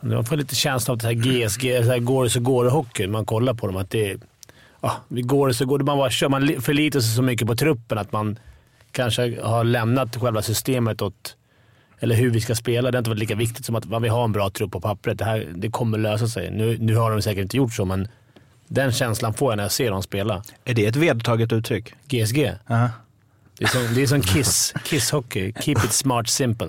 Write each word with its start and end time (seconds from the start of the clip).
Man 0.00 0.24
får 0.24 0.36
lite 0.36 0.54
känsla 0.54 0.92
av 0.92 0.96
att 0.96 1.02
det 1.02 1.08
här 1.08 1.14
GSG, 1.14 1.84
så 1.84 1.90
här 1.90 1.98
går 1.98 2.24
det 2.24 2.30
så 2.30 2.40
går 2.40 2.64
det 2.64 2.70
hockey. 2.70 3.06
Man 3.06 3.26
kollar 3.26 3.54
på 3.54 3.66
dem 3.66 3.76
att 3.76 3.90
det. 3.90 4.16
Ja, 4.80 4.96
går 5.08 5.48
det 5.48 5.54
så 5.54 5.66
går 5.66 5.78
det. 5.78 5.84
Man, 5.84 5.98
bara 5.98 6.10
kör, 6.10 6.28
man 6.28 6.62
förlitar 6.62 7.00
sig 7.00 7.14
så 7.16 7.22
mycket 7.22 7.46
på 7.46 7.56
truppen 7.56 7.98
att 7.98 8.12
man 8.12 8.38
kanske 8.92 9.42
har 9.42 9.64
lämnat 9.64 10.16
själva 10.16 10.42
systemet 10.42 11.02
åt 11.02 11.36
eller 12.00 12.14
hur 12.14 12.30
vi 12.30 12.40
ska 12.40 12.54
spela. 12.54 12.90
Det 12.90 12.96
har 12.96 13.00
inte 13.00 13.10
varit 13.10 13.20
lika 13.20 13.34
viktigt 13.34 13.64
som 13.64 13.74
att 13.74 13.84
man 13.84 14.02
vill 14.02 14.10
ha 14.10 14.24
en 14.24 14.32
bra 14.32 14.50
trupp 14.50 14.72
på 14.72 14.80
pappret. 14.80 15.18
Det, 15.18 15.24
här, 15.24 15.48
det 15.54 15.70
kommer 15.70 15.98
lösa 15.98 16.28
sig. 16.28 16.50
Nu, 16.50 16.78
nu 16.80 16.96
har 16.96 17.10
de 17.10 17.22
säkert 17.22 17.42
inte 17.42 17.56
gjort 17.56 17.72
så, 17.72 17.84
men 17.84 18.08
den 18.68 18.92
känslan 18.92 19.34
får 19.34 19.52
jag 19.52 19.56
när 19.56 19.64
jag 19.64 19.72
ser 19.72 19.90
dem 19.90 20.02
spela. 20.02 20.42
Är 20.64 20.74
det 20.74 20.86
ett 20.86 20.96
vedertaget 20.96 21.52
uttryck? 21.52 21.94
GSG? 22.08 22.38
Uh 22.38 22.52
-huh. 22.66 22.88
Det 23.58 23.64
är 23.64 23.68
som, 23.68 23.94
det 23.94 24.02
är 24.02 24.06
som 24.06 24.22
Kiss, 24.22 24.74
Kiss 24.84 25.10
Hockey. 25.10 25.52
Keep 25.60 25.76
it 25.84 25.92
smart 25.92 26.28
simple. 26.28 26.68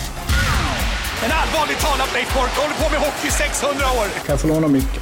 En 1.23 1.31
allvarligt 1.31 1.79
talat 1.79 2.13
Leif 2.13 2.33
Boork 2.33 2.51
håller 2.51 2.75
på 2.75 2.89
med 2.91 2.99
hockey 2.99 3.27
i 3.27 3.31
600 3.31 3.85
år! 3.85 4.05
Kan 4.05 4.25
jag 4.27 4.41
få 4.41 4.47
låna 4.47 4.67
micken? 4.67 5.01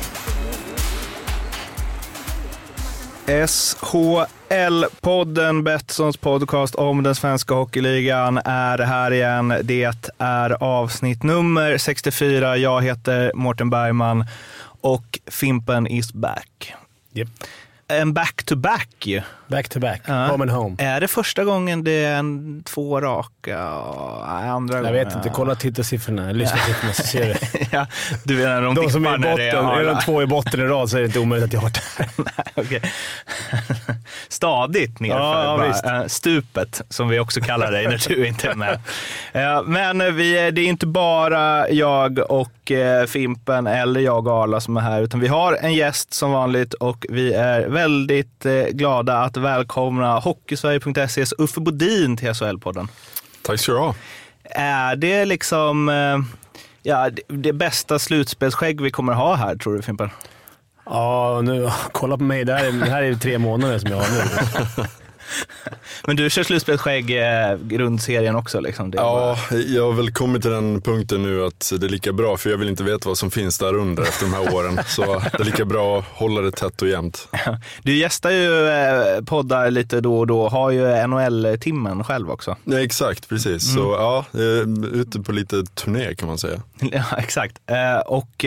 SHL-podden, 4.50 5.64
Betssons 5.64 6.18
podcast 6.18 6.76
om 6.76 7.04
den 7.04 7.16
svenska 7.16 7.54
hockeyligan, 7.54 8.38
är 8.38 8.78
här 8.78 9.12
igen. 9.14 9.54
Det 9.64 10.12
är 10.18 10.64
avsnitt 10.64 11.24
nummer 11.24 11.78
64. 11.78 12.58
Jag 12.58 12.82
heter 12.82 13.32
Mårten 13.36 13.70
Bergman 13.70 14.26
och 14.82 15.20
Fimpen 15.28 15.88
is 15.88 16.14
back. 16.14 16.74
Yep. 17.14 17.28
En 17.92 18.14
back-to-back 18.14 18.90
ju. 19.04 19.22
Back-to-back, 19.48 20.02
ja. 20.06 20.28
home 20.28 20.44
and 20.44 20.52
home. 20.52 20.76
Är 20.80 21.02
det 21.02 21.08
första 21.08 21.44
gången 21.44 21.84
det 21.84 21.92
är 21.92 22.16
en, 22.16 22.64
två 22.64 23.02
raka? 23.02 23.58
Nej, 24.28 24.50
andra 24.50 24.76
Jag 24.76 24.84
gången. 24.84 25.06
vet 25.06 25.16
inte, 25.16 25.30
kolla 25.30 25.56
tittarsiffrorna, 25.56 26.32
lyssnarsiffrorna 26.32 26.94
så 26.94 27.04
ser 27.04 27.26
du. 27.26 27.66
ja, 27.72 27.88
du 28.24 28.36
menar 28.38 28.62
de, 28.62 28.76
de 28.76 28.90
som 28.90 29.06
är 29.06 29.16
i 29.16 29.18
botten, 29.18 29.66
är, 29.66 29.80
är 29.80 29.86
de 29.86 30.00
två 30.00 30.22
i 30.22 30.26
botten 30.26 30.60
i 30.60 30.64
rad 30.64 30.90
så 30.90 30.98
är 30.98 31.02
det 31.02 31.06
inte 31.06 31.20
omöjligt 31.20 31.48
att 31.48 31.54
jag 31.54 31.60
har 31.60 31.70
det. 31.70 32.08
Nej, 32.18 32.66
okay. 32.66 32.80
Stadigt 34.30 35.00
nerför. 35.00 35.18
Ja, 35.18 35.74
bara, 35.84 36.10
stupet, 36.10 36.82
som 36.90 37.10
vi 37.10 37.20
också 37.20 37.42
kallar 37.42 37.72
dig 37.72 37.88
när 37.88 38.08
du 38.08 38.28
inte 38.28 38.50
är 38.50 38.56
med. 38.56 38.80
Men 39.66 40.16
vi, 40.16 40.52
det 40.52 40.62
är 40.62 40.68
inte 40.68 40.88
bara 40.88 41.70
jag 41.70 42.20
och 42.20 42.52
Fimpen 43.08 43.68
eller 43.68 44.00
jag 44.00 44.28
och 44.28 44.44
Arla 44.44 44.60
som 44.60 44.78
är 44.78 44.82
här, 44.82 45.02
utan 45.02 45.20
vi 45.20 45.28
har 45.28 45.54
en 45.54 45.74
gäst 45.74 46.14
som 46.14 46.32
vanligt 46.32 46.74
och 46.74 47.06
vi 47.10 47.34
är 47.34 47.68
väldigt 47.68 48.46
glada 48.72 49.18
att 49.18 49.38
välkomna 49.38 50.20
Hockeysverige.ses 50.20 51.34
Uffe 51.38 51.60
Bodin 51.62 52.18
till 52.18 52.30
SHL-podden. 52.30 52.88
Tack 53.42 53.60
ska 53.60 53.72
du 53.72 53.78
ha. 53.78 53.96
Är 54.44 54.96
det 54.96 55.26
liksom 55.26 55.92
ja, 56.84 57.10
det 57.28 57.54
bästa 57.54 58.00
slutspelsskägg 58.00 58.82
vi 58.82 58.92
kommer 58.92 59.14
ha 59.14 59.36
här, 59.36 59.56
tror 59.56 59.76
du 59.76 59.82
Fimpen? 59.82 60.10
Ja, 60.86 61.42
nu, 61.44 61.70
kolla 61.92 62.18
på 62.18 62.24
mig. 62.24 62.46
Det 62.46 62.54
här 62.54 62.66
är, 62.66 62.72
det 62.72 62.92
här 62.92 63.04
är 63.04 63.14
tre 63.14 63.38
månader 63.38 63.80
som 63.80 63.92
jag 63.92 63.98
har 63.98 64.08
nu. 64.12 64.84
Men 66.08 66.16
du 66.16 66.30
kör 66.30 66.44
slutspelsskägg 66.44 67.18
eh, 67.18 67.58
grundserien 67.58 68.36
också? 68.36 68.60
Liksom. 68.60 68.94
ja, 68.96 69.38
bara... 69.50 69.60
jag 69.60 69.86
har 69.86 69.94
väl 69.94 70.12
kommit 70.12 70.42
till 70.42 70.52
den 70.52 70.82
punkten 70.82 71.24
nu 71.24 71.46
att 71.46 71.72
det 71.80 71.86
är 71.86 71.90
lika 71.90 72.14
bra, 72.14 72.38
för 72.38 72.50
jag 72.50 72.58
vill 72.58 72.70
inte 72.70 72.84
veta 72.84 73.10
vad 73.10 73.18
som 73.18 73.32
finns 73.32 73.58
där 73.58 73.76
under 73.76 74.04
efter 74.04 74.26
de 74.26 74.34
här 74.34 74.56
åren. 74.56 74.80
Så 74.88 75.22
det 75.32 75.40
är 75.40 75.44
lika 75.44 75.66
bra 75.66 76.00
att 76.00 76.06
hålla 76.06 76.42
det 76.42 76.52
tätt 76.52 76.82
och 76.82 76.88
jämnt. 76.88 77.28
Du 77.84 77.96
gästar 77.96 78.30
ju 78.32 78.68
eh, 78.68 79.24
poddar 79.24 79.72
lite 79.72 80.02
då 80.02 80.20
och 80.20 80.28
då, 80.28 80.50
har 80.50 80.72
ju 80.72 81.08
NHL-timmen 81.08 82.04
själv 82.04 82.32
också. 82.32 82.58
Ja, 82.64 82.80
exakt, 82.80 83.30
precis. 83.30 83.76
Mm. 83.76 83.84
Så 83.84 83.92
ja, 83.92 84.26
ute 84.94 85.20
på 85.20 85.32
lite 85.32 85.64
turné 85.64 86.16
kan 86.16 86.28
man 86.28 86.38
säga. 86.38 86.62
Ja, 86.80 87.04
exakt. 87.18 87.58
Eh, 87.66 88.00
och 88.00 88.46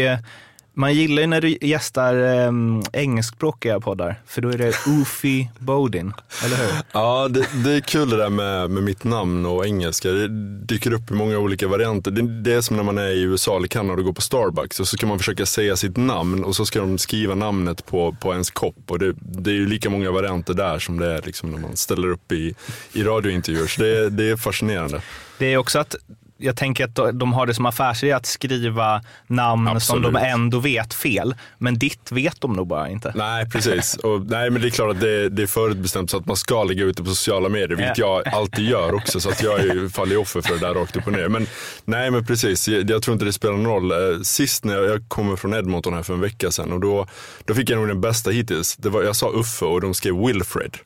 man 0.75 0.95
gillar 0.95 1.23
ju 1.23 1.27
när 1.27 1.41
du 1.41 1.59
gästar 1.61 2.15
um, 2.47 2.83
engelskspråkiga 2.93 3.81
poddar, 3.81 4.21
för 4.27 4.43
då 4.43 4.49
är 4.49 4.59
det 4.59 4.75
Ufi 4.87 5.51
Bodin, 5.59 6.13
eller 6.45 6.57
hur? 6.57 6.73
Ja, 6.93 7.29
det, 7.29 7.47
det, 7.65 7.73
är 7.73 7.81
kul 7.81 8.11
det 8.11 8.17
där 8.17 8.29
med, 8.29 8.71
med 8.71 8.83
mitt 8.83 9.05
namn 9.05 9.47
och 9.47 9.67
engelska. 9.67 10.09
Det 10.11 10.29
dyker 10.67 10.93
upp 10.93 11.11
i 11.11 11.15
många 11.15 11.39
olika 11.39 11.69
varianter. 11.69 12.11
Det, 12.11 12.43
det, 12.43 12.55
är 12.55 12.61
som 12.61 12.77
när 12.77 12.85
man 12.85 12.99
är 12.99 13.09
i 13.09 13.23
USA 13.23 13.57
eller 13.57 13.69
Kanada 13.69 13.99
och 13.99 14.05
går 14.05 14.13
på 14.13 14.21
Starbucks 14.21 14.81
och 14.81 14.89
så 14.89 14.97
ska 14.97 15.07
man 15.07 15.19
försöka 15.19 15.47
säga 15.47 15.77
sitt 15.77 15.97
namn 15.97 16.45
och 16.45 16.57
så 16.57 16.67
ska 16.67 16.81
de 16.81 16.99
skriva 16.99 17.35
namnet 17.35 17.87
på, 17.87 18.17
på 18.21 18.33
ens 18.33 18.51
kopp. 18.51 18.91
Och 18.91 18.99
det, 18.99 19.15
det 19.21 19.51
är 19.51 19.55
ju 19.55 19.67
lika 19.67 19.91
många 19.91 20.11
varianter 20.11 20.55
där 20.55 20.79
som 20.79 20.99
det 20.99 21.13
är 21.13 21.23
liksom 21.25 21.51
när 21.51 21.59
man 21.59 21.77
ställer 21.77 22.09
upp 22.09 22.33
i, 22.33 22.55
i 22.93 23.03
radiointervjuer. 23.03 23.67
Så 23.67 23.83
det, 23.83 24.11
det 24.11 24.31
är 24.31 24.37
fascinerande. 24.37 25.03
Det 25.39 25.53
är 25.53 25.57
också 25.57 25.79
att 25.79 25.97
jag 26.43 26.57
tänker 26.57 26.85
att 26.85 27.19
de 27.19 27.33
har 27.33 27.47
det 27.47 27.55
som 27.55 27.67
affärsidé 27.67 28.13
att 28.13 28.27
skriva 28.27 29.03
namn 29.27 29.69
Absolut. 29.69 30.05
som 30.05 30.13
de 30.13 30.21
ändå 30.21 30.59
vet 30.59 30.95
fel. 30.95 31.35
Men 31.59 31.79
ditt 31.79 32.13
vet 32.13 32.41
de 32.41 32.53
nog 32.53 32.67
bara 32.67 32.89
inte. 32.89 33.13
Nej, 33.15 33.51
precis. 33.51 33.95
Och, 33.95 34.27
nej, 34.27 34.51
men 34.51 34.63
det 34.63 34.69
är 34.69 34.71
klart 34.71 34.91
att 34.91 35.01
det, 35.01 35.29
det 35.29 35.43
är 35.43 35.47
förutbestämt 35.47 36.11
så 36.11 36.17
att 36.17 36.27
man 36.27 36.37
ska 36.37 36.65
lägga 36.65 36.85
ut 36.85 36.97
det 36.97 37.03
på 37.03 37.09
sociala 37.09 37.49
medier, 37.49 37.77
vilket 37.77 37.99
jag 37.99 38.29
alltid 38.29 38.65
gör 38.65 38.95
också. 38.95 39.21
Så 39.21 39.29
att 39.29 39.43
jag 39.43 39.61
är, 39.61 39.89
faller 39.89 40.17
offer 40.17 40.41
för 40.41 40.55
det 40.55 40.61
där 40.61 40.75
rakt 40.75 40.97
upp 40.97 41.07
och 41.07 41.13
ner. 41.13 41.29
Men 41.29 41.47
nej, 41.85 42.11
men 42.11 42.27
precis. 42.27 42.69
Jag, 42.69 42.91
jag 42.91 43.03
tror 43.03 43.13
inte 43.13 43.25
det 43.25 43.33
spelar 43.33 43.55
någon 43.55 43.67
roll. 43.67 44.25
Sist 44.25 44.65
när 44.65 44.75
jag, 44.75 44.85
jag 44.85 45.09
kommer 45.09 45.37
från 45.37 45.55
Edmonton 45.55 45.95
här 45.95 46.03
för 46.03 46.15
en 46.15 46.21
vecka 46.21 46.51
sedan 46.51 46.73
och 46.73 46.81
då, 46.81 47.07
då 47.45 47.55
fick 47.55 47.71
jag 47.71 47.79
nog 47.79 47.89
den 47.89 48.01
bästa 48.01 48.31
hittills. 48.31 48.77
Det 48.77 48.89
var, 48.89 49.03
jag 49.03 49.17
sa 49.17 49.31
Uffe 49.31 49.65
och 49.65 49.81
de 49.81 49.95
skrev 49.95 50.27
Wilfred 50.27 50.77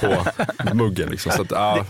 på 0.00 0.26
muggen. 0.74 1.10
Liksom. 1.10 1.32
Så 1.32 1.42
att, 1.42 1.52
ah, 1.52 1.84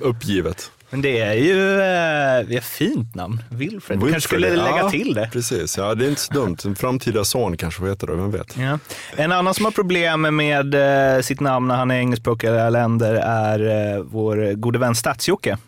uppgivet. 0.00 0.70
Men 0.94 1.02
det 1.02 1.20
är 1.20 1.34
ju 1.34 1.80
eh, 1.80 2.56
ett 2.56 2.64
fint 2.64 3.14
namn. 3.14 3.42
Wilfred. 3.50 3.98
Du 3.98 4.10
kanske 4.10 4.28
skulle 4.28 4.56
lägga 4.56 4.78
ja, 4.78 4.90
till 4.90 5.14
det. 5.14 5.28
Precis, 5.32 5.78
ja 5.78 5.94
det 5.94 6.04
är 6.04 6.08
inte 6.08 6.20
så 6.20 6.32
dumt. 6.32 6.56
En 6.64 6.76
framtida 6.76 7.24
son 7.24 7.56
kanske 7.56 7.80
får 7.80 7.88
heta 7.88 8.06
det, 8.06 8.14
vem 8.14 8.30
vet. 8.30 8.56
Ja. 8.56 8.78
En 9.16 9.32
annan 9.32 9.54
som 9.54 9.64
har 9.64 9.72
problem 9.72 10.36
med 10.36 10.74
eh, 11.16 11.20
sitt 11.22 11.40
namn 11.40 11.68
när 11.68 11.76
han 11.76 11.90
är 11.90 11.98
engelskspråkiga 11.98 12.70
länder 12.70 13.14
är 13.14 13.94
eh, 13.96 14.02
vår 14.02 14.54
gode 14.54 14.78
vän 14.78 14.94
Stats-Jocke. 14.94 15.58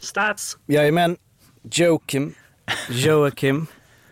Stats. 0.00 0.58
Jajamän. 0.66 1.16
Joakim. 1.72 2.34
Joakim. 2.88 3.66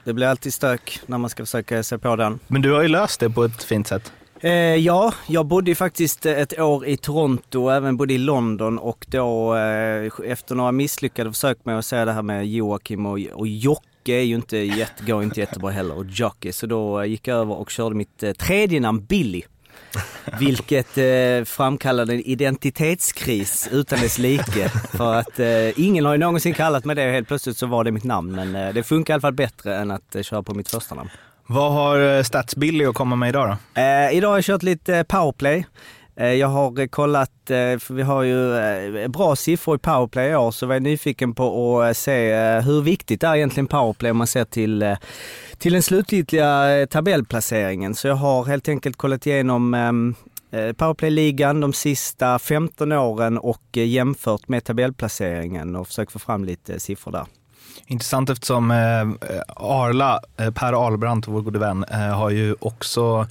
Det 0.05 0.13
blir 0.13 0.27
alltid 0.27 0.55
stök 0.55 1.01
när 1.07 1.19
man 1.19 1.31
ska 1.31 1.43
försöka 1.43 1.83
sig 1.83 1.99
på 1.99 2.17
den. 2.17 2.39
Men 2.47 2.63
du 2.63 2.73
har 2.73 2.83
ju 2.83 2.89
löst 2.89 3.21
det 3.21 3.31
på 3.31 3.45
ett 3.45 3.65
fint 3.65 3.89
sätt. 3.89 4.13
Eh, 4.45 4.77
ja, 4.77 5.15
jag 5.27 5.47
bodde 5.47 5.71
ju 5.71 5.75
faktiskt 5.75 6.27
eh, 6.27 6.39
ett 6.39 6.59
år 6.59 6.87
i 6.87 6.97
Toronto 6.97 7.63
och 7.63 7.75
även 7.75 7.97
bodde 7.97 8.15
i 8.15 8.19
London 8.19 8.79
och 8.79 9.07
då 9.09 9.57
eh, 9.57 10.11
efter 10.25 10.55
några 10.55 10.73
misslyckade 10.73 11.33
försök 11.33 11.65
med 11.65 11.79
att 11.79 11.87
säga 11.87 12.05
det 12.05 12.13
här 12.13 12.23
med 12.23 12.47
Joakim 12.49 13.07
och, 13.07 13.19
och 13.33 13.49
Jocke 13.49 14.13
är 14.13 14.23
ju 14.23 14.35
inte 14.35 14.57
jätte, 14.57 15.05
går 15.05 15.23
inte 15.23 15.41
jättebra 15.41 15.71
heller 15.71 15.97
och 15.97 16.05
Jocke 16.07 16.53
så 16.53 16.67
då 16.67 17.01
eh, 17.01 17.07
gick 17.07 17.29
jag 17.29 17.39
över 17.39 17.55
och 17.55 17.71
körde 17.71 17.95
mitt 17.95 18.23
eh, 18.23 18.33
tredje 18.33 18.81
namn 18.81 19.05
Billy. 19.05 19.43
Vilket 20.39 20.99
eh, 20.99 21.45
framkallade 21.45 22.13
en 22.13 22.21
identitetskris 22.21 23.69
utan 23.73 24.01
dess 24.01 24.19
like. 24.19 24.69
För 24.69 25.15
att 25.15 25.41
eh, 25.41 25.81
ingen 25.81 26.05
har 26.05 26.13
ju 26.13 26.19
någonsin 26.19 26.55
kallat 26.55 26.85
mig 26.85 26.97
det 26.97 27.07
och 27.07 27.13
helt 27.13 27.29
plötsligt 27.29 27.57
så 27.57 27.67
var 27.67 27.85
det 27.85 27.91
mitt 27.91 28.05
namn. 28.05 28.33
Men 28.33 28.57
eh, 28.57 28.75
det 28.75 28.83
funkar 28.83 29.13
i 29.13 29.15
alla 29.15 29.21
fall 29.21 29.33
bättre 29.33 29.77
än 29.77 29.91
att 29.91 30.15
eh, 30.15 30.23
köra 30.23 30.43
på 30.43 30.55
mitt 30.55 30.71
första 30.71 30.95
namn. 30.95 31.11
Vad 31.53 31.73
har 31.73 32.17
eh, 32.17 32.23
Statsbilly 32.23 32.85
att 32.85 32.95
komma 32.95 33.17
med 33.17 33.29
idag 33.29 33.49
då? 33.49 33.81
Eh, 33.81 34.17
idag 34.17 34.29
har 34.29 34.37
jag 34.37 34.45
kört 34.45 34.63
lite 34.63 34.97
eh, 34.97 35.03
powerplay. 35.03 35.67
Eh, 36.17 36.33
jag 36.33 36.49
har 36.49 36.87
kollat, 36.87 37.31
för 37.47 37.95
vi 37.95 38.03
har 38.03 38.23
ju 38.23 39.09
bra 39.09 39.37
siffror 39.37 39.77
i 39.77 39.79
powerplay 39.79 40.31
i 40.31 40.37
år, 40.37 40.51
så 40.51 40.67
var 40.67 40.75
jag 40.75 40.83
nyfiken 40.83 41.35
på 41.35 41.81
att 41.81 41.97
se 41.97 42.35
hur 42.61 42.83
viktigt 42.83 43.23
är 43.23 43.37
egentligen 43.37 43.67
powerplay 43.67 44.11
om 44.11 44.17
man 44.17 44.27
ser 44.27 44.45
till, 44.45 44.97
till 45.59 45.73
den 45.73 45.83
slutgiltiga 45.83 46.87
tabellplaceringen. 46.91 47.95
Så 47.95 48.09
jag 48.09 48.15
har 48.15 48.45
helt 48.45 48.69
enkelt 48.69 48.97
kollat 48.97 49.27
igenom 49.27 49.73
powerplayligan 50.51 50.75
Powerplay-ligan 50.75 51.61
de 51.61 51.73
sista 51.73 52.39
15 52.39 52.93
åren 52.93 53.39
och 53.39 53.77
jämfört 53.77 54.49
med 54.49 54.65
tabellplaceringen 54.65 55.77
och 55.77 55.87
försökt 55.87 56.13
få 56.13 56.19
fram 56.19 56.45
lite 56.45 56.81
siffror 56.81 57.13
där. 57.13 57.27
Intressant 57.93 58.31
eftersom 58.31 58.71
eh, 58.71 59.41
Arla, 59.57 60.21
eh, 60.37 60.51
Per 60.51 60.73
Ahlbrandt, 60.73 61.29
vår 61.29 61.41
gode 61.41 61.59
vän, 61.59 61.85
eh, 61.85 61.99
har 61.99 62.31
ju 62.31 62.55
också 62.61 63.27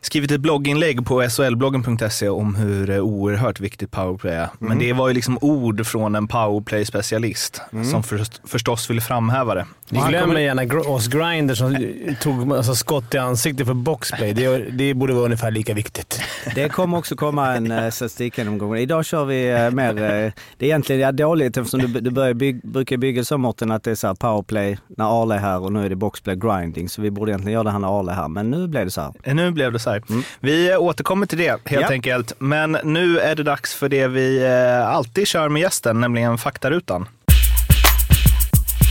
skrivit 0.00 0.30
ett 0.30 0.40
blogginlägg 0.40 1.06
på 1.06 1.30
solbloggen.se 1.30 2.28
om 2.28 2.54
hur 2.54 2.90
eh, 2.90 2.98
oerhört 2.98 3.60
viktigt 3.60 3.90
powerplay 3.90 4.34
är. 4.34 4.48
Men 4.58 4.68
Mm. 4.72 4.78
det 4.78 4.92
var 4.92 5.08
ju 5.08 5.14
liksom 5.14 5.38
ord 5.40 5.86
från 5.86 6.14
en 6.14 6.28
powerplay-specialist 6.28 7.60
som 7.90 8.02
först, 8.02 8.40
förstås 8.44 8.90
ville 8.90 9.00
framhäva 9.00 9.54
det. 9.54 9.66
Ni 9.90 10.00
glömmer 10.08 10.40
gärna 10.40 10.80
oss 10.90 11.08
grinders 11.08 11.58
som 11.58 11.76
tog 12.20 12.52
alltså, 12.52 12.74
skott 12.74 13.14
i 13.14 13.18
ansiktet 13.18 13.66
för 13.66 13.74
boxplay. 13.74 14.32
Det, 14.32 14.58
det 14.58 14.94
borde 14.94 15.12
vara 15.14 15.24
ungefär 15.24 15.50
lika 15.50 15.74
viktigt. 15.74 16.20
Det 16.54 16.68
kommer 16.68 16.98
också 16.98 17.16
komma 17.16 17.54
en 17.54 17.72
uh, 17.72 17.90
statistikgenomgång. 17.90 18.76
Idag 18.76 19.04
kör 19.04 19.24
vi 19.24 19.50
eh, 19.50 19.70
mer, 19.70 19.88
eh, 19.88 20.32
det 20.56 20.66
är 20.66 20.68
egentligen 20.68 21.00
ja, 21.02 21.12
dåligt 21.12 21.56
eftersom 21.56 21.80
du, 21.80 22.00
du 22.00 22.10
börjar 22.10 22.34
bygg, 22.34 22.60
brukar 22.62 22.96
bygga 22.96 23.24
så 23.24 23.38
Mårten 23.38 23.70
att 23.70 23.82
det 23.82 23.90
är 23.90 23.94
så 23.94 24.06
här 24.06 24.14
powerplay 24.14 24.78
när 24.96 25.22
Arle 25.22 25.34
är 25.34 25.38
här 25.38 25.62
och 25.62 25.72
nu 25.72 25.84
är 25.84 25.88
det 25.88 25.96
boxplay 25.96 26.36
grinding. 26.36 26.88
Så 26.88 27.02
vi 27.02 27.10
borde 27.10 27.30
egentligen 27.30 27.52
göra 27.52 27.64
det 27.64 27.70
här 27.70 27.78
när 27.78 28.00
Arle 28.00 28.12
är 28.12 28.16
här, 28.16 28.28
men 28.28 28.50
nu 28.50 28.68
blev 28.68 28.84
det 28.84 28.90
så 28.90 29.00
här. 29.00 29.12
Eh, 29.22 29.34
Nu 29.34 29.50
blev 29.50 29.72
det 29.72 29.78
så 29.78 29.87
här. 29.90 30.02
Vi 30.40 30.70
eh, 30.72 30.78
återkommer 30.80 31.26
till 31.26 31.38
det 31.38 31.48
helt 31.64 31.82
Ja. 31.82 31.88
enkelt. 31.90 32.32
Men 32.38 32.78
nu 32.84 33.18
är 33.20 33.34
det 33.34 33.42
dags 33.42 33.74
för 33.74 33.88
det 33.88 34.08
vi 34.08 34.44
eh, 34.46 34.88
alltid 34.88 35.26
kör 35.26 35.48
med 35.48 35.62
gästen, 35.62 36.00
nämligen 36.00 36.38
faktarutan. 36.38 37.08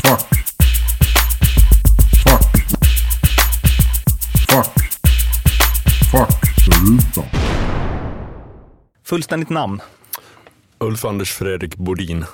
Fuck. 0.04 0.28
Fuck. 4.50 4.74
Fuck. 6.12 6.30
Ruta. 6.68 7.28
Fullständigt 9.06 9.50
namn? 9.50 9.82
Ulf 10.80 11.06
Anders 11.06 11.32
Fredrik 11.32 11.76
Bodin. 11.76 12.26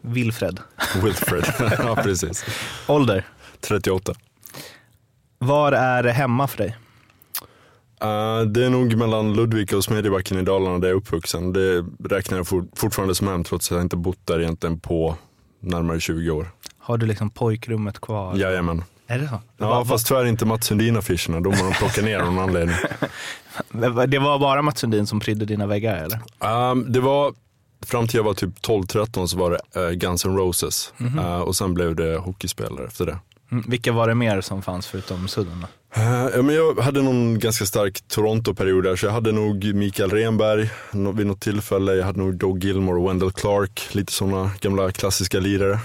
Wilfred. 0.00 0.60
Wilfred. 1.02 1.44
ja, 1.78 1.96
precis. 1.96 2.44
Ålder? 2.86 3.24
38. 3.60 4.14
Var 5.38 5.72
är 5.72 6.04
hemma 6.04 6.46
för 6.48 6.58
dig? 6.58 6.76
Eh, 8.00 8.40
det 8.40 8.64
är 8.64 8.70
nog 8.70 8.96
mellan 8.96 9.34
Ludvika 9.34 9.76
och 9.76 9.84
Smedjebacken 9.84 10.38
i 10.38 10.42
Dalarna 10.42 10.78
där 10.78 10.88
jag 10.88 10.94
är 10.94 10.98
uppvuxen. 10.98 11.52
Det 11.52 11.84
räknar 12.04 12.38
jag 12.38 12.46
for, 12.46 12.64
fortfarande 12.76 13.14
som 13.14 13.28
hem 13.28 13.44
trots 13.44 13.72
att 13.72 13.76
jag 13.76 13.84
inte 13.84 13.96
bott 13.96 14.20
där 14.24 14.40
egentligen 14.40 14.80
på 14.80 15.16
närmare 15.60 16.00
20 16.00 16.30
år. 16.30 16.50
Har 16.78 16.98
du 16.98 17.06
liksom 17.06 17.30
pojkrummet 17.30 18.00
kvar? 18.00 18.36
Jajamän. 18.36 18.84
Är 19.06 19.18
det 19.18 19.28
så? 19.28 19.40
Ja, 19.56 19.84
fast 19.84 20.06
tyvärr 20.06 20.24
inte 20.24 20.46
Mats 20.46 20.66
Sundin-affischerna. 20.66 21.40
De 21.40 21.52
har 21.52 21.64
de 21.64 21.74
plockat 21.74 22.04
ner 22.04 22.18
av 22.18 22.32
någon 22.32 22.38
anledning. 22.38 22.76
Det 24.08 24.18
var 24.18 24.38
bara 24.38 24.62
Mats 24.62 24.80
Sundin 24.80 25.06
som 25.06 25.20
prydde 25.20 25.44
dina 25.44 25.66
väggar 25.66 25.96
eller? 25.96 26.70
Um, 26.70 26.92
det 26.92 27.00
var, 27.00 27.34
fram 27.86 28.08
till 28.08 28.16
jag 28.16 28.24
var 28.24 28.34
typ 28.34 28.66
12-13 28.66 29.26
så 29.26 29.38
var 29.38 29.50
det 29.50 29.80
uh, 29.80 29.90
Guns 29.90 30.24
N' 30.24 30.36
Roses. 30.36 30.92
Eh, 31.18 31.38
och 31.40 31.56
sen 31.56 31.74
blev 31.74 31.96
det 31.96 32.16
hockeyspelare 32.16 32.86
efter 32.86 33.06
det. 33.06 33.18
Mm. 33.52 33.64
Vilka 33.68 33.92
var 33.92 34.08
det 34.08 34.14
mer 34.14 34.40
som 34.40 34.62
fanns 34.62 34.86
förutom 34.86 35.28
Sudden? 35.28 35.66
Eh, 35.96 36.28
ja, 36.34 36.42
men 36.42 36.54
jag 36.54 36.74
hade 36.74 37.02
någon 37.02 37.38
ganska 37.38 37.66
stark 37.66 38.08
Toronto-period 38.08 38.84
där, 38.84 38.96
så 38.96 39.06
jag 39.06 39.12
hade 39.12 39.32
nog 39.32 39.74
Mikael 39.74 40.10
Renberg 40.10 40.70
vid 41.14 41.26
något 41.26 41.40
tillfälle. 41.40 41.94
Jag 41.94 42.04
hade 42.04 42.18
nog 42.18 42.36
Doug 42.36 42.64
Gilmore 42.64 43.00
och 43.00 43.08
Wendell 43.08 43.32
Clark, 43.32 43.88
lite 43.92 44.12
sådana 44.12 44.50
gamla 44.60 44.92
klassiska 44.92 45.40
lirare. 45.40 45.78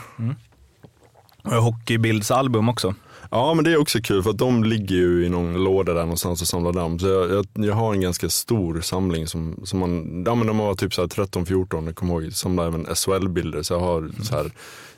Och 1.44 1.64
Hockeybildsalbum 1.64 2.70
också. 2.70 2.96
Ja, 3.32 3.54
men 3.54 3.64
det 3.66 3.72
är 3.72 3.78
också 3.78 4.00
kul 4.02 4.24
för 4.24 4.30
att 4.30 4.38
de 4.38 4.64
ligger 4.64 4.96
ju 4.96 5.26
i 5.26 5.30
någon 5.30 5.64
låda 5.64 5.94
där 5.94 6.02
någonstans 6.02 6.42
och 6.42 6.48
samlar 6.48 6.74
damm. 6.74 7.00
Så 7.00 7.08
jag, 7.08 7.32
jag, 7.32 7.46
jag 7.54 7.74
har 7.74 7.94
en 7.94 8.02
ganska 8.02 8.30
stor 8.30 8.82
samling 8.82 9.28
som, 9.28 9.60
som 9.64 9.80
man, 9.80 10.24
ja 10.26 10.36
men 10.36 10.48
när 10.48 10.54
man 10.54 10.66
var 10.66 10.76
typ 10.76 10.94
så 10.94 11.02
här 11.02 11.08
13-14, 11.08 11.86
jag 11.86 11.96
kommer 11.96 12.22
ihåg, 12.22 12.34
samlade 12.34 12.68
även 12.68 12.96
SHL-bilder. 12.96 13.64
Så 13.64 13.74
jag 13.74 13.80
har 13.80 14.12
så 14.24 14.36
här, 14.36 14.52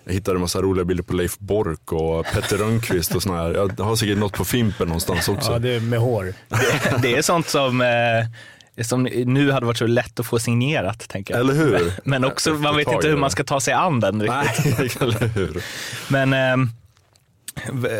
jag 0.04 0.14
hittade 0.14 0.38
en 0.38 0.42
massa 0.42 0.62
roliga 0.62 0.86
bilder 0.86 1.04
på 1.04 1.14
Leif 1.14 1.38
Bork 1.40 1.92
och 1.92 2.26
Petter 2.26 2.58
Rönnqvist 2.58 3.16
och 3.16 3.24
såna 3.24 3.38
här. 3.42 3.54
Jag 3.78 3.84
har 3.86 3.96
säkert 3.96 4.18
något 4.18 4.34
på 4.34 4.46
Fimpen 4.46 4.88
någonstans 4.88 5.30
också. 5.30 5.52
Ja, 5.52 5.60
det 5.60 5.70
är 5.76 5.80
med 5.80 6.00
hår. 6.00 6.34
Det, 6.50 7.02
det 7.02 7.16
är 7.18 7.22
sånt 7.22 7.48
som, 7.48 7.82
eh, 7.82 8.84
som 8.84 9.04
nu 9.26 9.52
hade 9.52 9.66
varit 9.66 9.78
så 9.78 9.88
lätt 9.88 10.20
att 10.20 10.26
få 10.26 10.40
signerat, 10.40 11.10
tänker 11.10 11.34
jag. 11.34 11.42
Eller 11.42 11.54
hur? 11.54 11.92
Men 12.04 12.26
också, 12.26 12.54
man 12.54 12.78
vet 12.78 12.92
inte 12.92 13.08
hur 13.08 13.18
man 13.18 13.32
ska 13.32 13.44
ta 13.44 13.60
sig 13.60 13.74
an 13.74 14.00
den 14.00 14.22
riktigt. 14.22 14.78
Nej, 14.80 14.92
eller 15.02 15.28
hur? 15.28 15.64
Men 16.08 16.34
eh, 16.34 16.68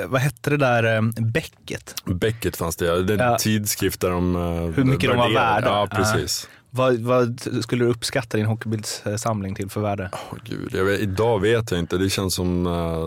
vad 0.08 0.22
hette 0.22 0.50
det 0.50 0.58
där 0.58 0.96
eh, 0.96 1.02
bäcket? 1.32 1.96
Becket 2.06 2.58
fanns 2.58 2.76
det, 2.76 2.86
ja. 2.86 2.96
det 2.96 3.14
är 3.14 3.18
en 3.18 3.32
Ja. 3.32 3.38
tidskrift 3.38 4.02
där 4.02 4.10
de 4.10 4.36
eh, 4.36 4.42
Hur 4.76 4.84
mycket 4.84 5.10
de 5.10 5.18
var 5.18 5.34
värda. 5.34 5.68
Ja, 5.68 5.88
precis. 5.92 6.48
Vad, 6.74 7.00
vad 7.00 7.42
skulle 7.62 7.86
du 7.86 7.92
uppskatta 7.92 8.38
din 8.38 8.46
hockeybildssamling 8.46 9.56
till 9.56 9.70
för 9.70 9.82
värde? 9.82 10.10
Åh, 10.14 10.38
gud, 10.44 10.72
vet, 10.74 11.00
idag 11.00 11.40
vet 11.40 11.72
jag 11.72 11.80
inte. 11.80 11.98
Det 11.98 12.10
känns 12.10 12.36
som, 12.36 12.68
eh, 12.68 13.06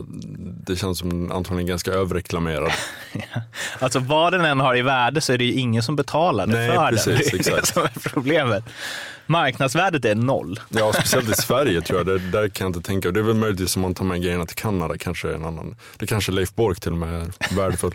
det 0.67 0.77
känns 0.77 0.99
som 0.99 1.33
antagligen 1.33 1.67
ganska 1.67 1.93
överreklamerad. 1.93 2.73
Alltså 3.79 3.99
vad 3.99 4.33
den 4.33 4.45
än 4.45 4.61
har 4.61 4.77
i 4.77 4.83
värde 4.83 5.21
så 5.21 5.33
är 5.33 5.39
det 5.39 5.45
ju 5.45 5.53
ingen 5.53 5.83
som 5.83 5.97
betalar 5.97 6.47
det 6.47 6.53
Nej, 6.53 6.71
för 6.71 6.91
precis, 6.91 7.05
den. 7.05 7.15
Det 7.19 7.29
är 7.29 7.31
det 7.31 7.59
exakt. 7.59 7.75
som 7.75 7.83
är 7.83 8.11
problemet. 8.11 8.65
Marknadsvärdet 9.27 10.05
är 10.05 10.15
noll. 10.15 10.61
Ja, 10.69 10.93
speciellt 10.95 11.29
i 11.29 11.35
Sverige 11.35 11.81
tror 11.81 11.99
jag. 11.99 12.07
Det, 12.07 12.19
där 12.19 12.49
kan 12.49 12.65
jag 12.65 12.77
inte 12.77 12.87
tänka. 12.87 13.11
Det 13.11 13.21
är 13.21 13.25
väl 13.25 13.37
möjligtvis 13.37 13.77
om 13.77 13.83
man 13.83 13.95
tar 13.95 14.05
med 14.05 14.23
grejerna 14.23 14.47
till 14.47 14.57
Kanada 14.57 14.99
kanske 14.99 15.35
en 15.35 15.45
annan. 15.45 15.77
Det 15.97 16.07
kanske 16.07 16.33
Leif 16.33 16.55
Bork 16.55 16.81
till 16.81 16.93
och 16.93 16.99
med 16.99 17.15
är 17.15 17.57
värdefull. 17.57 17.95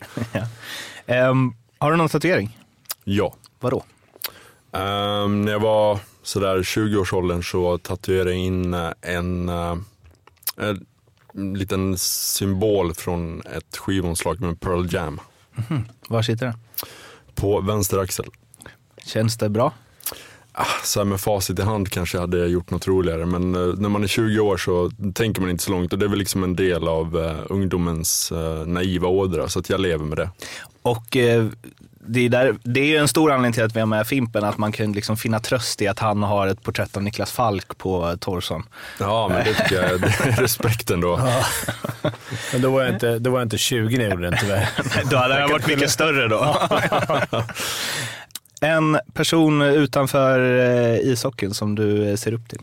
Ehm, 1.06 1.54
har 1.78 1.92
du 1.92 1.98
någon 1.98 2.10
tatuering? 2.10 2.58
Ja. 3.04 3.36
Vadå? 3.60 3.84
Ehm, 4.72 5.42
när 5.42 5.52
jag 5.52 5.60
var 5.60 6.00
sådär 6.24 6.58
20-årsåldern 6.64 7.44
så 7.44 7.78
tatuerade 7.78 8.32
jag 8.32 8.40
in 8.40 8.74
eh, 8.74 8.92
en, 9.02 9.50
eh, 9.50 9.76
en 11.34 11.54
liten 11.54 11.98
symbol 11.98 12.94
från 12.94 13.42
ett 13.42 13.78
skivomslag 13.78 14.42
med 14.42 14.60
Pearl 14.60 14.94
Jam 14.94 15.20
Var 16.10 16.22
sitter 16.22 16.46
den? 16.46 16.56
på 17.36 17.62
vänster 17.62 17.98
axel. 18.00 18.26
Känns 19.06 19.38
det 19.38 19.50
bra? 19.50 19.74
Ah, 20.52 20.66
Så 20.84 21.00
här 21.00 21.06
med 21.06 21.22
facit 21.22 21.60
i 21.60 21.62
hand 21.62 21.90
kanske 21.90 22.18
jag 22.18 22.22
hade 22.22 22.48
gjort 22.48 22.72
något 22.72 22.88
roligare 22.88 23.26
men 23.26 23.56
eh, 23.56 23.74
när 23.78 23.90
man 23.90 24.04
är 24.04 24.08
20 24.08 24.40
år 24.40 24.58
så 24.58 24.92
tänker 25.14 25.42
man 25.42 25.50
inte 25.50 25.64
så 25.64 25.72
långt 25.72 25.94
och 25.94 26.00
det 26.00 26.06
är 26.06 26.10
väl 26.10 26.20
liksom 26.20 26.44
en 26.44 26.56
del 26.56 26.88
av 26.88 27.38
ungdomens 27.50 28.34
naiva 28.66 29.08
ådra 29.08 29.50
så 29.50 29.60
att 29.60 29.70
jag 29.70 29.80
lever 29.80 30.06
med 30.06 30.18
det. 30.18 30.30
Och 30.82 31.18
eh, 31.18 31.48
det, 32.10 32.26
är 32.26 32.30
där, 32.30 32.56
det 32.64 32.80
är 32.80 32.86
ju 32.86 32.98
en 32.98 33.08
stor 33.08 33.32
anledning 33.32 33.54
till 33.54 33.64
att 33.64 33.76
vi 33.76 33.80
har 33.80 33.88
med 33.88 34.08
Fimpen, 34.08 34.44
att 34.44 34.58
man 34.58 34.72
kan 34.72 34.92
liksom 34.92 35.18
finna 35.18 35.40
tröst 35.40 35.82
i 35.82 35.88
att 35.88 36.00
han 36.00 36.24
har 36.24 36.48
ett 36.48 36.64
porträtt 36.64 36.98
av 36.98 37.04
Niklas 37.04 37.32
Falk 37.32 37.78
på 37.78 38.18
torson. 38.20 38.64
Ja 39.00 39.28
men 39.28 39.46
det 39.46 39.54
tycker 39.54 39.76
jag 39.76 39.86
är 39.86 39.98
respekt 40.42 40.92
ändå. 40.92 41.20
Men 42.52 42.62
då 42.62 42.72
var 42.72 42.84
jag 42.84 42.94
inte, 42.94 43.20
då 43.20 43.30
var 43.30 43.40
jag 43.40 43.46
inte 43.46 43.58
20 43.58 43.98
när 43.98 44.04
jag 44.04 44.12
gjorde 44.12 44.30
den 44.30 44.40
tyvärr. 44.40 44.70
Då 45.12 45.18
hade 45.18 45.40
jag 45.40 45.50
varit 45.50 45.68
mycket 45.68 45.92
större 45.92 46.28
då. 46.28 46.58
en 48.62 49.00
person 49.14 49.62
utanför 49.62 50.40
eh, 50.60 51.12
ishockeyn 51.12 51.54
som 51.54 51.76
du 51.76 52.10
eh, 52.10 52.16
ser 52.16 52.34
upp 52.34 52.50
till? 52.50 52.62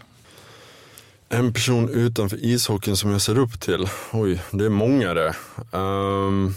En 1.28 1.52
person 1.52 1.88
utanför 1.88 2.38
ishockeyn 2.44 2.96
som 2.96 3.10
jag 3.10 3.20
ser 3.20 3.38
upp 3.38 3.60
till? 3.60 3.88
Oj, 4.12 4.42
det 4.50 4.64
är 4.64 4.68
många 4.68 5.14
det. 5.14 5.34
Um, 5.70 6.54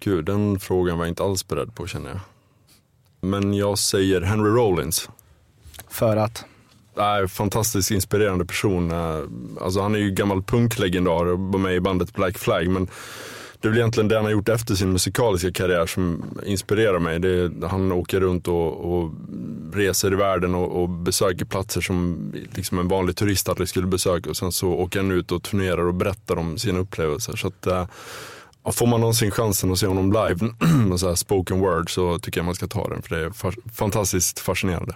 gud, 0.00 0.24
den 0.24 0.60
frågan 0.60 0.98
var 0.98 1.04
jag 1.04 1.10
inte 1.10 1.22
alls 1.22 1.48
beredd 1.48 1.74
på 1.74 1.86
känner 1.86 2.10
jag. 2.10 2.20
Men 3.20 3.54
jag 3.54 3.78
säger 3.78 4.20
Henry 4.20 4.50
Rollins. 4.50 5.08
För 5.88 6.16
att? 6.16 6.44
Nej, 6.96 7.28
fantastiskt 7.28 7.90
inspirerande 7.90 8.44
person. 8.44 8.90
Eh, 8.90 9.20
Alltså, 9.60 9.80
han 9.80 9.94
är 9.94 9.98
ju 9.98 10.10
gammal 10.10 10.42
punklegendar 10.42 11.26
och 11.26 11.38
var 11.38 11.58
med 11.58 11.74
i 11.74 11.80
bandet 11.80 12.14
Black 12.14 12.38
Flag. 12.38 12.68
Men 12.68 12.88
det 13.60 13.68
är 13.68 13.70
väl 13.70 13.78
egentligen 13.78 14.08
det 14.08 14.16
han 14.16 14.24
har 14.24 14.32
gjort 14.32 14.48
efter 14.48 14.74
sin 14.74 14.92
musikaliska 14.92 15.52
karriär 15.52 15.86
som 15.86 16.24
inspirerar 16.46 16.98
mig. 16.98 17.18
Det 17.18 17.28
är, 17.28 17.66
han 17.68 17.92
åker 17.92 18.20
runt 18.20 18.48
och, 18.48 18.94
och 18.94 19.10
reser 19.72 20.12
i 20.12 20.16
världen 20.16 20.54
och, 20.54 20.82
och 20.82 20.88
besöker 20.88 21.44
platser 21.44 21.80
som 21.80 22.32
liksom 22.52 22.78
en 22.78 22.88
vanlig 22.88 23.16
turist 23.16 23.48
aldrig 23.48 23.68
skulle 23.68 23.86
besöka. 23.86 24.30
Och 24.30 24.36
sen 24.36 24.52
så 24.52 24.68
åker 24.68 25.00
han 25.00 25.10
ut 25.10 25.32
och 25.32 25.42
turnerar 25.42 25.86
och 25.86 25.94
berättar 25.94 26.36
om 26.36 26.58
sina 26.58 26.78
upplevelser. 26.78 27.36
Så 27.36 27.48
att, 27.48 27.66
eh, 27.66 27.86
får 28.72 28.86
man 28.86 29.00
någonsin 29.00 29.30
chansen 29.30 29.72
att 29.72 29.78
se 29.78 29.86
honom 29.86 30.12
live, 30.12 30.54
med 30.88 31.00
så 31.00 31.16
spoken 31.16 31.60
word, 31.60 31.94
så 31.94 32.18
tycker 32.18 32.38
jag 32.40 32.44
man 32.44 32.54
ska 32.54 32.66
ta 32.66 32.88
den. 32.88 33.02
För 33.02 33.16
det 33.16 33.24
är 33.24 33.30
fa- 33.30 33.72
fantastiskt 33.74 34.38
fascinerande. 34.38 34.94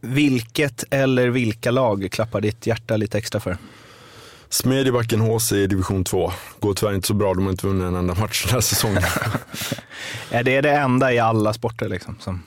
Vilket 0.00 0.84
eller 0.90 1.28
vilka 1.28 1.70
lag 1.70 2.08
klappar 2.12 2.40
ditt 2.40 2.66
hjärta 2.66 2.96
lite 2.96 3.18
extra 3.18 3.40
för? 3.40 3.56
Smedjebacken 4.48 5.20
HC 5.20 5.52
i 5.52 5.66
division 5.66 6.04
2. 6.04 6.32
Går 6.60 6.74
tyvärr 6.74 6.94
inte 6.94 7.06
så 7.06 7.14
bra, 7.14 7.34
de 7.34 7.44
har 7.44 7.50
inte 7.50 7.66
vunnit 7.66 7.84
en 7.84 7.94
enda 7.94 8.14
match 8.14 8.44
den 8.44 8.54
här 8.54 8.60
säsongen. 8.60 9.02
Är 10.30 10.44
det 10.44 10.60
det 10.60 10.72
enda 10.72 11.12
i 11.12 11.18
alla 11.18 11.52
sporter 11.52 11.88
liksom? 11.88 12.16
Som... 12.20 12.42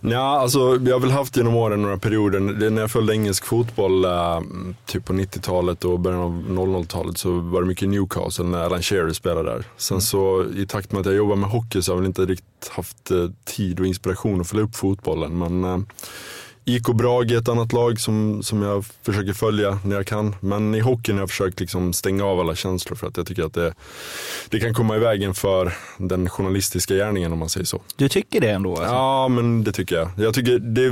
Ja, 0.00 0.40
alltså 0.40 0.58
jag 0.58 0.92
har 0.92 1.00
väl 1.00 1.10
haft 1.10 1.36
genom 1.36 1.54
åren 1.54 1.82
några 1.82 1.98
perioder, 1.98 2.40
när 2.70 2.80
jag 2.80 2.90
följde 2.90 3.12
engelsk 3.12 3.44
fotboll 3.46 4.04
äh, 4.04 4.40
typ 4.86 5.04
på 5.04 5.12
90-talet 5.12 5.84
och 5.84 6.00
början 6.00 6.20
av 6.20 6.44
00-talet 6.48 7.18
så 7.18 7.30
var 7.30 7.60
det 7.60 7.66
mycket 7.66 7.88
Newcastle 7.88 8.44
när 8.44 8.58
Alan 8.58 8.82
Shearer 8.82 9.12
spelade 9.12 9.50
där. 9.50 9.64
Sen 9.76 10.00
så 10.00 10.44
i 10.56 10.66
takt 10.66 10.92
med 10.92 11.00
att 11.00 11.06
jag 11.06 11.14
jobbar 11.14 11.36
med 11.36 11.50
hockey 11.50 11.82
så 11.82 11.92
har 11.92 11.96
jag 11.96 12.00
väl 12.00 12.06
inte 12.06 12.26
riktigt 12.26 12.68
haft 12.70 13.10
eh, 13.10 13.28
tid 13.44 13.80
och 13.80 13.86
inspiration 13.86 14.40
att 14.40 14.48
följa 14.48 14.64
upp 14.64 14.76
fotbollen. 14.76 15.38
Men 15.38 15.64
äh, 15.64 15.78
IK 16.76 16.86
Brage 16.86 17.32
är 17.32 17.38
ett 17.38 17.48
annat 17.48 17.72
lag 17.72 18.00
som, 18.00 18.42
som 18.42 18.62
jag 18.62 18.84
försöker 19.02 19.32
följa 19.32 19.78
när 19.84 19.96
jag 19.96 20.06
kan. 20.06 20.34
Men 20.40 20.74
i 20.74 20.80
hockeyn 20.80 21.16
har 21.16 21.22
jag 21.22 21.30
försökt 21.30 21.60
liksom 21.60 21.92
stänga 21.92 22.24
av 22.24 22.40
alla 22.40 22.54
känslor 22.54 22.96
för 22.96 23.06
att 23.06 23.16
jag 23.16 23.26
tycker 23.26 23.42
att 23.42 23.54
det, 23.54 23.74
det 24.48 24.60
kan 24.60 24.74
komma 24.74 24.96
i 24.96 24.98
vägen 24.98 25.34
för 25.34 25.72
den 25.98 26.28
journalistiska 26.28 26.94
gärningen 26.94 27.32
om 27.32 27.38
man 27.38 27.48
säger 27.48 27.66
så. 27.66 27.82
Du 27.96 28.08
tycker 28.08 28.40
det 28.40 28.50
ändå? 28.50 28.70
Alltså? 28.70 28.84
Ja, 28.84 29.28
men 29.28 29.64
det 29.64 29.72
tycker 29.72 29.96
jag. 29.96 30.10
Jag 30.16 30.34
tycker 30.34 30.58
det, 30.58 30.90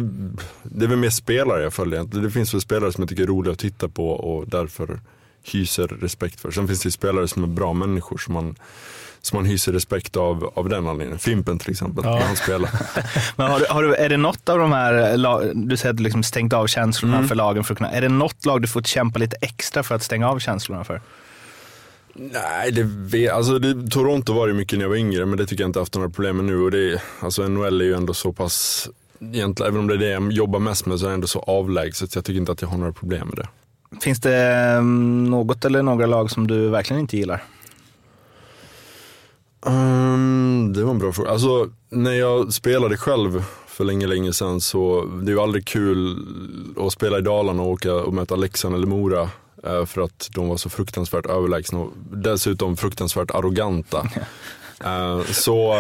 det 0.63 0.85
är 0.85 0.89
väl 0.89 0.99
mer 0.99 1.11
spelare 1.11 1.63
jag 1.63 1.75
följer. 1.75 2.05
Det 2.05 2.31
finns 2.31 2.55
väl 2.55 2.61
spelare 2.61 2.93
som 2.93 3.03
jag 3.03 3.09
tycker 3.09 3.23
är 3.23 3.27
roliga 3.27 3.53
att 3.53 3.59
titta 3.59 3.89
på 3.89 4.11
och 4.11 4.49
därför 4.49 5.01
hyser 5.43 5.89
respekt 5.89 6.41
för. 6.41 6.51
Sen 6.51 6.69
finns 6.69 6.83
det 6.83 6.91
spelare 6.91 7.29
som 7.29 7.43
är 7.43 7.47
bra 7.47 7.73
människor 7.73 8.19
som 8.19 8.35
man, 8.35 8.57
som 9.23 9.37
man 9.37 9.45
hyser 9.47 9.73
respekt 9.73 10.17
av, 10.17 10.53
av 10.55 10.69
den 10.69 10.87
anledningen. 10.89 11.19
Fimpen 11.19 11.59
till 11.59 11.71
exempel, 11.71 12.05
när 12.05 12.21
han 12.21 12.37
spelar. 12.37 12.71
Men 13.37 13.51
har 13.51 13.59
du, 13.61 13.67
har 13.71 13.83
du, 13.83 13.95
är 13.95 14.09
det 14.09 14.17
något 14.17 14.49
av 14.49 14.59
de 14.59 14.73
här, 14.73 14.93
du 15.69 15.77
säger 15.77 15.91
att 15.91 15.97
du 15.97 16.03
liksom 16.03 16.23
stängt 16.23 16.53
av 16.53 16.67
känslorna 16.67 17.17
Mm. 17.17 17.29
för 17.29 17.35
lagen 17.35 17.65
för 17.65 17.75
att 17.75 17.79
kunna, 17.79 17.91
är 17.91 18.01
det 18.01 18.09
något 18.09 18.47
lag 18.47 18.63
du 18.63 18.69
fått 18.69 18.87
kämpa 18.87 19.19
lite 19.19 19.37
extra 19.41 19.83
för 19.83 19.95
att 19.95 20.03
stänga 20.03 20.29
av 20.31 20.39
känslorna 20.39 20.85
för? 20.85 21.01
Nej, 22.15 22.73
det, 22.73 22.83
vet- 22.83 23.33
alltså 23.33 23.59
det, 23.59 23.91
Toronto 23.91 24.33
var 24.33 24.49
det 24.49 24.55
mycket 24.55 24.79
när 24.79 24.85
jag 24.85 24.91
var 24.91 24.97
yngre, 24.97 25.27
men 25.27 25.39
det 25.39 25.47
tycker 25.47 25.63
jag 25.65 25.69
inte 25.69 25.79
haft 25.79 25.95
några 25.95 26.09
problem 26.09 26.37
med 26.37 26.45
nu. 26.45 26.57
Och 26.63 26.71
det, 26.71 27.03
alltså 27.21 27.49
NHL 27.49 27.81
är 27.81 27.85
ju 27.85 27.95
ändå 27.95 28.15
så 28.15 28.33
pass, 28.33 28.89
egentligen, 29.21 29.73
även 29.73 29.81
om 29.81 29.87
det 29.87 29.95
är 29.95 29.99
det 29.99 30.09
jag 30.11 30.33
jobbar 30.33 30.59
mest 30.59 30.87
med, 30.87 30.99
så 31.01 31.05
är 31.07 31.09
det 31.09 31.15
ändå 31.15 31.27
så 31.27 31.39
avlägset. 31.41 32.11
Så 32.11 32.17
jag 32.19 32.25
tycker 32.25 32.39
inte 32.41 32.53
att 32.53 32.63
jag 32.63 32.69
har 32.69 32.79
några 32.79 32.93
problem 32.93 33.29
med 33.29 33.37
det. 33.37 33.49
Finns 34.01 34.21
det 34.21 34.37
mm, 34.37 35.25
något 35.31 35.65
eller 35.65 35.83
några 35.83 36.07
lag 36.07 36.31
som 36.31 36.47
du 36.47 36.69
verkligen 36.69 37.01
inte 37.01 37.17
gillar? 37.17 37.43
Um, 39.61 40.73
det 40.73 40.85
var 40.85 40.91
en 40.91 40.99
bra 40.99 41.13
fråga. 41.13 41.31
Alltså, 41.31 41.71
när 41.91 42.13
jag 42.13 42.53
spelade 42.53 42.97
själv 42.97 43.45
för 43.67 43.85
länge, 43.85 44.07
länge 44.07 44.33
sedan 44.33 44.61
så 44.61 45.05
det 45.05 45.31
är 45.31 45.35
ju 45.35 45.41
aldrig 45.41 45.67
kul 45.67 46.27
att 46.77 46.93
spela 46.93 47.19
i 47.19 47.21
Dalarna 47.21 47.63
och 47.63 47.69
åka 47.69 47.95
och 47.95 48.15
möta 48.15 48.37
Leksand 48.37 48.75
eller 48.75 48.87
Mora. 48.87 49.31
Eh, 49.65 49.85
för 49.85 50.01
att 50.01 50.29
de 50.35 50.49
var 50.49 50.57
så 50.57 50.71
fruktansvärt 50.71 51.27
överlägsna 51.27 51.79
och 51.79 51.93
dessutom 52.13 52.77
fruktansvärt 52.77 53.31
arroganta. 53.31 54.09
Eh, 54.85 55.23
Så 55.33 55.75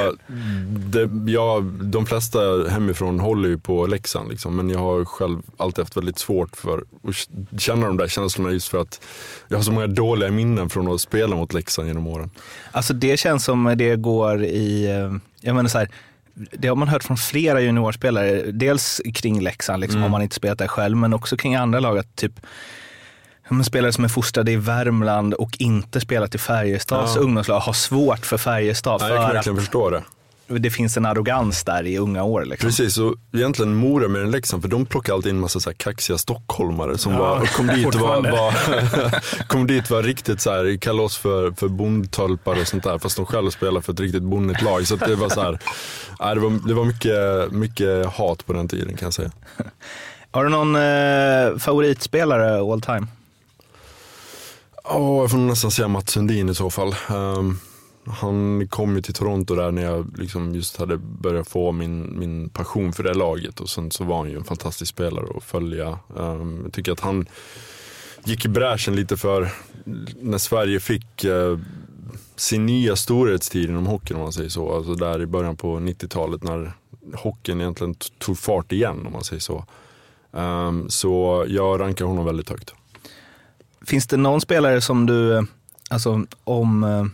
det, 0.70 1.10
ja, 1.32 1.60
de 1.82 2.06
flesta 2.06 2.38
hemifrån 2.68 3.20
håller 3.20 3.48
ju 3.48 3.58
på 3.58 3.86
Leksand 3.86 4.30
liksom, 4.30 4.56
men 4.56 4.70
jag 4.70 4.78
har 4.78 5.04
själv 5.04 5.38
alltid 5.56 5.84
haft 5.84 5.96
väldigt 5.96 6.18
svårt 6.18 6.56
för 6.56 6.78
att 6.78 7.60
känna 7.60 7.86
de 7.86 7.96
där 7.96 8.08
känslorna 8.08 8.50
just 8.52 8.68
för 8.68 8.80
att 8.80 9.00
jag 9.48 9.58
har 9.58 9.62
så 9.62 9.72
många 9.72 9.86
dåliga 9.86 10.30
minnen 10.30 10.68
från 10.68 10.92
att 10.92 11.00
spela 11.00 11.36
mot 11.36 11.54
Leksand 11.54 11.88
genom 11.88 12.06
åren. 12.06 12.30
Alltså 12.72 12.94
det 12.94 13.16
känns 13.20 13.44
som 13.44 13.74
det 13.76 13.96
går 13.96 14.44
i, 14.44 14.84
eh, 14.90 15.12
jag 15.40 15.56
menar 15.56 15.68
så 15.68 15.78
här, 15.78 15.88
det 16.52 16.68
har 16.68 16.76
man 16.76 16.88
hört 16.88 17.04
från 17.04 17.16
flera 17.16 17.60
juniorspelare, 17.60 18.42
dels 18.52 19.00
kring 19.14 19.40
Leksand, 19.40 19.80
liksom, 19.80 19.98
Mm. 19.98 20.04
om 20.06 20.10
man 20.12 20.22
inte 20.22 20.36
spelat 20.36 20.58
där 20.58 20.66
själv, 20.66 20.96
men 20.96 21.14
också 21.14 21.36
kring 21.36 21.54
andra 21.54 21.80
lag. 21.80 21.98
Att 21.98 22.16
typ, 22.16 22.32
men 23.48 23.64
spelare 23.64 23.92
som 23.92 24.04
är 24.04 24.08
fostrade 24.08 24.52
i 24.52 24.56
Värmland 24.56 25.34
och 25.34 25.56
inte 25.58 26.00
spelat 26.00 26.34
i 26.34 26.38
Färjestads 26.38 27.12
Ja. 27.16 27.20
ungdomslag 27.22 27.60
har 27.60 27.72
svårt 27.72 28.26
för 28.26 28.38
Färjestad 28.38 29.00
Ja, 29.02 29.08
jag 29.08 29.24
kan 29.24 29.34
verkligen 29.34 29.56
förstå 29.58 29.90
det. 29.90 30.02
det 30.58 30.70
finns 30.70 30.96
en 30.96 31.06
arrogans 31.06 31.64
där 31.64 31.86
i 31.86 31.98
unga 31.98 32.22
år. 32.24 32.44
Liksom. 32.44 32.68
Precis, 32.68 32.98
och 32.98 33.14
egentligen 33.34 33.74
Mora 33.74 34.08
mer 34.08 34.20
än 34.20 34.30
Leksand, 34.30 34.62
för 34.62 34.68
de 34.70 34.86
plockar 34.86 35.12
alltid 35.12 35.30
in 35.30 35.36
en 35.36 35.40
massa 35.40 35.60
så 35.60 35.70
här 35.70 35.74
kaxiga 35.76 36.18
stockholmare 36.18 36.98
som 36.98 37.12
Ja, 37.12 37.18
var, 37.18 37.46
kom, 37.46 37.66
dit 37.66 37.94
var, 37.94 38.22
var, 38.22 39.44
kom 39.48 39.66
dit 39.66 39.90
var 39.90 40.02
riktigt 40.02 40.40
så 40.40 40.50
här, 40.50 40.76
kallade 40.76 41.04
oss 41.04 41.16
för, 41.16 41.50
för 41.52 41.68
bondtölpar 41.68 42.60
och 42.60 42.66
sånt 42.66 42.82
där, 42.84 42.98
fast 42.98 43.16
de 43.16 43.26
själva 43.26 43.50
spelar 43.50 43.80
för 43.80 43.92
ett 43.92 44.00
riktigt 44.00 44.22
bonnigt 44.22 44.62
lag. 44.62 44.86
Så 44.86 44.96
det 44.96 45.14
var 45.14 45.28
så 45.28 45.40
här, 45.40 45.52
det 46.34 46.40
var, 46.40 46.68
det 46.68 46.74
var 46.74 46.84
mycket, 46.84 47.52
mycket 47.52 48.06
hat 48.06 48.46
på 48.46 48.52
den 48.52 48.68
tiden 48.68 48.96
kan 48.96 49.06
jag 49.06 49.14
säga. 49.14 49.30
Har 50.30 50.44
du 50.44 50.50
någon 50.50 50.76
eh, 50.76 51.58
favoritspelare 51.58 52.72
all 52.72 52.80
time? 52.80 53.06
Ja, 54.90 55.20
jag 55.20 55.30
får 55.30 55.38
nästan 55.38 55.70
säga 55.70 55.88
Mats 55.88 56.10
Sundin 56.10 56.48
i 56.48 56.54
så 56.54 56.70
fall. 56.70 56.94
Um, 57.10 57.58
han 58.06 58.68
kom 58.68 58.96
ju 58.96 59.02
till 59.02 59.14
Toronto 59.14 59.54
där 59.54 59.70
när 59.70 59.82
jag 59.82 60.18
liksom 60.18 60.54
just 60.54 60.76
hade 60.76 60.96
börjat 60.96 61.48
få 61.48 61.72
min, 61.72 62.18
min 62.18 62.48
passion 62.48 62.92
för 62.92 63.02
det 63.02 63.14
laget 63.14 63.60
och 63.60 63.68
sen 63.68 63.90
så 63.90 64.04
var 64.04 64.18
han 64.18 64.30
ju 64.30 64.36
en 64.36 64.44
fantastisk 64.44 64.90
spelare 64.90 65.26
att 65.36 65.44
följa. 65.44 65.98
Um, 66.16 66.60
jag 66.64 66.72
tycker 66.72 66.92
att 66.92 67.00
han 67.00 67.26
gick 68.24 68.44
i 68.44 68.48
bräschen 68.48 68.96
lite 68.96 69.16
för 69.16 69.48
när 70.20 70.38
Sverige 70.38 70.80
fick 70.80 71.24
uh, 71.24 71.58
sin 72.36 72.66
nya 72.66 72.96
storhetstid 72.96 73.70
inom 73.70 73.86
hockeyn 73.86 74.16
om 74.16 74.22
man 74.22 74.32
säger 74.32 74.50
så. 74.50 74.76
Alltså 74.76 74.94
där 74.94 75.22
i 75.22 75.26
början 75.26 75.56
på 75.56 75.76
90-talet 75.76 76.42
när 76.42 76.72
hockeyn 77.14 77.60
egentligen 77.60 77.94
tog 77.94 78.38
fart 78.38 78.72
igen 78.72 79.06
om 79.06 79.12
man 79.12 79.24
säger 79.24 79.40
så. 79.40 79.64
Um, 80.30 80.90
så 80.90 81.44
jag 81.48 81.80
rankar 81.80 82.04
honom 82.04 82.24
väldigt 82.24 82.50
högt. 82.50 82.74
Finns 83.86 84.06
det 84.06 84.16
någon 84.16 84.40
spelare 84.40 84.80
som 84.80 85.06
du, 85.06 85.36
eh, 85.36 85.42
alltså 85.90 86.24
om, 86.44 86.84
eh, 86.84 87.04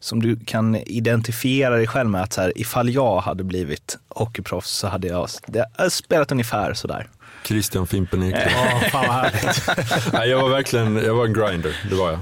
som 0.00 0.22
du 0.22 0.36
kan 0.46 0.76
identifiera 0.76 1.76
dig 1.76 1.86
själv 1.86 2.10
med 2.10 2.22
att 2.22 2.32
så 2.32 2.40
här, 2.40 2.52
ifall 2.56 2.90
jag 2.90 3.20
hade 3.20 3.44
blivit 3.44 3.98
hockeyproffs 4.08 4.70
så 4.70 4.86
hade 4.88 5.08
jag, 5.08 5.28
jag 5.46 5.64
hade 5.76 5.90
spelat 5.90 6.32
ungefär 6.32 6.74
sådär. 6.74 7.08
Christian 7.44 7.86
Fimpen 7.86 8.22
Eklund. 8.22 8.50
Ja, 8.56 8.80
fan 8.90 9.04
vad 9.06 9.14
härligt. 9.16 10.12
Nej, 10.12 10.28
jag 10.28 10.42
var 10.42 10.48
verkligen, 10.48 10.96
jag 10.96 11.14
var 11.14 11.24
en 11.26 11.32
grinder, 11.32 11.76
det 11.90 11.94
var 11.96 12.10
jag. 12.10 12.20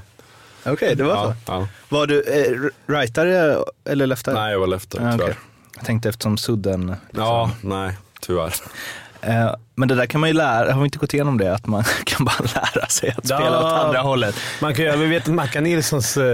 Okej, 0.72 0.94
det 0.96 1.04
var 1.04 1.14
Ja, 1.14 1.24
så. 1.46 1.52
ja. 1.52 1.68
Var 1.88 2.06
du 2.06 2.22
eh, 2.22 2.70
rightare 2.92 3.58
eller 3.84 4.06
leftare? 4.06 4.34
Nej, 4.34 4.52
jag 4.52 4.60
var 4.60 4.66
leftare 4.66 5.04
Ja, 5.04 5.12
tyvärr. 5.12 5.38
Jag 5.76 5.84
tänkte 5.84 6.08
eftersom 6.08 6.36
sudden. 6.36 6.86
liksom. 6.86 7.00
Ja, 7.24 7.50
nej, 7.60 7.98
tyvärr. 8.20 8.54
Eh, 9.26 9.54
men 9.74 9.88
det 9.88 9.94
där 9.94 10.06
kan 10.06 10.20
man 10.20 10.30
ju 10.30 10.34
lära, 10.34 10.72
har 10.72 10.80
vi 10.80 10.84
inte 10.84 10.98
gått 10.98 11.14
igenom 11.14 11.38
det? 11.38 11.54
Att 11.54 11.66
man 11.66 11.84
kan 12.04 12.24
bara 12.24 12.36
lära 12.54 12.86
sig 12.86 13.14
att 13.18 13.24
spela 13.26 13.40
Ja. 13.44 13.58
åt 13.58 13.84
andra 13.86 14.00
hållet. 14.00 14.34
Man 14.62 14.74
kan, 14.74 14.84
ju- 14.84 14.96
vi 14.96 15.06
vet 15.06 15.28
att 15.28 15.34
Mackan 15.34 15.64
Nilssons, 15.64 16.16
uh, 16.16 16.24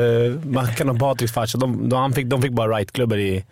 Mackan 0.45 0.89
och 0.91 0.99
Patriks 0.99 1.33
farsa, 1.33 1.59
de, 1.59 1.89
de, 1.89 1.97
han 2.01 2.13
fick, 2.13 2.27
de 2.27 2.43
fick 2.43 2.53
bara 2.53 2.79
right-klubbor 2.79 3.19
i, 3.19 3.45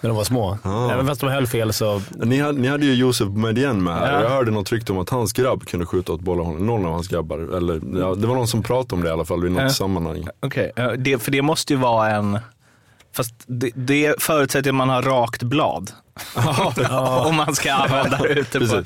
när 0.00 0.08
de 0.10 0.16
var 0.16 0.24
små. 0.24 0.58
Ah. 0.62 0.90
Även 0.90 1.06
fast 1.06 1.20
de 1.20 1.30
höll 1.30 1.46
fel 1.46 1.72
så... 1.72 2.02
Ni 2.10 2.40
hade, 2.40 2.58
ni 2.58 2.68
hade 2.68 2.86
ju 2.86 2.94
Josef 2.94 3.28
Medien 3.28 3.84
med 3.84 3.94
här 3.94 4.12
Ja. 4.12 4.22
jag 4.22 4.30
hörde 4.30 4.50
något 4.50 4.72
rykte 4.72 4.92
om 4.92 4.98
att 4.98 5.10
hans 5.10 5.32
grabb 5.32 5.64
kunde 5.66 5.86
skjuta 5.86 6.12
åt 6.12 6.20
bollhållet. 6.20 6.62
Någon 6.62 6.86
av 6.86 6.92
hans 6.92 7.08
grabbar. 7.08 7.56
Eller, 7.56 7.74
ja, 8.00 8.14
det 8.14 8.26
var 8.26 8.34
någon 8.34 8.48
som 8.48 8.62
pratade 8.62 8.94
om 8.94 9.02
det 9.02 9.08
i 9.08 9.12
alla 9.12 9.24
fall 9.24 9.42
vid 9.42 9.52
något 9.52 9.62
Ja. 9.62 9.68
sammanhang. 9.70 10.28
Okej, 10.40 10.72
eh, 10.76 10.90
det, 10.92 11.18
för 11.22 11.30
det 11.30 11.42
måste 11.42 11.72
ju 11.72 11.78
vara 11.78 12.10
en... 12.10 12.38
Fast 13.16 13.34
det, 13.46 13.70
det 13.74 14.22
förutsätter 14.22 14.70
att 14.70 14.74
man 14.76 14.88
har 14.88 15.02
rakt 15.02 15.42
blad. 15.42 15.90
Om 17.26 17.36
man 17.36 17.54
ska 17.54 17.72
använda 17.72 18.18
det 18.18 18.28
ute 18.28 18.60
på... 18.60 18.82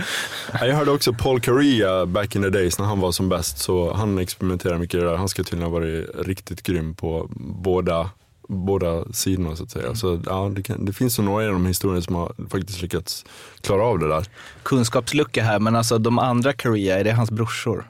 Jag 0.53 0.75
hörde 0.75 0.91
också 0.91 1.13
Paul 1.13 1.41
Correa 1.41 2.07
back 2.07 2.37
in 2.37 2.43
the 2.43 2.51
days 2.51 2.79
när 2.79 2.87
han 2.87 3.01
var 3.01 3.13
som 3.13 3.29
bäst. 3.29 3.59
Så 3.59 3.95
han 3.95 4.19
experimenterar 4.19 4.79
mycket 4.79 4.95
i 4.95 4.99
det 4.99 5.11
där. 5.11 5.17
Han 5.17 5.29
ska 5.29 5.43
tydligen 5.43 5.73
ha 5.73 5.79
varit 5.79 6.11
riktigt 6.19 6.63
grym 6.63 6.95
på 6.95 7.29
båda, 7.63 8.11
båda 8.49 9.13
sidorna 9.13 9.57
så 9.57 9.63
att 9.65 9.71
säga. 9.71 9.95
Så 9.95 10.21
ja, 10.27 10.53
det, 10.55 10.63
kan, 10.63 10.85
det 10.85 10.93
finns 10.93 11.19
nog 11.19 11.25
några 11.25 11.45
i 11.45 11.47
de 11.47 11.67
historierna 11.67 12.03
som 12.03 12.15
har 12.15 12.33
faktiskt 12.51 12.83
lyckats 12.83 13.25
klara 13.61 13.83
av 13.83 13.99
det 13.99 14.09
där. 14.09 14.25
Kunskapslucka 14.63 15.45
här, 15.45 15.59
men 15.59 15.77
alltså 15.77 15.99
de 15.99 16.19
andra 16.19 16.53
Korea, 16.53 16.99
är 17.01 17.05
det 17.05 17.13
hans 17.13 17.31
brorsor? 17.31 17.85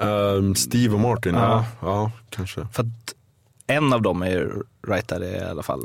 Ehm, 0.00 0.54
Steve 0.54 0.94
och 0.94 1.00
Martin, 1.00 1.34
ja. 1.34 1.40
Ja. 1.40 1.88
ja, 1.88 2.12
kanske. 2.30 2.66
För 2.72 2.82
att 2.82 3.14
en 3.72 3.92
av 3.92 4.02
dem 4.02 4.22
är 4.22 4.30
ju 4.30 4.50
rightare 4.86 5.26
i 5.36 5.40
alla 5.40 5.62
fall. 5.62 5.80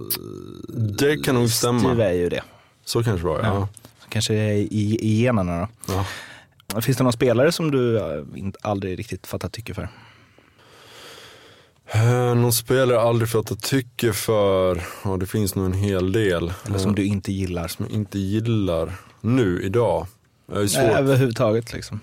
Det 0.99 1.17
kan 1.17 1.35
nog 1.35 1.49
stämma. 1.49 1.79
Steve 1.79 2.05
är 2.05 2.13
ju 2.13 2.29
det. 2.29 2.41
Så 2.85 3.03
kanske 3.03 3.27
det 3.27 3.33
var, 3.33 3.39
ja. 3.43 3.67
Kanske 4.09 4.33
är 4.33 4.53
i, 4.53 4.97
i 5.01 5.21
generna 5.21 5.59
då. 5.59 5.93
ja. 6.73 6.81
Finns 6.81 6.97
det 6.97 7.03
någon 7.03 7.13
spelare 7.13 7.51
som 7.51 7.71
du 7.71 7.97
eh, 7.97 8.23
inte, 8.35 8.59
aldrig 8.61 8.99
riktigt 8.99 9.27
fattat 9.27 9.53
tycke 9.53 9.73
för? 9.73 9.89
Eh, 11.91 12.35
någon 12.35 12.53
spelare 12.53 12.95
jag 12.97 13.05
aldrig 13.07 13.29
fattat 13.29 13.63
tycke 13.63 14.13
för, 14.13 14.81
ja 15.03 15.17
det 15.17 15.25
finns 15.25 15.55
nog 15.55 15.65
en 15.65 15.73
hel 15.73 16.11
del. 16.11 16.53
Eller 16.65 16.77
som 16.77 16.95
du 16.95 17.05
inte 17.05 17.31
gillar? 17.31 17.67
Som 17.67 17.85
jag 17.85 17.93
inte 17.93 18.19
gillar 18.19 18.93
nu, 19.21 19.61
idag. 19.63 20.07
Jag 20.51 20.63
är, 20.63 20.67
svårt, 20.67 20.83
Eh, 20.83 20.97
Överhuvudtaget 20.97 21.73
liksom. 21.73 21.99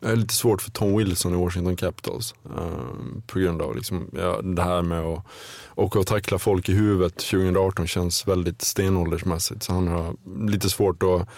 Jag 0.00 0.12
är 0.12 0.16
lite 0.16 0.34
svårt 0.34 0.62
för 0.62 0.70
Tom 0.70 0.96
Wilson 0.96 1.34
i 1.34 1.36
Washington 1.36 1.76
Capitals. 1.76 2.34
eh, 2.44 3.22
på 3.26 3.38
grund 3.38 3.62
av 3.62 3.76
liksom, 3.76 4.10
ja, 4.12 4.40
det 4.42 4.62
här 4.62 4.82
med 4.82 5.00
att 5.00 5.24
åka 5.74 5.98
och 5.98 6.06
tackla 6.06 6.38
folk 6.38 6.68
i 6.68 6.72
huvudet 6.72 7.16
2018 7.16 7.86
känns 7.86 8.28
väldigt 8.28 8.62
stenåldersmässigt. 8.62 9.62
Så 9.62 9.72
han 9.72 9.88
har 9.88 10.16
lite 10.48 10.70
svårt 10.70 11.02
att 11.02 11.28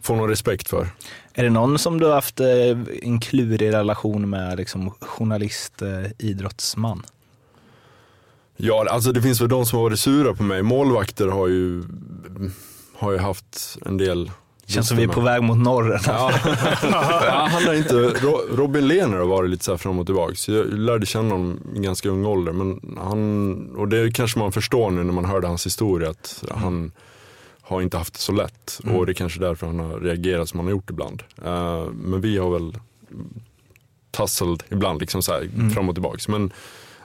få 0.00 0.16
någon 0.16 0.28
respekt 0.28 0.68
för. 0.68 0.88
Är 1.32 1.44
det 1.44 1.50
någon 1.50 1.78
som 1.78 2.00
du 2.00 2.06
har 2.06 2.14
haft 2.14 2.40
eh, 2.40 2.78
en 3.02 3.20
klurig 3.20 3.72
relation 3.72 4.30
med, 4.30 4.56
liksom 4.56 4.90
journalist, 5.00 5.82
eh, 5.82 6.10
idrottsman? 6.18 7.02
Ja, 8.56 8.86
alltså 8.90 9.12
det 9.12 9.22
finns 9.22 9.40
väl 9.40 9.48
de 9.48 9.66
som 9.66 9.76
har 9.76 9.84
varit 9.84 10.00
sura 10.00 10.34
på 10.34 10.42
mig. 10.42 10.62
Målvakter 10.62 11.26
har 11.28 11.48
ju, 11.48 11.82
har 12.96 13.12
ju 13.12 13.18
haft 13.18 13.78
en 13.86 13.96
del 13.96 14.30
Känns 14.68 14.88
som 14.88 14.96
vi 14.96 15.02
är 15.02 15.08
på 15.08 15.20
väg 15.20 15.42
mot 15.42 15.58
norren. 15.58 16.00
Ja. 16.06 16.32
ja, 16.82 17.48
han 17.50 17.64
har 17.64 17.74
inte, 17.74 17.94
Ro- 17.94 18.46
Robin 18.56 18.88
Lehner 18.88 19.16
har 19.18 19.26
varit 19.26 19.50
lite 19.50 19.64
så 19.64 19.70
här 19.70 19.78
fram 19.78 19.98
och 19.98 20.06
tillbaka. 20.06 20.34
Så 20.34 20.52
jag 20.52 20.72
lärde 20.72 21.06
känna 21.06 21.30
honom 21.34 21.60
i 21.76 21.78
ganska 21.78 22.08
ung 22.08 22.26
ålder. 22.26 22.52
Men 22.52 22.96
han, 23.00 23.74
och 23.76 23.88
det 23.88 24.14
kanske 24.14 24.38
man 24.38 24.52
förstår 24.52 24.90
nu 24.90 25.04
när 25.04 25.12
man 25.12 25.24
hörde 25.24 25.46
hans 25.46 25.66
historia. 25.66 26.10
Att 26.10 26.44
han 26.50 26.92
har 27.62 27.82
inte 27.82 27.96
haft 27.98 28.14
det 28.14 28.20
så 28.20 28.32
lätt 28.32 28.80
Mm. 28.84 28.96
och 28.96 29.06
det 29.06 29.12
är 29.12 29.14
kanske 29.14 29.40
därför 29.40 29.66
han 29.66 29.78
har 29.80 30.00
reagerat 30.00 30.48
som 30.48 30.58
han 30.58 30.66
har 30.66 30.70
gjort 30.70 30.90
ibland. 30.90 31.22
Eh, 31.44 31.84
men 31.84 32.20
vi 32.20 32.38
har 32.38 32.50
väl 32.50 32.74
tassled 34.10 34.62
ibland 34.68 35.00
liksom 35.00 35.22
så 35.22 35.32
här, 35.32 35.40
Mm. 35.40 35.70
fram 35.70 35.88
och 35.88 35.94
tillbaks. 35.94 36.28
Men 36.28 36.52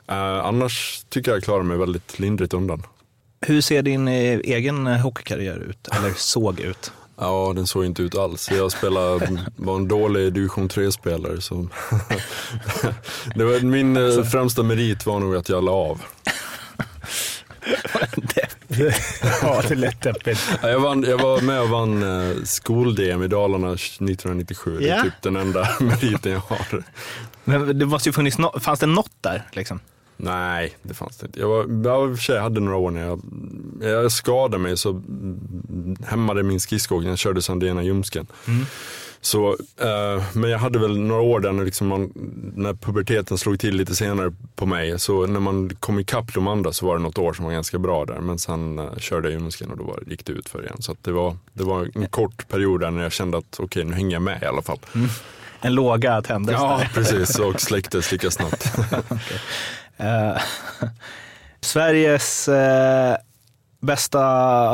eh, 0.08 0.46
annars 0.46 1.04
tycker 1.10 1.32
jag 1.32 1.36
jag 1.38 1.44
klarar 1.44 1.64
mig 1.64 1.78
väldigt 1.78 2.20
lindrigt 2.20 2.54
undan. 2.54 2.84
Hur 3.42 3.62
ser 3.62 3.82
din 3.82 4.08
eh, 4.08 4.40
egen 4.44 4.88
hockeykarriär 4.88 5.58
ut? 5.70 5.88
Eller 5.92 6.14
såg 6.16 6.60
ut? 6.60 6.92
Ja, 7.24 7.54
den 7.56 7.68
såg 7.68 7.86
inte 7.86 8.02
ut 8.02 8.16
alls. 8.18 8.52
Jag 8.52 8.72
spelade, 8.72 9.40
var 9.56 9.76
en 9.76 9.88
dålig 9.88 10.34
division 10.34 10.70
3-spelare. 10.70 11.42
Så 11.42 11.56
det 13.36 13.44
var, 13.44 13.60
min 13.60 13.98
eh, 13.98 14.24
främsta 14.24 14.64
merit 14.64 15.06
var 15.06 15.20
nog 15.20 15.36
att 15.36 15.50
jag 15.50 15.64
la 15.64 15.72
av. 15.72 16.02
ja, 19.42 19.62
det 19.68 19.72
är 19.72 19.76
lätt 19.76 20.02
deppigt. 20.02 20.50
Ja, 20.62 20.70
Jag, 20.70 20.80
vann, 20.80 21.04
jag 21.04 21.18
var 21.18 21.42
med 21.42 21.62
och 21.62 21.70
vann 21.70 22.04
eh, 22.04 22.36
skol-DM 22.44 23.24
i 23.24 23.28
Dalarna 23.28 23.74
1997. 23.74 24.78
Det 24.80 24.90
är 24.90 25.02
typ 25.04 25.14
den 25.22 25.36
enda 25.36 25.70
meriten 25.80 26.32
jag 26.32 26.40
har. 26.40 26.84
Men 27.44 27.80
det 27.80 27.86
måste 27.86 28.10
ju 28.10 28.14
funnits 28.14 28.38
no- 28.38 28.60
fanns 28.60 28.80
det 28.80 28.86
något 28.86 29.12
där 29.22 29.48
liksom? 29.52 29.80
Nej, 30.18 30.76
det 30.84 30.94
fanns 30.94 31.18
det 31.18 31.26
inte. 31.26 31.40
Jag, 31.40 31.48
var, 31.48 31.66
jag, 31.84 32.18
för 32.18 32.24
sig 32.24 32.40
hade 32.40 32.60
några 32.60 32.78
år 32.78 32.92
när 32.92 33.02
jag, 33.02 33.22
jag 33.82 34.12
skadade 34.12 34.58
mig 34.58 34.78
så 34.78 34.90
mm, 34.90 35.96
hämmade 36.08 36.44
min 36.44 36.60
skridskoåkning. 36.60 37.10
Jag 37.10 37.18
körde 37.20 37.42
sönder 37.42 37.68
ena 37.68 37.84
ljumsken. 37.84 38.28
Så, 39.22 39.50
eh, 39.78 40.24
men 40.34 40.50
jag 40.50 40.60
hade 40.60 40.80
väl 40.80 41.00
några 41.00 41.22
år 41.22 41.40
där 41.40 41.52
när, 41.52 41.66
liksom 41.66 41.88
man, 41.88 42.12
när 42.56 42.74
puberteten 42.74 43.38
slog 43.38 43.60
till 43.60 43.76
lite 43.76 43.96
senare 43.96 44.34
på 44.56 44.66
mig. 44.66 45.00
Så 45.00 45.28
när 45.28 45.40
man 45.40 45.70
kom 45.80 46.00
ikapp 46.00 46.34
de 46.34 46.48
andra 46.48 46.72
så 46.74 46.86
var 46.86 46.98
det 46.98 47.04
något 47.04 47.18
år 47.18 47.34
som 47.34 47.46
var 47.46 47.52
ganska 47.52 47.80
bra 47.80 48.06
där. 48.06 48.20
Men 48.20 48.40
sen 48.40 48.80
eh, 48.80 48.96
körde 48.98 49.32
jag 49.32 49.40
ljumsken 49.40 49.72
och 49.72 49.78
då 49.78 49.84
var, 49.84 50.04
gick 50.08 50.26
det 50.26 50.32
ut 50.32 50.50
för 50.50 50.64
igen. 50.64 50.78
Så 50.82 50.96
det, 51.02 51.12
var, 51.12 51.38
det 51.54 51.64
var 51.64 51.90
en 51.96 52.08
kort 52.08 52.48
period 52.48 52.82
där 52.82 52.92
när 52.92 53.04
jag 53.04 53.12
kände 53.12 53.38
att 53.38 53.60
okej, 53.60 53.84
nu 53.84 53.94
hänger 53.94 54.16
jag 54.16 54.22
med 54.22 54.44
i 54.44 54.46
alla 54.46 54.62
fall. 54.62 54.80
En 55.62 55.74
låga 55.76 56.22
tändes 56.22 56.54
Ja, 56.54 56.78
där. 56.78 56.92
precis. 56.94 57.40
Och 57.40 57.62
släcktes 57.62 58.12
lika 58.12 58.32
snabbt. 58.32 58.74
Eh, 60.04 60.42
Sveriges 61.62 62.48
eh, 62.48 63.18
bästa 63.80 64.20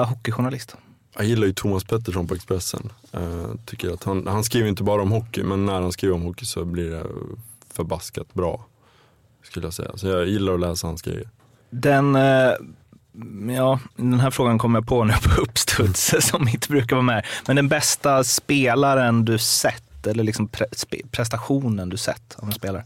hockeyjournalist. 0.03 0.75
Jag 1.15 1.25
gillar 1.25 1.48
ju 1.48 1.53
Thomas 1.53 1.83
Pettersson 1.83 2.27
på 2.27 2.36
Expressen. 2.36 2.91
Uh, 3.17 3.55
tycker 3.65 3.93
att 3.93 4.03
han, 4.03 4.27
han 4.27 4.43
skriver 4.43 4.69
inte 4.69 4.83
bara 4.83 5.01
om 5.01 5.12
hockey, 5.12 5.43
men 5.43 5.65
när 5.65 5.81
han 5.81 5.91
skriver 5.91 6.15
om 6.15 6.21
hockey 6.21 6.45
så 6.45 6.65
blir 6.65 6.89
det 6.89 7.05
förbaskat 7.74 8.33
bra. 8.33 8.65
Skulle 9.43 9.65
jag 9.65 9.74
säga. 9.74 9.91
Så 9.95 10.07
jag 10.07 10.27
gillar 10.27 10.53
att 10.53 10.59
läsa 10.59 10.88
hans 10.88 11.01
grejer. 11.01 11.29
Den, 11.69 12.15
eh, 12.15 12.51
ja, 13.55 13.79
den 13.95 14.19
här 14.19 14.31
frågan 14.31 14.59
kommer 14.59 14.79
jag 14.79 14.88
på 14.88 15.03
nu 15.03 15.13
på 15.13 15.41
uppstuds 15.41 16.15
som 16.19 16.48
inte 16.48 16.67
brukar 16.67 16.95
vara 16.95 17.05
med. 17.05 17.25
Men 17.48 17.55
den 17.55 17.67
bästa 17.67 18.24
spelaren 18.24 19.25
du 19.25 19.38
sett 19.38 20.07
eller 20.07 20.24
liksom 20.24 20.48
pre, 20.48 20.65
prestationen 21.12 21.89
du 21.89 21.98
sett 21.98 22.36
av 22.38 22.48
en 22.48 22.53
spelare? 22.53 22.86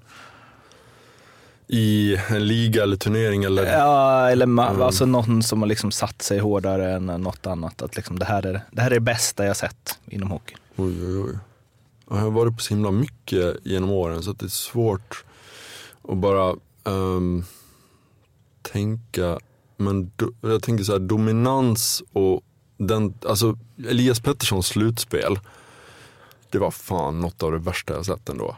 I 1.67 2.15
en 2.29 2.47
liga 2.47 2.83
eller 2.83 2.95
turnering 2.97 3.43
eller? 3.43 3.65
Ja, 3.77 4.29
eller 4.29 4.45
ma- 4.45 4.69
Mm. 4.69 4.81
alltså 4.81 5.05
någon 5.05 5.43
som 5.43 5.61
har 5.61 5.67
liksom 5.69 5.91
satt 5.91 6.21
sig 6.21 6.39
hårdare 6.39 6.91
än 6.93 7.05
något 7.05 7.45
annat. 7.47 7.81
Att 7.81 7.95
liksom 7.95 8.19
det, 8.19 8.25
här 8.25 8.45
är, 8.45 8.61
det 8.71 8.81
här 8.81 8.91
är 8.91 8.95
det 8.95 8.99
bästa 8.99 9.45
jag 9.45 9.57
sett 9.57 9.99
inom 10.07 10.31
hockey. 10.31 10.55
Oj, 10.75 11.05
oj, 11.07 11.17
oj. 11.19 11.37
Ja, 12.09 12.15
Jag 12.15 12.21
har 12.23 12.31
varit 12.31 12.55
på 12.57 12.61
så 12.63 12.73
himla 12.73 12.91
mycket 12.91 13.55
genom 13.63 13.89
åren 13.89 14.23
så 14.23 14.31
att 14.31 14.39
det 14.39 14.45
är 14.45 14.49
svårt 14.49 15.23
att 16.09 16.17
bara 16.17 16.55
ehm, 16.85 17.43
tänka. 18.61 19.39
Men 19.77 20.11
do, 20.15 20.31
jag 20.41 20.63
tänker 20.63 20.83
så 20.83 20.91
här, 20.91 20.99
dominans 20.99 22.03
och 22.13 22.41
den, 22.77 23.13
alltså 23.29 23.57
Elias 23.89 24.19
Petterssons 24.19 24.67
slutspel. 24.67 25.39
Det 26.49 26.57
var 26.59 26.71
fan 26.71 27.19
något 27.19 27.43
av 27.43 27.51
det 27.51 27.57
värsta 27.57 27.93
jag 27.93 28.05
sett 28.05 28.29
ändå. 28.29 28.57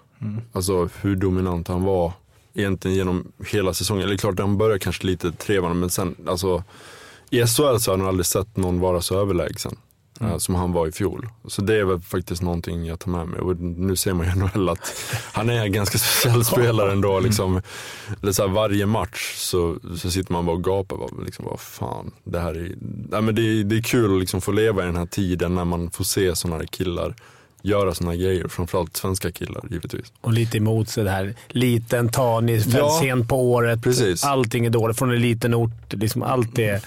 Alltså 0.54 0.90
hur 1.02 1.16
dominant 1.16 1.68
han 1.68 1.84
var 1.84 2.14
egentligen 2.56 2.98
genom 2.98 3.32
hela 3.48 3.74
säsongen. 3.74 4.04
Eller 4.04 4.18
klart, 4.18 4.40
han 4.40 4.58
började 4.58 4.80
kanske 4.80 5.08
lite 5.08 5.32
trevande 5.32 5.76
men 5.76 5.90
sen, 5.90 6.16
alltså 6.28 6.64
i 7.30 7.46
SHL 7.48 7.78
så 7.80 7.92
har 7.92 7.98
nog 7.98 8.08
aldrig 8.08 8.26
sett 8.26 8.58
någon 8.58 8.80
vara 8.80 9.02
så 9.02 9.22
överlägsen. 9.22 9.78
eh, 10.22 10.38
Som 10.38 10.56
han 10.56 10.72
var 10.72 10.88
i 10.88 10.92
fjol. 10.92 11.28
Så 11.48 11.62
det 11.62 11.76
är 11.76 11.84
väl 11.84 12.02
faktiskt 12.02 12.42
någonting 12.42 12.86
jag 12.86 13.00
tar 13.00 13.12
med 13.12 13.28
mig. 13.28 13.40
Och 13.40 13.56
nu 13.60 13.96
ser 13.96 14.14
man 14.14 14.26
ju 14.26 14.36
NHL 14.36 14.70
att 14.70 14.94
han 15.34 15.50
är 15.50 15.62
en 15.62 15.72
ganska 15.72 15.98
speciell 15.98 16.46
spelare 16.46 16.92
ändå. 16.92 17.20
Liksom, 17.20 17.62
eller 18.22 18.32
så 18.32 18.42
här, 18.48 18.50
varje 18.54 18.86
match 18.86 19.34
så, 19.38 19.76
så 19.98 20.12
sitter 20.12 20.34
man 20.34 20.46
bara 20.46 20.56
och 20.56 20.64
gapar. 20.64 20.98
Vad, 20.98 21.26
liksom, 21.26 21.46
vad 21.46 21.60
fan, 21.60 22.12
det 22.24 22.40
här 22.40 22.54
är, 22.56 22.76
nej, 23.10 23.22
men 23.22 23.36
det, 23.36 23.42
är, 23.42 23.64
det 23.64 23.78
är 23.78 23.82
kul 23.82 24.14
att 24.16 24.20
liksom 24.20 24.42
få 24.42 24.52
leva 24.52 24.84
i 24.84 24.86
den 24.86 24.96
här 24.96 25.06
tiden 25.06 25.56
när 25.56 25.66
man 25.66 25.92
får 25.92 26.04
se 26.04 26.36
sådana 26.36 26.58
här 26.58 26.66
killar 26.66 27.16
göra 27.66 27.94
sådana 27.96 28.16
grejer. 28.16 28.48
Framförallt 28.48 28.98
svenska 28.98 29.32
killar 29.32 29.64
givetvis. 29.72 30.14
Och 30.22 30.34
lite 30.34 30.58
emot 30.58 30.90
sig 30.90 31.04
det 31.04 31.10
här. 31.12 31.36
Liten, 31.50 32.10
tanig, 32.10 32.62
Ja, 32.68 33.00
sent 33.02 33.30
på 33.30 33.52
året. 33.52 33.84
precis. 33.84 34.24
Allting 34.24 34.66
är 34.66 34.70
dåligt. 34.70 34.98
Från 34.98 35.12
en 35.12 35.22
liten 35.22 35.54
ort. 35.56 35.94
Liksom 35.94 36.24
allt 36.24 36.60
är... 36.60 36.82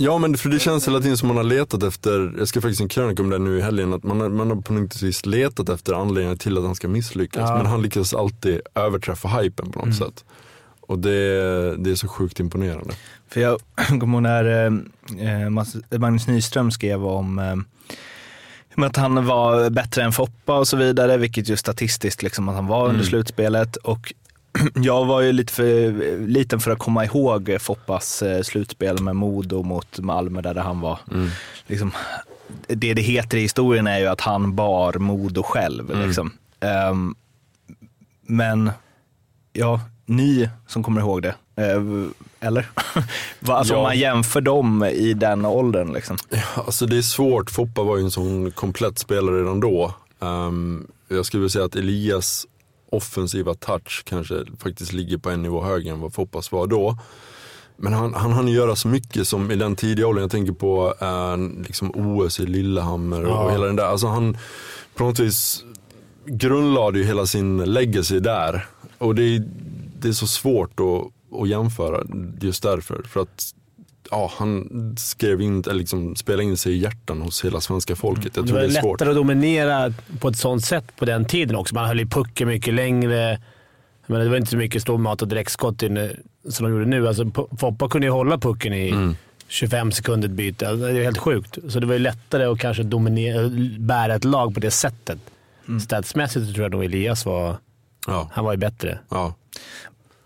Ja 0.00 0.18
men 0.18 0.36
för 0.36 0.48
det 0.48 0.58
känns 0.58 0.88
hela 0.88 1.00
tiden 1.00 1.16
som 1.16 1.28
man 1.28 1.36
har 1.36 1.44
letat 1.44 1.82
efter, 1.82 2.34
jag 2.38 2.48
ska 2.48 2.60
faktiskt 2.60 2.80
en 2.80 2.88
krönika 2.88 3.22
om 3.22 3.30
det 3.30 3.38
nu 3.38 3.58
i 3.58 3.60
helgen, 3.60 3.92
att 3.92 4.02
man 4.02 4.20
har, 4.20 4.28
man 4.28 4.50
har 4.50 4.56
på 4.56 4.72
något 4.72 5.02
vis 5.02 5.26
letat 5.26 5.68
efter 5.68 5.92
anledningar 5.92 6.36
till 6.36 6.58
att 6.58 6.64
han 6.64 6.74
ska 6.74 6.88
misslyckas. 6.88 7.50
Ja. 7.50 7.56
Men 7.56 7.66
han 7.66 7.82
lyckas 7.82 8.14
alltid 8.14 8.60
överträffa 8.74 9.28
hypen 9.28 9.72
på 9.72 9.86
något 9.86 9.96
sätt. 9.96 10.24
Och 10.80 10.98
det, 10.98 11.10
det 11.76 11.90
är 11.90 11.94
så 11.94 12.08
sjukt 12.08 12.40
imponerande. 12.40 12.94
För 13.28 13.40
jag 13.40 13.60
kommer 14.00 14.12
ihåg 14.14 14.22
när 14.22 14.66
eh, 15.20 15.42
eh, 15.92 15.98
Magnus 15.98 16.26
Nyström 16.26 16.70
skrev 16.70 17.04
om 17.06 17.38
eh, 17.38 17.56
om 18.78 18.84
att 18.84 18.96
han 18.96 19.26
var 19.26 19.70
bättre 19.70 20.02
än 20.02 20.12
Foppa 20.12 20.58
och 20.58 20.68
så 20.68 20.76
vidare, 20.76 21.16
vilket 21.16 21.48
ju 21.48 21.56
statistiskt 21.56 22.22
liksom 22.22 22.48
att 22.48 22.54
han 22.54 22.66
var 22.66 22.80
under 22.82 22.94
Mm. 22.94 23.06
slutspelet. 23.06 23.76
Och 23.76 24.12
jag 24.74 25.04
var 25.04 25.20
ju 25.20 25.32
lite 25.32 25.52
för 25.52 25.92
liten 26.26 26.60
för 26.60 26.70
att 26.70 26.78
komma 26.78 27.04
ihåg 27.04 27.56
Foppas 27.60 28.22
eh, 28.22 28.42
slutspel 28.42 29.02
med 29.02 29.16
Modo 29.16 29.62
mot 29.62 29.98
Malmö 29.98 30.40
där 30.42 30.54
han 30.54 30.80
var. 30.80 30.98
Mm. 31.10 31.28
Liksom, 31.66 31.92
det 32.66 32.94
det 32.94 33.02
heter 33.02 33.38
i 33.38 33.40
historien 33.40 33.86
är 33.86 33.98
ju 33.98 34.06
att 34.06 34.20
han 34.20 34.54
bar 34.54 34.92
Modo 34.92 35.42
själv. 35.42 35.90
Mm. 35.90 36.06
Liksom. 36.06 36.32
Ehm, 36.60 37.14
men 38.22 38.70
ja, 39.52 39.80
ni 40.06 40.48
som 40.66 40.82
kommer 40.82 41.00
ihåg 41.00 41.22
det, 41.22 41.34
eller? 42.40 42.66
Va, 43.40 43.54
alltså 43.54 43.74
Ja. 43.74 43.78
om 43.78 43.82
man 43.82 43.98
jämför 43.98 44.40
dem 44.40 44.84
i 44.84 45.12
den 45.14 45.44
åldern. 45.44 45.92
Liksom. 45.92 46.16
Alltså 46.54 46.86
det 46.86 46.96
är 46.98 47.02
svårt, 47.02 47.50
Foppa 47.50 47.82
var 47.82 47.96
ju 47.96 48.02
en 48.04 48.10
sån 48.10 48.50
komplett 48.50 48.98
spelare 48.98 49.40
redan 49.40 49.60
då. 49.60 49.94
Ehm, 50.20 50.86
jag 51.08 51.26
skulle 51.26 51.40
vilja 51.40 51.50
säga 51.50 51.64
att 51.64 51.76
Elias 51.76 52.46
offensiva 52.90 53.54
touch 53.54 54.02
kanske 54.04 54.34
faktiskt 54.58 54.92
ligger 54.92 55.18
på 55.18 55.30
en 55.30 55.42
nivå 55.42 55.62
högre 55.64 55.90
än 55.90 56.00
vad 56.00 56.14
Foppas 56.14 56.52
var 56.52 56.66
då. 56.66 56.98
Men 57.76 57.92
han, 57.92 58.14
han 58.14 58.32
hann 58.32 58.48
göra 58.48 58.76
så 58.76 58.88
mycket 58.88 59.28
som 59.28 59.50
i 59.50 59.56
den 59.56 59.76
tidiga 59.76 60.06
åldern. 60.06 60.22
Jag 60.22 60.30
tänker 60.30 60.52
på 60.52 60.94
eh, 61.00 61.62
liksom 61.66 61.90
OS 61.94 62.40
i 62.40 62.46
Lillehammer 62.46 63.24
och, 63.24 63.30
Ja. 63.30 63.38
och 63.44 63.52
hela 63.52 63.66
den 63.66 63.76
där. 63.76 63.84
Alltså 63.84 64.06
han 64.06 64.36
på 64.94 65.04
något 65.04 65.18
vis 65.18 65.64
grundlade 66.26 66.98
ju 66.98 67.04
hela 67.04 67.26
sin 67.26 67.64
legacy 67.72 68.20
där. 68.20 68.66
Och 68.98 69.14
det 69.14 69.22
är, 69.22 69.42
det 70.00 70.08
är 70.08 70.12
så 70.12 70.26
svårt 70.26 70.80
att, 70.80 71.12
att 71.32 71.48
jämföra 71.48 72.02
just 72.40 72.62
därför. 72.62 73.02
För 73.02 73.20
att 73.20 73.54
ja, 74.10 74.32
han 74.38 74.68
skrev 74.98 75.40
in, 75.40 75.60
eller 75.60 75.74
liksom 75.74 76.16
spelade 76.16 76.44
in 76.44 76.56
sig 76.56 76.72
i 76.72 76.76
hjärtan 76.78 77.22
hos 77.22 77.44
hela 77.44 77.60
svenska 77.60 77.96
folket. 77.96 78.36
Jag 78.36 78.44
Det 78.44 78.48
tror 78.48 78.58
var 78.60 78.66
det 78.68 78.76
är 78.78 78.80
svårt. 78.82 79.00
lättare 79.00 79.10
att 79.10 79.16
dominera 79.16 79.92
på 80.20 80.28
ett 80.28 80.36
sånt 80.36 80.64
sätt 80.64 80.84
på 80.96 81.04
den 81.04 81.24
tiden 81.24 81.56
också. 81.56 81.74
Man 81.74 81.86
höll 81.88 82.00
i 82.00 82.06
pucken 82.06 82.48
mycket 82.48 82.74
längre. 82.74 83.40
Men 84.06 84.20
det 84.20 84.28
var 84.28 84.36
inte 84.36 84.50
så 84.50 84.56
mycket 84.56 84.82
stormat 84.82 85.22
och 85.22 85.28
direktskott 85.28 85.82
in, 85.82 86.10
som 86.48 86.66
de 86.66 86.72
gjorde 86.72 86.84
nu. 86.86 87.08
Alltså, 87.08 87.30
Foppa 87.58 87.88
kunde 87.88 88.06
ju 88.06 88.10
hålla 88.12 88.38
pucken 88.38 88.72
i 88.74 88.88
Mm. 88.90 89.16
25 89.50 89.92
sekunder 89.92 90.28
ett 90.28 90.34
byte. 90.34 90.68
Alltså, 90.68 90.86
det 90.86 90.98
är 90.98 91.04
helt 91.04 91.18
sjukt. 91.18 91.58
Så 91.68 91.80
det 91.80 91.86
var 91.86 91.92
ju 91.94 91.98
lättare 91.98 92.44
att 92.44 92.58
kanske 92.60 92.82
dominera, 92.82 93.48
bära 93.78 94.14
ett 94.14 94.24
lag 94.24 94.54
på 94.54 94.60
det 94.60 94.70
sättet. 94.70 95.18
Statsmässigt 95.84 96.46
så 96.46 96.52
tror 96.52 96.64
jag 96.64 96.72
nog 96.72 96.84
Elias 96.84 97.26
var, 97.26 97.56
Ja, 98.06 98.28
han 98.32 98.44
var 98.44 98.52
ju 98.52 98.58
bättre. 98.58 98.98
ja. 99.10 99.34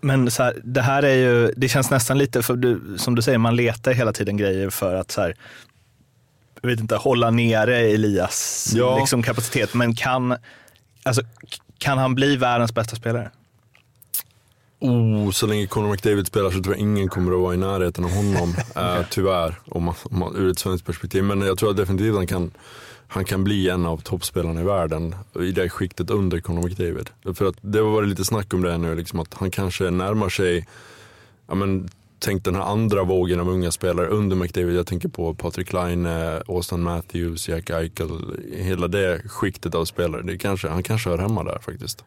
Men 0.03 0.31
så 0.31 0.43
här, 0.43 0.61
det 0.63 0.81
här 0.81 1.03
är 1.03 1.15
ju, 1.15 1.53
det 1.57 1.69
känns 1.69 1.89
nästan 1.89 2.17
lite, 2.17 2.43
för 2.43 2.55
du, 2.55 2.97
som 2.97 3.15
du 3.15 3.21
säger, 3.21 3.37
man 3.37 3.55
letar 3.55 3.93
hela 3.93 4.13
tiden 4.13 4.37
grejer 4.37 4.69
för 4.69 4.95
att 4.95 5.11
så 5.11 5.21
här, 5.21 5.35
jag 6.61 6.69
vet 6.69 6.79
inte, 6.79 6.95
hålla 6.95 7.31
nere 7.31 7.77
Elias 7.77 8.71
Ja. 8.75 8.99
liksom, 8.99 9.23
kapacitet. 9.23 9.73
Men 9.73 9.95
kan, 9.95 10.35
alltså, 11.03 11.21
kan 11.77 11.97
han 11.97 12.15
bli 12.15 12.35
världens 12.35 12.73
bästa 12.73 12.95
spelare? 12.95 13.31
Oh, 14.79 15.31
så 15.31 15.47
länge 15.47 15.67
Conor 15.67 15.91
McDavid 15.91 16.27
spelar 16.27 16.51
så 16.51 16.63
tror 16.63 16.75
jag 16.75 16.81
ingen 16.81 17.07
kommer 17.09 17.31
att 17.31 17.39
vara 17.39 17.53
i 17.53 17.57
närheten 17.57 18.03
av 18.03 18.11
honom. 18.11 18.55
eh, 18.75 19.05
tyvärr, 19.09 19.59
om 19.65 19.83
man, 19.83 19.95
om 20.03 20.19
man, 20.19 20.35
ur 20.35 20.51
ett 20.51 20.59
svenskt 20.59 20.85
perspektiv. 20.85 21.23
Men 21.23 21.41
jag 21.41 21.57
tror 21.57 21.69
att 21.69 21.77
definitivt 21.77 22.15
han 22.15 22.27
kan, 22.27 22.51
han 23.13 23.25
kan 23.25 23.43
bli 23.43 23.69
en 23.69 23.85
av 23.85 23.97
toppspelarna 23.97 24.61
i 24.61 24.63
världen 24.63 25.15
i 25.39 25.51
det 25.51 25.69
skiktet 25.69 26.09
under 26.09 26.39
Conor 26.39 26.63
McDavid. 26.63 27.09
För 27.35 27.45
att 27.45 27.55
det 27.61 27.79
har 27.79 27.91
varit 27.91 28.09
lite 28.09 28.25
snack 28.25 28.53
om 28.53 28.61
det 28.61 28.77
nu, 28.77 28.95
liksom, 28.95 29.19
att 29.19 29.33
han 29.33 29.51
kanske 29.51 29.89
närmar 29.89 30.29
sig 30.29 30.67
ja, 31.47 31.55
men, 31.55 31.89
tänk 32.19 32.43
den 32.43 32.55
här 32.55 32.61
andra 32.61 33.03
vågen 33.03 33.39
av 33.39 33.49
unga 33.49 33.71
spelare 33.71 34.07
under 34.07 34.35
McDavid. 34.35 34.75
Jag 34.75 34.87
tänker 34.87 35.09
på 35.09 35.33
Patrik 35.33 35.73
Line, 35.73 36.05
Austin 36.47 36.83
Matthews, 36.83 37.49
Jack 37.49 37.69
Eichel. 37.69 38.21
Hela 38.53 38.87
det 38.87 39.21
skiktet 39.29 39.75
av 39.75 39.85
spelare. 39.85 40.21
Det 40.21 40.37
kanske, 40.37 40.67
han 40.67 40.83
kanske 40.83 41.09
hör 41.09 41.17
hemma 41.17 41.43
där 41.43 41.59
faktiskt. 41.59 42.03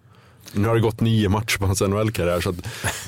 Nu 0.52 0.68
har 0.68 0.74
det 0.74 0.80
gått 0.80 1.00
nio 1.00 1.28
matcher 1.28 1.58
på 1.58 1.66
hans 1.66 1.80
NHL-karriär 1.80 2.40
så 2.40 2.54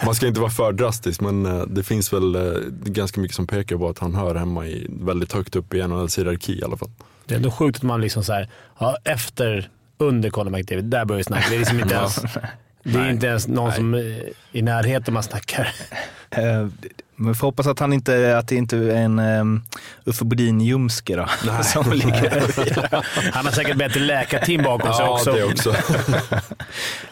man 0.04 0.14
ska 0.14 0.26
inte 0.26 0.40
vara 0.40 0.50
för 0.50 0.72
drastisk 0.72 1.20
men 1.20 1.46
eh, 1.46 1.62
det 1.62 1.82
finns 1.82 2.12
väl 2.12 2.34
eh, 2.34 2.60
ganska 2.84 3.20
mycket 3.20 3.36
som 3.36 3.46
pekar 3.46 3.76
på 3.76 3.88
att 3.88 3.98
han 3.98 4.14
hör 4.14 4.34
hemma 4.34 4.66
i, 4.66 4.86
väldigt 4.88 5.32
högt 5.32 5.56
upp 5.56 5.74
i 5.74 5.86
NHLs 5.86 6.18
hierarki 6.18 6.58
i 6.58 6.64
alla 6.64 6.76
fall. 6.76 6.90
Det 7.28 7.34
är 7.34 7.36
ändå 7.36 7.50
sjukt 7.50 7.76
att 7.76 7.82
man 7.82 8.00
liksom 8.00 8.24
så 8.24 8.32
här, 8.32 8.48
ja, 8.78 8.96
efter, 9.04 9.68
under 9.98 10.30
Conor 10.30 10.50
McDavid, 10.50 10.84
där 10.84 11.04
börjar 11.04 11.18
vi 11.18 11.24
snacka. 11.24 11.46
Det 11.50 11.54
är 11.56 11.58
liksom 11.58 11.80
inte 11.80 11.94
ens, 11.94 12.22
det 12.82 12.98
är 12.98 13.10
inte 13.10 13.26
ens 13.26 13.48
någon 13.48 13.66
Nej. 13.68 13.76
som 13.76 13.94
är 13.94 14.22
i 14.52 14.62
närheten 14.62 15.14
man 15.14 15.22
snackar. 15.22 15.72
Eh, 16.30 16.66
Men 17.16 17.28
vi 17.28 17.34
får 17.34 17.46
hoppas 17.46 17.66
att, 17.66 17.78
han 17.78 17.92
inte, 17.92 18.38
att 18.38 18.48
det 18.48 18.56
inte 18.56 18.76
är 18.76 18.90
en 18.90 19.18
um, 19.18 19.62
Uffe 20.04 20.24
Bodin-ljumske 20.24 21.16
då. 21.16 21.28
Som 21.62 21.92
ligger 21.92 23.32
Han 23.32 23.44
har 23.46 23.52
säkert 23.52 23.76
bättre 23.76 24.00
läkarteam 24.00 24.62
bakom 24.62 24.92
sig 24.94 25.04
Ja, 25.04 25.10
också. 25.14 25.32
det 25.32 25.44
också. 25.44 25.74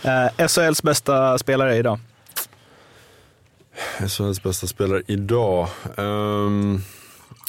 eh, 0.02 0.46
SHLs 0.48 0.82
bästa 0.82 1.38
spelare 1.38 1.76
idag. 1.76 1.98
SHLs 4.08 4.42
bästa 4.42 4.66
spelare 4.66 5.02
idag. 5.06 5.68
Ehm, 5.96 6.82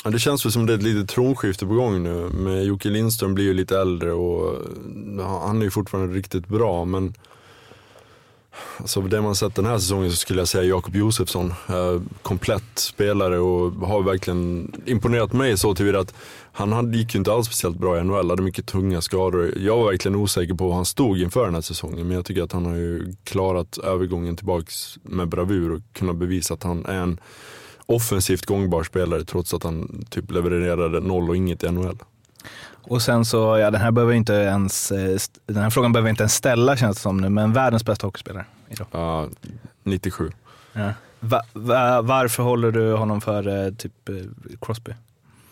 ja, 0.08 0.12
det 0.12 0.20
känns 0.20 0.46
väl 0.46 0.52
som 0.52 0.66
det 0.66 0.74
är 0.74 0.78
ett 0.78 0.84
litet 0.84 1.10
tronskifte 1.10 1.66
på 1.66 1.74
gång 1.74 2.04
nu. 2.04 2.30
Men 2.34 2.64
Jocke 2.64 2.90
Lindström 2.90 3.36
blir 3.36 3.46
ju 3.46 3.54
lite 3.54 3.80
äldre 3.80 4.12
och 4.12 4.56
ja, 5.18 5.44
han 5.48 5.60
är 5.60 5.64
ju 5.64 5.72
fortfarande 5.72 6.16
riktigt 6.16 6.48
bra. 6.48 6.86
Men 6.86 7.14
alltså, 8.78 9.02
det 9.02 9.22
man 9.22 9.36
sett 9.36 9.56
den 9.56 9.66
här 9.66 9.78
säsongen 9.78 10.12
så 10.12 10.18
skulle 10.18 10.42
jag 10.42 10.48
säga 10.48 10.64
Jakob 10.64 10.96
Josefsson. 10.96 11.54
Eh, 11.70 12.02
komplett 12.22 12.80
spelare 12.80 13.40
och 13.40 13.88
har 13.88 14.04
verkligen 14.04 14.72
imponerat 14.86 15.34
mig 15.34 15.58
så 15.58 15.76
tillvida 15.76 16.00
att 16.00 16.14
han 16.52 16.72
hade, 16.72 16.98
gick 16.98 17.14
ju 17.14 17.18
inte 17.18 17.34
alls 17.34 17.48
speciellt 17.48 17.78
bra 17.78 18.00
i 18.00 18.04
NHL, 18.04 18.30
hade 18.30 18.44
mycket 18.44 18.68
tunga 18.68 19.02
skador. 19.02 19.54
Jag 19.58 19.78
var 19.78 19.92
verkligen 19.92 20.16
osäker 20.16 20.54
på 20.54 20.66
hur 20.66 20.74
han 20.74 20.86
stod 20.86 21.22
inför 21.22 21.46
den 21.46 21.54
här 21.54 21.62
säsongen 21.62 22.08
men 22.08 22.16
jag 22.16 22.26
tycker 22.26 22.44
att 22.44 22.52
han 22.52 22.66
har 22.66 22.76
ju 22.76 23.14
klarat 23.24 23.78
övergången 23.78 24.36
tillbaks 24.36 24.98
med 25.04 25.28
bravur 25.28 25.72
och 25.72 25.82
kunnat 25.94 26.16
bevisa 26.16 26.54
att 26.54 26.64
han 26.64 26.86
är 26.86 27.02
en 27.02 27.20
offensivt 27.88 28.46
gångbar 28.46 28.84
spelare 28.84 29.24
trots 29.24 29.54
att 29.54 29.64
han 29.64 30.06
typ 30.10 30.32
levererade 30.32 31.00
noll 31.00 31.30
och 31.30 31.36
inget 31.36 31.64
i 31.64 31.72
NHL. 31.72 31.98
Och 32.90 33.02
sen 33.02 33.26
så, 33.26 33.58
ja 33.58 33.72
den 33.72 33.82
här 33.82 33.92
behöver 33.92 34.14
inte 34.14 34.34
ens, 34.34 34.92
eh, 34.92 35.20
den 35.46 35.64
här 35.64 35.70
frågan 35.70 35.94
behöver 35.94 36.06
vi 36.06 36.10
inte 36.10 36.24
ens 36.24 36.34
ställa 36.34 36.78
känns 36.78 36.98
det 36.98 37.02
som 37.02 37.18
nu, 37.18 37.30
men 37.30 37.54
världens 37.54 37.86
bästa 37.86 38.08
hockeyspelare 38.08 38.46
idag. 38.70 38.88
Ja, 38.92 39.28
97. 39.84 40.32
Ja. 40.74 40.92
Va, 41.20 41.42
va, 41.54 42.02
varför 42.02 42.44
håller 42.44 42.72
du 42.72 42.94
honom 42.94 43.22
för 43.22 43.66
eh, 43.66 43.74
typ 43.74 44.10
eh, 44.10 44.16
Crosby? 44.62 44.92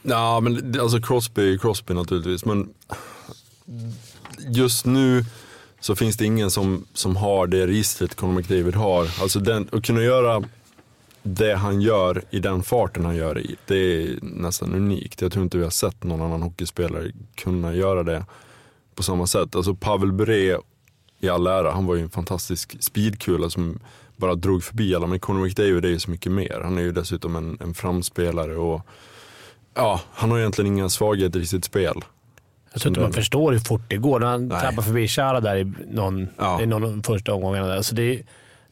Ja, 0.01 0.39
men 0.39 0.79
alltså 0.81 1.01
Crosby 1.01 1.53
är 1.53 1.57
Crosby 1.57 1.93
naturligtvis. 1.93 2.45
Men 2.45 2.69
just 4.47 4.85
nu 4.85 5.25
så 5.79 5.95
finns 5.95 6.17
det 6.17 6.25
ingen 6.25 6.51
som, 6.51 6.85
som 6.93 7.15
har 7.15 7.47
det 7.47 7.67
registret 7.67 8.15
Conor 8.15 8.33
McDavid 8.33 8.75
har. 8.75 9.07
Alltså 9.21 9.39
den, 9.39 9.69
att 9.71 9.85
kunna 9.85 10.01
göra 10.01 10.43
det 11.27 11.55
han 11.55 11.81
gör 11.81 12.21
i 12.29 12.39
den 12.39 12.63
farten 12.63 13.05
han 13.05 13.15
gör 13.15 13.39
i, 13.39 13.55
det 13.67 13.75
är 13.75 14.17
nästan 14.21 14.73
unikt. 14.73 15.21
Jag 15.21 15.31
tror 15.31 15.43
inte 15.43 15.57
vi 15.57 15.63
har 15.63 15.71
sett 15.71 16.03
någon 16.03 16.21
annan 16.21 16.41
hockeyspelare 16.41 17.11
kunna 17.35 17.73
göra 17.73 18.03
det 18.03 18.25
på 18.95 19.03
samma 19.03 19.27
sätt. 19.27 19.55
Alltså 19.55 19.75
Pavel 19.75 20.11
Bure 20.11 20.57
i 21.19 21.29
all 21.29 21.47
ära, 21.47 21.71
han 21.71 21.85
var 21.85 21.95
ju 21.95 22.01
en 22.01 22.09
fantastisk 22.09 22.83
speedkula 22.83 23.49
som 23.49 23.79
bara 24.17 24.35
drog 24.35 24.63
förbi 24.63 24.95
alla. 24.95 25.07
Men 25.07 25.19
Conor 25.19 25.43
McDavid 25.43 25.85
är 25.85 25.89
ju 25.89 25.99
så 25.99 26.11
mycket 26.11 26.31
mer. 26.31 26.61
Han 26.63 26.77
är 26.77 26.81
ju 26.81 26.91
dessutom 26.91 27.35
en, 27.35 27.57
en 27.61 27.73
framspelare 27.73 28.55
och 28.57 28.81
ja, 29.73 30.01
han 30.13 30.31
har 30.31 30.39
egentligen 30.39 30.73
inga 30.77 30.89
svagheter 30.89 31.39
i 31.39 31.45
sitt 31.45 31.65
spel. 31.65 32.03
Jag 32.73 32.81
tror 32.81 32.89
inte 32.89 33.01
man 33.01 33.13
förstår 33.13 33.51
hur 33.51 33.59
fort 33.59 33.81
det 33.89 33.97
går. 33.97 34.19
När 34.19 34.27
han 34.27 34.47
Nej. 34.47 34.61
trappar 34.61 34.81
förbi 34.83 35.07
Chara 35.07 35.39
där 35.39 35.55
i 35.55 35.73
någon, 35.91 36.27
Ja. 36.37 36.61
i 36.61 36.65
någon 36.65 37.03
första 37.03 37.33
omgångarna. 37.33 37.67
Där. 37.67 37.77
Alltså 37.77 37.95
det, 37.95 38.03
är, 38.03 38.23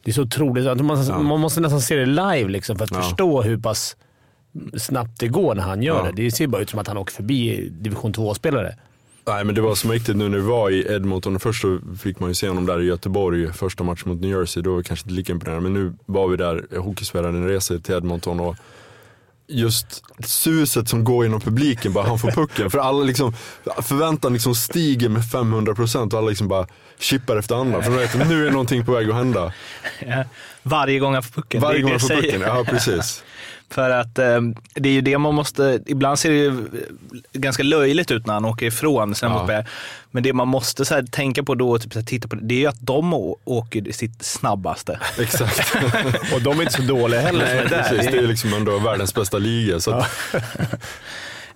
det 0.04 0.10
är 0.10 0.12
så 0.12 0.22
otroligt. 0.22 0.64
Tror 0.64 0.82
Man, 0.82 1.06
Ja. 1.06 1.18
man 1.22 1.40
måste 1.40 1.60
nästan 1.60 1.80
se 1.80 1.96
det 1.96 2.06
live 2.06 2.48
liksom 2.48 2.76
för 2.76 2.84
att 2.84 2.90
Ja. 2.90 3.02
förstå 3.02 3.42
hur 3.42 3.58
pass 3.58 3.96
snabbt 4.76 5.20
det 5.20 5.28
går 5.28 5.54
när 5.54 5.62
han 5.62 5.82
gör 5.82 5.96
Ja. 6.06 6.12
det. 6.12 6.22
Det 6.22 6.30
ser 6.30 6.46
bara 6.46 6.62
ut 6.62 6.70
som 6.70 6.78
att 6.78 6.88
han 6.88 6.96
åker 6.96 7.12
förbi 7.14 7.68
division 7.72 8.12
2-spelare. 8.12 8.74
Nej 9.26 9.44
men 9.44 9.54
det 9.54 9.60
var 9.60 9.74
så 9.74 9.88
mäktigt 9.88 10.18
nu 10.18 10.28
när 10.28 10.38
vi 10.38 10.44
var 10.44 10.70
i 10.70 10.86
Edmonton. 10.92 11.40
Först 11.40 11.62
så 11.62 11.78
fick 11.98 12.20
man 12.20 12.30
ju 12.30 12.34
se 12.34 12.48
honom 12.48 12.66
där 12.66 12.80
i 12.82 12.84
Göteborg, 12.84 13.52
första 13.52 13.84
matchen 13.84 14.08
mot 14.12 14.20
New 14.20 14.30
Jersey. 14.30 14.62
Då 14.62 14.70
var 14.70 14.78
det 14.78 14.84
kanske 14.84 15.04
inte 15.04 15.14
lika 15.14 15.32
imponerande. 15.32 15.70
Men 15.70 15.82
nu 15.84 15.92
var 16.06 16.28
vi 16.28 16.36
där, 16.36 16.78
Hockeysverige 16.78 17.28
en 17.28 17.48
resa 17.48 17.78
till 17.78 17.94
Edmonton 17.94 18.40
och 18.40 18.56
just 19.48 20.02
suset 20.24 20.88
som 20.88 21.04
går 21.04 21.24
genom 21.24 21.40
publiken, 21.40 21.92
bara 21.92 22.06
han 22.06 22.18
får 22.18 22.30
pucken. 22.34 22.70
För 22.70 22.78
alla 22.78 23.04
liksom, 23.04 23.34
förväntan 23.82 24.32
liksom 24.32 24.54
stiger 24.54 25.08
med 25.08 25.22
500% 25.22 26.12
och 26.12 26.18
alla 26.18 26.28
liksom 26.28 26.48
bara 26.48 26.66
chippar 26.98 27.36
efter 27.36 27.54
andra. 27.54 27.82
För 27.82 27.90
de 27.90 27.96
vet 27.96 28.20
att 28.20 28.28
nu 28.28 28.46
är 28.46 28.50
någonting 28.50 28.84
på 28.84 28.92
väg 28.92 29.10
att 29.10 29.16
hända. 29.16 29.52
Ja. 30.06 30.24
Varje 30.62 30.98
gång 30.98 31.14
han 31.14 31.22
får 31.22 31.42
pucken. 31.42 31.60
Varje 31.60 31.80
gång 31.80 31.90
han 31.90 32.00
får 32.00 32.08
pucken, 32.08 32.40
ja 32.40 32.64
precis. 32.68 33.24
För 33.70 33.90
att 33.90 34.18
eh, 34.18 34.40
det 34.74 34.88
är 34.88 34.92
ju 34.92 35.00
det 35.00 35.18
man 35.18 35.34
måste, 35.34 35.80
ibland 35.86 36.18
ser 36.18 36.30
det 36.30 36.36
ju 36.36 36.64
ganska 37.32 37.62
löjligt 37.62 38.10
ut 38.10 38.26
när 38.26 38.34
han 38.34 38.44
åker 38.44 38.66
ifrån 38.66 39.14
sina 39.14 39.30
Ja. 39.32 39.38
motspelare. 39.38 39.66
Men 40.10 40.22
det 40.22 40.32
man 40.32 40.48
måste 40.48 40.84
så 40.84 40.94
här, 40.94 41.02
tänka 41.02 41.42
på 41.42 41.54
då, 41.54 41.78
typ, 41.78 41.92
så 41.92 41.98
här, 41.98 42.06
titta 42.06 42.28
på, 42.28 42.36
det 42.36 42.54
är 42.54 42.58
ju 42.58 42.66
att 42.66 42.80
de 42.80 43.14
åker 43.44 43.92
sitt 43.92 44.22
snabbaste. 44.24 44.98
Exakt. 45.18 45.74
Och 46.34 46.42
de 46.42 46.58
är 46.58 46.62
inte 46.62 46.74
så 46.74 46.82
dåliga 46.82 47.20
heller. 47.20 47.44
Nej, 47.54 47.68
precis. 47.68 48.12
Det 48.12 48.18
är 48.18 48.26
liksom 48.26 48.54
ändå 48.54 48.78
världens 48.78 49.14
bästa 49.14 49.38
liga. 49.38 49.80
Så 49.80 49.90
att, 49.90 50.10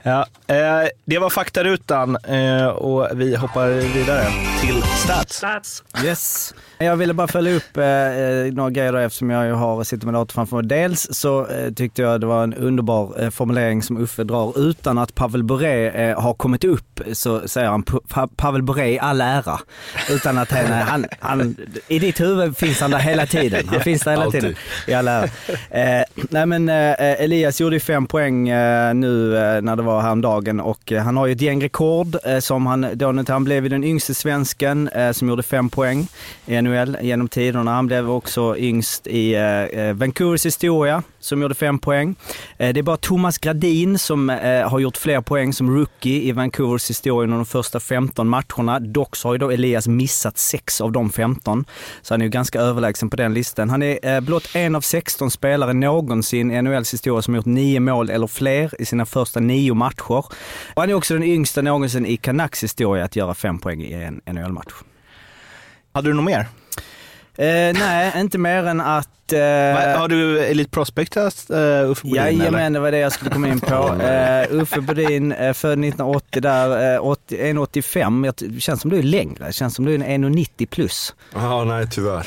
Ja, 0.03 0.27
eh, 0.47 0.89
det 1.05 1.19
var 1.19 1.31
faktarutan 1.31 2.17
eh, 2.17 2.67
och 2.67 3.09
vi 3.15 3.37
hoppar 3.37 3.69
vidare 3.69 4.25
till 4.61 4.83
stats. 4.83 5.83
Yes. 6.05 6.55
Jag 6.79 6.97
ville 6.97 7.15
bara 7.15 7.27
följa 7.29 7.53
upp 7.55 7.77
eh, 7.77 7.85
eh, 7.85 8.53
några 8.53 8.71
grejer 8.71 8.93
då, 8.93 8.99
eftersom 8.99 9.31
jag 9.31 9.47
ju 9.47 9.53
har, 9.53 9.85
sitter 9.85 10.07
med 10.07 10.15
datorn 10.15 10.35
framför 10.35 10.57
mig. 10.57 10.67
Dels 10.67 11.09
så 11.11 11.47
eh, 11.47 11.73
tyckte 11.73 12.03
jag 12.03 12.21
det 12.21 12.27
var 12.27 12.43
en 12.43 12.55
underbar 12.55 13.23
eh, 13.23 13.31
formulering 13.31 13.83
som 13.83 13.97
Uffe 13.97 14.25
drar. 14.25 14.59
Utan 14.59 14.99
att 14.99 15.15
Pavel 15.15 15.43
Bure 15.45 15.91
eh, 15.91 16.21
har 16.21 16.35
kommit 16.35 16.65
upp 16.65 17.01
så 17.13 17.49
säger 17.49 17.69
han 17.69 17.83
"Pa- 17.83 18.01
Pa- 18.09 18.29
Pavel 18.37 18.63
Bure 18.63 18.89
i 18.89 18.99
all 18.99 19.21
ära. 19.21 19.59
Utan 20.11 20.39
att 20.39 20.51
han, 20.51 20.67
han, 20.67 21.07
han, 21.21 21.57
i 21.89 21.99
ditt 21.99 22.21
huvud 22.21 22.57
finns 22.57 22.81
han 22.81 22.91
där 22.91 22.99
hela 22.99 23.27
tiden. 23.27 23.69
Han 23.69 23.81
finns 23.81 24.03
där 24.03 24.11
hela 24.11 24.25
Alltid. 24.25 24.41
tiden. 24.41 24.57
I 24.87 24.95
all 24.95 25.09
ära. 25.09 25.25
Eh, 25.71 26.05
nej 26.31 26.47
men 26.47 26.69
eh, 26.69 26.93
Elias 27.23 27.61
gjorde 27.61 27.77
ju 27.77 27.81
fem 27.81 28.07
poäng 28.07 28.49
eh, 28.49 28.95
nu 28.95 29.37
eh, 29.37 29.63
när 29.63 29.77
det 29.77 29.83
var 29.89 30.01
häromdagen 30.01 30.61
och 30.61 30.93
eh, 30.93 31.03
han 31.03 31.17
har 31.17 31.27
ju 31.27 31.33
ett 31.33 31.41
gäng 31.41 31.63
rekord 31.63 32.17
eh, 32.25 32.39
som 32.39 32.67
han, 32.67 32.87
då 32.95 33.13
när 33.13 33.33
han 33.33 33.45
blev 33.45 33.63
ju 33.63 33.69
den 33.69 33.85
yngste 33.85 34.15
svensken 34.15 34.89
eh, 34.89 35.13
som 35.13 35.29
gjorde 35.29 35.43
fem 35.43 35.69
poäng 35.69 36.09
i 36.47 36.63
NHL 36.63 36.97
genom 37.01 37.29
tiderna. 37.29 37.71
Han 37.75 37.87
blev 37.87 38.11
också 38.11 38.57
yngst 38.59 39.07
i 39.07 39.37
Vancouvers 39.95 40.47
historia 40.47 41.03
som 41.21 41.43
gjorde 41.43 41.55
fem 41.55 41.79
poäng. 41.79 42.15
Eh, 42.59 42.73
det 42.73 42.81
är 42.81 42.83
bara 42.83 42.97
Thomas 42.97 43.39
Gradin 43.39 43.99
som 43.99 44.31
eh, 44.31 44.69
har 44.69 44.79
gjort 44.79 44.97
fler 44.97 45.21
poäng 45.21 45.53
som 45.53 45.77
rookie 45.77 46.23
i 46.23 46.33
Vancouvers 46.33 46.91
historia 46.91 47.25
under 47.25 47.37
de 47.37 47.47
första 47.47 47.81
15 47.81 48.29
matcherna. 48.29 48.81
Dock 48.81 49.17
så 49.17 49.29
har 49.29 49.35
ju 49.35 49.39
då 49.39 49.51
Elias 49.51 49.89
missat 49.89 50.39
sex 50.39 50.81
av 50.81 50.93
de 50.93 51.11
15. 51.11 51.65
Så 52.03 52.15
han 52.15 52.21
är 52.21 52.25
ju 52.25 52.31
ganska 52.31 52.61
överlägsen 52.61 53.11
på 53.11 53.17
den 53.17 53.35
listan. 53.35 53.71
Han 53.71 53.83
är 53.83 54.15
eh, 54.15 54.21
blott 54.21 54.51
en 54.55 54.75
av 54.75 54.81
16 54.81 55.31
spelare 55.31 55.73
någonsin 55.73 56.51
i 56.51 56.63
NHLs 56.63 56.95
historia 56.95 57.23
som 57.23 57.35
gjort 57.35 57.47
nio 57.47 57.81
mål 57.81 58.11
eller 58.11 58.27
fler 58.27 58.81
i 58.81 58.85
sina 58.85 59.07
första 59.07 59.41
nio 59.41 59.75
matcher. 59.75 60.25
Och 60.75 60.83
han 60.83 60.91
är 60.91 60.95
också 60.95 61.15
den 61.15 61.23
yngsta 61.23 61.63
någonsin 61.63 62.07
i 62.07 62.17
Canucks 62.17 62.63
historia 62.63 63.05
att 63.05 63.17
göra 63.17 63.35
fem 63.35 63.59
poäng 63.59 63.83
i 63.83 63.93
en 63.93 64.21
NHL-match. 64.27 64.73
Hade 65.93 66.09
du 66.09 66.15
något 66.15 66.25
mer? 66.25 66.47
Eh, 67.37 67.79
nej, 67.79 68.13
inte 68.17 68.39
mer 68.39 68.67
än 68.67 68.81
att... 68.81 69.09
Eh, 69.33 69.39
Va- 69.75 69.99
Har 69.99 70.09
du 70.09 70.39
Elite 70.41 70.71
Prospect 70.71 71.17
uh, 71.17 71.23
Uffe 71.27 72.03
Bodin? 72.03 72.17
eller? 72.19 72.33
Jajamän, 72.33 72.73
det 72.73 72.81
var 72.81 72.91
det 72.93 72.99
jag 72.99 73.13
skulle 73.13 73.31
komma 73.31 73.49
in 73.49 73.61
på. 73.61 73.75
Uh, 74.49 74.61
Uffe 74.63 74.81
Bodin, 74.81 75.33
uh, 75.33 75.53
född 75.53 75.73
1980 75.73 76.41
där, 76.43 76.95
uh, 76.99 77.07
80, 77.07 77.37
1,85. 77.37 78.25
Jag 78.27 78.37
t- 78.37 78.47
Det 78.49 78.61
känns 78.61 78.81
som 78.81 78.91
du 78.91 78.99
är 78.99 79.03
längre. 79.03 79.47
Det 79.47 79.53
känns 79.53 79.75
som 79.75 79.85
du 79.85 79.95
är 79.95 79.99
en 80.05 80.25
1,90 80.25 80.67
plus. 80.67 81.15
ja, 81.35 81.65
nej 81.65 81.87
tyvärr. 81.91 82.27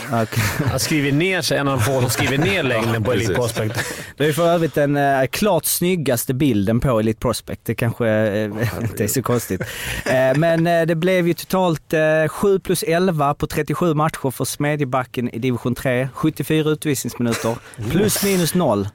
Han 0.70 0.80
skriver 0.80 1.12
ner 1.12 1.42
sig, 1.42 1.58
en 1.58 1.68
av 1.68 1.78
de 1.78 1.84
få 1.84 2.02
som 2.02 2.10
skriver 2.10 2.38
ner 2.38 2.64
längden 2.64 3.04
på 3.04 3.12
Elite. 3.14 3.34
Prospect. 3.34 3.80
Det 4.18 4.26
är 4.26 4.34
för 4.34 4.48
övrigt 4.48 4.74
den 4.76 4.98
uh, 4.98 5.26
klart 5.26 5.66
snyggaste 5.66 6.34
bilden 6.34 6.80
på 6.80 7.00
Elite 7.00 7.20
Prospect. 7.20 7.62
Det 7.66 7.76
kanske 7.76 8.06
uh, 8.06 8.44
inte 8.82 9.04
är 9.04 9.08
så 9.08 9.22
konstigt. 9.24 9.62
Uh, 9.62 10.38
men 10.40 10.68
uh, 10.68 10.82
det 10.86 10.96
blev 10.96 11.28
ju 11.28 11.34
totalt 11.34 11.94
uh, 11.94 12.28
7 12.28 12.60
plus 12.60 12.84
11 12.84 13.34
på 13.34 13.48
37 13.48 13.94
matcher 13.94 14.32
för 14.32 14.46
Smedjebacken 14.46 15.30
i 15.30 15.40
division 15.40 15.76
3. 15.76 16.10
74 16.14 16.76
utvisningsminuter. 16.91 17.56
Plus 17.91 18.23
minus 18.23 18.54
noll. 18.54 18.89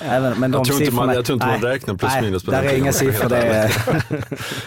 Även, 0.00 0.40
men 0.40 0.50
de 0.50 0.58
Jag 0.58 0.66
tror 0.66 0.82
inte 0.82 0.94
man- 0.94 1.04
siffrorna- 1.08 1.14
jag 1.14 1.24
tror 1.24 1.34
inte 1.36 1.46
man 1.46 1.60
Nej. 1.60 1.70
räknar 1.72 1.94
plus 1.94 2.12
Nej, 2.12 2.22
minus 2.22 2.44
på 2.44 2.50
där 2.50 2.58
den 2.58 2.66
är 2.66 2.70
tiden, 2.70 2.84
inga 2.84 2.92
siffror. 2.92 3.28
Det 3.28 3.36
är, 3.36 3.74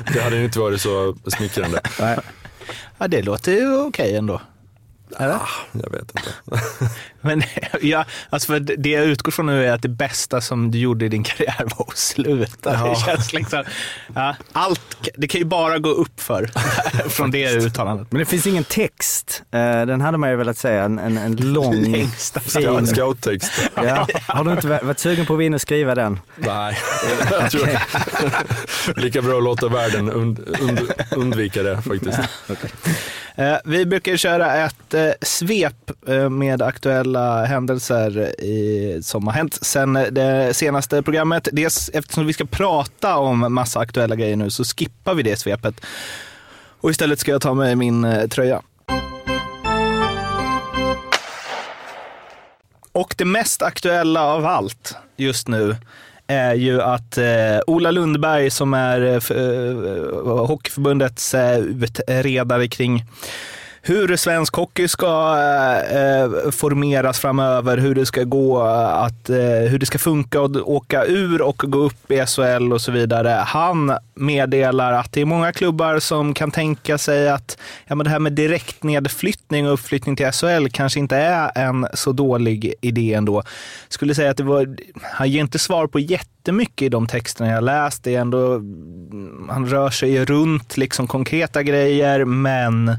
Det 0.13 0.21
hade 0.21 0.35
ju 0.37 0.43
inte 0.45 0.59
varit 0.59 0.81
så 0.81 1.15
smickrande. 1.27 1.79
nej. 1.99 2.17
Ja, 2.97 3.07
det 3.07 3.21
låter 3.21 3.51
ju 3.51 3.77
okej 3.81 4.15
ändå. 4.15 4.41
Eller? 5.19 5.33
Ah, 5.33 5.49
jag 5.71 5.91
vet 5.91 6.01
inte. 6.01 6.21
Men 7.21 7.43
ja, 7.81 8.05
alltså 8.29 8.51
för 8.51 8.59
det 8.59 8.89
jag 8.89 9.03
utgår 9.03 9.31
från 9.31 9.45
nu 9.45 9.65
är 9.65 9.73
att 9.73 9.81
det 9.81 9.89
bästa 9.89 10.41
som 10.41 10.71
du 10.71 10.77
gjorde 10.77 11.05
i 11.05 11.09
din 11.09 11.23
karriär 11.23 11.65
var 11.77 11.85
att 11.89 11.97
sluta. 11.97 12.73
Ja. 12.73 12.89
Det 12.93 12.95
känns 12.95 13.33
liksom, 13.33 13.63
ja, 14.15 14.35
allt, 14.51 15.09
det 15.15 15.27
kan 15.27 15.39
ju 15.39 15.45
bara 15.45 15.79
gå 15.79 15.89
upp 15.89 16.21
för 16.21 16.49
från 17.09 17.31
det 17.31 17.53
uttalandet. 17.55 18.11
Men 18.11 18.19
det 18.19 18.25
finns 18.25 18.47
ingen 18.47 18.63
text. 18.63 19.43
Eh, 19.51 19.59
Den 19.85 20.01
hade 20.01 20.17
man 20.17 20.29
ju 20.29 20.35
velat 20.35 20.57
säga, 20.57 20.83
en, 20.83 20.99
en, 20.99 21.17
en 21.17 21.35
lång, 21.35 21.91
Längsta 21.91 22.39
fin. 22.39 22.87
Scouttext. 22.87 23.51
Ja. 23.75 24.07
Har 24.27 24.43
du 24.43 24.51
inte 24.51 24.67
varit 24.67 24.99
sugen 24.99 25.25
på 25.25 25.35
att 25.35 25.41
in 25.41 25.53
och 25.53 25.61
skriva 25.61 25.95
den? 25.95 26.19
Nej, 26.35 26.77
jag 27.31 27.51
tror 27.51 27.67
lika 29.01 29.21
bra 29.21 29.37
att 29.37 29.43
låta 29.43 29.67
världen 29.67 30.11
und, 30.11 30.39
und, 30.39 30.79
undvika 31.11 31.63
det 31.63 31.81
faktiskt. 31.81 32.19
Eh, 32.19 32.25
Eh, 33.35 33.57
vi 33.65 33.85
brukar 33.85 34.17
köra 34.17 34.55
ett 34.55 34.93
eh, 34.93 35.11
svep 35.21 35.91
eh, 36.07 36.29
med 36.29 36.61
aktuella 36.61 37.45
händelser 37.45 38.41
i, 38.41 38.99
som 39.03 39.27
har 39.27 39.33
hänt 39.33 39.59
sen 39.61 39.93
det 39.93 40.53
senaste 40.53 41.01
programmet. 41.03 41.47
Dels 41.51 41.89
eftersom 41.93 42.25
vi 42.25 42.33
ska 42.33 42.45
prata 42.45 43.17
om 43.17 43.53
massa 43.53 43.79
aktuella 43.79 44.15
grejer 44.15 44.35
nu 44.35 44.49
så 44.49 44.63
skippar 44.63 45.13
vi 45.13 45.23
det 45.23 45.39
svepet. 45.39 45.85
Och 46.81 46.89
istället 46.89 47.19
ska 47.19 47.31
jag 47.31 47.41
ta 47.41 47.53
med 47.53 47.77
min 47.77 48.29
tröja. 48.29 48.61
Och 52.91 53.15
det 53.17 53.25
mest 53.25 53.61
aktuella 53.61 54.23
av 54.23 54.45
allt 54.45 54.95
just 55.17 55.47
nu 55.47 55.75
är 56.33 56.53
ju 56.53 56.81
att 56.81 57.17
eh, 57.17 57.59
Ola 57.67 57.91
Lundberg 57.91 58.49
som 58.49 58.73
är 58.73 59.01
eh, 59.01 59.37
eh 59.37 60.47
Hockeyförbundets 60.47 61.33
eh, 61.33 61.59
utredare 61.59 62.67
kring 62.67 63.05
hur 63.85 64.15
svensk 64.15 64.55
hockey 64.55 64.87
ska 64.87 65.35
eh, 65.37 65.97
eh, 65.97 66.51
formeras 66.51 67.19
framöver, 67.19 67.77
hur 67.77 67.95
det 67.95 68.05
ska 68.05 68.23
gå 68.23 68.59
eh, 68.61 68.93
att, 68.93 69.29
eh, 69.29 69.37
hur 69.69 69.79
det 69.79 69.85
ska 69.85 69.97
funka 69.97 70.41
att 70.41 70.55
åka 70.55 71.05
ur 71.05 71.41
och 71.41 71.57
gå 71.57 71.77
upp 71.77 72.11
i 72.11 72.25
SHL 72.25 72.73
och 72.73 72.81
så 72.81 72.91
vidare. 72.91 73.29
Han 73.29 73.93
meddelar 74.13 74.93
att 74.93 75.11
det 75.11 75.21
är 75.21 75.25
många 75.25 75.51
klubbar 75.51 75.99
som 75.99 76.33
kan 76.33 76.51
tänka 76.51 76.97
sig 76.97 77.29
att 77.29 77.57
ja, 77.87 77.95
men 77.95 78.03
det 78.03 78.09
här 78.09 78.19
med 78.19 78.33
direktnedflyttning 78.33 79.67
och 79.67 79.73
uppflyttning 79.73 80.15
till 80.15 80.31
SHL 80.31 80.67
kanske 80.71 80.99
inte 80.99 81.17
är 81.17 81.51
en 81.55 81.87
så 81.93 82.11
dålig 82.11 82.73
idé 82.81 83.13
ändå. 83.13 83.43
Skulle 83.89 84.15
säga 84.15 84.31
att 84.31 84.37
det 84.37 84.43
var, 84.43 84.75
han 85.01 85.29
ger 85.29 85.41
inte 85.41 85.59
svar 85.59 85.87
på 85.87 85.99
jättemycket 85.99 86.81
i 86.85 86.89
de 86.89 87.07
texterna 87.07 87.49
jag 87.49 87.63
läst. 87.63 88.03
Det 88.03 88.15
är 88.15 88.21
ändå, 88.21 88.53
han 89.49 89.65
rör 89.67 89.89
sig 89.89 90.25
runt 90.25 90.77
liksom 90.77 91.07
konkreta 91.07 91.63
grejer, 91.63 92.25
men 92.25 92.91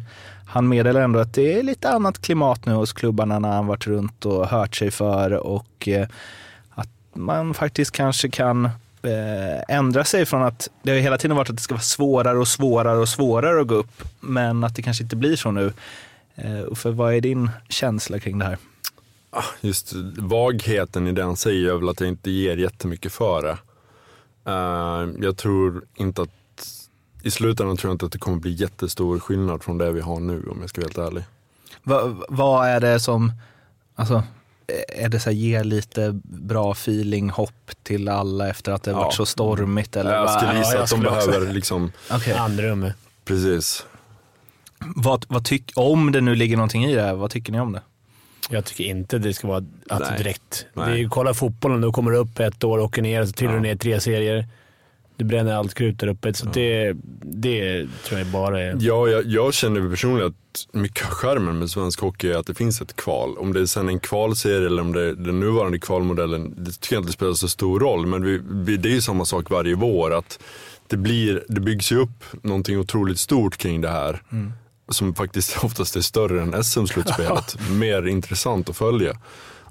han 0.55 0.69
meddelar 0.69 1.01
ändå 1.01 1.19
att 1.19 1.35
det 1.35 1.59
är 1.59 1.62
lite 1.62 1.90
annat 1.90 2.23
klimat 2.23 2.67
nu 2.67 2.73
hos 2.73 2.93
klubbarna 2.93 3.38
när 3.38 3.53
han 3.53 3.67
varit 3.67 3.87
runt 3.87 4.27
och 4.27 4.49
hört 4.49 4.77
sig 4.77 4.90
för 4.90 5.33
och 5.33 5.88
eh, 5.88 6.09
att 6.71 6.88
man 7.14 7.55
faktiskt 7.55 7.90
kanske 7.90 8.29
kan 8.29 8.64
eh, 9.03 9.77
ändra 9.77 10.05
sig 10.05 10.27
från 10.27 10.43
att 10.43 10.69
det 10.83 10.90
har 10.90 10.99
hela 10.99 11.19
tiden 11.19 11.37
varit 11.37 11.51
att 11.51 11.57
det 11.57 11.62
ska 11.62 11.75
vara 11.75 11.83
svårare 11.83 12.38
och 12.38 12.49
svårare 12.49 12.99
och 12.99 13.09
svårare 13.09 13.61
att 13.61 13.67
gå 13.67 13.75
upp, 13.75 14.03
men 14.21 14.64
att 14.64 14.77
det 14.77 14.83
kanske 14.83 15.03
inte 15.03 15.17
blir 15.17 15.37
så 15.37 15.51
nu. 15.51 15.73
Eh, 16.35 16.75
för 16.75 16.90
vad 16.90 17.14
är 17.14 17.21
din 17.21 17.51
känsla 17.69 18.19
kring 18.19 18.38
det 18.38 18.45
här? 18.45 18.59
Ah, 19.31 19.45
just 19.61 19.93
vagheten 20.19 21.07
i 21.07 21.12
den 21.12 21.37
säger 21.37 21.67
jag 21.67 21.79
väl 21.79 21.88
att 21.88 22.01
jag 22.01 22.09
inte 22.09 22.31
ger 22.31 22.57
jättemycket 22.57 23.12
för 23.12 23.43
det. 23.43 23.57
Jag 25.27 25.37
tror 25.37 25.85
inte 25.95 26.23
att, 26.23 26.31
i 27.24 27.30
slutändan 27.30 27.76
tror 27.76 27.90
jag 27.90 27.94
inte 27.94 28.06
att 28.06 28.12
det 28.12 28.18
kommer 28.18 28.37
bli 28.38 28.52
jättestor 28.52 29.18
skillnad 29.18 29.62
från 29.62 29.78
det 29.78 29.92
vi 29.92 30.00
har 30.00 30.20
nu 30.20 30.42
om 30.50 30.58
jag 30.60 30.68
ska 30.70 30.80
vara 30.80 30.88
helt 30.88 31.12
ärlig. 31.12 31.24
Va, 31.82 32.16
vad 32.28 32.66
är 32.68 32.80
det 32.80 33.00
som, 33.00 33.32
alltså, 33.94 34.22
är 34.88 35.08
det 35.08 35.20
så 35.20 35.30
här, 35.30 35.37
ge 35.37 35.62
lite 35.64 36.20
bra 36.24 36.72
feeling, 36.72 37.30
hopp 37.30 37.70
till 37.82 38.08
alla 38.08 38.48
efter 38.48 38.72
att 38.72 38.82
det 38.82 38.92
har 38.92 39.00
Ja. 39.00 39.04
varit 39.04 39.14
så 39.14 39.26
stormigt? 39.26 39.96
Eller 39.96 40.12
jag 40.14 40.24
vad- 40.24 40.30
skulle 40.42 40.58
gissa 40.58 40.72
jag 40.74 40.82
att 40.82 40.90
de 40.90 40.96
skulle 40.96 41.10
också- 41.16 41.26
behöver 41.30 41.52
liksom, 41.52 41.92
Okej. 42.10 42.34
Andrummet. 42.34 42.96
precis. 43.24 43.87
Vad, 44.96 45.24
vad 45.28 45.44
tyck, 45.44 45.72
om 45.76 46.12
det 46.12 46.20
nu 46.20 46.34
ligger 46.34 46.56
någonting 46.56 46.84
i 46.84 46.94
det 46.94 47.02
här, 47.02 47.14
vad 47.14 47.30
tycker 47.30 47.52
ni 47.52 47.60
om 47.60 47.72
det? 47.72 47.82
Jag 48.50 48.64
tycker 48.64 48.84
inte 48.84 49.18
det 49.18 49.34
ska 49.34 49.48
vara 49.48 49.64
att 49.90 50.00
Nej. 50.00 50.18
direkt. 50.18 50.66
Nej. 50.74 50.92
Det 50.92 51.04
är, 51.04 51.08
kolla 51.08 51.34
fotbollen, 51.34 51.80
då 51.80 51.92
kommer 51.92 52.10
du 52.10 52.16
upp 52.16 52.40
ett 52.40 52.64
år, 52.64 52.78
åker 52.78 53.02
ner, 53.02 53.24
så 53.26 53.32
trillar 53.32 53.54
du 53.54 53.60
ner 53.60 53.76
tre 53.76 54.00
serier. 54.00 54.46
Du 55.16 55.24
bränner 55.24 55.55
allt 55.55 55.74
krut 55.74 55.98
där 55.98 56.07
uppe. 56.07 56.35
Så 56.35 56.46
det, 56.46 56.96
det 57.22 57.87
tror 58.05 58.18
jag 58.18 58.29
bara 58.29 58.61
är... 58.62 58.77
Ja, 58.81 59.09
jag, 59.09 59.27
jag 59.27 59.55
känner 59.55 59.90
personligen 59.90 60.29
att 60.29 60.74
mycket 60.74 61.07
av 61.07 61.11
skärmen 61.11 61.59
med 61.59 61.70
svensk 61.70 62.00
hockey 62.00 62.31
är 62.31 62.37
att 62.37 62.46
det 62.46 62.55
finns 62.55 62.81
ett 62.81 62.96
kval. 62.96 63.38
Om 63.38 63.53
det 63.53 63.61
är 63.61 63.66
sen 63.66 63.88
en 63.88 64.00
kvalserie 64.00 64.66
eller 64.66 64.83
om 64.83 64.92
det 64.92 65.03
är 65.03 65.12
den 65.12 65.40
nuvarande 65.40 65.79
kvalmodellen, 65.79 66.55
det 66.57 66.72
tycker 66.72 66.96
jag 66.96 67.03
inte 67.03 67.12
spelar 67.12 67.33
så 67.33 67.48
stor 67.48 67.81
roll. 67.81 68.07
Men 68.07 68.24
vi, 68.24 68.40
vi, 68.50 68.77
det 68.77 68.88
är 68.88 68.94
ju 68.94 69.00
samma 69.00 69.24
sak 69.24 69.50
varje 69.50 69.74
vår. 69.74 70.14
att 70.14 70.38
det, 70.87 70.96
blir, 70.96 71.44
det 71.48 71.61
byggs 71.61 71.92
ju 71.92 71.96
upp 71.96 72.24
någonting 72.42 72.79
otroligt 72.79 73.18
stort 73.18 73.57
kring 73.57 73.81
det 73.81 73.90
här. 73.90 74.22
Som 74.88 75.14
faktiskt 75.14 75.59
oftast 75.64 75.96
är 75.96 76.00
större 76.00 76.42
än 76.42 76.64
SM-slutspelet. 76.64 77.70
Mer 77.70 78.07
intressant 78.07 78.68
att 78.68 78.77
följa. 78.77 79.20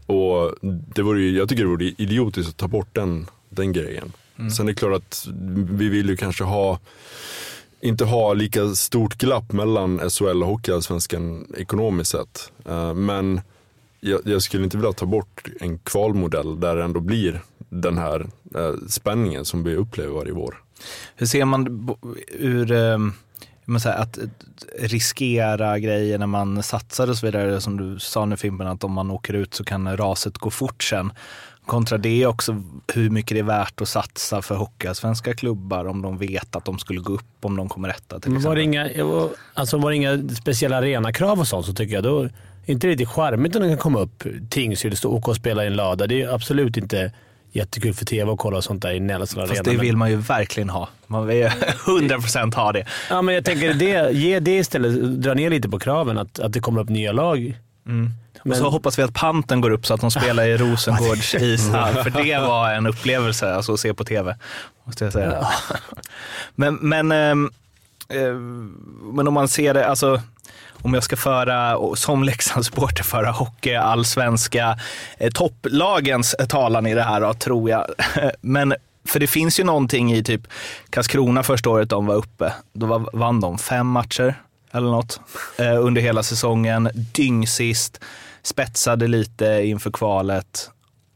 Och 0.06 0.56
det 0.96 1.02
vore 1.02 1.22
ju, 1.22 1.38
jag 1.38 1.50
tycker 1.50 1.64
det 1.64 1.70
vore 1.70 1.86
idiotiskt 1.98 2.50
att 2.50 2.58
ta 2.58 2.68
bort 2.68 2.96
den, 2.96 3.28
den 3.50 3.74
grejen. 3.74 4.14
Sen 4.52 4.68
är 4.68 4.72
det 4.72 4.76
klart 4.80 4.96
att 4.96 5.28
vi 5.70 5.90
vill 5.90 6.10
ju 6.10 6.18
kanske 6.18 6.44
ha 6.44 6.80
inte 7.82 8.06
ha 8.06 8.34
lika 8.34 8.68
stort 8.70 9.18
glapp 9.18 9.52
mellan 9.52 10.10
SHL 10.10 10.44
och 10.44 10.50
Hockeyallsvenskan 10.50 11.48
ekonomiskt 11.58 12.12
sett. 12.12 12.52
Eh, 12.66 12.94
Men 12.94 13.42
jag, 14.00 14.42
skulle 14.42 14.64
inte 14.64 14.78
vilja 14.78 14.94
ta 14.94 15.06
bort 15.06 15.48
en 15.60 15.80
kvalmodell 15.80 16.60
där 16.60 16.76
det 16.76 16.84
ändå 16.84 17.00
blir 17.00 17.42
den 17.70 17.98
här 17.98 18.28
eh, 18.56 18.74
spänningen 18.88 19.46
som 19.46 19.64
vi 19.64 19.76
upplever 19.76 20.14
varje 20.14 20.32
vår. 20.32 20.62
Hur 21.16 21.26
ser 21.26 21.46
man 21.46 21.90
ur 22.28 22.72
eh, 22.72 22.98
att 23.86 24.20
riskera 24.80 25.80
grejer 25.80 26.18
när 26.18 26.28
man 26.28 26.64
satsar 26.64 27.10
och 27.10 27.18
så 27.18 27.26
vidare, 27.26 27.62
som 27.62 27.78
du 27.78 28.00
sa 28.00 28.26
nu 28.26 28.38
Fimpen, 28.38 28.68
att 28.68 28.84
om 28.84 28.92
man 28.92 29.12
åker 29.12 29.34
ut 29.34 29.54
så 29.54 29.64
kan 29.64 29.98
raset 29.98 30.38
gå 30.38 30.50
fort 30.50 30.84
sen. 30.84 31.12
Kontra 31.66 31.98
det 31.98 32.26
också 32.26 32.64
hur 32.94 33.10
mycket 33.10 33.36
det 33.36 33.40
är 33.40 33.44
värt 33.44 33.82
att 33.82 33.88
satsa 33.88 34.42
för 34.42 34.56
hockeyallsvenska 34.56 35.34
klubbar 35.34 35.86
om 35.86 36.02
de 36.02 36.18
vet 36.18 36.56
att 36.56 36.66
de 36.66 36.80
skulle 36.80 37.00
gå 37.00 37.14
upp 37.14 37.46
om 37.46 37.58
de 37.58 37.70
kommer 37.70 37.88
rätta 37.88 38.20
till 38.20 38.32
Men 38.32 38.42
var, 38.42 38.56
det 38.56 38.64
inga, 38.64 38.90
alltså 39.54 39.78
var 39.78 39.90
det 39.90 39.96
inga 39.96 40.30
speciella 40.42 40.78
arenakrav 40.78 41.40
och 41.40 41.48
sånt 41.48 41.66
så 41.66 41.74
tycker 41.74 41.94
jag 41.94 42.04
då 42.04 42.30
inte 42.66 42.88
riktigt 42.88 43.10
charmigt 43.10 43.56
om 43.56 43.62
de 43.62 43.70
kan 43.70 43.78
komma 43.78 44.00
upp 44.00 44.24
Tingsryd 44.50 45.06
och 45.06 45.14
åka 45.14 45.32
och 45.32 45.38
spela 45.38 45.64
i 45.64 45.68
en 45.68 45.76
lada. 45.76 46.08
Det 46.08 46.22
är 46.22 46.34
absolut 46.34 46.78
inte 46.78 47.12
jättekul 47.52 47.94
för 47.94 48.06
tv 48.06 48.32
att 48.32 48.40
kolla 48.40 48.62
sånt 48.62 48.82
där 48.82 48.92
i 48.92 49.00
Nelson 49.00 49.40
Arena. 49.40 49.54
Fast 49.54 49.64
det 49.64 49.78
vill 49.78 49.98
man 49.98 50.10
ju 50.10 50.16
verkligen 50.16 50.70
ha. 50.70 50.90
Man 51.08 51.28
vill 51.28 51.38
ju 51.38 51.48
100% 51.86 52.56
ha 52.56 52.72
det. 52.72 52.86
Ja, 53.10 53.22
men 53.22 53.36
jag 53.36 53.46
tänker 53.46 53.74
det, 53.74 54.12
ge 54.14 54.40
det 54.40 54.58
istället. 54.58 55.22
Dra 55.22 55.34
ner 55.34 55.50
lite 55.50 55.70
på 55.70 55.80
kraven, 55.80 56.18
att, 56.18 56.40
att 56.40 56.54
det 56.54 56.60
kommer 56.60 56.82
upp 56.82 56.90
nya 56.90 57.12
lag. 57.12 57.58
Och 58.46 58.56
så 58.56 58.70
hoppas 58.70 59.00
vi 59.00 59.04
att 59.04 59.14
panten 59.14 59.62
går 59.62 59.70
upp 59.70 59.86
så 59.86 59.94
att 59.94 60.02
de 60.02 60.12
spelar 60.12 60.44
i 60.44 60.58
Rosengårds 60.58 61.36
ishall. 61.36 61.94
För 61.94 62.24
det 62.24 62.40
var 62.40 62.72
en 62.72 62.88
upplevelse 62.88 63.54
alltså, 63.54 63.74
att 63.74 63.80
se 63.80 63.94
på 63.94 64.04
tv. 64.04 64.38
Måste 64.84 65.04
jag 65.04 65.14
säga. 65.14 65.48
Men, 66.56 66.76
men, 66.76 67.12
ehm, 67.12 67.52
eh, 68.10 68.34
men 69.14 69.28
om 69.28 69.34
man 69.34 69.48
ser 69.48 69.74
det, 69.74 69.88
alltså 69.88 70.22
om 70.82 70.94
jag 70.94 71.04
ska 71.04 71.16
föra, 71.16 71.78
som 71.96 72.24
Leksandssupporter, 72.24 73.04
föra 73.04 73.32
hockey, 73.32 73.76
allsvenska, 73.76 74.80
eh, 75.18 75.32
topplagens 75.32 76.36
talan 76.50 76.88
i 76.88 76.94
det 76.94 77.04
här 77.04 77.22
då, 77.22 77.34
tror 77.34 77.70
jag. 77.70 77.88
Men 78.42 78.74
för 79.08 79.20
det 79.20 79.28
finns 79.28 79.60
ju 79.60 79.64
någonting 79.64 80.14
i 80.14 80.24
typ 80.24 80.42
Karlskrona 80.90 81.44
första 81.44 81.70
året 81.70 81.90
de 81.90 82.06
var 82.06 82.16
uppe. 82.16 82.54
Då 82.74 82.86
var, 82.86 83.10
vann 83.14 83.40
de 83.40 83.58
fem 83.58 83.88
matcher 83.88 84.36
eller 84.74 84.92
något 84.92 85.20
eh, 85.58 85.86
under 85.86 86.02
hela 86.02 86.24
säsongen. 86.24 86.90
Dyngsist, 86.94 88.00
spetsade 88.42 89.08
lite 89.08 89.46
inför 89.46 89.92
kvalet 89.92 90.70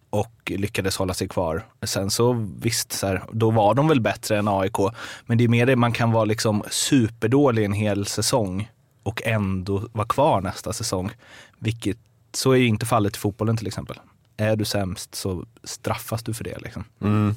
och 0.10 0.34
lyckades 0.46 0.98
hålla 0.98 1.14
sig 1.14 1.28
kvar. 1.28 1.66
Sen 1.84 2.12
så 2.12 2.48
visst, 2.60 2.92
så 2.92 3.08
här, 3.08 3.24
då 3.32 3.52
var 3.52 3.74
de 3.74 3.88
väl 3.88 4.02
bättre 4.02 4.38
än 4.38 4.48
AIK. 4.48 4.78
Men 5.26 5.38
det 5.38 5.44
är 5.44 5.48
mer 5.48 5.66
det, 5.66 5.76
man 5.76 5.92
kan 5.92 6.12
vara 6.12 6.26
liksom 6.26 6.64
superdålig 6.70 7.66
en 7.66 7.74
hel 7.74 8.06
säsong 8.06 8.70
och 9.04 9.22
ändå 9.26 9.88
vara 9.92 10.08
kvar 10.08 10.42
nästa 10.42 10.74
säsong. 10.74 11.12
Vilket, 11.60 11.98
så 12.34 12.52
är 12.52 12.58
ju 12.58 12.68
inte 12.68 12.86
fallet 12.86 13.16
i 13.16 13.20
fotbollen 13.20 13.58
till 13.58 13.68
exempel. 13.68 14.00
Är 14.38 14.56
du 14.56 14.66
sämst 14.66 15.16
så 15.16 15.46
straffas 15.64 16.24
du 16.24 16.34
för 16.34 16.44
det. 16.44 16.58
Liksom. 16.58 16.84
Mm. 17.02 17.36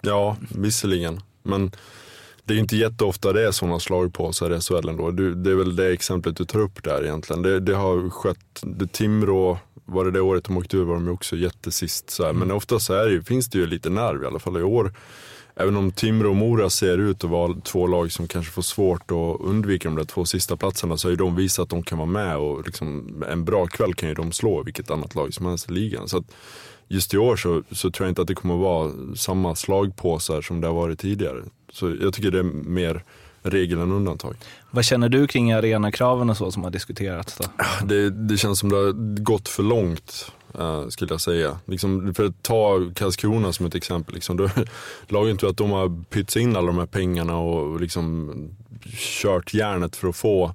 Ja, 0.00 0.36
visserligen. 0.50 1.20
Men 1.42 1.72
det 2.48 2.54
är 2.54 2.58
inte 2.58 2.76
jätteofta 2.76 3.32
det 3.32 3.46
är 3.46 3.52
sådana 3.52 3.80
slag 3.80 4.14
på 4.14 4.32
sig 4.32 4.56
i 4.56 4.60
SHL 4.60 4.88
ändå. 4.88 5.10
Du, 5.10 5.34
det 5.34 5.50
är 5.50 5.54
väl 5.54 5.76
det 5.76 5.92
exemplet 5.92 6.36
du 6.36 6.44
tar 6.44 6.60
upp 6.60 6.84
där 6.84 7.04
egentligen. 7.04 7.42
Det, 7.42 7.60
det 7.60 7.74
har 7.74 8.10
skett, 8.10 8.62
det 8.62 8.92
Timrå, 8.92 9.58
var 9.84 10.04
det 10.04 10.10
det 10.10 10.20
året 10.20 10.44
de 10.44 10.56
åkte 10.56 10.76
ur 10.76 10.84
var 10.84 10.94
de 10.94 11.04
ju 11.04 11.10
också 11.10 11.36
jättesist. 11.36 12.10
Så 12.10 12.24
här. 12.24 12.32
Men 12.32 12.50
ofta 12.50 12.78
så 12.78 12.94
är 12.94 13.08
det, 13.08 13.22
finns 13.22 13.48
det 13.48 13.58
ju 13.58 13.66
lite 13.66 13.90
nerv 13.90 14.22
i 14.22 14.26
alla 14.26 14.38
fall 14.38 14.56
i 14.56 14.62
år. 14.62 14.92
även 15.56 15.76
om 15.76 15.92
Timrå 15.92 16.30
och 16.30 16.36
Mora 16.36 16.70
ser 16.70 16.98
ut 16.98 17.24
att 17.24 17.30
vara 17.30 17.54
två 17.64 17.86
lag 17.86 18.12
som 18.12 18.28
kanske 18.28 18.52
får 18.52 18.62
svårt 18.62 19.10
att 19.10 19.40
undvika 19.40 19.88
de 19.88 19.96
där 19.96 20.04
två 20.04 20.24
sista 20.24 20.56
platserna 20.56 20.96
så 20.96 21.08
har 21.08 21.10
ju 21.10 21.16
de 21.16 21.36
visat 21.36 21.62
att 21.62 21.70
de 21.70 21.82
kan 21.82 21.98
vara 21.98 22.08
med 22.08 22.36
och 22.36 22.66
liksom, 22.66 23.24
en 23.28 23.44
bra 23.44 23.66
kväll 23.66 23.94
kan 23.94 24.08
ju 24.08 24.14
de 24.14 24.32
slå 24.32 24.62
vilket 24.62 24.90
annat 24.90 25.14
lag 25.14 25.34
som 25.34 25.46
helst 25.46 25.70
i 25.70 25.72
ligan. 25.72 26.08
Så 26.08 26.18
att 26.18 26.24
just 26.88 27.14
i 27.14 27.18
år 27.18 27.36
så, 27.36 27.62
så 27.72 27.90
tror 27.90 28.06
jag 28.06 28.10
inte 28.10 28.22
att 28.22 28.28
det 28.28 28.34
kommer 28.34 28.54
att 28.54 28.60
vara 28.60 28.92
samma 29.16 29.54
slagpåsar 29.54 30.42
som 30.42 30.60
det 30.60 30.66
har 30.66 30.74
varit 30.74 30.98
tidigare. 30.98 31.44
Så 31.78 31.96
jag 32.00 32.14
tycker 32.14 32.30
det 32.30 32.38
är 32.38 32.42
mer 32.42 33.02
regel 33.42 33.78
än 33.78 33.92
undantag. 33.92 34.36
Vad 34.70 34.84
känner 34.84 35.08
du 35.08 35.26
kring 35.26 35.52
arenakraven 35.52 36.30
och 36.30 36.36
så 36.36 36.52
som 36.52 36.64
har 36.64 36.70
diskuterats? 36.70 37.38
Då? 37.38 37.44
Det, 37.86 38.10
det 38.10 38.36
känns 38.36 38.58
som 38.58 38.68
det 38.68 38.76
har 38.76 39.22
gått 39.22 39.48
för 39.48 39.62
långt. 39.62 40.32
Uh, 40.58 40.88
skulle 40.88 41.12
jag 41.12 41.20
säga. 41.20 41.58
Liksom, 41.64 42.14
för 42.14 42.24
att 42.24 42.42
ta 42.42 42.90
Karlskrona 42.94 43.52
som 43.52 43.66
ett 43.66 43.74
exempel. 43.74 44.14
Liksom, 44.14 44.36
då, 44.36 44.50
laget 45.08 45.30
inte 45.30 45.48
att 45.48 45.56
de 45.56 45.70
har 45.70 46.04
pytsat 46.04 46.40
in 46.42 46.56
alla 46.56 46.66
de 46.66 46.78
här 46.78 46.86
pengarna 46.86 47.36
och 47.36 47.80
liksom, 47.80 48.32
kört 49.22 49.54
järnet 49.54 49.96
för 49.96 50.08
att 50.08 50.16
få 50.16 50.54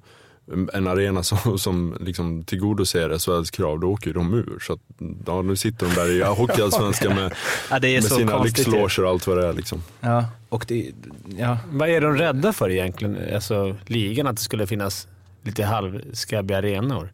en 0.72 0.86
arena 0.86 1.22
som, 1.22 1.58
som 1.58 1.96
liksom 2.00 2.44
tillgodoser 2.44 3.18
SHLs 3.18 3.50
krav, 3.50 3.80
då 3.80 3.92
åker 3.92 4.06
ju 4.06 4.12
de 4.12 4.34
ur. 4.34 4.58
Så 4.60 4.72
att, 4.72 4.80
ja, 5.26 5.42
nu 5.42 5.56
sitter 5.56 5.86
de 5.86 5.94
där 5.94 6.10
i 6.12 6.22
Hockeyallsvenskan 6.38 7.14
med, 7.14 7.34
ja, 7.70 7.78
med 7.80 8.04
sina 8.04 8.42
lyxloger 8.42 9.04
och 9.04 9.10
allt 9.10 9.26
vad 9.26 9.38
det 9.38 9.46
är. 9.46 9.52
Liksom. 9.52 9.82
Ja, 10.00 10.24
och 10.54 10.64
det, 10.68 10.92
ja. 11.36 11.58
Vad 11.70 11.88
är 11.88 12.00
de 12.00 12.16
rädda 12.16 12.52
för 12.52 12.70
egentligen? 12.70 13.34
Alltså 13.34 13.76
ligan, 13.86 14.26
att 14.26 14.36
det 14.36 14.42
skulle 14.42 14.66
finnas 14.66 15.08
lite 15.42 15.64
halvskabbiga 15.64 16.58
arenor? 16.58 17.12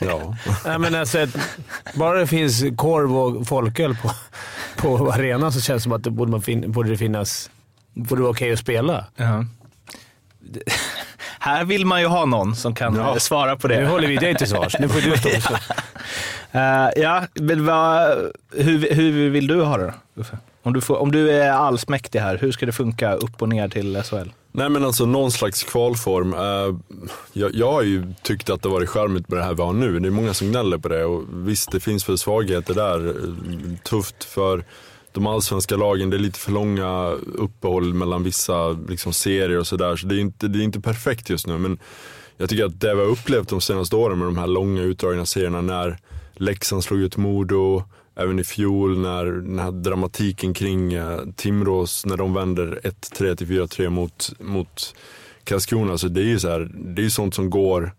Ja. 0.00 0.36
Nej, 0.64 0.78
men 0.78 0.94
alltså, 0.94 1.26
bara 1.94 2.18
det 2.18 2.26
finns 2.26 2.62
korv 2.76 3.16
och 3.16 3.46
folköl 3.46 3.96
på, 3.96 4.10
på 4.76 5.12
arenan 5.12 5.52
så 5.52 5.60
känns 5.60 5.82
det 5.82 5.84
som 5.84 5.92
att 5.92 6.04
det 6.04 6.10
borde, 6.10 6.30
man 6.30 6.42
fin, 6.42 6.72
borde 6.72 6.90
det 6.90 6.96
finnas 6.96 7.50
borde 7.94 8.22
vara 8.22 8.30
okej 8.30 8.46
okay 8.46 8.52
att 8.52 8.58
spela. 8.58 9.06
Ja. 9.16 9.44
Här 11.38 11.64
vill 11.64 11.86
man 11.86 12.00
ju 12.00 12.06
ha 12.06 12.24
någon 12.24 12.56
som 12.56 12.74
kan 12.74 12.94
ja. 12.94 13.18
svara 13.18 13.56
på 13.56 13.68
det. 13.68 13.80
Nu 13.80 13.86
håller 13.86 14.08
vi 14.08 14.16
dig 14.16 14.34
till 14.34 14.46
svars. 14.48 14.76
Nu 14.78 14.88
får 14.88 15.00
du 15.00 15.16
stå 15.16 15.28
ja. 16.52 16.88
Uh, 16.88 17.02
ja, 17.02 17.22
men 17.34 17.66
vad, 17.66 18.18
hur, 18.56 18.94
hur 18.94 19.30
vill 19.30 19.46
du 19.46 19.62
ha 19.62 19.76
det 19.76 19.94
då, 20.14 20.24
om 20.62 20.72
du, 20.72 20.80
får, 20.80 20.96
om 20.96 21.12
du 21.12 21.30
är 21.30 21.50
allsmäktig 21.50 22.18
här, 22.18 22.38
hur 22.38 22.52
ska 22.52 22.66
det 22.66 22.72
funka 22.72 23.14
upp 23.14 23.42
och 23.42 23.48
ner 23.48 23.68
till 23.68 24.02
SHL? 24.02 24.28
Nej 24.52 24.68
men 24.68 24.84
alltså 24.84 25.06
någon 25.06 25.32
slags 25.32 25.62
kvalform. 25.62 26.34
Eh, 26.34 26.76
jag, 27.32 27.54
jag 27.54 27.72
har 27.72 27.82
ju 27.82 28.14
tyckt 28.22 28.50
att 28.50 28.62
det 28.62 28.68
varit 28.68 28.88
charmigt 28.88 29.28
med 29.28 29.38
det 29.38 29.44
här 29.44 29.54
vi 29.54 29.62
har 29.62 29.72
nu. 29.72 29.98
Det 29.98 30.08
är 30.08 30.10
många 30.10 30.34
som 30.34 30.48
gnäller 30.48 30.78
på 30.78 30.88
det 30.88 31.04
och 31.04 31.24
visst 31.30 31.72
det 31.72 31.80
finns 31.80 32.08
väl 32.08 32.18
svagheter 32.18 32.74
där. 32.74 33.08
Eh, 33.08 33.76
tufft 33.84 34.24
för 34.24 34.64
de 35.12 35.26
allsvenska 35.26 35.76
lagen, 35.76 36.10
det 36.10 36.16
är 36.16 36.18
lite 36.18 36.38
för 36.38 36.52
långa 36.52 37.10
uppehåll 37.34 37.94
mellan 37.94 38.22
vissa 38.22 38.68
liksom, 38.68 39.12
serier 39.12 39.58
och 39.58 39.66
sådär. 39.66 39.96
Så 39.96 40.06
det 40.06 40.14
är, 40.14 40.20
inte, 40.20 40.48
det 40.48 40.58
är 40.58 40.62
inte 40.62 40.80
perfekt 40.80 41.30
just 41.30 41.46
nu. 41.46 41.58
Men 41.58 41.78
jag 42.36 42.48
tycker 42.48 42.64
att 42.64 42.80
det 42.80 42.94
vi 42.94 43.00
har 43.00 43.08
upplevt 43.08 43.48
de 43.48 43.60
senaste 43.60 43.96
åren 43.96 44.18
med 44.18 44.28
de 44.28 44.38
här 44.38 44.46
långa 44.46 44.82
utdragna 44.82 45.26
serierna 45.26 45.60
när 45.60 45.98
Leksand 46.34 46.84
slog 46.84 47.00
ut 47.00 47.16
Modo, 47.16 47.82
även 48.14 48.38
i 48.38 48.44
fjol 48.44 48.98
när 48.98 49.24
den 49.24 49.58
här 49.58 49.72
dramatiken 49.72 50.54
kring 50.54 50.92
eh, 50.92 51.20
Timrås, 51.36 52.06
när 52.06 52.16
de 52.16 52.34
vänder 52.34 52.80
1-3 52.82 53.36
till 53.36 53.46
4-3 53.46 53.88
mot, 53.88 54.32
mot 54.40 54.94
Karlskrona. 55.44 55.98
Så 55.98 56.08
det 56.08 56.20
är 56.20 56.24
ju 56.24 56.38
så 56.38 56.48
här, 56.48 56.70
det 56.74 57.04
är 57.04 57.08
sånt 57.08 57.34
som 57.34 57.50
går 57.50 57.92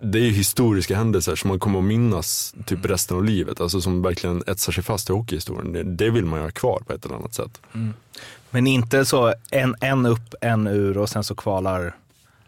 det 0.00 0.18
är 0.18 0.22
ju 0.22 0.30
historiska 0.30 0.96
händelser 0.96 1.36
som 1.36 1.48
man 1.48 1.58
kommer 1.58 1.78
att 1.78 1.84
minnas 1.84 2.54
typ 2.66 2.84
resten 2.84 3.16
av 3.16 3.24
livet. 3.24 3.60
Alltså 3.60 3.80
som 3.80 4.02
verkligen 4.02 4.42
etsar 4.46 4.72
sig 4.72 4.84
fast 4.84 5.10
i 5.10 5.12
hockeyhistorien. 5.12 5.72
Det, 5.72 5.82
det 5.82 6.10
vill 6.10 6.24
man 6.24 6.38
ju 6.38 6.44
ha 6.44 6.50
kvar 6.50 6.82
på 6.86 6.92
ett 6.92 7.04
eller 7.04 7.14
annat 7.14 7.34
sätt. 7.34 7.60
Mm. 7.74 7.94
Men 8.50 8.66
inte 8.66 9.04
så 9.04 9.34
en, 9.50 9.74
en 9.80 10.06
upp, 10.06 10.34
en 10.40 10.66
ur 10.66 10.98
och 10.98 11.08
sen 11.08 11.24
så 11.24 11.34
kvalar 11.34 11.96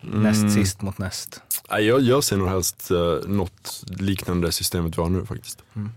mm. 0.03 0.23
näst 0.23 0.55
sist 0.55 0.83
mot 0.83 0.99
näst? 0.99 1.43
Jag, 1.69 2.01
jag 2.01 2.25
ser 2.25 2.37
nog 2.37 2.49
helst 2.49 2.91
uh, 2.91 3.29
något 3.29 3.85
liknande 3.87 4.53
systemet 4.53 4.99
vi 4.99 5.03
har 5.03 5.11
nu 5.11 5.27
faktiskt. 5.27 5.63
Mm. 5.75 5.91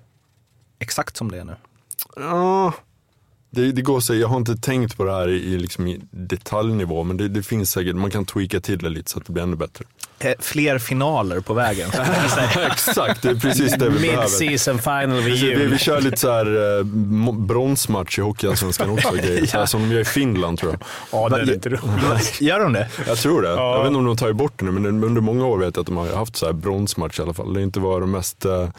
Exakt 0.83 1.17
som 1.17 1.31
det 1.31 1.39
är 1.39 1.43
nu? 1.43 1.55
Ja, 2.15 2.73
det, 3.49 3.71
det 3.71 3.81
går 3.81 3.99
så, 3.99 4.15
jag 4.15 4.27
har 4.27 4.37
inte 4.37 4.57
tänkt 4.57 4.97
på 4.97 5.03
det 5.03 5.11
här 5.11 5.27
i, 5.27 5.35
i, 5.35 5.57
liksom 5.57 5.87
i 5.87 6.01
detaljnivå, 6.11 7.03
men 7.03 7.17
det, 7.17 7.27
det, 7.29 7.43
finns 7.43 7.71
säkert, 7.71 7.95
man 7.95 8.11
kan 8.11 8.25
tweaka 8.25 8.59
till 8.59 8.79
det 8.79 8.89
lite 8.89 9.11
så 9.11 9.19
att 9.19 9.25
det 9.25 9.33
blir 9.33 9.43
ännu 9.43 9.55
bättre. 9.55 9.85
Eh, 10.23 10.33
fler 10.39 10.79
finaler 10.79 11.39
på 11.39 11.53
vägen. 11.53 11.89
Exakt, 12.71 13.21
det 13.21 13.29
är 13.29 13.35
precis 13.35 13.73
det 13.73 13.89
vi 13.89 13.99
behöver. 13.99 14.23
Mid-season 14.23 14.77
final 14.77 15.21
vid 15.21 15.35
jul. 15.35 15.59
Vi, 15.59 15.65
vi 15.65 15.77
kör 15.77 16.01
lite 16.01 16.17
så 16.17 16.31
här 16.31 16.77
eh, 16.79 16.83
bronsmatch 17.33 18.19
i 18.19 18.21
Hockeyallsvenskan 18.21 18.89
också, 18.89 19.11
grejer. 19.15 19.49
ja. 19.53 19.67
som 19.67 19.81
de 19.81 19.95
gör 19.95 20.01
i 20.01 20.05
Finland 20.05 20.59
tror 20.59 20.71
jag. 20.71 20.81
Ja, 21.11 21.29
det 21.29 21.41
är 21.41 21.53
inte 21.53 21.69
roligt. 21.69 22.41
Gör 22.41 22.59
de 22.59 22.73
det? 22.73 22.87
Jag 23.07 23.17
tror 23.17 23.41
det. 23.41 23.49
Ja. 23.49 23.75
Jag 23.75 23.79
vet 23.79 23.87
inte 23.87 23.97
om 23.97 24.05
de 24.05 24.17
tar 24.17 24.33
bort 24.33 24.53
det 24.59 24.65
nu, 24.65 24.71
men 24.71 25.03
under 25.03 25.21
många 25.21 25.45
år 25.45 25.57
vet 25.57 25.75
jag 25.75 25.81
att 25.81 25.87
de 25.87 25.97
har 25.97 26.15
haft 26.15 26.35
så 26.35 26.45
här 26.45 26.53
bronsmatch 26.53 27.19
i 27.19 27.21
alla 27.21 27.33
fall. 27.33 27.53
Det 27.53 27.59
har 27.59 27.63
inte 27.63 27.79
varit 27.79 28.01
de 28.03 28.11
mest, 28.11 28.45
eh, 28.45 28.69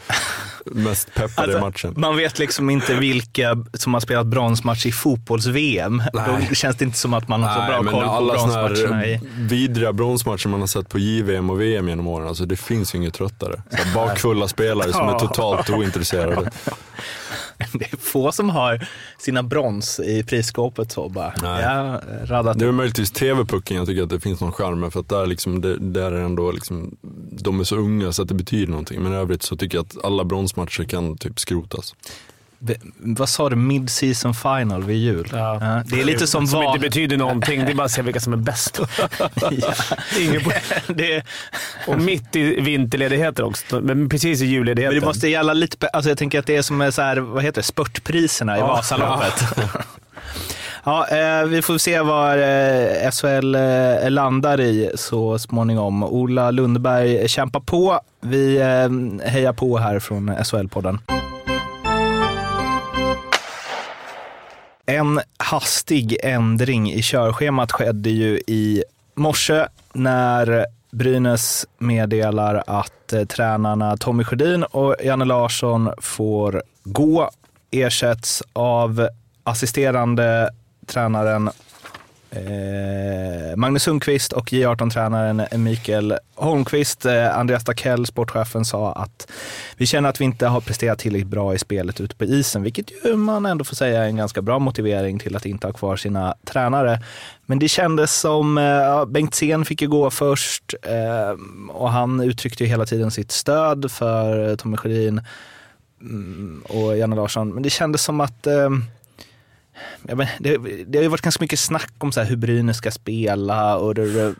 mest 0.65 1.13
peppade 1.13 1.47
alltså, 1.47 1.59
matchen. 1.59 1.93
Man 1.97 2.17
vet 2.17 2.39
liksom 2.39 2.69
inte 2.69 2.93
vilka 2.93 3.65
som 3.73 3.93
har 3.93 4.01
spelat 4.01 4.27
bronsmatch 4.27 4.85
i 4.85 4.91
fotbolls-VM. 4.91 6.03
Då 6.49 6.55
känns 6.55 6.75
det 6.77 6.85
inte 6.85 6.97
som 6.97 7.13
att 7.13 7.27
man 7.27 7.43
har 7.43 7.53
så 7.53 7.59
Nej, 7.59 7.69
bra 7.69 7.91
koll 7.91 8.03
på 8.03 8.09
alla 8.09 8.33
bronsmatcherna. 8.33 9.05
I... 9.05 9.19
vidriga 9.37 9.93
bronsmatcher 9.93 10.47
man 10.47 10.59
har 10.59 10.67
sett 10.67 10.89
på 10.89 10.99
JVM 10.99 11.34
och 11.49 11.61
VM 11.61 11.89
genom 11.89 12.07
åren, 12.07 12.27
alltså 12.27 12.45
det 12.45 12.55
finns 12.55 12.95
ju 12.95 12.99
inget 12.99 13.13
tröttare. 13.13 13.61
Så 13.69 13.93
bakfulla 13.95 14.47
spelare 14.47 14.93
som 14.93 15.09
är 15.09 15.19
totalt 15.19 15.69
ointresserade. 15.69 16.51
Det 17.73 17.93
är 17.93 17.97
få 17.97 18.31
som 18.31 18.49
har 18.49 18.87
sina 19.17 19.43
brons 19.43 19.99
i 19.99 20.23
prisskåpet 20.23 20.91
så 20.91 21.09
bara. 21.09 21.33
Nej. 21.41 21.63
Ja, 21.63 22.01
radat. 22.23 22.59
Det 22.59 22.65
är 22.65 22.71
möjligtvis 22.71 23.11
TV-pucken 23.11 23.77
jag 23.77 23.87
tycker 23.87 24.03
att 24.03 24.09
det 24.09 24.19
finns 24.19 24.41
någon 24.41 24.51
charm 24.51 24.79
med. 24.79 24.93
För 24.93 24.99
att 24.99 25.09
där, 25.09 25.25
liksom, 25.25 25.61
det, 25.61 25.77
där 25.77 26.11
är 26.11 26.21
ändå 26.21 26.51
liksom, 26.51 26.97
de 27.31 27.59
är 27.59 27.63
så 27.63 27.75
unga 27.75 28.11
så 28.11 28.21
att 28.21 28.27
det 28.27 28.33
betyder 28.33 28.67
någonting. 28.67 29.01
Men 29.03 29.13
i 29.13 29.15
övrigt 29.15 29.43
så 29.43 29.55
tycker 29.55 29.77
jag 29.77 29.85
att 29.85 30.05
alla 30.05 30.23
bronsmatcher 30.23 30.83
kan 30.83 31.17
typ 31.17 31.39
skrotas 31.39 31.95
vad 32.97 33.29
sa 33.29 33.49
du? 33.49 33.55
Mid-season 33.55 34.33
final 34.33 34.83
vid 34.83 34.97
jul? 34.97 35.29
Ja. 35.31 35.57
ja. 35.61 35.83
det 35.85 36.01
är 36.01 36.05
lite 36.05 36.27
som, 36.27 36.47
som 36.47 36.59
var... 36.59 36.67
inte 36.67 36.79
betyder 36.79 37.17
någonting. 37.17 37.65
Det 37.65 37.71
är 37.71 37.75
bara 37.75 37.85
att 37.85 37.91
se 37.91 38.01
vilka 38.01 38.19
som 38.19 38.33
är 38.33 38.37
bäst. 38.37 38.79
ja. 39.41 39.73
Ingen 40.19 40.41
det, 40.87 41.23
och 41.87 42.01
mitt 42.01 42.35
i 42.35 42.61
vinterledigheter 42.61 43.43
också. 43.43 43.81
Men 43.81 44.09
precis 44.09 44.41
i 44.41 44.45
julledigheten. 44.45 44.93
Men 44.93 45.01
det 45.01 45.07
måste 45.07 45.27
gälla 45.27 45.53
lite... 45.53 45.87
Alltså 45.87 46.11
jag 46.11 46.17
tänker 46.17 46.39
att 46.39 46.45
det 46.45 46.55
är 46.55 46.61
som 46.61 46.91
så 46.91 47.01
här, 47.01 47.17
vad 47.17 47.43
heter 47.43 47.61
det, 47.61 47.65
spurtpriserna 47.65 48.57
i 48.57 48.59
ja. 48.59 48.67
Vasaloppet. 48.67 49.43
Ja, 50.83 51.07
eh, 51.11 51.45
vi 51.45 51.61
får 51.61 51.77
se 51.77 52.01
var 52.01 52.37
eh, 52.37 53.11
SHL 53.11 53.55
eh, 53.55 54.11
landar 54.11 54.59
i 54.61 54.91
så 54.95 55.39
småningom. 55.39 56.03
Ola 56.03 56.51
Lundberg 56.51 57.29
kämpar 57.29 57.59
på. 57.59 57.99
Vi 58.21 58.57
eh, 58.57 59.27
hejar 59.29 59.53
på 59.53 59.77
här 59.77 59.99
från 59.99 60.29
SHL-podden. 60.29 61.24
En 64.85 65.19
hastig 65.37 66.17
ändring 66.23 66.91
i 66.91 67.01
körschemat 67.01 67.71
skedde 67.71 68.09
ju 68.09 68.37
i 68.47 68.83
morse 69.15 69.67
när 69.93 70.65
Brynäs 70.91 71.65
meddelar 71.77 72.63
att 72.67 73.13
eh, 73.13 73.25
tränarna 73.25 73.97
Tommy 73.97 74.23
Sjödin 74.23 74.63
och 74.63 74.95
Janne 75.03 75.25
Larsson 75.25 75.89
får 75.97 76.63
gå, 76.83 77.29
ersätts 77.71 78.43
av 78.53 79.09
assisterande 79.43 80.49
tränaren 80.85 81.49
Eh, 82.35 83.55
Magnus 83.55 83.83
Sundqvist 83.83 84.33
och 84.33 84.47
J18-tränaren 84.47 85.63
Mikael 85.63 86.17
Holmqvist, 86.35 87.05
eh, 87.05 87.37
Andreas 87.37 87.63
Dackell, 87.63 88.05
sportchefen, 88.05 88.65
sa 88.65 88.91
att 88.91 89.31
vi 89.77 89.85
känner 89.85 90.09
att 90.09 90.21
vi 90.21 90.25
inte 90.25 90.47
har 90.47 90.61
presterat 90.61 90.99
tillräckligt 90.99 91.27
bra 91.27 91.53
i 91.53 91.59
spelet 91.59 92.01
ute 92.01 92.15
på 92.15 92.25
isen, 92.25 92.63
vilket 92.63 92.91
ju 93.05 93.15
man 93.15 93.45
ändå 93.45 93.63
får 93.63 93.75
säga 93.75 94.03
är 94.03 94.07
en 94.07 94.15
ganska 94.15 94.41
bra 94.41 94.59
motivering 94.59 95.19
till 95.19 95.35
att 95.35 95.45
inte 95.45 95.67
ha 95.67 95.73
kvar 95.73 95.95
sina 95.95 96.35
tränare. 96.45 97.01
Men 97.45 97.59
det 97.59 97.67
kändes 97.67 98.19
som, 98.19 98.57
eh, 98.57 99.05
Bengt 99.05 99.35
Sen 99.35 99.65
fick 99.65 99.81
ju 99.81 99.87
gå 99.87 100.09
först 100.09 100.73
eh, 100.81 101.39
och 101.69 101.91
han 101.91 102.19
uttryckte 102.19 102.63
ju 102.63 102.69
hela 102.69 102.85
tiden 102.85 103.11
sitt 103.11 103.31
stöd 103.31 103.91
för 103.91 104.49
eh, 104.49 104.55
Tommy 104.55 104.77
Sjödin 104.77 105.21
mm, 106.01 106.63
och 106.69 106.97
Janne 106.97 107.15
Larsson, 107.15 107.53
men 107.53 107.63
det 107.63 107.69
kändes 107.69 108.03
som 108.03 108.21
att 108.21 108.47
eh, 108.47 108.69
ja, 110.07 110.15
men 110.15 110.27
det, 110.39 110.57
det 110.87 110.97
har 110.97 111.03
ju 111.03 111.09
varit 111.09 111.21
ganska 111.21 111.43
mycket 111.43 111.59
snack 111.59 111.93
om 111.97 112.11
så 112.11 112.19
här 112.19 112.27
hur 112.27 112.35
Brynäs 112.35 112.77
ska 112.77 112.91
spela 112.91 113.77
och 113.77 113.95
det, 113.95 114.35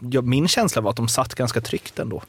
ja, 0.00 0.22
min 0.22 0.48
känsla 0.48 0.82
var 0.82 0.90
att 0.90 0.96
de 0.96 1.08
satt 1.08 1.34
ganska 1.34 1.60
tryggt 1.60 1.98
ändå. 1.98 2.22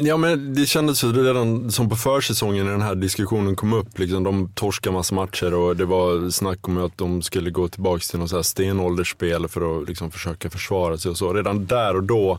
Ja 0.00 0.16
men 0.16 0.54
det 0.54 0.66
kändes 0.66 1.04
ju 1.04 1.12
redan 1.12 1.70
som 1.70 1.88
på 1.88 1.96
försäsongen 1.96 2.64
när 2.64 2.72
den 2.72 2.82
här 2.82 2.94
diskussionen 2.94 3.56
kom 3.56 3.72
upp. 3.72 3.98
Liksom, 3.98 4.24
de 4.24 4.48
torskade 4.54 4.94
massa 4.94 5.14
matcher 5.14 5.54
och 5.54 5.76
det 5.76 5.84
var 5.84 6.30
snack 6.30 6.68
om 6.68 6.84
att 6.84 6.98
de 6.98 7.22
skulle 7.22 7.50
gå 7.50 7.68
tillbaka 7.68 8.00
till 8.00 8.18
något 8.18 8.30
så 8.30 8.36
här 8.36 8.42
stenåldersspel 8.42 9.48
för 9.48 9.82
att 9.82 9.88
liksom, 9.88 10.10
försöka 10.10 10.50
försvara 10.50 10.98
sig 10.98 11.10
och 11.10 11.18
så. 11.18 11.32
Redan 11.32 11.66
där 11.66 11.96
och 11.96 12.02
då 12.02 12.38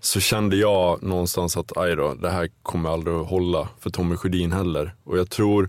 så 0.00 0.20
kände 0.20 0.56
jag 0.56 1.02
någonstans 1.02 1.56
att 1.56 1.76
aj 1.76 1.96
då, 1.96 2.14
det 2.14 2.30
här 2.30 2.48
kommer 2.62 2.90
aldrig 2.90 3.16
att 3.16 3.28
hålla 3.28 3.68
för 3.80 3.90
Tommy 3.90 4.16
Sjödin 4.16 4.52
heller. 4.52 4.94
Och 5.04 5.18
jag 5.18 5.30
tror 5.30 5.68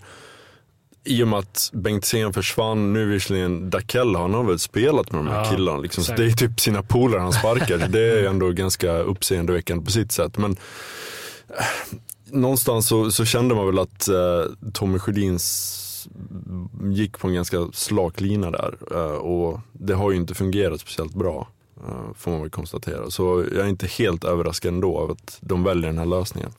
i 1.10 1.24
och 1.24 1.28
med 1.28 1.40
att 1.40 1.70
Bengtzén 1.74 2.34
försvann, 2.34 2.94
nu 2.94 3.06
visserligen 3.06 3.70
Dakell, 3.70 4.16
han 4.16 4.34
har 4.34 4.44
väl 4.44 4.60
spelat 4.60 5.12
med 5.12 5.20
de 5.20 5.28
här 5.28 5.44
Ja, 5.46 5.52
killarna. 5.52 5.78
Liksom. 5.80 6.04
Så 6.04 6.14
det 6.14 6.26
är 6.26 6.32
typ 6.32 6.60
sina 6.60 6.84
polare 6.84 7.22
han 7.22 7.34
sparkar. 7.34 7.78
det 7.88 8.00
är 8.20 8.24
ändå 8.24 8.50
ganska 8.52 8.92
uppseendeväckande 8.98 9.86
på 9.86 9.92
sitt 9.92 10.12
sätt. 10.12 10.38
Men 10.38 10.52
eh, 11.50 11.98
någonstans 12.32 12.88
så, 12.88 13.12
så 13.12 13.26
kände 13.26 13.56
man 13.56 13.66
väl 13.66 13.80
att 13.80 14.08
eh, 14.08 14.72
Tommy 14.74 15.00
Sjödins 15.00 15.76
gick 16.92 17.20
på 17.20 17.28
en 17.28 17.34
ganska 17.34 17.68
slak 17.74 18.22
lina 18.22 18.52
där. 18.52 18.74
Eh, 18.92 19.12
och 19.16 19.60
det 19.74 19.94
har 19.94 20.12
ju 20.12 20.18
inte 20.18 20.34
fungerat 20.36 20.80
speciellt 20.82 21.14
bra. 21.14 21.48
eh, 21.88 22.14
får 22.18 22.32
man 22.32 22.42
väl 22.42 22.50
konstatera. 22.50 23.10
Så 23.10 23.46
jag 23.56 23.66
är 23.66 23.70
inte 23.70 23.88
helt 23.88 24.24
överraskad 24.24 24.74
ändå 24.74 24.98
av 24.98 25.12
att 25.12 25.38
de 25.42 25.64
väljer 25.64 25.88
den 25.90 25.98
här 25.98 26.06
lösningen. 26.06 26.52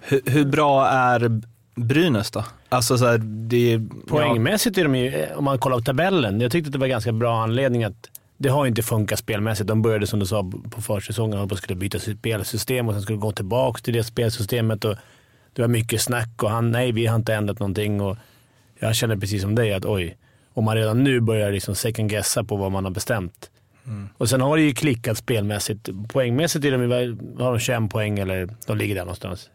Hur, 0.00 0.20
hur 0.26 0.44
bra 0.44 0.86
är 0.88 1.42
Brynäs 1.76 2.30
då? 2.30 2.44
Alltså 2.68 2.98
så 2.98 3.06
här, 3.06 3.18
det 3.18 3.72
är, 3.72 3.82
Poängmässigt 4.06 4.78
är 4.78 4.84
de 4.84 4.94
ju, 4.94 5.14
eh, 5.14 5.38
om 5.38 5.44
man 5.44 5.58
kollar 5.58 5.76
på 5.76 5.82
tabellen, 5.82 6.40
jag 6.40 6.52
tyckte 6.52 6.68
att 6.68 6.72
det 6.72 6.78
var 6.78 6.86
ganska 6.86 7.12
bra 7.12 7.42
anledning 7.42 7.84
att 7.84 8.10
det 8.36 8.48
har 8.48 8.66
inte 8.66 8.82
funkat 8.82 9.18
spelmässigt. 9.18 9.68
De 9.68 9.82
började 9.82 10.06
som 10.06 10.18
du 10.18 10.26
sa 10.26 10.50
på 10.70 10.82
försäsongen 10.82 11.38
att 11.38 11.48
de 11.48 11.58
skulle 11.58 11.76
byta 11.76 11.98
sitt 11.98 12.18
spelsystem 12.18 12.88
och 12.88 12.94
sen 12.94 13.02
skulle 13.02 13.18
gå 13.18 13.32
tillbaka 13.32 13.80
till 13.80 13.94
det 13.94 14.04
spelsystemet. 14.04 14.84
Och 14.84 14.96
det 15.52 15.62
var 15.62 15.68
mycket 15.68 16.00
snack 16.00 16.42
och 16.42 16.50
han, 16.50 16.70
nej 16.70 16.92
vi 16.92 17.06
har 17.06 17.16
inte 17.16 17.34
ändrat 17.34 17.58
någonting. 17.58 18.00
Och 18.00 18.16
jag 18.78 18.94
känner 18.94 19.16
precis 19.16 19.42
som 19.42 19.54
dig 19.54 19.72
att 19.72 19.84
oj, 19.84 20.16
om 20.54 20.64
man 20.64 20.76
redan 20.76 21.04
nu 21.04 21.20
börjar 21.20 21.52
liksom 21.52 21.74
second 21.74 22.10
guessa 22.10 22.44
på 22.44 22.56
vad 22.56 22.72
man 22.72 22.84
har 22.84 22.90
bestämt. 22.90 23.50
Och 24.18 24.28
sen 24.28 24.40
har 24.40 24.56
det 24.56 24.62
ju 24.62 24.74
klickat 24.74 25.18
spelmässigt. 25.18 25.88
Poängmässigt 26.08 26.64
är 26.64 26.72
de, 26.72 26.78
har 27.42 27.52
de 27.52 27.58
21 27.58 27.90
poäng 27.90 28.18
eller 28.18 28.48
de 28.66 28.76
ligger 28.76 28.94
där 28.94 29.02
någonstans. 29.02 29.50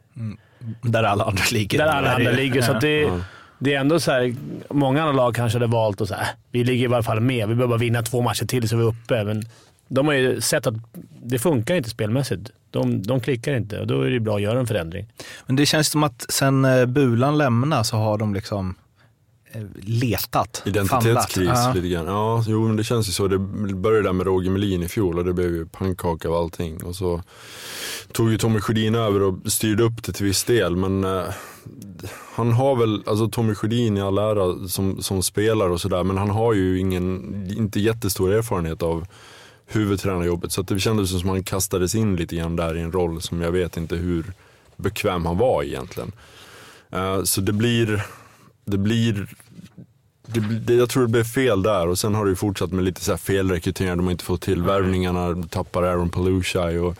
Där 0.82 1.03
alla 1.03 1.24
andra 1.24 1.43
ligger. 1.51 1.78
Där 1.78 1.86
alla 1.86 2.16
andra 2.16 2.32
ligger. 2.32 2.62
Så 2.62 2.72
att 2.72 2.82
det, 2.82 3.12
det 3.59 3.74
är 3.74 3.80
ändå 3.80 3.99
så 3.99 4.12
här, 4.12 4.36
många 4.70 5.01
andra 5.01 5.14
lag 5.14 5.36
kanske 5.36 5.59
hade 5.59 5.72
valt 5.72 6.01
att 6.01 6.07
säga, 6.07 6.22
äh, 6.22 6.28
vi 6.51 6.64
ligger 6.64 6.89
i 6.89 6.93
alla 6.93 7.03
fall 7.03 7.20
med. 7.20 7.47
Vi 7.47 7.55
behöver 7.55 7.68
bara 7.68 7.80
vinna 7.80 8.01
två 8.01 8.22
matcher 8.22 8.45
till 8.45 8.70
så 8.70 8.78
vi 8.78 8.84
är 8.84 8.88
uppe. 8.88 9.24
Men 9.24 9.43
de 9.88 10.07
har 10.07 10.14
ju 10.14 10.41
sett 10.41 10.68
att 10.68 10.76
det 11.24 11.39
funkar 11.39 11.76
inte 11.76 11.89
spelmässigt. 11.89 12.49
De, 12.72 13.01
de 13.03 13.20
klickar 13.20 13.53
inte 13.53 13.80
och 13.80 13.88
då 13.88 14.01
är 14.01 14.09
det 14.09 14.20
bra 14.20 14.36
att 14.36 14.41
göra 14.41 14.59
en 14.59 14.68
förändring. 14.68 15.07
Men 15.45 15.55
det 15.55 15.66
känns 15.66 15.88
som 15.88 16.03
att 16.03 16.26
sen 16.30 16.66
eh, 16.66 16.86
Bulan 16.86 17.38
lämnade 17.38 17.84
så 17.84 17.97
har 17.97 18.18
de 18.18 18.34
liksom 18.34 18.76
letat. 19.82 20.64
Identitetskris 20.66 21.47
famlat. 21.47 21.66
Ja. 21.66 21.74
lite 21.74 21.88
grann. 21.88 22.06
Ja, 22.06 22.43
jo 22.47 22.68
men 22.68 22.76
det 22.76 22.84
känns 22.84 23.08
ju 23.08 23.12
så. 23.12 23.28
Det 23.28 23.38
började 23.76 24.08
där 24.08 24.14
med 24.14 24.26
Roger 24.26 24.52
Melin 24.52 24.84
i 24.84 24.88
fjol 24.88 25.18
och 25.18 25.26
det 25.26 25.34
blev 25.34 25.49
ju 25.49 25.66
pannkaka 25.66 26.30
av 26.30 26.36
allting. 26.36 26.84
Och 26.84 26.95
så 26.95 27.24
tog 28.12 28.32
ju 28.32 28.38
Tommy 28.38 28.60
Sjödin 28.60 28.95
över 28.95 29.22
och 29.22 29.52
styrde 29.52 29.84
upp 29.84 30.04
det 30.04 30.12
till 30.12 30.26
viss 30.26 30.43
del. 30.43 30.76
Men 30.76 31.04
eh, 31.04 31.24
han 32.34 32.52
har 32.52 32.76
väl, 32.76 33.04
alltså 33.06 33.28
Tommy 33.28 33.56
Sjödin 33.56 33.97
i 33.97 34.02
all 34.02 34.18
ära 34.18 34.68
som, 34.68 35.02
som 35.02 35.24
spelare 35.24 35.70
och 35.70 35.82
sådär. 35.82 36.04
Men 36.04 36.18
han 36.18 36.30
har 36.30 36.54
ju 36.54 36.80
ingen, 36.80 37.45
inte 37.58 37.80
jättestor 37.80 38.34
erfarenhet 38.34 38.84
av 38.84 39.08
huvudtränarjobbet. 39.66 40.52
Så 40.52 40.62
det 40.62 40.80
kändes 40.80 41.10
som 41.10 41.20
att 41.20 41.36
han 41.36 41.43
kastades 41.43 41.95
in 41.95 42.16
lite 42.16 42.36
grann 42.36 42.56
där 42.56 42.78
i 42.78 42.82
en 42.82 42.91
roll 42.91 43.22
som 43.22 43.41
jag 43.41 43.52
vet 43.52 43.78
inte 43.78 43.95
hur 43.95 44.34
bekväm 44.78 45.26
han 45.26 45.38
var 45.38 45.64
egentligen. 45.64 46.12
Eh, 46.89 47.24
så 47.24 47.41
det 47.41 47.54
blir, 47.54 48.06
det 48.66 48.78
blir 48.78 49.28
det, 50.26 50.39
det, 50.39 50.74
jag 50.74 50.89
tror 50.89 51.03
det 51.03 51.09
blev 51.09 51.24
fel 51.24 51.63
där 51.63 51.88
och 51.88 51.99
sen 51.99 52.15
har 52.15 52.26
det 52.26 52.30
ju 52.30 52.36
fortsatt 52.36 52.72
med 52.72 52.84
lite 52.84 53.01
så 53.01 53.11
här 53.11 53.17
felrekryteringar. 53.17 53.95
De 53.95 54.05
har 54.05 54.11
inte 54.11 54.24
fått 54.24 54.41
till 54.41 54.63
värvningarna, 54.63 55.43
tappar 55.49 55.84
Aaron 55.84 56.09
Palushaj 56.09 56.80
och 56.80 56.97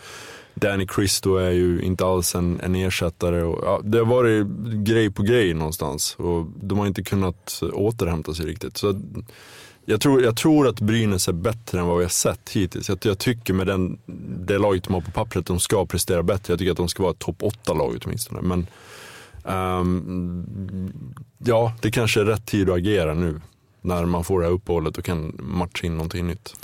Danny 0.54 0.86
Cristo 0.86 1.36
är 1.36 1.50
ju 1.50 1.82
inte 1.82 2.06
alls 2.06 2.34
en, 2.34 2.60
en 2.60 2.74
ersättare. 2.74 3.42
Och, 3.42 3.64
ja, 3.64 3.80
det 3.84 3.98
har 3.98 4.04
varit 4.04 4.46
grej 4.84 5.10
på 5.10 5.22
grej 5.22 5.54
någonstans 5.54 6.14
och 6.18 6.46
de 6.60 6.78
har 6.78 6.86
inte 6.86 7.02
kunnat 7.02 7.62
återhämta 7.72 8.34
sig 8.34 8.46
riktigt. 8.46 8.76
Så 8.76 9.00
jag, 9.84 10.00
tror, 10.00 10.22
jag 10.22 10.36
tror 10.36 10.68
att 10.68 10.80
Brynäs 10.80 11.28
är 11.28 11.32
bättre 11.32 11.80
än 11.80 11.86
vad 11.86 11.98
vi 11.98 12.04
har 12.04 12.10
sett 12.10 12.50
hittills. 12.50 12.88
Jag, 12.88 12.98
jag 13.02 13.18
tycker 13.18 13.54
med 13.54 13.66
den, 13.66 13.98
det 14.46 14.58
laget 14.58 14.84
de 14.84 14.94
har 14.94 15.00
på 15.00 15.10
pappret 15.10 15.46
de 15.46 15.60
ska 15.60 15.86
prestera 15.86 16.22
bättre. 16.22 16.52
Jag 16.52 16.58
tycker 16.58 16.70
att 16.70 16.76
de 16.76 16.88
ska 16.88 17.02
vara 17.02 17.12
ett 17.12 17.18
topp 17.18 17.42
8-lag 17.42 17.98
åtminstone. 18.04 18.42
Men 18.42 18.66
Ehm, 19.44 20.92
ja, 21.38 21.72
det 21.82 21.90
kanske 21.90 22.20
är 22.20 22.24
rätt 22.24 22.46
tid 22.46 22.70
att 22.70 22.76
agera 22.76 23.14
nu. 23.14 23.40
När 23.80 24.04
man 24.04 24.24
får 24.24 24.40
det 24.40 24.46
här 24.46 24.52
uppehållet 24.52 24.98
och 24.98 25.04
kan 25.04 25.36
matcha 25.38 25.86
in 25.86 25.92
någonting 25.96 26.26
nytt. 26.26 26.54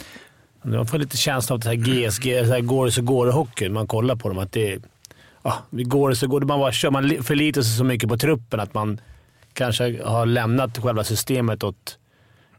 Man 0.62 0.86
får 0.86 0.98
lite 0.98 1.16
känslan 1.16 1.54
av 1.54 1.58
att 1.58 1.64
det 1.64 1.68
här 1.68 1.76
GSG, 2.08 2.46
så 2.46 2.52
här 2.52 2.60
går 2.60 2.86
det 2.86 2.92
så 2.92 3.02
går 3.02 3.26
det 3.26 3.32
hockey. 3.32 3.68
Man 3.68 3.86
kollar 3.86 4.16
på 4.16 4.28
dem. 4.28 4.38
Att 4.38 4.52
det, 4.52 4.78
ja, 5.42 5.54
går 5.70 6.08
det 6.10 6.16
så 6.16 6.26
går 6.26 6.40
det. 6.40 6.46
Man 6.46 6.58
bara 6.60 6.72
kör. 6.72 6.90
Man 6.90 7.08
li- 7.08 7.22
förlitar 7.22 7.62
sig 7.62 7.76
så 7.76 7.84
mycket 7.84 8.08
på 8.08 8.16
truppen 8.18 8.60
att 8.60 8.74
man 8.74 9.00
kanske 9.52 10.02
har 10.04 10.26
lämnat 10.26 10.78
själva 10.78 11.04
systemet 11.04 11.64
åt 11.64 11.98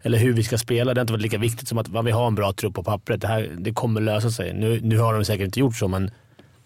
eller 0.01 0.17
hur 0.17 0.33
vi 0.33 0.43
ska 0.43 0.57
spela. 0.57 0.93
Det 0.93 0.99
har 0.99 1.03
inte 1.03 1.13
varit 1.13 1.21
lika 1.21 1.37
viktigt 1.37 1.67
som 1.67 1.77
att 1.77 1.87
man 1.87 2.05
vill 2.05 2.13
ha 2.13 2.27
en 2.27 2.35
bra 2.35 2.53
trupp 2.53 2.73
på 2.73 2.83
pappret. 2.83 3.21
Det, 3.21 3.27
här, 3.27 3.55
det 3.57 3.73
kommer 3.73 4.01
lösa 4.01 4.31
sig. 4.31 4.53
Nu, 4.53 4.79
nu 4.83 4.97
har 4.97 5.13
de 5.13 5.25
säkert 5.25 5.45
inte 5.45 5.59
gjort 5.59 5.75
så, 5.75 5.87
men 5.87 6.11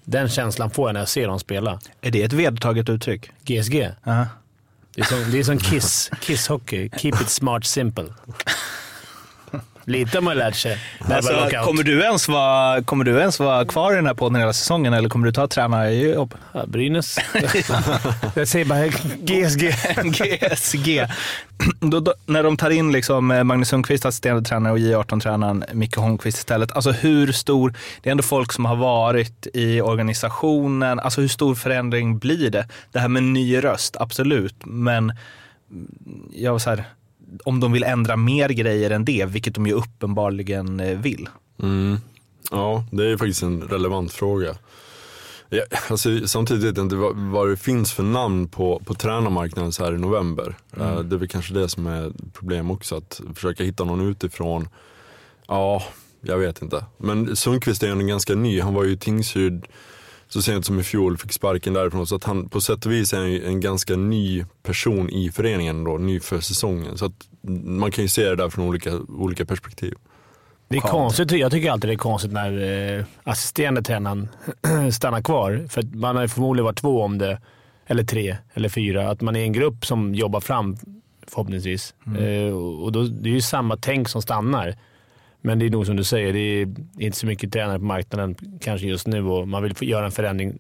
den 0.05 0.29
känslan 0.29 0.69
får 0.69 0.89
jag 0.89 0.93
när 0.93 1.01
jag 1.01 1.09
ser 1.09 1.27
dem 1.27 1.39
spela. 1.39 1.79
Är 2.01 2.11
det 2.11 2.23
ett 2.23 2.33
vedertaget 2.33 2.89
uttryck? 2.89 3.31
GSG. 3.43 3.89
Ja. 4.03 4.27
Det 4.95 5.01
är 5.01 5.05
som, 5.05 5.31
det 5.31 5.39
är 5.39 5.43
som 5.43 5.57
Kiss. 5.57 6.11
Kiss-hockey. 6.21 6.99
Keep 6.99 7.13
it 7.21 7.29
smart 7.29 7.65
simple. 7.65 8.05
Lite 9.85 10.17
har 10.17 10.21
man 10.21 10.37
lärt 10.37 10.55
sig. 10.55 10.77
Alltså, 10.99 11.49
kommer, 11.65 11.83
du 11.83 12.01
ens 12.01 12.27
vara, 12.27 12.81
kommer 12.81 13.03
du 13.03 13.19
ens 13.19 13.39
vara 13.39 13.65
kvar 13.65 13.93
i 13.93 13.95
den 13.95 14.05
här 14.05 14.13
podden 14.13 14.39
hela 14.39 14.53
säsongen 14.53 14.93
eller 14.93 15.09
kommer 15.09 15.25
du 15.25 15.31
ta 15.31 15.47
tränarjobb? 15.47 16.35
Ja, 16.51 16.65
Brynäs. 16.65 17.17
jag 18.35 18.47
säger 18.47 18.65
bara 18.65 18.87
GSG. 19.21 19.75
GSG. 20.03 21.07
Då, 21.79 21.99
då, 21.99 22.13
när 22.25 22.43
de 22.43 22.57
tar 22.57 22.69
in 22.69 22.91
liksom 22.91 23.31
eh, 23.31 23.43
Magnus 23.43 23.69
Sundqvist, 23.69 24.05
assisterande 24.05 24.49
tränare, 24.49 24.73
och 24.73 24.79
J18-tränaren 24.79 25.63
Micke 25.73 25.95
Holmqvist 25.95 26.37
istället. 26.37 26.71
Alltså 26.71 26.91
hur 26.91 27.31
stor, 27.31 27.73
det 28.01 28.09
är 28.09 28.11
ändå 28.11 28.23
folk 28.23 28.51
som 28.53 28.65
har 28.65 28.75
varit 28.75 29.47
i 29.53 29.81
organisationen. 29.81 30.99
Alltså 30.99 31.21
hur 31.21 31.27
stor 31.27 31.55
förändring 31.55 32.17
blir 32.17 32.49
det? 32.49 32.67
Det 32.91 32.99
här 32.99 33.07
med 33.07 33.23
ny 33.23 33.63
röst, 33.63 33.97
absolut. 33.99 34.55
Men 34.65 35.03
mm, 35.71 36.29
jag 36.33 36.51
var 36.51 36.59
så 36.59 36.69
här, 36.69 36.83
om 37.43 37.59
de 37.59 37.71
vill 37.71 37.83
ändra 37.83 38.17
mer 38.17 38.49
grejer 38.49 38.89
än 38.89 39.05
det, 39.05 39.25
vilket 39.25 39.55
de 39.55 39.67
ju 39.67 39.73
uppenbarligen 39.73 40.79
eh, 40.79 40.99
vill. 40.99 41.29
Mm. 41.61 41.97
Ja, 42.51 42.85
det 42.91 43.11
är 43.11 43.17
faktiskt 43.17 43.43
en 43.43 43.61
relevant 43.61 44.13
fråga. 44.13 44.55
Ja, 45.49 45.63
alltså, 45.89 46.27
samtidigt 46.27 46.63
vet 46.63 46.77
jag 46.77 46.85
inte 46.85 46.95
vad, 46.95 47.15
vad 47.15 47.49
det 47.49 47.57
finns 47.57 47.93
för 47.93 48.03
namn 48.03 48.47
på, 48.47 48.81
på 48.85 48.93
tränarmarknaden 48.93 49.71
så 49.71 49.85
här 49.85 49.93
i 49.93 49.97
november. 49.97 50.55
Eh, 50.77 50.99
det 50.99 51.15
är 51.15 51.19
väl 51.19 51.27
kanske 51.27 51.53
det 51.53 51.69
som 51.69 51.87
är 51.87 52.11
problem 52.33 52.71
också, 52.71 52.95
att 52.97 53.21
försöka 53.35 53.63
hitta 53.63 53.83
någon 53.83 54.09
utifrån. 54.09 54.67
Ja, 55.47 55.83
jag 56.21 56.37
vet 56.37 56.61
inte. 56.61 56.85
Men 56.97 57.35
Sundqvist 57.35 57.83
är 57.83 57.87
ju 57.87 58.07
ganska 58.07 58.35
ny. 58.35 58.61
Han 58.61 58.73
var 58.73 58.83
ju 58.83 58.95
Tingsryd 58.95 59.65
så 60.33 60.41
sent 60.41 60.65
som 60.65 60.79
i 60.79 60.83
fjol, 60.83 61.17
fick 61.17 61.31
sparken 61.31 61.73
därifrån. 61.73 62.07
Så 62.07 62.15
att 62.15 62.23
han 62.23 62.49
på 62.49 62.61
sätt 62.61 62.85
och 62.85 62.91
vis 62.91 63.13
är 63.13 63.17
han 63.17 63.31
ju 63.31 63.45
en 63.45 63.59
ganska 63.59 63.95
ny 63.95 64.45
person 64.63 65.09
i 65.09 65.31
föreningen 65.31 65.83
då, 65.83 65.97
ny 65.97 66.19
för 66.19 66.39
säsongen. 66.39 66.97
Så 66.97 67.05
att 67.05 67.13
man 67.63 67.91
kan 67.91 68.03
ju 68.03 68.07
se 68.07 68.29
det 68.29 68.35
där 68.35 68.49
från 68.49 68.67
olika, 68.67 68.91
olika 68.97 69.45
perspektiv. 69.45 69.93
Det 70.67 70.77
är 70.77 70.81
konstigt. 70.81 71.31
Jag 71.31 71.51
tycker 71.51 71.71
alltid 71.71 71.89
det 71.89 71.93
är 71.93 71.97
konstigt 71.97 72.31
när 72.31 72.97
eh, 72.97 73.05
assisterande 73.23 73.81
tränaren 73.81 74.29
stannar 74.91 75.21
kvar. 75.21 75.65
För 75.69 75.83
man 75.95 76.15
har 76.15 76.23
ju 76.23 76.29
förmodligen 76.29 76.65
varit 76.65 76.81
två 76.81 77.01
om 77.01 77.17
det, 77.17 77.41
eller 77.87 78.03
tre, 78.03 78.37
eller 78.53 78.69
fyra. 78.69 79.09
Att 79.09 79.21
man 79.21 79.35
är 79.35 79.43
en 79.43 79.53
grupp 79.53 79.85
som 79.85 80.15
jobbar 80.15 80.39
fram 80.39 80.77
förhoppningsvis. 81.27 81.93
Eh, 82.17 82.53
och 82.55 82.91
då, 82.91 83.03
det 83.03 83.29
är 83.29 83.33
ju 83.33 83.41
samma 83.41 83.77
tänk 83.77 84.09
som 84.09 84.21
stannar. 84.21 84.75
Men 85.45 85.59
det 85.59 85.65
är 85.65 85.69
nog 85.69 85.85
som 85.85 85.95
du 85.95 86.03
säger, 86.03 86.33
det 86.33 86.39
är 86.39 86.67
inte 86.97 87.17
så 87.17 87.25
mycket 87.25 87.53
tränare 87.53 87.79
på 87.79 87.85
marknaden 87.85 88.35
kanske 88.61 88.87
just 88.87 89.07
nu 89.07 89.23
och 89.23 89.47
man 89.47 89.63
vill 89.63 89.75
få 89.75 89.85
göra 89.85 90.05
en 90.05 90.11
förändring 90.11 90.59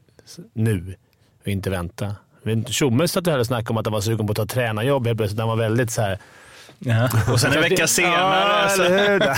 nu 0.53 0.95
och 1.41 1.47
inte 1.47 1.69
vänta. 1.69 2.05
Tjomme 2.05 2.51
satt 2.51 2.57
inte, 2.57 2.73
Tjomme 2.73 3.07
satt 3.07 3.27
och 3.27 3.45
snackade 3.45 3.69
om 3.69 3.77
att 3.77 3.85
han 3.85 3.93
var 3.93 4.01
sugen 4.01 4.27
på 4.27 4.31
att 4.31 4.37
ta 4.37 4.45
tränarjobb 4.45 5.07
helt 5.07 5.17
plötsligt. 5.17 5.39
Han 5.39 5.49
var 5.49 5.55
väldigt 5.55 5.91
så 5.91 6.01
här. 6.01 6.19
Och 7.31 7.39
sen 7.39 7.53
en 7.53 7.61
vecka 7.61 7.87
senare 7.87 8.63
Ja, 8.63 8.69
så 8.69 8.83
eller 8.83 9.37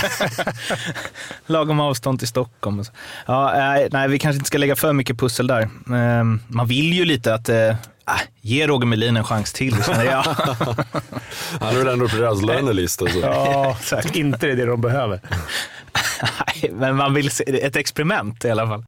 lagom 1.52 1.80
avstånd 1.80 2.18
till 2.18 2.28
Stockholm. 2.28 2.78
och 2.80 2.86
så. 2.86 2.92
Ja, 3.26 3.52
nej, 3.56 3.88
nej, 3.92 4.08
vi 4.08 4.18
kanske 4.18 4.36
inte 4.36 4.46
ska 4.48 4.58
lägga 4.58 4.76
för 4.76 4.92
mycket 4.92 5.18
pussel 5.18 5.46
där. 5.46 5.68
Ehm, 5.94 6.40
Man 6.48 6.66
vill 6.66 6.92
ju 6.92 7.04
lite 7.04 7.34
att 7.34 7.48
eh, 7.48 7.74
ah, 8.04 8.20
ge 8.40 8.66
Roger 8.66 8.86
Melin 8.86 9.16
en 9.16 9.24
chans 9.24 9.52
till, 9.52 9.84
känner 9.84 10.04
jag. 10.04 10.22
Han 11.60 11.74
är 11.74 11.78
väl 11.78 11.88
ändå 11.88 12.08
på 12.08 12.16
deras 12.16 12.42
lönelista. 12.42 13.06
Så. 13.06 13.18
Ja, 13.18 13.76
inte 14.14 14.46
det 14.46 14.52
är 14.52 14.56
det 14.56 14.66
de 14.66 14.80
behöver. 14.80 15.20
Nej, 16.46 16.70
Men 16.72 16.96
man 16.96 17.14
vill 17.14 17.30
se 17.30 17.62
ett 17.66 17.76
experiment 17.76 18.44
i 18.44 18.50
alla 18.50 18.66
fall. 18.66 18.84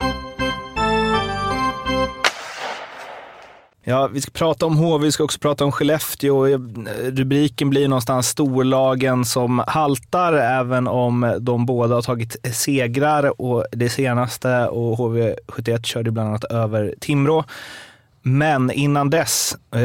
Ja, 3.89 4.07
vi 4.07 4.21
ska 4.21 4.31
prata 4.31 4.67
om 4.67 4.77
HV, 4.77 5.05
vi 5.05 5.13
ska 5.13 5.25
också 5.25 5.39
prata 5.39 5.65
om 5.65 5.73
Skellefteå. 5.73 6.47
Eh, 6.47 6.59
rubriken 7.03 7.71
blir 7.71 7.89
någonstans 7.89 8.29
storlagen 8.29 9.25
som 9.25 9.65
haltar, 9.67 10.33
även 10.33 10.89
om 10.89 11.37
de 11.41 11.67
båda 11.67 11.95
har 11.95 12.03
tagit 12.03 12.37
segrar 12.53 13.41
och 13.41 13.65
det 13.73 13.89
senaste 13.89 14.67
och 14.67 14.99
HV71 14.99 15.83
körde 15.83 16.11
bland 16.11 16.29
annat 16.29 16.45
över 16.45 16.95
Timrå. 17.01 17.45
Men 18.23 18.71
innan 18.71 19.11
dess 19.11 19.57
eh, 19.75 19.81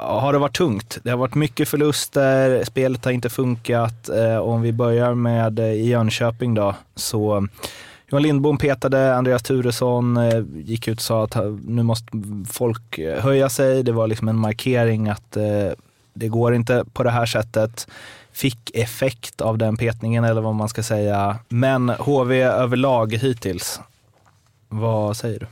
har 0.00 0.32
det 0.32 0.38
varit 0.38 0.56
tungt. 0.56 0.98
Det 1.02 1.10
har 1.10 1.16
varit 1.16 1.34
mycket 1.34 1.68
förluster, 1.68 2.64
spelet 2.64 3.04
har 3.04 3.12
inte 3.12 3.30
funkat. 3.30 4.08
Eh, 4.08 4.36
om 4.36 4.62
vi 4.62 4.72
börjar 4.72 5.14
med 5.14 5.58
eh, 5.58 5.86
Jönköping 5.88 6.54
då, 6.54 6.74
så 6.94 7.48
Johan 8.10 8.22
Lindbom 8.22 8.58
petade 8.58 9.14
Andreas 9.16 9.42
Turesson, 9.42 10.16
eh, 10.16 10.44
gick 10.54 10.88
ut 10.88 10.98
och 10.98 11.02
sa 11.02 11.24
att 11.24 11.36
nu 11.66 11.82
måste 11.82 12.06
folk 12.48 12.98
eh, 12.98 13.22
höja 13.22 13.48
sig. 13.48 13.82
Det 13.82 13.92
var 13.92 14.06
liksom 14.06 14.28
en 14.28 14.36
markering 14.36 15.08
att 15.08 15.36
eh, 15.36 15.70
det 16.12 16.28
går 16.28 16.54
inte 16.54 16.84
på 16.92 17.02
det 17.02 17.10
här 17.10 17.26
sättet. 17.26 17.88
Fick 18.32 18.70
effekt 18.74 19.40
av 19.40 19.58
den 19.58 19.76
petningen 19.76 20.24
eller 20.24 20.40
vad 20.40 20.54
man 20.54 20.68
ska 20.68 20.82
säga. 20.82 21.38
Men 21.48 21.88
HV 21.88 22.42
överlag 22.42 23.14
hittills, 23.14 23.80
vad 24.68 25.16
säger 25.16 25.40
du? 25.40 25.46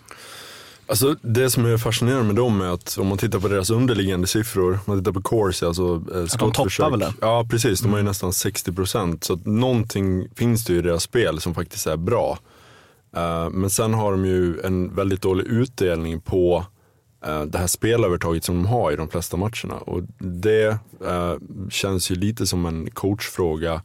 Alltså 0.88 1.16
det 1.22 1.50
som 1.50 1.66
är 1.66 1.76
fascinerande 1.76 2.24
med 2.24 2.36
dem 2.36 2.60
är 2.60 2.74
att 2.74 2.98
om 2.98 3.06
man 3.06 3.18
tittar 3.18 3.38
på 3.38 3.48
deras 3.48 3.70
underliggande 3.70 4.26
siffror, 4.26 4.72
om 4.72 4.78
man 4.84 4.98
tittar 4.98 5.12
på 5.12 5.22
Corsi, 5.22 5.66
alltså 5.66 6.02
eh, 6.14 6.24
skottförsök. 6.24 6.84
De 6.84 6.90
väl 6.90 7.00
det? 7.00 7.14
Ja 7.20 7.46
precis, 7.50 7.80
de 7.80 7.90
har 7.90 7.98
ju 7.98 8.04
nästan 8.04 8.30
60% 8.30 9.24
så 9.24 9.32
att 9.32 9.46
någonting 9.46 10.28
finns 10.34 10.64
det 10.64 10.72
ju 10.72 10.78
i 10.78 10.82
deras 10.82 11.02
spel 11.02 11.40
som 11.40 11.54
faktiskt 11.54 11.86
är 11.86 11.96
bra. 11.96 12.38
Uh, 13.16 13.50
men 13.50 13.70
sen 13.70 13.94
har 13.94 14.12
de 14.12 14.26
ju 14.26 14.60
en 14.60 14.94
väldigt 14.94 15.22
dålig 15.22 15.44
utdelning 15.44 16.20
på 16.20 16.64
uh, 17.28 17.42
det 17.42 17.58
här 17.58 17.66
spelövertaget 17.66 18.44
som 18.44 18.54
de 18.54 18.66
har 18.66 18.92
i 18.92 18.96
de 18.96 19.08
flesta 19.08 19.36
matcherna. 19.36 19.74
Och 19.80 20.02
det 20.18 20.68
uh, 21.04 21.68
känns 21.70 22.10
ju 22.10 22.14
lite 22.14 22.46
som 22.46 22.66
en 22.66 22.90
coachfråga 22.90 23.82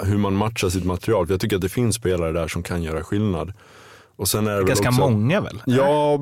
hur 0.00 0.18
man 0.18 0.36
matchar 0.36 0.68
sitt 0.68 0.84
material. 0.84 1.26
För 1.26 1.34
jag 1.34 1.40
tycker 1.40 1.56
att 1.56 1.62
det 1.62 1.68
finns 1.68 1.96
spelare 1.96 2.32
där 2.32 2.48
som 2.48 2.62
kan 2.62 2.82
göra 2.82 3.04
skillnad. 3.04 3.52
Och 4.16 4.28
sen 4.28 4.46
är 4.46 4.58
det 4.58 4.64
Ganska 4.64 4.88
också, 4.88 5.00
många 5.00 5.40
väl? 5.40 5.62
Ja, 5.66 6.18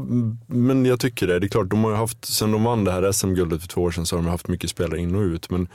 men 0.46 0.84
jag 0.84 1.00
tycker 1.00 1.26
det. 1.26 1.38
Det 1.38 1.46
är 1.46 1.48
klart, 1.48 1.70
de 1.70 1.84
har 1.84 1.94
haft, 1.94 2.24
sen 2.24 2.52
de 2.52 2.64
vann 2.64 2.84
det 2.84 2.92
här 2.92 3.12
SM-guldet 3.12 3.60
för 3.60 3.68
två 3.68 3.82
år 3.82 3.90
sedan 3.90 4.06
så 4.06 4.16
har 4.16 4.22
de 4.22 4.30
haft 4.30 4.48
mycket 4.48 4.70
spelare 4.70 5.00
in 5.00 5.14
och 5.14 5.20
ut. 5.20 5.50
Men 5.50 5.68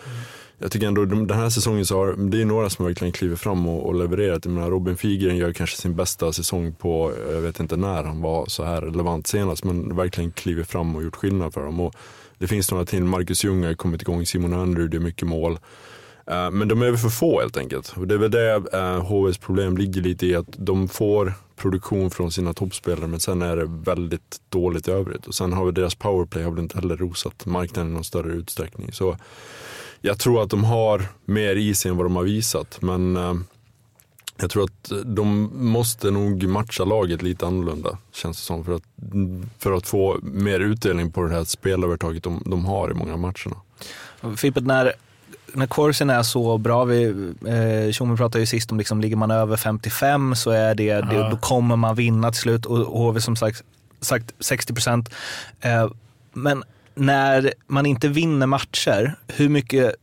jag 0.58 0.72
tycker 0.72 0.88
ändå 0.88 1.06
den 1.06 1.30
här 1.30 1.50
säsongen 1.50 1.86
så 1.86 1.98
har 1.98 2.30
det 2.30 2.42
är 2.42 2.46
några 2.46 2.70
som 2.70 2.86
verkligen 2.86 3.12
klivit 3.12 3.40
fram 3.40 3.68
och, 3.68 3.86
och 3.86 3.96
levererat. 3.96 4.46
Jag 4.46 4.54
menar, 4.54 4.70
Robin 4.70 4.98
Figren 4.98 5.38
gör 5.38 5.54
kanske 5.54 5.78
sin 5.78 5.96
bästa 5.96 6.34
säsong 6.34 6.74
på, 6.74 7.14
jag 7.32 7.42
vet 7.42 7.60
inte 7.60 7.78
när 7.78 8.04
han 8.04 8.22
var 8.22 8.46
så 8.46 8.64
här 8.64 8.82
relevant 8.82 9.28
senast, 9.28 9.64
men 9.64 9.96
verkligen 9.96 10.32
klivit 10.32 10.68
fram 10.68 10.96
och 10.96 11.04
gjort 11.04 11.16
skillnad 11.16 11.54
för 11.54 11.66
dem. 11.66 11.80
Och 11.80 11.96
det 12.38 12.48
finns 12.48 12.72
några 12.72 12.86
till, 12.86 13.04
Marcus 13.04 13.44
Ljung 13.44 13.64
har 13.64 13.74
kommit 13.74 14.02
igång, 14.02 14.26
Simon 14.26 14.54
Önrud 14.54 14.94
gör 14.94 15.02
mycket 15.02 15.28
mål. 15.28 15.60
Eh, 16.30 16.52
men 16.52 16.68
de 16.68 16.82
är 16.82 16.86
väl 16.86 16.98
för 16.98 17.10
få 17.10 17.40
helt 17.40 17.58
enkelt. 17.58 17.94
Och 17.98 18.08
det 18.08 18.16
är 18.16 18.18
väl 18.20 18.32
det 18.32 18.64
eh, 18.74 19.02
HVs 19.06 19.38
problem 19.38 19.78
ligger 19.78 20.02
lite 20.02 20.26
i, 20.26 20.36
att 20.36 20.48
de 20.58 20.88
får 20.88 21.34
produktion 21.56 22.12
från 22.12 22.32
sina 22.32 22.54
toppspelare 22.54 23.08
men 23.08 23.20
sen 23.20 23.42
är 23.42 23.56
det 23.58 23.66
väldigt 23.66 24.42
dåligt 24.50 24.88
i 24.88 24.92
övrigt. 24.92 25.28
Och 25.28 25.36
sen 25.36 25.54
har 25.54 25.66
vi 25.66 25.72
deras 25.72 25.96
powerplay 25.96 26.44
har 26.44 26.52
väl 26.52 26.60
inte 26.60 26.78
heller 26.78 26.98
rosat 26.98 27.46
marknaden 27.46 27.92
i 27.92 27.94
någon 27.94 28.04
större 28.04 28.34
utsträckning. 28.34 28.92
Så 28.92 29.18
jag 30.02 30.20
tror 30.20 30.44
att 30.44 30.50
de 30.50 30.64
har 30.64 31.06
mer 31.26 31.56
i 31.56 31.76
sig 31.76 31.92
än 31.92 31.98
vad 31.98 32.06
de 32.06 32.16
har 32.16 32.24
visat. 32.24 32.82
Men 32.82 33.18
eh, 33.18 33.34
jag 34.42 34.50
tror 34.50 34.64
att 34.64 34.92
de 35.06 35.50
måste 35.54 36.12
nog 36.12 36.44
matcha 36.44 36.84
laget 36.84 37.22
lite 37.22 37.48
annorlunda, 37.48 37.98
känns 38.12 38.38
det 38.38 38.44
som. 38.44 38.66
För 38.66 38.74
att, 38.74 38.84
för 39.60 39.72
att 39.72 39.88
få 39.88 40.20
mer 40.22 40.60
utdelning 40.60 41.12
på 41.12 41.24
det 41.24 41.34
här 41.34 41.44
spelövertaget 41.44 42.24
de, 42.24 42.44
de 42.46 42.66
har 42.66 42.92
i 42.92 42.94
många 42.94 43.14
av 43.14 43.20
matcherna. 43.20 43.56
Fippet, 44.38 44.66
när, 44.66 44.94
när 45.54 45.68
Corsin 45.68 46.10
är 46.10 46.24
så 46.24 46.58
bra, 46.58 46.86
vi, 46.86 47.06
eh, 47.48 47.92
Tjomme 47.92 48.18
pratade 48.18 48.40
ju 48.40 48.46
sist 48.46 48.72
om 48.72 48.78
liksom, 48.78 49.02
ligger 49.02 49.16
man 49.16 49.32
över 49.32 49.58
55 49.58 50.36
så 50.36 50.52
är 50.52 50.76
det, 50.76 50.84
ja. 50.84 51.02
det, 51.02 51.30
då 51.30 51.38
kommer 51.38 51.76
man 51.76 51.96
vinna 51.96 52.32
till 52.32 52.42
slut 52.42 52.66
och 52.66 52.78
HV 52.78 53.22
som 53.22 53.36
sagt, 53.36 53.64
sagt 54.02 54.34
60 54.40 54.74
procent. 54.74 55.10
Eh, 55.62 55.90
men 56.34 56.64
när 56.96 57.54
man 57.68 57.86
inte 57.86 58.08
vinner 58.08 58.46
matcher, 58.46 59.16
hur 59.28 59.50
mycket 59.50 59.96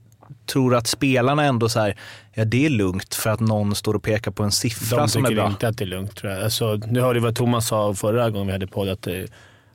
tror 0.46 0.70
du 0.70 0.76
att 0.76 0.86
spelarna 0.86 1.44
ändå 1.44 1.68
så 1.68 1.80
här, 1.80 1.96
ja 2.34 2.44
det 2.44 2.66
är 2.66 2.70
lugnt 2.70 3.14
för 3.14 3.30
att 3.30 3.40
någon 3.40 3.74
står 3.74 3.94
och 3.94 4.02
pekar 4.02 4.30
på 4.30 4.42
en 4.42 4.52
siffra 4.52 5.08
som 5.08 5.24
är 5.24 5.30
bra? 5.30 5.34
De 5.34 5.40
tycker 5.42 5.50
inte 5.50 5.68
att 5.68 5.78
det 5.78 5.84
är 5.84 5.86
lugnt 5.86 6.16
tror 6.16 6.32
jag. 6.32 6.44
Alltså, 6.44 6.80
nu 6.86 7.00
hörde 7.00 7.20
vad 7.20 7.36
Thomas 7.36 7.68
sa 7.68 7.94
förra 7.94 8.30
gången 8.30 8.46
vi 8.46 8.52
hade 8.52 8.66
podd. 8.66 8.88
Att 8.88 9.06
eh, 9.06 9.14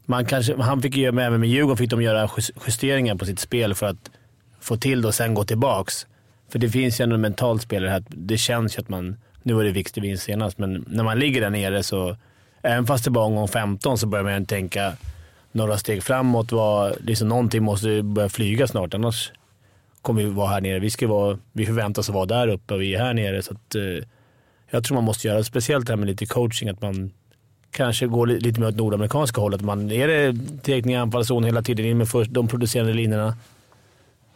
man 0.05 0.25
kanske, 0.25 0.61
han 0.61 0.81
fick 0.81 0.95
ju, 0.95 1.07
även 1.07 1.39
med 1.39 1.49
Djurgården 1.49 1.77
fick 1.77 1.89
de 1.89 2.01
göra 2.01 2.29
justeringar 2.67 3.15
på 3.15 3.25
sitt 3.25 3.39
spel 3.39 3.75
för 3.75 3.85
att 3.85 4.09
få 4.61 4.77
till 4.77 5.01
det 5.01 5.07
och 5.07 5.15
sen 5.15 5.33
gå 5.33 5.43
tillbaks. 5.43 6.07
För 6.49 6.59
det 6.59 6.69
finns 6.69 6.99
ju 6.99 7.03
ändå 7.03 7.15
en 7.15 7.21
mental 7.21 7.59
spelare 7.59 7.89
här. 7.89 8.03
Det 8.07 8.37
känns 8.37 8.77
ju 8.77 8.81
att 8.81 8.89
man, 8.89 9.17
nu 9.43 9.53
var 9.53 9.63
det 9.63 9.71
viktig 9.71 10.01
vinst 10.01 10.23
senast, 10.23 10.57
men 10.57 10.85
när 10.87 11.03
man 11.03 11.19
ligger 11.19 11.41
där 11.41 11.49
nere 11.49 11.83
så, 11.83 12.17
även 12.61 12.85
fast 12.85 13.03
det 13.03 13.11
bara 13.11 13.25
är 13.25 13.27
omgång 13.27 13.47
15, 13.47 13.97
så 13.97 14.07
börjar 14.07 14.23
man 14.23 14.45
tänka 14.45 14.93
några 15.51 15.77
steg 15.77 16.03
framåt. 16.03 16.51
Var, 16.51 16.95
liksom 16.99 17.27
någonting 17.27 17.63
måste 17.63 18.03
börja 18.03 18.29
flyga 18.29 18.67
snart, 18.67 18.93
annars 18.93 19.31
kommer 20.01 20.23
vi 20.23 20.29
vara 20.29 20.47
här 20.47 20.61
nere. 20.61 20.79
Vi, 20.79 20.89
ska 20.89 21.07
vara, 21.07 21.37
vi 21.51 21.65
förväntas 21.65 22.09
vara 22.09 22.25
där 22.25 22.47
uppe 22.47 22.73
och 22.73 22.81
vi 22.81 22.95
är 22.95 22.99
här 22.99 23.13
nere. 23.13 23.41
Så 23.41 23.53
att, 23.53 23.75
eh, 23.75 24.07
jag 24.69 24.83
tror 24.83 24.95
man 24.95 25.03
måste 25.03 25.27
göra, 25.27 25.43
speciellt 25.43 25.87
det 25.87 25.91
här 25.93 25.97
med 25.97 26.07
lite 26.07 26.25
coaching, 26.25 26.69
att 26.69 26.81
man 26.81 27.11
kanske 27.71 28.07
går 28.07 28.27
lite 28.27 28.59
mer 28.59 28.67
åt 28.67 28.75
nordamerikanska 28.75 29.41
hållet. 29.41 29.61
Man, 29.61 29.91
är 29.91 30.07
det 30.07 30.37
teckning 30.63 30.93
i 30.95 30.97
anfallszon 30.97 31.43
hela 31.43 31.61
tiden, 31.61 31.85
in 31.85 31.97
med 31.97 32.09
först, 32.09 32.31
de 32.31 32.47
producerande 32.47 32.93
linjerna. 32.93 33.35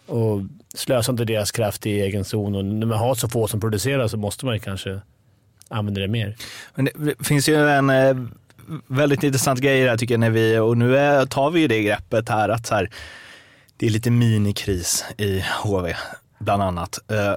Och 0.06 0.41
slösa 0.74 1.12
inte 1.12 1.26
deras 1.26 1.51
kraft 1.51 1.86
i 1.86 2.01
egen 2.01 2.26
zon. 2.26 2.56
Och 2.56 2.66
när 2.66 2.88
man 2.88 2.97
har 2.97 3.16
så 3.16 3.30
få 3.30 3.47
som 3.47 3.60
producerar 3.60 4.08
så 4.08 4.18
måste 4.18 4.45
man 4.45 4.60
kanske 4.60 5.01
använda 5.68 6.01
det 6.01 6.08
mer. 6.08 6.36
Men 6.76 6.86
det 6.86 7.28
finns 7.28 7.49
ju 7.49 7.70
en 7.70 7.89
eh, 7.89 8.16
väldigt 8.88 9.24
intressant 9.24 9.60
grej 9.60 9.84
där 9.84 9.97
tycker 9.97 10.14
jag, 10.14 10.20
när 10.20 10.30
vi, 10.30 10.58
och 10.60 10.78
nu 10.78 10.97
är, 10.97 11.26
tar 11.26 11.51
vi 11.51 11.60
ju 11.60 11.68
det 11.68 11.84
greppet 11.84 12.30
här 12.30 12.49
att 12.49 12.68
så 12.68 12.76
här, 12.76 12.89
det 13.78 13.86
är 13.86 13.89
lite 13.89 14.12
minikris 14.12 15.06
i 15.18 15.43
HV, 15.64 15.95
bland 16.39 16.64
annat. 16.64 16.99
Eh, 17.12 17.36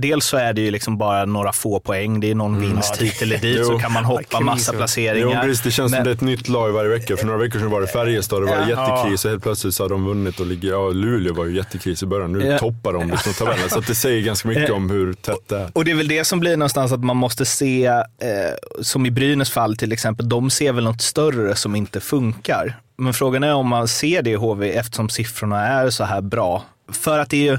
Dels 0.00 0.26
så 0.26 0.36
är 0.36 0.52
det 0.52 0.60
ju 0.60 0.70
liksom 0.70 0.98
bara 0.98 1.24
några 1.24 1.52
få 1.52 1.80
poäng. 1.80 2.20
Det 2.20 2.30
är 2.30 2.34
någon 2.34 2.56
mm, 2.56 2.70
vinst 2.70 2.96
hit 3.02 3.22
eller 3.22 3.38
dit, 3.38 3.66
så 3.66 3.78
kan 3.78 3.92
man 3.92 4.04
hoppa 4.04 4.40
massa 4.40 4.72
placeringar. 4.72 5.34
Jo, 5.34 5.42
precis, 5.42 5.62
det 5.62 5.70
känns 5.70 5.92
Men... 5.92 5.98
som 5.98 6.04
det 6.04 6.10
är 6.10 6.14
ett 6.14 6.20
nytt 6.20 6.48
lag 6.48 6.72
varje 6.72 6.90
vecka. 6.90 7.16
För 7.16 7.26
några 7.26 7.38
veckor 7.38 7.58
sedan 7.58 7.70
var 7.70 7.80
det 7.80 7.86
Färjestad, 7.86 8.42
det 8.42 8.46
var 8.46 8.56
ja. 8.56 8.68
jättekris 8.68 9.24
och 9.24 9.30
helt 9.30 9.42
plötsligt 9.42 9.74
så 9.74 9.84
har 9.84 9.88
de 9.88 10.04
vunnit 10.04 10.40
och 10.40 10.46
ligger, 10.46 10.68
ja 10.68 10.88
Luleå 10.88 11.34
var 11.34 11.44
ju 11.44 11.56
jättekris 11.56 12.02
i 12.02 12.06
början. 12.06 12.32
Nu 12.32 12.46
ja. 12.46 12.58
toppar 12.58 12.92
de 12.92 13.10
liksom 13.10 13.32
tabellen. 13.32 13.70
Så 13.70 13.80
det 13.80 13.94
säger 13.94 14.22
ganska 14.22 14.48
mycket 14.48 14.70
om 14.70 14.90
hur 14.90 15.12
tätt 15.12 15.48
det 15.48 15.56
är. 15.56 15.70
Och 15.72 15.84
det 15.84 15.90
är 15.90 15.94
väl 15.94 16.08
det 16.08 16.24
som 16.24 16.40
blir 16.40 16.56
någonstans 16.56 16.92
att 16.92 17.04
man 17.04 17.16
måste 17.16 17.44
se, 17.44 17.86
eh, 17.86 18.02
som 18.80 19.06
i 19.06 19.10
Brynäs 19.10 19.50
fall 19.50 19.76
till 19.76 19.92
exempel, 19.92 20.28
de 20.28 20.50
ser 20.50 20.72
väl 20.72 20.84
något 20.84 21.02
större 21.02 21.56
som 21.56 21.76
inte 21.76 22.00
funkar. 22.00 22.80
Men 22.98 23.14
frågan 23.14 23.44
är 23.44 23.54
om 23.54 23.68
man 23.68 23.88
ser 23.88 24.22
det 24.22 24.30
i 24.30 24.34
HV 24.34 24.70
eftersom 24.70 25.08
siffrorna 25.08 25.66
är 25.66 25.90
så 25.90 26.04
här 26.04 26.20
bra. 26.20 26.64
För 26.92 27.18
att 27.18 27.30
det 27.30 27.36
är 27.36 27.52
ju 27.52 27.58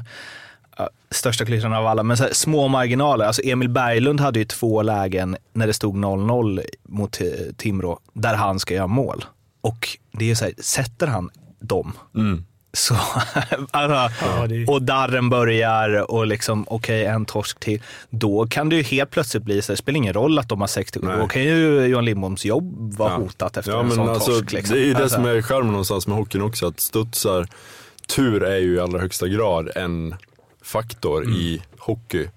största 1.12 1.46
klyschan 1.46 1.74
av 1.74 1.88
alla, 1.88 2.04
men 2.04 2.18
så 2.18 2.24
här, 2.24 2.34
små 2.34 2.68
marginaler. 2.68 3.26
Alltså 3.26 3.42
Emil 3.46 3.70
Berglund 3.70 4.20
hade 4.20 4.40
ju 4.40 4.46
två 4.46 4.82
lägen 4.82 5.38
när 5.54 5.68
det 5.68 5.74
stod 5.74 5.96
0-0 5.96 6.62
mot 6.84 7.20
Timrå, 7.58 8.00
där 8.14 8.34
han 8.34 8.60
ska 8.60 8.74
göra 8.74 8.88
mål. 8.88 9.26
Och 9.62 9.88
det 10.12 10.32
är 10.32 10.36
så 10.36 10.46
här, 10.46 10.54
sätter 10.58 11.08
han 11.08 11.30
dem, 11.60 11.94
mm. 12.16 12.46
så, 12.74 12.94
alltså, 13.72 14.26
ja, 14.26 14.48
det... 14.48 14.66
och 14.68 14.82
darren 14.82 15.30
börjar 15.30 16.12
och 16.12 16.28
liksom, 16.28 16.66
okej, 16.68 17.02
okay, 17.02 17.14
en 17.14 17.26
torsk 17.26 17.60
till. 17.60 17.82
Då 18.10 18.48
kan 18.48 18.70
det 18.70 18.76
ju 18.76 18.84
helt 18.84 19.12
plötsligt 19.12 19.44
bli 19.44 19.62
så 19.62 19.72
det 19.72 19.78
spelar 19.78 19.98
ingen 19.98 20.14
roll 20.14 20.40
att 20.40 20.50
de 20.50 20.62
har 20.62 20.68
60, 20.68 21.00
Nej. 21.04 21.18
då 21.18 21.28
kan 21.28 21.44
ju 21.44 21.86
Johan 21.86 22.06
Lindboms 22.06 22.46
jobb 22.46 22.94
vara 22.98 23.12
ja. 23.12 23.18
hotat 23.18 23.58
efter 23.58 23.72
ja, 23.72 23.80
en 23.80 23.92
sån 23.92 24.10
alltså, 24.10 24.32
torsk. 24.32 24.52
Liksom. 24.52 24.76
Det 24.76 24.82
är 24.82 24.86
ju 24.86 24.94
det 24.94 25.04
alltså. 25.04 25.16
som 25.16 25.26
är 25.26 25.42
charmen 25.42 25.72
någonstans 25.72 26.08
med 26.08 26.18
hockeyn 26.18 26.42
också, 26.42 26.68
att 26.68 26.80
studsar, 26.80 27.48
tur 28.16 28.44
är 28.44 28.58
ju 28.58 28.76
i 28.76 28.80
allra 28.80 29.00
högsta 29.00 29.28
grad 29.28 29.70
en 29.76 30.16
faktor 30.70 31.24
mm. 31.24 31.36
i 31.36 31.62
hockey. 31.78 32.28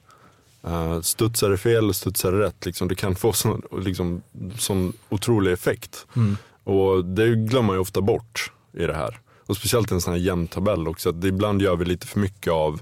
Uh, 0.66 1.00
studsar 1.00 1.50
det 1.50 1.58
fel, 1.58 1.94
studsar 1.94 2.32
det 2.32 2.38
rätt. 2.38 2.66
Liksom, 2.66 2.88
det 2.88 2.94
kan 2.94 3.14
få 3.14 3.32
sån, 3.32 3.62
liksom, 3.78 4.22
sån 4.58 4.92
otrolig 5.08 5.52
effekt. 5.52 6.06
Mm. 6.16 6.36
Och 6.64 7.04
det 7.04 7.34
glömmer 7.34 7.66
man 7.66 7.76
ju 7.76 7.80
ofta 7.80 8.00
bort 8.00 8.52
i 8.72 8.86
det 8.86 8.94
här. 8.94 9.18
Och 9.46 9.56
speciellt 9.56 9.90
en 9.90 10.00
sån 10.00 10.12
här 10.12 10.20
jämn 10.20 10.46
tabell 10.46 10.88
också. 10.88 11.08
Att 11.08 11.24
ibland 11.24 11.62
gör 11.62 11.76
vi 11.76 11.84
lite 11.84 12.06
för 12.06 12.20
mycket 12.20 12.52
av 12.52 12.80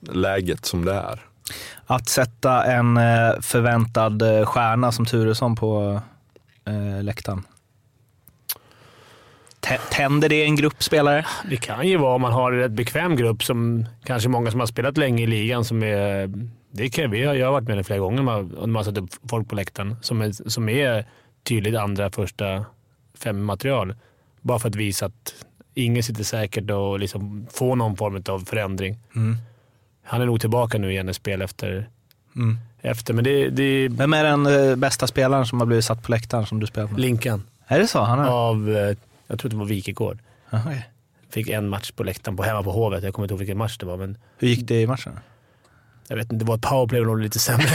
läget 0.00 0.64
som 0.64 0.84
det 0.84 0.94
är. 0.94 1.26
Att 1.86 2.08
sätta 2.08 2.64
en 2.64 2.96
eh, 2.96 3.40
förväntad 3.40 4.22
eh, 4.22 4.46
stjärna 4.46 4.92
som 4.92 5.06
Turesson 5.06 5.56
på 5.56 6.00
eh, 6.64 7.02
läktaren. 7.02 7.44
Tänder 9.90 10.28
det 10.28 10.44
en 10.44 10.56
grupp 10.56 10.82
spelare? 10.82 11.26
Det 11.50 11.56
kan 11.56 11.88
ju 11.88 11.96
vara 11.96 12.14
om 12.14 12.22
man 12.22 12.32
har 12.32 12.52
en 12.52 12.74
bekväm 12.74 13.16
grupp 13.16 13.44
som 13.44 13.86
kanske 14.04 14.28
många 14.28 14.50
som 14.50 14.60
har 14.60 14.66
spelat 14.66 14.96
länge 14.96 15.22
i 15.22 15.26
ligan 15.26 15.64
som 15.64 15.82
är... 15.82 16.32
Det 16.72 16.88
kan 16.88 17.10
vi, 17.10 17.20
jag 17.20 17.46
har 17.46 17.52
varit 17.52 17.68
med 17.68 17.76
det 17.76 17.84
flera 17.84 17.98
gånger 17.98 18.22
man, 18.22 18.54
man 18.60 18.76
har 18.76 18.82
satt 18.82 18.98
upp 18.98 19.10
folk 19.30 19.48
på 19.48 19.54
läktaren 19.54 19.96
som 20.02 20.20
är, 20.22 20.50
som 20.50 20.68
är 20.68 21.04
tydligt 21.42 21.76
andra, 21.76 22.10
första 22.10 22.64
fem 23.18 23.44
material. 23.44 23.94
Bara 24.40 24.58
för 24.58 24.68
att 24.68 24.74
visa 24.74 25.06
att 25.06 25.34
ingen 25.74 26.02
sitter 26.02 26.24
säkert 26.24 26.70
och 26.70 26.98
liksom 26.98 27.46
får 27.50 27.76
någon 27.76 27.96
form 27.96 28.22
av 28.28 28.44
förändring. 28.44 28.98
Mm. 29.16 29.36
Han 30.04 30.20
är 30.20 30.26
nog 30.26 30.40
tillbaka 30.40 30.78
nu 30.78 30.90
igen 30.90 31.08
i 31.08 31.14
spel 31.14 31.42
efter. 31.42 31.88
Mm. 32.36 32.58
efter 32.80 33.14
men 33.14 33.24
det, 33.24 33.48
det... 33.48 33.88
Vem 33.88 34.12
är 34.12 34.24
den 34.24 34.46
eh, 34.46 34.76
bästa 34.76 35.06
spelaren 35.06 35.46
som 35.46 35.60
har 35.60 35.66
blivit 35.66 35.84
satt 35.84 36.02
på 36.02 36.10
läktaren 36.10 36.46
som 36.46 36.60
du 36.60 36.66
spelar 36.66 36.88
med? 36.88 37.00
Linkan. 37.00 37.42
Är 37.66 37.78
det 37.78 37.86
så? 37.86 38.00
Han 38.00 38.18
är... 38.18 38.28
Av 38.28 38.76
eh, 38.76 38.96
Jag 39.30 39.38
tror 39.38 39.50
det 39.50 39.56
var 39.56 39.64
Wikegård. 39.64 40.18
Fick 41.30 41.48
en 41.48 41.68
match 41.68 41.90
på 41.90 42.04
läktaren 42.04 42.36
på, 42.36 42.42
hemma 42.42 42.62
på 42.62 42.72
Hovet. 42.72 43.04
Jag 43.04 43.14
kommer 43.14 43.24
inte 43.24 43.32
ihåg 43.32 43.38
vilken 43.38 43.58
match 43.58 43.78
det 43.78 43.86
var. 43.86 43.96
Men 43.96 44.18
Hur 44.38 44.48
gick 44.48 44.68
det 44.68 44.80
i 44.82 44.86
matchen? 44.86 45.12
jag 46.08 46.16
vet 46.16 46.32
inte, 46.32 46.44
det 46.44 46.48
var 46.48 46.54
ett 46.54 46.62
powerplay 46.62 47.00
och 47.00 47.18
lite 47.18 47.38
sämre. 47.38 47.66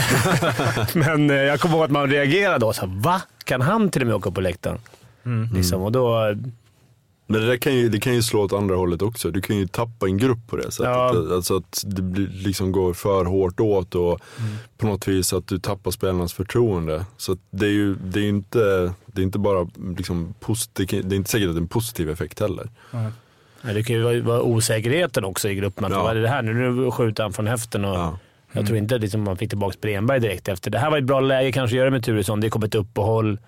men 0.94 1.30
eh, 1.30 1.36
jag 1.36 1.60
kommer 1.60 1.74
ihåg 1.74 1.84
att 1.84 1.90
man 1.90 2.10
reagerade 2.10 2.58
då. 2.58 2.72
Så 2.72 2.86
här, 2.86 3.00
Va? 3.00 3.22
Kan 3.44 3.60
han 3.60 3.90
till 3.90 4.02
och 4.02 4.06
med 4.06 4.16
åka 4.16 4.30
på 4.30 4.40
läktaren? 4.40 4.78
Liksom, 5.54 5.82
och 5.82 5.92
då, 5.92 6.34
Men 7.26 7.40
det 7.40 7.46
där 7.46 7.56
kan 7.56 7.74
ju, 7.74 7.88
det 7.88 8.00
kan 8.00 8.14
ju 8.14 8.22
slå 8.22 8.40
åt 8.42 8.52
andra 8.52 8.76
hållet 8.76 9.02
också. 9.02 9.30
Du 9.30 9.40
kan 9.40 9.56
ju 9.56 9.66
tappa 9.66 10.06
en 10.06 10.18
grupp 10.18 10.38
på 10.48 10.56
det 10.56 10.62
sättet. 10.62 10.84
Ja. 10.84 11.34
Alltså 11.34 11.56
att 11.56 11.82
det 11.86 12.02
blir, 12.02 12.28
liksom 12.28 12.72
går 12.72 12.94
för 12.94 13.24
hårt 13.24 13.60
åt 13.60 13.94
och 13.94 14.20
på 14.78 14.86
något 14.86 15.08
vis 15.08 15.32
att 15.32 15.46
du 15.46 15.58
tappar 15.58 15.90
spelarnas 15.90 16.32
förtroende. 16.32 17.04
Så 17.16 17.32
att 17.32 17.38
det 17.50 17.66
är 17.66 17.70
ju 17.70 17.94
det 17.94 18.20
är 18.20 18.28
inte, 18.28 18.92
det 19.06 19.20
är 19.20 19.24
inte 19.24 19.38
bara 19.38 19.68
liksom 19.98 20.34
det, 20.72 20.92
är 20.92 21.14
inte 21.14 21.30
säkert 21.30 21.48
att 21.48 21.54
det 21.54 21.58
är 21.58 21.62
en 21.62 21.68
positiv 21.68 22.10
effekt 22.10 22.40
heller. 22.40 22.70
ja, 23.62 23.72
det 23.72 23.82
kan 23.82 23.96
ju 23.96 24.20
vara, 24.20 24.42
osäkerheten 24.42 25.24
också 25.24 25.48
i 25.48 25.54
gruppen. 25.54 25.84
Att, 25.84 25.92
Ja. 25.92 26.02
Vad 26.02 26.16
är 26.16 26.20
det 26.22 26.28
här? 26.28 26.42
Nu 26.42 26.90
skjuter 26.90 27.22
han 27.22 27.32
från 27.32 27.46
höften. 27.46 27.84
Och, 27.84 27.96
Ja. 27.96 28.18
Jag 28.52 28.66
tror 28.66 28.78
inte 28.78 28.94
att 28.94 29.00
liksom, 29.00 29.22
man 29.22 29.36
fick 29.36 29.48
tillbaka 29.48 29.76
Bremberg 29.80 30.20
direkt 30.20 30.48
efter. 30.48 30.70
Det 30.70 30.78
här 30.78 30.90
var 30.90 30.98
ett 30.98 31.04
bra 31.04 31.20
läge 31.20 31.52
kanske 31.52 31.76
att 31.76 31.78
göra 31.78 31.90
med 31.90 32.04
Turesson. 32.04 32.40
Det 32.40 32.50
kom 32.50 32.62
ett 32.62 32.74
uppehåll. 32.74 33.38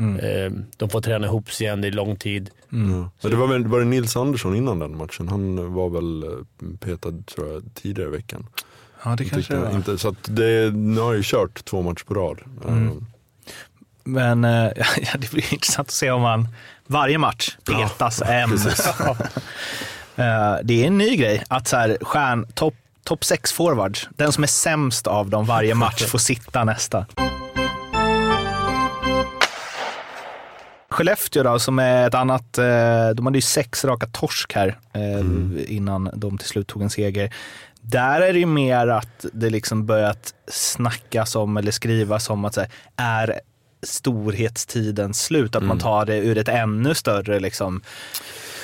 Eh, 0.00 0.52
de 0.76 0.88
får 0.90 1.00
träna 1.00 1.26
ihop 1.26 1.52
sig 1.52 1.66
igen, 1.66 1.80
det 1.80 1.88
är 1.88 1.92
lång 1.92 2.16
tid. 2.16 2.50
Ja. 2.68 2.76
Men 2.78 3.10
det 3.30 3.36
var, 3.36 3.46
väl, 3.46 3.66
var 3.66 3.78
det 3.78 3.84
Nils 3.84 4.16
Andersson 4.16 4.56
innan 4.56 4.78
den 4.78 4.96
matchen? 4.96 5.28
Han 5.28 5.74
var 5.74 5.90
väl 5.90 6.22
eh, 6.22 6.76
petad 6.80 7.22
tror 7.34 7.52
jag, 7.52 7.62
tidigare 7.74 8.08
i 8.08 8.12
veckan. 8.12 8.46
Ja, 9.04 9.16
det 9.16 9.24
kanske 9.24 9.54
det 9.54 9.60
var. 9.60 9.70
inte, 9.70 9.98
så 9.98 10.08
att 10.08 10.24
det, 10.36 10.74
nu 10.74 11.00
har 11.00 11.06
jag 11.08 11.16
ju 11.16 11.22
kört 11.24 11.64
två 11.64 11.82
matcher 11.82 12.04
på 12.04 12.14
rad. 12.14 12.38
Eh, 12.68 12.92
Men 14.04 14.42
ja, 14.96 15.16
det 15.18 15.30
blir 15.30 15.52
intressant 15.52 15.88
att 15.88 15.94
se 15.94 16.10
om 16.10 16.22
han 16.22 16.48
varje 16.86 17.18
match 17.18 17.56
petas 17.64 18.22
en. 18.26 18.58
Eh, 20.16 20.56
det 20.62 20.82
är 20.82 20.86
en 20.86 20.98
ny 20.98 21.16
grej 21.16 21.44
att 21.48 21.68
så 21.68 21.76
här, 21.76 21.98
stjärn, 22.00 22.46
topp 22.54 22.74
top 23.04 23.24
sex 23.24 23.52
forwards, 23.52 24.08
den 24.16 24.32
som 24.32 24.42
är 24.44 24.48
sämst 24.48 25.06
av 25.06 25.30
dem 25.30 25.46
varje 25.46 25.74
match 25.74 26.02
får 26.06 26.18
sitta 26.18 26.64
nästa. 26.64 27.06
Skellefteå 30.90 31.42
då, 31.42 31.58
som 31.58 31.78
är 31.78 32.06
ett 32.06 32.14
annat, 32.14 32.58
eh, 32.58 33.10
de 33.14 33.26
hade 33.26 33.38
ju 33.38 33.42
sex 33.42 33.84
raka 33.84 34.06
torsk 34.06 34.52
här 34.54 34.78
eh, 34.92 35.74
innan 35.76 36.10
de 36.14 36.38
till 36.38 36.48
slut 36.48 36.66
tog 36.66 36.82
en 36.82 36.90
seger. 36.90 37.34
Där 37.80 38.20
är 38.20 38.32
det 38.32 38.38
ju 38.38 38.46
mer 38.46 38.86
att 38.86 39.26
det 39.32 39.50
liksom 39.50 39.86
börjat 39.86 40.34
snackas 40.48 41.36
om 41.36 41.56
eller 41.56 41.72
skrivas 41.72 42.30
om 42.30 42.44
att 42.44 42.56
här, 42.56 42.68
är 42.96 43.40
storhetstiden 43.82 45.14
slut? 45.14 45.56
Att 45.56 45.62
man 45.62 45.78
tar 45.78 46.06
det 46.06 46.16
ur 46.16 46.38
ett 46.38 46.48
ännu 46.48 46.94
större 46.94 47.40
liksom, 47.40 47.82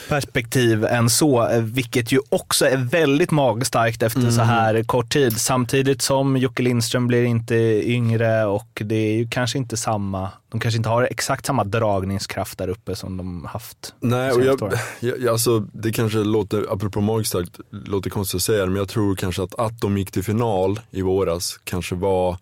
perspektiv 0.09 0.85
än 0.85 1.11
så, 1.11 1.49
eh, 1.49 1.61
vilket 1.63 2.13
ju 2.13 2.19
också 2.29 2.67
är 2.67 2.77
väldigt 2.77 3.31
magstarkt 3.31 4.03
efter 4.03 4.31
så 4.31 4.41
här 4.41 4.83
kort 4.83 5.13
tid. 5.13 5.41
Samtidigt 5.41 6.03
som 6.03 6.37
Jocke 6.37 6.63
Lindström 6.63 7.07
blir 7.07 7.25
inte 7.25 7.55
yngre 7.85 8.45
och 8.47 8.83
det 8.85 8.95
är 8.95 9.13
ju 9.17 9.29
kanske 9.29 9.59
inte 9.59 9.77
samma, 9.77 10.31
de 10.49 10.61
kanske 10.61 10.77
inte 10.77 10.89
har 10.89 11.03
exakt 11.03 11.47
samma 11.47 11.65
dragningskraft 11.65 12.59
där 12.59 12.69
uppe 12.69 12.97
som 12.97 13.17
de 13.17 13.45
haft 13.45 13.95
Nej, 14.01 14.33
och 14.33 14.45
jag, 14.45 14.73
jag- 15.01 15.29
alltså, 15.29 15.59
det 15.59 15.93
kanske 15.93 16.19
låter, 16.19 16.73
apropå 16.73 17.01
magstarkt, 17.01 17.61
låter 17.71 18.11
konstigt 18.11 18.37
att 18.39 18.43
säga 18.43 18.61
det, 18.61 18.67
men 18.71 18.77
jag 18.77 18.89
tror 18.89 19.15
kanske 19.15 19.43
att, 19.43 19.55
att 19.55 19.81
de 19.81 19.99
gick 19.99 20.11
till 20.11 20.25
final 20.25 20.81
i 20.91 21.03
våras 21.03 21.61
kanske 21.65 21.95
var 21.95 22.37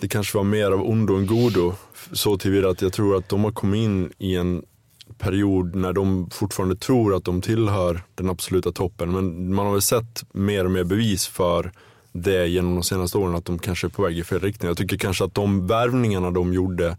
det 0.00 0.08
kanske 0.08 0.36
var 0.36 0.44
mer 0.44 0.70
av 0.70 0.82
ondo 0.90 1.16
än 1.16 1.26
godo. 1.26 1.74
Så 2.12 2.38
tillvida 2.38 2.68
att 2.68 2.82
jag 2.82 2.92
tror 2.92 3.16
att 3.16 3.28
de 3.28 3.44
har 3.44 3.52
kommit 3.52 3.78
in 3.78 4.12
i 4.18 4.36
en 4.36 4.62
period 5.18 5.74
när 5.74 5.92
de 5.92 6.30
fortfarande 6.30 6.76
tror 6.76 7.14
att 7.14 7.24
de 7.24 7.40
tillhör 7.40 8.02
den 8.14 8.30
absoluta 8.30 8.72
toppen. 8.72 9.12
Men 9.12 9.54
man 9.54 9.66
har 9.66 9.72
väl 9.72 9.82
sett 9.82 10.24
mer 10.32 10.64
och 10.64 10.70
mer 10.70 10.84
bevis 10.84 11.26
för 11.26 11.72
det 12.12 12.46
genom 12.46 12.74
de 12.74 12.82
senaste 12.82 13.18
åren, 13.18 13.34
att 13.34 13.44
de 13.44 13.58
kanske 13.58 13.86
är 13.86 13.88
på 13.88 14.02
väg 14.02 14.18
i 14.18 14.24
fel 14.24 14.40
riktning. 14.40 14.68
Jag 14.68 14.76
tycker 14.76 14.96
kanske 14.96 15.24
att 15.24 15.34
de 15.34 15.66
värvningarna 15.66 16.30
de 16.30 16.54
gjorde 16.54 16.96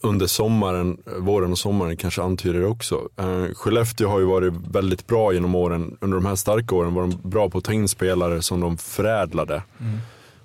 under 0.00 0.26
sommaren, 0.26 0.98
våren 1.18 1.52
och 1.52 1.58
sommaren 1.58 1.96
kanske 1.96 2.22
antyder 2.22 2.60
det 2.60 2.66
också. 2.66 3.08
Uh, 3.20 3.54
Skellefteå 3.54 4.08
har 4.08 4.18
ju 4.18 4.24
varit 4.24 4.54
väldigt 4.70 5.06
bra 5.06 5.32
genom 5.32 5.54
åren, 5.54 5.96
under 6.00 6.16
de 6.16 6.26
här 6.26 6.36
starka 6.36 6.74
åren 6.74 6.94
var 6.94 7.02
de 7.02 7.30
bra 7.30 7.50
på 7.50 7.58
att 7.58 7.64
ta 7.64 7.72
in 7.72 7.88
spelare 7.88 8.42
som 8.42 8.60
de 8.60 8.78
förädlade. 8.78 9.62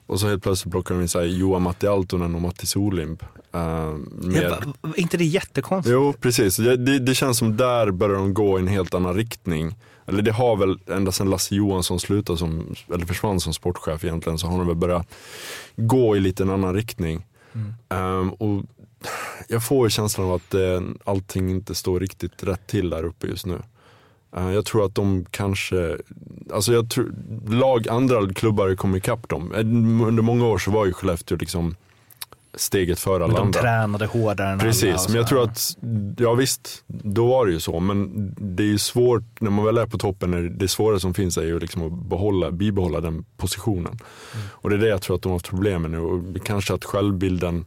Och 0.05 0.19
så 0.19 0.27
helt 0.27 0.43
plötsligt 0.43 0.71
plockar 0.71 0.95
de 0.95 1.01
in 1.01 1.07
så 1.07 1.19
här 1.19 1.25
Joa 1.25 1.59
Matti 1.59 1.87
Altonen 1.87 2.35
och 2.35 2.41
Matti 2.41 2.65
Solimb. 2.65 3.23
Uh, 3.55 3.95
mer- 4.11 4.41
Ja, 4.43 4.57
va- 4.81 4.93
inte 4.97 5.17
det 5.17 5.25
jättekonstigt? 5.25 5.93
Jo, 5.93 6.13
precis. 6.21 6.57
Det, 6.57 6.99
det, 6.99 7.15
känns 7.15 7.37
som 7.37 7.57
där 7.57 7.91
börjar 7.91 8.15
de 8.15 8.33
gå 8.33 8.57
i 8.59 8.61
en 8.61 8.67
helt 8.67 8.93
annan 8.93 9.15
riktning. 9.15 9.75
Eller 10.05 10.21
det 10.21 10.31
har 10.31 10.55
väl 10.55 10.79
ända 10.87 11.11
sedan 11.11 11.29
Lasse 11.29 11.55
Johansson 11.55 11.99
slutade 11.99 12.37
som, 12.39 12.75
eller 12.93 13.05
försvann 13.05 13.39
som 13.39 13.53
sportchef 13.53 14.03
egentligen, 14.03 14.37
så 14.37 14.47
har 14.47 14.57
de 14.57 14.67
väl 14.67 14.75
börjat 14.75 15.07
gå 15.75 16.17
i 16.17 16.19
lite 16.19 16.43
en 16.43 16.49
annan 16.49 16.73
riktning. 16.75 17.25
Ehm, 17.89 18.29
och 18.29 18.63
jag 19.47 19.65
får 19.65 19.85
ju 19.85 19.89
känslan 19.89 20.27
av 20.27 20.33
att 20.33 20.53
eh, 20.53 20.81
allting 21.03 21.49
inte 21.49 21.75
står 21.75 21.99
riktigt 21.99 22.43
rätt 22.43 22.67
till 22.67 22.89
där 22.89 23.03
uppe 23.03 23.27
just 23.27 23.45
nu. 23.45 23.59
Eh, 24.35 24.51
jag 24.51 24.65
tror 24.65 24.85
att 24.85 24.95
de 24.95 25.25
kanske, 25.31 25.97
alltså 26.53 26.73
jag 26.73 26.89
tror, 26.89 27.13
lag, 27.49 27.87
andra 27.87 28.33
klubbar 28.33 28.75
kommer 28.75 28.97
ikapp 28.97 29.29
dem. 29.29 29.51
Eh, 29.53 29.59
Under 30.07 30.21
många 30.23 30.45
år 30.45 30.57
så 30.57 30.71
var 30.71 30.85
ju 30.85 30.93
Skellefteå 30.93 31.37
liksom 31.37 31.75
steget 32.55 32.99
före 32.99 33.15
alla 33.15 33.27
Men 33.27 33.35
de 33.35 33.41
andra. 33.41 33.61
tränade 33.61 34.05
hårdare 34.05 34.47
än 34.47 34.53
alla. 34.53 34.63
Precis, 34.63 34.95
och 35.05 35.09
men 35.11 35.17
jag 35.17 35.27
tror 35.27 35.43
att, 35.43 35.77
ja 36.17 36.33
visst, 36.33 36.83
då 36.87 37.27
var 37.27 37.45
det 37.45 37.51
ju 37.51 37.59
så. 37.59 37.79
Men 37.79 38.11
det 38.39 38.63
är 38.63 38.67
ju 38.67 38.77
svårt, 38.77 39.23
när 39.41 39.51
man 39.51 39.65
väl 39.65 39.77
är 39.77 39.85
på 39.85 39.97
toppen, 39.97 40.33
är 40.33 40.41
det- 40.41 40.67
svåra 40.67 40.99
som 40.99 41.13
finns 41.13 41.37
är 41.37 41.43
ju 41.43 41.59
liksom 41.59 41.81
att 41.81 42.09
behålla, 42.09 42.51
bibehålla 42.51 43.01
den 43.01 43.25
positionen. 43.37 43.99
Och 44.51 44.69
det 44.69 44.75
är 44.75 44.79
det 44.79 44.87
jag 44.87 45.01
tror 45.01 45.15
att 45.15 45.21
de 45.21 45.29
har 45.29 45.35
haft 45.35 45.49
problem 45.49 45.81
med 45.81 45.91
nu. 45.91 45.99
Och 45.99 46.45
kanske 46.45 46.73
att 46.73 46.85
självbilden 46.85 47.65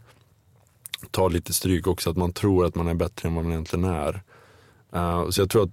tar 1.11 1.31
lite 1.31 1.53
stryk 1.53 1.87
också, 1.87 2.11
att 2.11 2.17
man 2.17 2.33
tror 2.33 2.65
att 2.67 2.75
man 2.75 2.89
är 2.89 2.95
bättre 2.95 3.29
än 3.29 3.35
vad 3.35 3.45
man 3.45 3.53
egentligen 3.53 3.85
är. 3.85 4.23
Eh, 4.97 5.31
så 5.31 5.41
jag 5.41 5.51
tror 5.51 5.63
att 5.63 5.71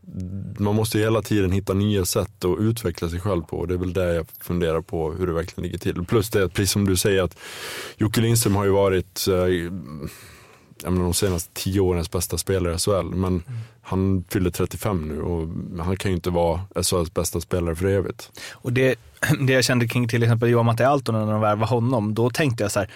man 0.60 0.76
måste 0.76 0.98
ju 0.98 1.04
hela 1.04 1.22
tiden 1.22 1.52
hitta 1.52 1.74
nya 1.74 2.06
sätt 2.06 2.46
att 2.46 2.60
utveckla 2.60 3.10
sig 3.10 3.20
själv 3.20 3.42
på. 3.42 3.58
Och 3.58 3.68
det 3.68 3.74
är 3.74 3.78
väl 3.78 3.94
det 3.94 4.16
jag 4.16 4.26
funderar 4.42 4.82
på, 4.82 5.12
hur 5.12 5.28
det 5.28 5.34
verkligen 5.34 5.64
ligger 5.64 5.80
till. 5.80 6.06
Plus 6.06 6.30
det, 6.30 6.46
att, 6.46 6.54
precis 6.54 6.72
som 6.72 6.86
du 6.86 6.96
säger, 6.96 7.24
att 7.24 7.38
Jocke 7.98 8.22
Lindström 8.22 8.56
har 8.56 8.66
ju 8.66 8.72
varit 8.72 9.28
eh, 9.28 9.72
menar, 10.92 11.04
de 11.04 11.14
senaste 11.14 11.50
tio 11.54 11.80
årens 11.80 12.12
bästa 12.12 12.38
spelare 12.38 12.76
i 12.76 12.78
SHL. 12.78 13.16
Men 13.16 13.44
han 13.82 14.24
fyller 14.30 14.50
35 14.50 15.08
nu 15.08 15.22
och 15.22 15.48
han 15.86 15.98
kan 15.98 16.12
ju 16.12 16.16
inte 16.16 16.30
vara 16.30 16.62
SHLs 16.84 17.14
bästa 17.14 17.42
spelare 17.42 17.76
för 17.76 17.86
evigt. 17.86 18.32
Och 18.52 18.74
det, 18.74 18.96
det 19.48 19.54
jag 19.54 19.64
kände 19.64 19.88
kring 19.88 20.08
till 20.08 20.24
exempel 20.24 20.50
Johan 20.50 20.66
Matti 20.66 20.84
Altonen 20.84 21.26
när 21.26 21.32
de 21.32 21.42
värvade 21.42 21.70
honom, 21.70 22.14
då 22.14 22.30
tänkte 22.30 22.64
jag 22.64 22.72
så 22.72 22.80
här, 22.80 22.90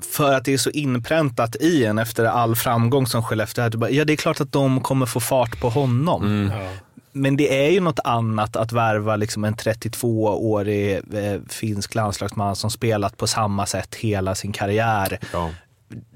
för 0.00 0.34
att 0.34 0.44
det 0.44 0.52
är 0.52 0.58
så 0.58 0.70
inpräntat 0.70 1.56
i 1.56 1.84
en 1.84 1.98
efter 1.98 2.24
all 2.24 2.56
framgång 2.56 3.06
som 3.06 3.22
Skellefteå 3.22 3.62
hade, 3.64 3.78
bara, 3.78 3.90
ja 3.90 4.04
det 4.04 4.12
är 4.12 4.16
klart 4.16 4.40
att 4.40 4.52
de 4.52 4.80
kommer 4.80 5.06
få 5.06 5.20
fart 5.20 5.60
på 5.60 5.68
honom. 5.68 6.52
Men 7.12 7.36
det 7.36 7.66
är 7.66 7.70
ju 7.70 7.80
något 7.80 8.00
annat 8.04 8.56
att 8.56 8.72
värva 8.72 9.16
liksom 9.16 9.44
en 9.44 9.54
32-årig 9.54 10.94
eh, 10.94 11.40
finsk 11.48 11.94
landslagsman 11.94 12.56
som 12.56 12.70
spelat 12.70 13.16
på 13.16 13.26
samma 13.26 13.66
sätt 13.66 13.94
hela 13.94 14.34
sin 14.34 14.52
karriär. 14.52 15.18
Ja. 15.32 15.50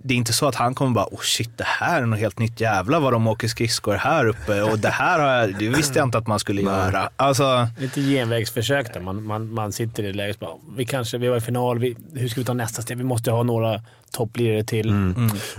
Det 0.02 0.14
är 0.14 0.18
inte 0.18 0.32
så 0.32 0.46
att 0.48 0.54
han 0.54 0.74
kommer 0.74 0.90
bara, 0.90 1.06
oh 1.10 1.20
shit 1.20 1.58
det 1.58 1.64
här 1.66 2.02
är 2.02 2.06
något 2.06 2.18
helt 2.18 2.38
nytt, 2.38 2.60
jävlar 2.60 3.00
vad 3.00 3.12
de 3.12 3.26
åker 3.26 3.48
skridskor 3.48 3.94
här 3.94 4.26
uppe 4.26 4.62
och 4.62 4.78
det 4.78 4.88
här 4.88 5.18
har 5.18 5.28
jag, 5.28 5.58
det 5.58 5.68
visste 5.68 5.98
jag 5.98 6.06
inte 6.06 6.18
att 6.18 6.26
man 6.26 6.38
skulle 6.38 6.62
göra. 6.62 7.10
Alltså, 7.16 7.68
Lite 7.78 8.00
genvägsförsök 8.00 8.94
där. 8.94 9.00
Man, 9.00 9.24
man, 9.24 9.54
man 9.54 9.72
sitter 9.72 10.02
i 10.02 10.12
läget 10.12 10.36
och 10.36 10.48
bara, 10.48 10.76
vi 10.76 10.84
kanske, 10.84 11.18
vi 11.18 11.28
var 11.28 11.36
i 11.36 11.40
final, 11.40 11.78
vi, 11.78 11.96
hur 12.14 12.28
ska 12.28 12.40
vi 12.40 12.44
ta 12.44 12.54
nästa 12.54 12.82
steg? 12.82 12.96
Vi 12.98 13.04
måste 13.04 13.30
ha 13.30 13.42
några 13.42 13.80
topplirare 14.12 14.64
till. 14.64 14.94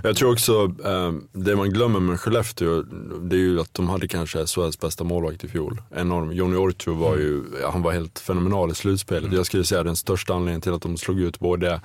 Jag 0.02 0.16
tror 0.16 0.32
också, 0.32 0.74
eh, 0.84 1.12
det 1.32 1.56
man 1.56 1.70
glömmer 1.70 2.00
med 2.00 2.20
Skellefteå, 2.20 2.82
det 3.20 3.36
är 3.36 3.40
ju 3.40 3.60
att 3.60 3.74
de 3.74 3.88
hade 3.88 4.08
kanske 4.08 4.46
SHLs 4.46 4.80
bästa 4.80 5.04
målvakt 5.04 5.44
i 5.44 5.48
fjol. 5.48 5.82
Enorm. 5.96 6.32
Johnny 6.32 6.56
Ortio 6.56 6.94
var 6.94 7.16
ju, 7.16 7.42
han 7.72 7.82
var 7.82 7.92
helt 7.92 8.18
fenomenal 8.18 8.70
i 8.70 8.74
slutspelet. 8.74 9.32
Jag 9.32 9.46
skulle 9.46 9.64
säga 9.64 9.82
den 9.82 9.96
största 9.96 10.34
anledningen 10.34 10.60
till 10.60 10.72
att 10.72 10.82
de 10.82 10.96
slog 10.96 11.20
ut 11.20 11.38
både 11.38 11.80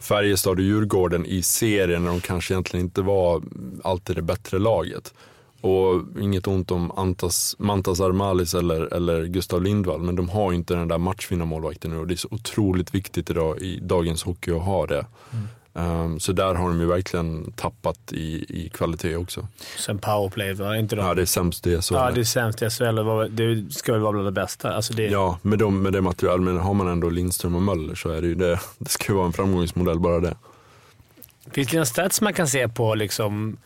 Färjestad 0.00 0.58
och 0.58 0.64
Djurgården 0.64 1.26
i 1.26 1.42
serien 1.42 2.04
när 2.04 2.10
de 2.10 2.20
kanske 2.20 2.54
egentligen 2.54 2.86
inte 2.86 3.02
var 3.02 3.42
alltid 3.84 4.16
det 4.16 4.22
bättre 4.22 4.58
laget. 4.58 5.14
Och 5.60 6.02
inget 6.20 6.46
ont 6.46 6.70
om 6.70 6.90
Antas, 6.90 7.56
Mantas 7.58 8.00
Armalis 8.00 8.54
eller, 8.54 8.94
eller 8.94 9.24
Gustav 9.24 9.62
Lindvall, 9.62 10.00
men 10.00 10.16
de 10.16 10.28
har 10.28 10.50
ju 10.50 10.56
inte 10.56 10.74
den 10.74 10.88
där 10.88 10.98
matchvinnarmålvakten 10.98 11.90
nu 11.90 11.98
och 11.98 12.06
det 12.06 12.14
är 12.14 12.16
så 12.16 12.28
otroligt 12.30 12.94
viktigt 12.94 13.30
idag 13.30 13.58
i 13.58 13.80
dagens 13.82 14.22
hockey 14.22 14.50
att 14.50 14.62
ha 14.62 14.86
det. 14.86 15.06
Mm. 15.32 15.48
Um, 15.72 16.20
så 16.20 16.32
där 16.32 16.54
har 16.54 16.68
de 16.68 16.80
ju 16.80 16.86
verkligen 16.86 17.52
tappat 17.52 18.12
i, 18.12 18.44
i 18.48 18.70
kvalitet 18.74 19.16
också. 19.16 19.48
Sen 19.78 19.98
powerplay, 19.98 20.52
var 20.52 20.74
inte 20.74 20.96
de? 20.96 21.06
Ja, 21.06 21.14
det 21.14 21.22
är 21.22 21.26
sämst 21.26 21.66
i 21.66 21.82
SHL. 21.82 21.94
Ja, 21.94 22.10
det 22.10 22.20
är 22.20 22.24
sämst 22.24 22.62
i 22.62 22.70
SHL. 22.70 22.98
Det 23.30 23.72
ska 23.74 23.92
väl 23.92 24.00
vara 24.00 24.12
bland 24.12 24.26
det 24.26 24.32
bästa. 24.32 24.72
Alltså 24.72 24.92
det, 24.92 25.06
Ja, 25.06 25.38
med, 25.42 25.58
de, 25.58 25.82
med 25.82 25.92
det 25.92 26.00
material, 26.00 26.40
men 26.40 26.56
har 26.58 26.74
man 26.74 26.88
ändå 26.88 27.10
Lindström 27.10 27.54
och 27.54 27.62
Möller 27.62 27.94
så 27.94 28.10
är 28.10 28.20
det 28.20 28.26
ju 28.26 28.34
det. 28.34 28.60
Det 28.78 28.90
ska 28.90 29.12
ju 29.12 29.16
vara 29.16 29.26
en 29.26 29.32
framgångsmodell 29.32 30.00
bara 30.00 30.20
det. 30.20 30.36
Finns 31.50 31.68
det 31.68 31.76
några 31.76 31.86
stats 31.86 32.20
man 32.20 32.34
kan 32.34 32.48
se 32.48 32.68
på 32.68 32.94
liksom 32.94 33.56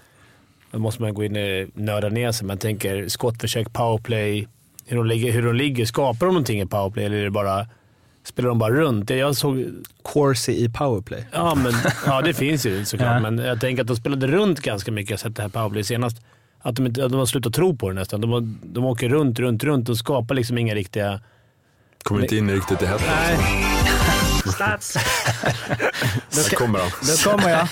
då 0.72 0.78
måste 0.78 1.02
man 1.02 1.14
gå 1.14 1.24
in 1.24 1.36
och 1.36 1.68
nörda 1.74 2.08
ner 2.08 2.32
sig. 2.32 2.46
Man 2.46 2.58
tänker 2.58 3.08
skottförsök, 3.08 3.72
powerplay, 3.72 4.48
hur 4.86 4.96
de 4.96 5.06
ligger. 5.06 5.32
Hur 5.32 5.42
de 5.42 5.54
ligger. 5.54 5.84
Skapar 5.84 6.26
de 6.26 6.34
någonting 6.34 6.60
i 6.60 6.66
powerplay 6.66 7.04
eller 7.04 7.16
är 7.16 7.24
det 7.24 7.30
bara, 7.30 7.66
spelar 8.24 8.48
de 8.48 8.58
bara 8.58 8.72
runt? 8.72 9.10
Jag 9.10 9.36
såg... 9.36 9.64
Corsi 10.02 10.64
i 10.64 10.68
powerplay. 10.68 11.26
Ja, 11.32 11.54
men, 11.54 11.72
ja, 12.06 12.20
det 12.20 12.34
finns 12.34 12.66
ju 12.66 12.84
såklart. 12.84 13.22
Ja. 13.22 13.30
Men 13.30 13.38
jag 13.38 13.60
tänker 13.60 13.82
att 13.82 13.86
de 13.88 13.96
spelade 13.96 14.26
runt 14.26 14.60
ganska 14.60 14.92
mycket. 14.92 15.10
Jag 15.10 15.16
har 15.16 15.20
sett 15.20 15.36
det 15.36 15.42
här 15.42 15.48
powerplay 15.48 15.84
senast. 15.84 16.16
Att 16.60 16.76
de, 16.76 16.86
inte, 16.86 17.04
att 17.04 17.10
de 17.10 17.18
har 17.18 17.26
slutat 17.26 17.54
tro 17.54 17.76
på 17.76 17.88
det 17.88 17.94
nästan. 17.94 18.20
De, 18.20 18.60
de 18.62 18.84
åker 18.84 19.08
runt, 19.08 19.38
runt, 19.38 19.64
runt 19.64 19.88
och 19.88 19.96
skapar 19.96 20.34
liksom 20.34 20.58
inga 20.58 20.74
riktiga... 20.74 21.20
Kommer 22.02 22.22
inte 22.22 22.36
in 22.36 22.50
riktigt 22.50 22.82
i 22.82 22.86
hettan. 22.86 23.08
Stats. 24.50 24.94
Där 26.30 26.56
kommer 26.56 26.78
han. 26.78 26.90
Då 27.02 27.30
kommer 27.30 27.50
jag. 27.50 27.68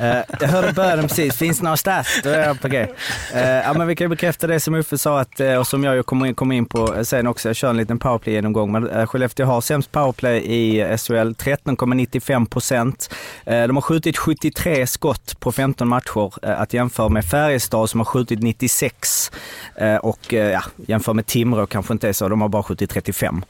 Eh, 0.00 0.22
jag 0.40 0.48
hörde 0.48 0.72
början 0.72 1.08
precis. 1.08 1.36
Finns 1.36 1.58
det 1.58 1.64
några 1.64 1.76
stats? 1.76 2.20
Då 2.22 2.30
är 2.30 2.46
jag 2.46 2.60
på 2.60 2.68
G. 2.68 2.86
Eh, 3.34 3.48
ja, 3.48 3.72
men 3.72 3.86
vi 3.86 3.96
kan 3.96 4.04
ju 4.04 4.08
bekräfta 4.08 4.46
det 4.46 4.60
som 4.60 4.74
Uffe 4.74 4.98
sa 4.98 5.20
att, 5.20 5.40
eh, 5.40 5.54
och 5.54 5.66
som 5.66 5.84
jag 5.84 6.06
kommer 6.06 6.26
in, 6.26 6.34
kommer 6.34 6.54
in 6.54 6.66
på 6.66 6.94
eh, 6.94 7.02
sen 7.02 7.26
också. 7.26 7.48
Jag 7.48 7.56
kör 7.56 7.70
en 7.70 7.76
liten 7.76 7.98
powerplay-genomgång. 7.98 8.72
Men 8.72 8.90
eh, 8.90 9.06
Skellefteå 9.06 9.46
har 9.46 9.60
sämst 9.60 9.92
powerplay 9.92 10.38
i 10.38 10.96
SHL. 10.98 11.12
13,95 11.14 12.46
procent. 12.46 13.14
Eh, 13.44 13.66
de 13.66 13.76
har 13.76 13.82
skjutit 13.82 14.18
73 14.18 14.86
skott 14.86 15.40
på 15.40 15.52
15 15.52 15.88
matcher. 15.88 16.32
Eh, 16.42 16.60
att 16.60 16.72
jämföra 16.72 17.08
med 17.08 17.24
Färjestad 17.24 17.90
som 17.90 18.00
har 18.00 18.04
skjutit 18.04 18.42
96. 18.42 19.30
Eh, 19.74 19.96
och 19.96 20.34
eh, 20.34 20.50
ja, 20.50 20.62
jämför 20.86 21.12
med 21.12 21.26
Timrå 21.26 21.66
kanske 21.66 21.92
inte 21.92 22.08
är 22.08 22.12
så. 22.12 22.28
De 22.28 22.40
har 22.40 22.48
bara 22.48 22.62
skjutit 22.62 22.90
35. 22.90 23.44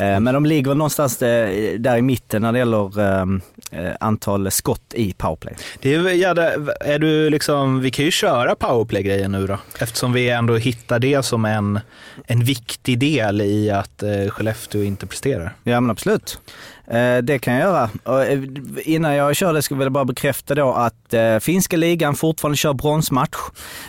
Eh, 0.00 0.20
men 0.20 0.34
de 0.34 0.46
ligger 0.46 0.74
någonstans 0.74 1.22
eh, 1.22 1.78
där 1.78 1.96
i 1.96 2.02
mitten 2.12 2.42
när 2.42 2.52
det 2.52 2.58
gäller 2.58 3.00
eh, 3.00 3.26
eh, 3.70 3.92
antal 4.00 4.50
skott 4.50 4.94
i 4.94 5.12
powerplay. 5.12 5.54
Det 5.80 5.94
är, 5.94 6.12
ja, 6.12 6.34
det, 6.34 6.76
är 6.80 6.98
du 6.98 7.30
liksom, 7.30 7.80
vi 7.80 7.90
kan 7.90 8.04
ju 8.04 8.10
köra 8.10 8.54
powerplay-grejen 8.54 9.32
nu 9.32 9.46
då, 9.46 9.58
eftersom 9.78 10.12
vi 10.12 10.28
ändå 10.28 10.56
hittar 10.56 10.98
det 10.98 11.22
som 11.22 11.44
en, 11.44 11.80
en 12.26 12.44
viktig 12.44 12.98
del 12.98 13.40
i 13.40 13.70
att 13.70 14.02
eh, 14.02 14.28
Skellefteå 14.28 14.82
inte 14.82 15.06
presterar. 15.06 15.54
Ja 15.62 15.80
men 15.80 15.90
absolut. 15.90 16.38
Eh, 16.92 17.18
Det 17.22 17.38
kan 17.38 17.54
jag 17.54 17.62
göra. 17.62 18.22
Eh, 18.24 18.38
Innan 18.84 19.14
jag 19.14 19.36
kör 19.36 19.52
det 19.52 19.62
skulle 19.62 19.82
jag 19.82 19.92
bara 19.92 20.04
bekräfta 20.04 20.54
då 20.54 20.72
att 20.72 21.14
eh, 21.14 21.38
finska 21.38 21.76
ligan 21.76 22.14
fortfarande 22.14 22.56
kör 22.56 22.72
bronsmatch. 22.72 23.36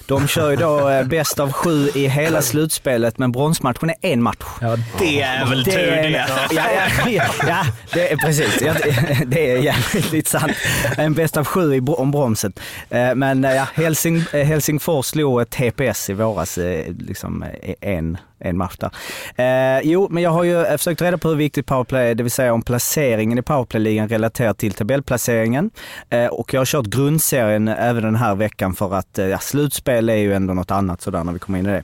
De 0.06 0.28
kör 0.28 0.50
ju 0.50 0.56
då 0.56 1.04
bäst 1.06 1.40
av 1.40 1.52
sju 1.52 1.90
i 1.96 2.08
hela 2.08 2.42
slutspelet 2.42 3.18
men 3.18 3.32
bronsmatchen 3.32 3.90
är 3.90 3.96
en 4.02 4.22
match. 4.22 4.38
Ja, 4.62 4.78
det 5.00 5.22
är 5.22 5.46
väl 5.46 5.66
tur 5.66 5.78
är- 5.78 6.04
det. 6.12 6.26
Ja, 6.52 6.64
ja, 7.08 7.24
ja, 7.48 7.66
det 7.94 8.12
är 8.12 8.18
precis. 8.18 8.60
Det- 8.60 9.24
det 9.26 9.52
är 9.52 9.58
jävligt 9.58 10.28
sant. 10.28 10.52
En 10.98 11.14
bäst 11.14 11.38
av 11.38 11.46
sju 11.46 11.76
i 11.76 11.80
om 11.88 12.12
bromset. 12.12 12.60
Eh, 12.90 13.16
Men 13.16 13.44
ja, 13.44 13.68
Helsing, 13.74 14.20
Helsingfors 14.32 15.06
slog 15.06 15.50
TPS 15.50 16.10
i 16.10 16.14
våras, 16.14 16.60
liksom 17.00 17.46
en, 17.82 18.18
en 18.44 18.58
match 18.58 18.76
där. 18.78 18.92
Eh, 19.36 19.82
jo, 19.84 20.08
men 20.12 20.24
jag 20.24 20.30
har 20.30 20.44
ju 20.44 20.62
eh, 20.62 20.78
försökt 20.78 21.02
reda 21.02 21.18
på 21.18 21.30
hur 21.30 21.36
viktigt 21.36 21.66
powerplay 21.66 22.10
är, 22.10 22.16
det 22.16 22.24
vill 22.24 22.32
säga 22.32 22.54
om 22.54 22.62
placeringen 22.62 23.38
i 23.38 23.42
powerplayligan 23.42 24.10
relaterat 24.10 24.58
till 24.58 24.74
tabellplaceringen. 24.74 25.72
Eh, 26.10 26.26
och 26.26 26.54
jag 26.54 26.60
har 26.60 26.66
kört 26.66 26.86
grundserien 26.86 27.68
även 27.68 28.04
den 28.04 28.16
här 28.16 28.36
veckan 28.36 28.76
för 28.76 28.96
att 28.96 29.20
eh, 29.20 29.40
slutspel 29.40 30.10
är 30.10 30.16
ju 30.16 30.34
ändå 30.34 30.54
något 30.54 30.72
annat 30.72 31.02
sådär 31.02 31.24
när 31.24 31.34
vi 31.34 31.40
kommer 31.40 31.60
in 31.60 31.66
i 31.66 31.70
det. 31.70 31.84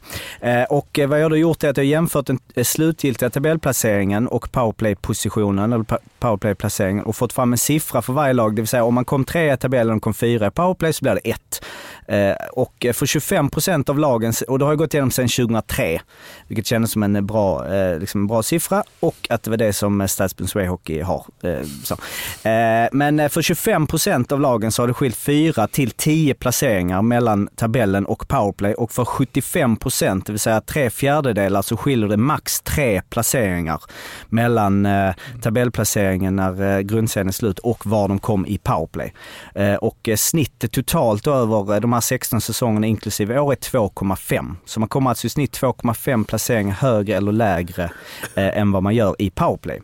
Eh, 0.51 0.63
och 0.63 0.99
eh, 0.99 1.07
vad 1.07 1.21
jag 1.21 1.31
då 1.31 1.37
gjort 1.37 1.63
är 1.63 1.69
att 1.69 1.77
jag 1.77 1.83
har 1.83 1.89
jämfört 1.89 2.25
den 2.25 2.39
eh, 2.55 2.63
slutgiltiga 2.63 3.29
tabellplaceringen 3.29 4.27
och 4.27 4.51
powerplay-positionen, 4.51 5.73
eller 5.73 5.85
powerplay-placeringen 6.19 7.03
och 7.05 7.15
fått 7.15 7.33
fram 7.33 7.51
en 7.51 7.57
siffra 7.57 8.01
för 8.01 8.13
varje 8.13 8.33
lag. 8.33 8.55
Det 8.55 8.61
vill 8.61 8.67
säga 8.67 8.83
om 8.83 8.93
man 8.93 9.05
kom 9.05 9.25
tre 9.25 9.53
i 9.53 9.57
tabellen 9.57 9.95
och 9.95 10.01
kom 10.01 10.13
fyra 10.13 10.47
i 10.47 10.51
powerplay 10.51 10.93
så 10.93 11.03
blir 11.03 11.19
det 11.23 11.29
ett. 11.29 11.65
Eh, 12.07 12.35
och 12.51 12.85
eh, 12.85 12.93
för 12.93 13.05
25 13.05 13.49
procent 13.49 13.89
av 13.89 13.99
lagen, 13.99 14.33
och 14.47 14.59
det 14.59 14.65
har 14.65 14.71
jag 14.71 14.77
gått 14.77 14.93
igenom 14.93 15.11
sedan 15.11 15.27
2003, 15.27 16.01
vilket 16.49 16.65
kändes 16.65 16.91
som 16.91 17.03
en 17.03 17.25
bra, 17.25 17.73
eh, 17.75 17.99
liksom 17.99 18.21
en 18.21 18.27
bra 18.27 18.43
siffra 18.43 18.83
och 18.99 19.27
att 19.29 19.43
det 19.43 19.49
var 19.49 19.57
det 19.57 19.73
som 19.73 20.01
eh, 20.01 20.07
Stadsbyn 20.07 20.67
Hockey 20.67 21.01
har. 21.01 21.25
Eh, 21.43 21.65
så. 21.83 21.93
Eh, 22.49 22.89
men 22.91 23.19
eh, 23.19 23.29
för 23.29 23.41
25 23.41 23.87
procent 23.87 24.31
av 24.31 24.41
lagen 24.41 24.71
så 24.71 24.81
har 24.81 24.87
det 24.87 24.93
skilt 24.93 25.15
4 25.15 25.67
till 25.67 25.91
10 25.91 26.33
placeringar 26.33 27.01
mellan 27.01 27.49
tabellen 27.55 28.05
och 28.05 28.27
powerplay 28.27 28.73
och 28.73 28.91
för 28.91 29.05
75 29.05 29.75
procent, 29.75 30.25
det 30.25 30.31
vill 30.31 30.39
säga 30.39 30.61
tre 30.61 30.89
fjärdedelar, 30.89 31.61
så 31.61 31.77
skiljer 31.77 32.09
det 32.09 32.17
max 32.17 32.61
tre 32.61 33.01
placeringar 33.09 33.81
mellan 34.29 34.85
eh, 34.85 35.13
tabellplaceringen 35.41 36.35
när 36.35 36.77
eh, 36.77 36.79
grundserien 36.79 37.27
är 37.27 37.31
slut 37.31 37.59
och 37.59 37.85
var 37.85 38.07
de 38.07 38.19
kom 38.19 38.45
i 38.45 38.57
powerplay. 38.57 39.13
Eh, 39.55 39.73
och 39.73 40.09
eh, 40.09 40.15
snittet 40.15 40.71
totalt 40.71 41.27
över 41.27 41.73
eh, 41.73 41.81
de 41.81 41.93
här 41.93 42.01
16 42.01 42.41
säsongerna 42.41 42.87
inklusive 42.87 43.39
år 43.39 43.51
är 43.51 43.55
2,5. 43.55 44.55
Så 44.65 44.79
man 44.79 44.89
kommer 44.89 45.09
alltså 45.09 45.27
i 45.27 45.29
snitt 45.29 45.61
2,5 45.61 46.23
placering 46.39 46.71
högre 46.71 47.15
eller 47.17 47.31
lägre 47.31 47.83
eh, 48.35 48.57
än 48.57 48.71
vad 48.71 48.83
man 48.83 48.95
gör 48.95 49.15
i 49.19 49.29
powerplay. 49.29 49.81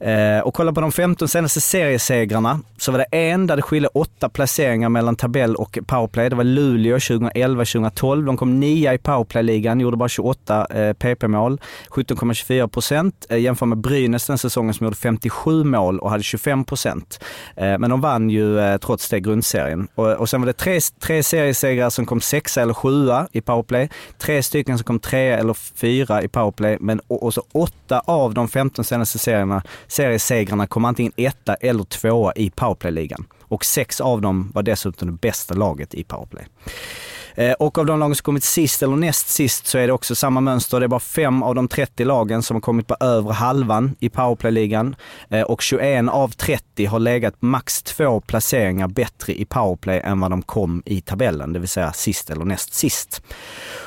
Eh, 0.00 0.40
och 0.40 0.54
kolla 0.54 0.72
på 0.72 0.80
de 0.80 0.92
15 0.92 1.28
senaste 1.28 1.60
seriesegrarna 1.60 2.60
så 2.78 2.92
var 2.92 2.98
det 2.98 3.16
en 3.16 3.46
där 3.46 3.56
det 3.56 3.62
skilde 3.62 3.88
åtta 3.88 4.28
placeringar 4.28 4.88
mellan 4.88 5.16
tabell 5.16 5.56
och 5.56 5.78
powerplay. 5.86 6.30
Det 6.30 6.36
var 6.36 6.44
Luleå 6.44 6.96
2011-2012. 6.96 8.26
De 8.26 8.36
kom 8.36 8.60
nia 8.60 8.94
i 8.94 8.98
powerplayligan, 8.98 9.80
gjorde 9.80 9.96
bara 9.96 10.08
28 10.08 10.66
eh, 10.70 10.92
PP-mål, 10.92 11.60
17,24 11.90 12.68
procent. 12.68 13.26
Eh, 13.30 13.38
jämför 13.38 13.66
med 13.66 13.78
Brynäs 13.78 14.26
den 14.26 14.38
säsongen 14.38 14.74
som 14.74 14.84
gjorde 14.84 14.96
57 14.96 15.64
mål 15.64 15.98
och 15.98 16.10
hade 16.10 16.22
25 16.22 16.64
procent. 16.64 17.24
Eh, 17.56 17.78
men 17.78 17.90
de 17.90 18.00
vann 18.00 18.30
ju 18.30 18.60
eh, 18.60 18.76
trots 18.76 19.08
det 19.08 19.20
grundserien. 19.20 19.88
Och, 19.94 20.12
och 20.12 20.28
sen 20.28 20.40
var 20.40 20.46
det 20.46 20.52
tre, 20.52 20.80
tre 21.00 21.22
seriesegrar 21.22 21.90
som 21.90 22.06
kom 22.06 22.20
sexa 22.20 22.62
eller 22.62 22.74
sjua 22.74 23.28
i 23.32 23.40
powerplay. 23.40 23.90
Tre 24.18 24.42
stycken 24.42 24.78
som 24.78 24.84
kom 24.84 24.98
trea 24.98 25.38
eller 25.38 25.54
fyra 25.54 26.22
i 26.22 26.28
powerplay. 26.28 26.76
Men 26.80 27.00
och, 27.06 27.22
och 27.22 27.34
så 27.34 27.42
åtta 27.52 28.02
av 28.04 28.34
de 28.34 28.48
15 28.48 28.84
senaste 28.84 29.18
serierna, 29.22 29.62
seriesegrarna 29.86 30.66
kom 30.66 30.84
antingen 30.84 31.12
etta 31.16 31.54
eller 31.54 31.84
tvåa 31.84 32.32
i 32.36 32.50
powerplayligan. 32.50 33.24
Och 33.42 33.64
sex 33.64 34.00
av 34.00 34.20
dem 34.20 34.50
var 34.54 34.62
dessutom 34.62 35.08
det 35.08 35.18
bästa 35.20 35.54
laget 35.54 35.94
i 35.94 36.04
powerplay. 36.04 36.46
Eh, 37.34 37.52
och 37.52 37.78
av 37.78 37.86
de 37.86 37.98
lagen 37.98 38.14
som 38.14 38.22
kommit 38.22 38.44
sist 38.44 38.82
eller 38.82 38.96
näst 38.96 39.28
sist 39.28 39.66
så 39.66 39.78
är 39.78 39.86
det 39.86 39.92
också 39.92 40.14
samma 40.14 40.40
mönster. 40.40 40.80
Det 40.80 40.86
är 40.86 40.88
bara 40.88 41.00
fem 41.00 41.42
av 41.42 41.54
de 41.54 41.68
30 41.68 42.04
lagen 42.04 42.42
som 42.42 42.56
har 42.56 42.60
kommit 42.60 42.86
på 42.86 42.96
övre 43.00 43.32
halvan 43.32 43.96
i 44.00 44.08
powerplayligan. 44.08 44.96
Eh, 45.30 45.42
Och 45.42 45.62
21 45.62 46.08
av 46.08 46.28
30 46.28 46.84
har 46.86 46.98
legat 46.98 47.34
max 47.40 47.82
två 47.82 48.20
placeringar 48.20 48.88
bättre 48.88 49.32
i 49.40 49.44
powerplay 49.44 50.00
än 50.04 50.20
vad 50.20 50.30
de 50.30 50.42
kom 50.42 50.82
i 50.86 51.00
tabellen, 51.00 51.52
det 51.52 51.58
vill 51.58 51.68
säga 51.68 51.92
sist 51.92 52.30
eller 52.30 52.44
näst 52.44 52.74
sist. 52.74 53.22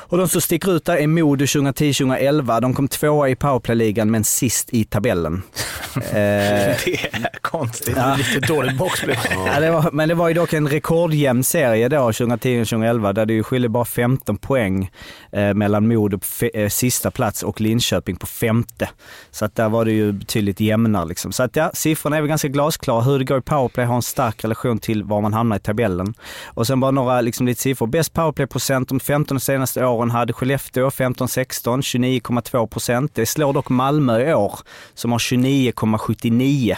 Och 0.08 0.18
de 0.18 0.28
som 0.28 0.41
sticker 0.41 0.72
ut 0.76 0.86
där 0.86 0.97
är 0.97 1.08
Modo 1.08 1.45
2010-2011. 1.45 2.62
De 2.62 2.74
kom 2.74 2.88
tvåa 2.88 3.30
i 3.30 3.36
powerplayligan 3.36 4.12
men 4.12 4.24
sist 4.24 4.74
i 4.74 4.84
tabellen. 4.84 5.41
Eh, 5.95 6.01
Det 6.12 7.10
är 7.14 7.39
konstigt. 7.41 7.93
Ja. 7.97 8.16
Lite 8.16 8.39
dåligt 8.53 8.78
boxplay. 8.78 9.18
Ja, 9.45 9.60
det 9.60 9.72
var, 9.72 9.91
men 9.91 10.10
det 10.10 10.16
var 10.16 10.28
ju 10.28 10.34
dock 10.34 10.53
en 10.53 10.68
rekordjämn 10.68 11.43
serie 11.43 11.89
då 11.89 11.97
2010-2011 11.97 13.14
där 13.14 13.26
det 13.26 13.34
ju 13.34 13.43
skiljer 13.43 13.70
bara 13.70 13.86
15 13.86 14.38
poäng 14.38 14.91
eh, 15.32 15.53
mellan 15.53 15.88
Modo 15.88 16.18
på 16.18 16.45
eh, 16.53 16.70
sista 16.70 17.12
plats 17.12 17.43
och 17.43 17.62
Linköping 17.62 18.16
på 18.16 18.28
femte. 18.28 18.89
Så 19.32 19.45
att 19.45 19.56
där 19.56 19.70
var 19.70 19.86
det 19.86 19.91
ju 19.91 20.12
betydligt 20.12 20.60
jämnare 20.60 21.06
liksom. 21.06 21.32
Så 21.32 21.43
att 21.43 21.56
ja, 21.56 21.72
siffrorna 21.74 22.18
är 22.18 22.22
väl 22.22 22.30
ganska 22.30 22.47
glasklara. 22.47 23.01
Hur 23.01 23.20
det 23.20 23.26
går 23.26 23.38
i 23.38 23.41
powerplay 23.41 23.86
har 23.86 23.95
en 23.95 24.01
stark 24.01 24.43
relation 24.43 24.80
till 24.80 25.03
var 25.03 25.22
man 25.22 25.34
hamnar 25.34 25.56
i 25.56 25.60
tabellen. 25.60 26.14
Och 26.45 26.68
sen 26.68 26.80
bara 26.80 26.91
några 26.91 27.22
liksom, 27.22 27.45
lite 27.45 27.62
siffror. 27.62 27.88
Bäst 27.88 28.14
powerplay-procent 28.14 28.89
de 28.89 28.99
15 28.99 29.39
senaste 29.39 29.86
åren 29.86 29.95
hade 30.04 30.34
Skellefteå 30.34 30.89
15-16, 30.89 31.82
29,2 31.82 32.68
procent. 32.68 33.12
Det 33.16 33.26
slår 33.26 33.54
dock 33.54 33.70
Malmö 33.70 34.30
i 34.30 34.34
år 34.34 34.60
som 34.93 35.12
har 35.12 35.20
29,79. 35.20 36.76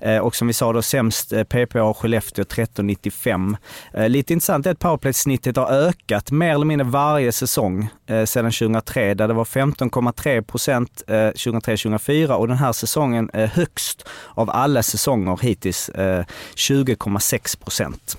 Eh, 0.00 0.18
och 0.18 0.36
som 0.36 0.46
vi 0.46 0.54
sa 0.54 0.72
då 0.72 0.82
sämst 0.82 1.32
eh, 1.32 1.44
PPA 1.44 1.94
Skellefteå 1.94 2.44
13,95. 2.44 3.56
Eh, 3.92 4.08
lite 4.08 4.32
intressant 4.32 4.66
är 4.66 4.70
att 4.70 4.78
powerplay-snittet 4.78 5.56
har 5.56 5.70
ökat 5.70 6.30
mer 6.30 6.54
eller 6.54 6.64
mindre 6.64 6.86
varje 6.86 7.32
säsong 7.32 7.88
sedan 8.24 8.52
2003 8.52 9.14
där 9.14 9.28
det 9.28 9.34
var 9.34 9.44
15,3 9.44 10.42
procent 10.42 11.02
2003-2004 11.06 12.32
och 12.32 12.48
den 12.48 12.56
här 12.56 12.72
säsongen 12.72 13.30
är 13.32 13.46
högst 13.46 14.08
av 14.34 14.50
alla 14.50 14.82
säsonger 14.82 15.38
hittills 15.42 15.90
20,6 15.94 17.62
procent. 17.64 18.18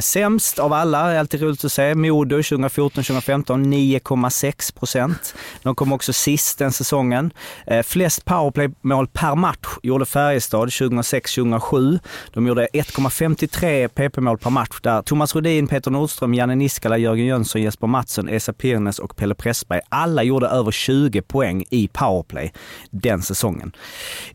Sämst 0.00 0.58
av 0.58 0.72
alla, 0.72 1.12
är 1.12 1.18
alltid 1.18 1.42
roligt 1.42 1.64
att 1.64 1.72
se, 1.72 1.94
Modo 1.94 2.38
2014-2015 2.38 3.59
9,6 3.66 4.74
procent. 4.74 5.34
De 5.62 5.74
kom 5.74 5.92
också 5.92 6.12
sist 6.12 6.58
den 6.58 6.72
säsongen. 6.72 7.32
Eh, 7.66 7.82
flest 7.82 8.24
powerplaymål 8.24 9.06
per 9.06 9.34
match 9.34 9.68
gjorde 9.82 10.06
Färjestad 10.06 10.68
2006-2007. 10.68 11.98
De 12.32 12.46
gjorde 12.46 12.68
1,53 12.72 13.88
PP-mål 13.88 14.38
per 14.38 14.50
match 14.50 14.80
där 14.82 15.02
Thomas 15.02 15.34
Rodin, 15.34 15.68
Peter 15.68 15.90
Nordström, 15.90 16.34
Janne 16.34 16.54
Niskala, 16.54 16.98
Jörgen 16.98 17.26
Jönsson, 17.26 17.62
Jesper 17.62 17.86
Mattsson, 17.86 18.28
Esa 18.28 18.52
Pirnes 18.52 18.98
och 18.98 19.16
Pelle 19.16 19.34
Pressberg. 19.34 19.80
Alla 19.88 20.22
gjorde 20.22 20.46
över 20.46 20.70
20 20.70 21.22
poäng 21.22 21.64
i 21.70 21.88
powerplay 21.88 22.52
den 22.90 23.22
säsongen. 23.22 23.72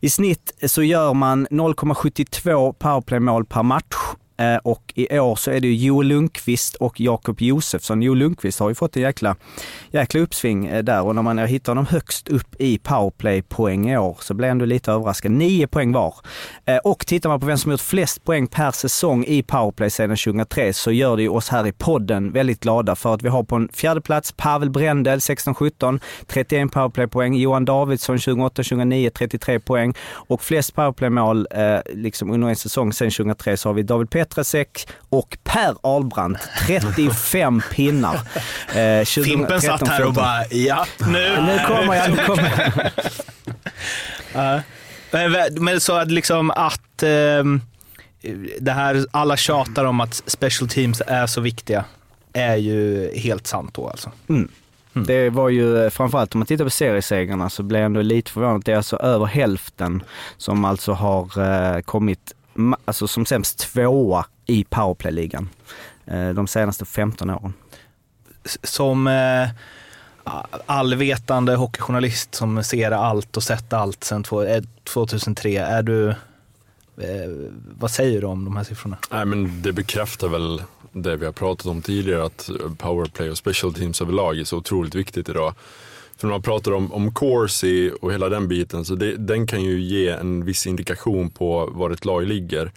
I 0.00 0.10
snitt 0.10 0.52
så 0.66 0.82
gör 0.82 1.14
man 1.14 1.46
0,72 1.46 2.72
powerplaymål 2.72 3.44
per 3.44 3.62
match 3.62 3.96
Eh, 4.36 4.56
och 4.56 4.92
i 4.94 5.18
år 5.18 5.36
så 5.36 5.50
är 5.50 5.60
det 5.60 5.68
ju 5.68 5.86
Joel 5.86 6.06
Lundqvist 6.06 6.74
och 6.74 7.00
Jakob 7.00 7.40
Josefsson. 7.40 8.02
Joel 8.02 8.18
Lundqvist 8.18 8.60
har 8.60 8.68
ju 8.68 8.74
fått 8.74 8.96
en 8.96 9.02
jäkla, 9.02 9.36
jäkla 9.90 10.20
uppsving 10.20 10.66
eh, 10.66 10.82
där 10.82 11.02
och 11.02 11.14
när 11.14 11.22
man 11.22 11.38
hittar 11.38 11.72
honom 11.72 11.86
högst 11.86 12.28
upp 12.28 12.54
i 12.58 12.78
powerplay-poäng 12.78 13.90
i 13.90 13.98
år 13.98 14.18
så 14.20 14.34
blir 14.34 14.48
jag 14.48 14.50
ändå 14.50 14.64
lite 14.64 14.92
överraskad. 14.92 15.30
Nio 15.30 15.66
poäng 15.66 15.92
var. 15.92 16.14
Eh, 16.64 16.76
och 16.76 17.06
tittar 17.06 17.28
man 17.28 17.40
på 17.40 17.46
vem 17.46 17.58
som 17.58 17.70
gjort 17.70 17.80
flest 17.80 18.24
poäng 18.24 18.46
per 18.46 18.70
säsong 18.70 19.24
i 19.24 19.42
powerplay 19.42 19.90
sedan 19.90 20.16
2003 20.16 20.72
så 20.72 20.92
gör 20.92 21.16
det 21.16 21.22
ju 21.22 21.28
oss 21.28 21.48
här 21.48 21.66
i 21.66 21.72
podden 21.72 22.32
väldigt 22.32 22.60
glada 22.60 22.96
för 22.96 23.14
att 23.14 23.22
vi 23.22 23.28
har 23.28 23.42
på 23.42 23.56
en 23.56 23.68
fjärde 23.72 24.00
plats 24.00 24.32
Pavel 24.32 24.70
Brendel 24.70 25.18
16-17, 25.18 26.00
31 26.26 26.72
powerplay-poäng. 26.72 27.34
Johan 27.34 27.64
Davidsson 27.64 28.16
2008-2009, 28.16 29.10
33 29.10 29.60
poäng. 29.60 29.94
Och 30.08 30.42
flest 30.42 30.74
powerplay-mål 30.74 31.46
eh, 31.50 31.78
liksom 31.94 32.30
under 32.30 32.48
en 32.48 32.56
säsong 32.56 32.92
sedan 32.92 33.10
2003 33.10 33.56
så 33.56 33.68
har 33.68 33.74
vi 33.74 33.82
David 33.82 34.10
Petrasek 34.26 34.88
och 35.08 35.38
Per 35.44 35.74
Ahlbrant, 35.82 36.38
35 36.66 37.62
pinnar. 37.72 38.20
Eh, 38.74 39.04
Fimpen 39.04 39.60
satt 39.60 39.88
här 39.88 40.06
och 40.06 40.12
bara, 40.12 40.46
ja, 40.50 40.86
nu. 40.98 41.40
Nu 41.40 41.58
kommer 41.66 41.94
jag, 41.94 42.10
nu 42.10 42.16
kommer 42.16 42.72
jag. 44.32 44.62
men, 45.30 45.64
men 45.64 45.80
så 45.80 45.92
att 45.92 46.10
liksom 46.10 46.50
att 46.50 47.02
eh, 47.02 47.44
det 48.60 48.72
här, 48.72 49.06
alla 49.10 49.36
tjatar 49.36 49.84
om 49.84 50.00
att 50.00 50.22
special 50.26 50.68
teams 50.68 51.02
är 51.06 51.26
så 51.26 51.40
viktiga, 51.40 51.84
är 52.32 52.56
ju 52.56 53.10
helt 53.18 53.46
sant 53.46 53.74
då 53.74 53.88
alltså. 53.88 54.10
Mm. 54.28 54.48
Mm. 54.96 55.06
Det 55.06 55.30
var 55.30 55.48
ju 55.48 55.90
framförallt 55.90 56.34
om 56.34 56.38
man 56.38 56.46
tittar 56.46 56.64
på 56.64 56.70
seriesegrarna 56.70 57.50
så 57.50 57.62
blev 57.62 57.80
jag 57.80 57.86
ändå 57.86 58.02
lite 58.02 58.30
förvånad. 58.30 58.62
Det 58.64 58.72
är 58.72 58.76
alltså 58.76 58.96
över 58.96 59.26
hälften 59.26 60.02
som 60.36 60.64
alltså 60.64 60.92
har 60.92 61.38
eh, 61.38 61.80
kommit 61.80 62.35
alltså 62.84 63.08
som 63.08 63.26
sämst 63.26 63.58
tvåa 63.58 64.26
i 64.46 64.64
powerplay-ligan 64.64 65.48
eh, 66.06 66.28
de 66.28 66.46
senaste 66.46 66.84
15 66.84 67.30
åren. 67.30 67.52
Som 68.62 69.06
eh, 69.06 69.48
allvetande 70.66 71.54
hockeyjournalist 71.54 72.34
som 72.34 72.64
ser 72.64 72.90
allt 72.90 73.36
och 73.36 73.42
sett 73.42 73.72
allt 73.72 74.04
sedan 74.04 74.24
2003, 74.84 75.56
eh, 75.56 75.70
är 75.70 75.82
du 75.82 76.14
vad 77.78 77.90
säger 77.90 78.20
du 78.20 78.26
om 78.26 78.44
de 78.44 78.56
här 78.56 78.64
siffrorna? 78.64 78.96
Nej, 79.10 79.24
men 79.24 79.62
det 79.62 79.72
bekräftar 79.72 80.28
väl 80.28 80.62
det 80.92 81.16
vi 81.16 81.24
har 81.24 81.32
pratat 81.32 81.66
om 81.66 81.82
tidigare, 81.82 82.24
att 82.24 82.50
powerplay 82.78 83.30
och 83.30 83.38
special 83.38 83.74
teams 83.74 84.00
överlag 84.02 84.38
är 84.38 84.44
så 84.44 84.56
otroligt 84.56 84.94
viktigt 84.94 85.28
idag. 85.28 85.54
För 86.16 86.26
när 86.26 86.34
man 86.34 86.42
pratar 86.42 86.72
om, 86.72 86.92
om 86.92 87.14
Corsi 87.14 87.92
och 88.00 88.12
hela 88.12 88.28
den 88.28 88.48
biten, 88.48 88.84
så 88.84 88.94
det, 88.94 89.16
den 89.16 89.46
kan 89.46 89.62
ju 89.62 89.80
ge 89.80 90.08
en 90.08 90.44
viss 90.44 90.66
indikation 90.66 91.30
på 91.30 91.66
var 91.66 91.90
ett 91.90 92.04
lag 92.04 92.26
ligger. 92.26 92.72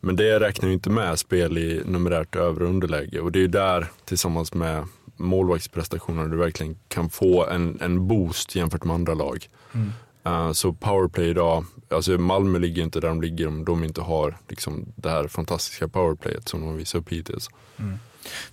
Men 0.00 0.16
det 0.16 0.40
räknar 0.40 0.68
ju 0.68 0.74
inte 0.74 0.90
med 0.90 1.18
spel 1.18 1.58
i 1.58 1.82
numerärt 1.84 2.36
övre 2.36 2.64
underläge 2.64 3.20
och 3.20 3.32
det 3.32 3.38
är 3.38 3.40
ju 3.40 3.48
där 3.48 3.86
tillsammans 4.04 4.54
med 4.54 4.84
målvaktsprestationerna 5.16 6.28
du 6.28 6.36
verkligen 6.36 6.78
kan 6.88 7.10
få 7.10 7.46
en, 7.46 7.78
en 7.80 8.08
boost 8.08 8.56
jämfört 8.56 8.84
med 8.84 8.94
andra 8.94 9.14
lag. 9.14 9.48
Mm. 9.72 9.92
Uh, 10.26 10.52
så 10.52 10.72
powerplay 10.72 11.28
idag, 11.28 11.64
alltså 11.90 12.18
Malmö 12.18 12.58
ligger 12.58 12.82
inte 12.82 13.00
där 13.00 13.08
de 13.08 13.22
ligger 13.22 13.46
om 13.46 13.64
de 13.64 13.84
inte 13.84 14.00
har 14.00 14.38
liksom, 14.48 14.84
det 14.96 15.10
här 15.10 15.28
fantastiska 15.28 15.88
powerplayet 15.88 16.48
som 16.48 16.60
de 16.60 16.76
visar 16.76 16.98
upp 16.98 17.08
hittills. 17.08 17.48
Mm. 17.76 17.98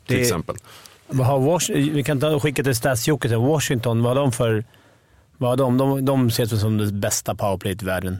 Till 0.05 0.15
det, 0.15 0.21
exempel. 0.21 0.55
Har 1.19 1.39
vi 1.91 2.03
kan 2.03 2.19
ta, 2.19 2.39
skicka 2.39 2.63
till 2.63 2.75
stats 2.75 3.07
Washington, 3.37 4.03
vad 4.03 4.17
har 4.17 4.23
de 4.23 4.31
för... 4.31 4.63
Vad 5.37 5.49
har 5.49 5.57
de? 5.57 5.77
De, 5.77 6.05
de 6.05 6.27
ses 6.27 6.61
som 6.61 6.77
det 6.77 6.91
bästa 6.91 7.35
powerplayet 7.35 7.83
i 7.83 7.85
världen 7.85 8.17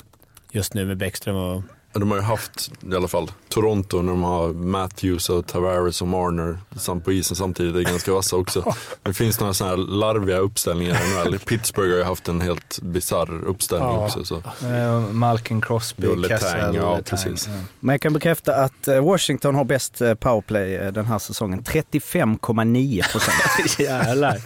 just 0.52 0.74
nu 0.74 0.86
med 0.86 0.98
Bäckström 0.98 1.36
och... 1.36 1.64
De 1.94 2.12
har 2.12 2.18
ju 2.18 2.24
haft 2.24 2.72
i 2.92 2.96
alla 2.96 3.08
fall 3.08 3.32
Toronto 3.50 4.02
när 4.02 4.12
de 4.12 4.24
har 4.24 4.54
Matthews 4.54 5.30
och 5.30 5.48
Tavares 5.48 6.02
och 6.02 6.08
Marner 6.08 6.58
samt 6.76 7.06
på 7.06 7.12
isen 7.12 7.36
samtidigt. 7.36 7.74
Det 7.74 7.82
är 7.82 7.84
ganska 7.84 8.14
vassa 8.14 8.36
också. 8.36 8.76
Det 9.04 9.14
finns 9.14 9.40
några 9.40 9.54
sådana 9.54 9.76
här 9.76 9.84
larviga 9.84 10.38
uppställningar 10.38 10.94
i 10.94 11.30
NHL. 11.30 11.40
Pittsburgh 11.40 11.92
har 11.92 11.98
ju 11.98 12.04
haft 12.04 12.28
en 12.28 12.42
helt 12.42 12.80
bisarr 12.82 13.46
uppställning 13.46 13.90
ja. 13.90 14.06
också. 14.06 14.24
Så. 14.24 14.36
Uh, 14.36 15.12
Malkin 15.12 15.62
Crosby, 15.62 16.08
Kessel. 16.28 16.76
Ja, 16.76 17.00
precis. 17.06 17.48
Ja. 17.48 17.54
Men 17.80 17.94
jag 17.94 18.02
kan 18.02 18.14
bekräfta 18.14 18.56
att 18.56 18.88
eh, 18.88 19.06
Washington 19.06 19.56
har 19.56 19.64
bäst 19.64 20.02
eh, 20.02 20.14
powerplay 20.14 20.92
den 20.92 21.06
här 21.06 21.20
säsongen. 21.20 21.64
35,9 21.64 23.12
procent. 23.12 23.80
Jävlar. 23.80 24.42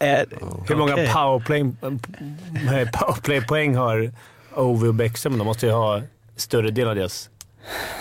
Är, 0.00 0.26
Hur 0.68 0.76
många 0.76 0.92
okay. 0.92 1.12
powerplay, 1.12 1.72
powerplay-poäng 2.92 3.76
har 3.76 4.12
Ovi 4.54 4.88
och 4.88 4.94
Bäckström? 4.94 5.38
De 5.38 5.44
måste 5.44 5.66
ju 5.66 5.72
ha 5.72 6.02
större 6.42 6.70
del 6.70 6.88
av 6.88 6.94
deras 6.94 7.30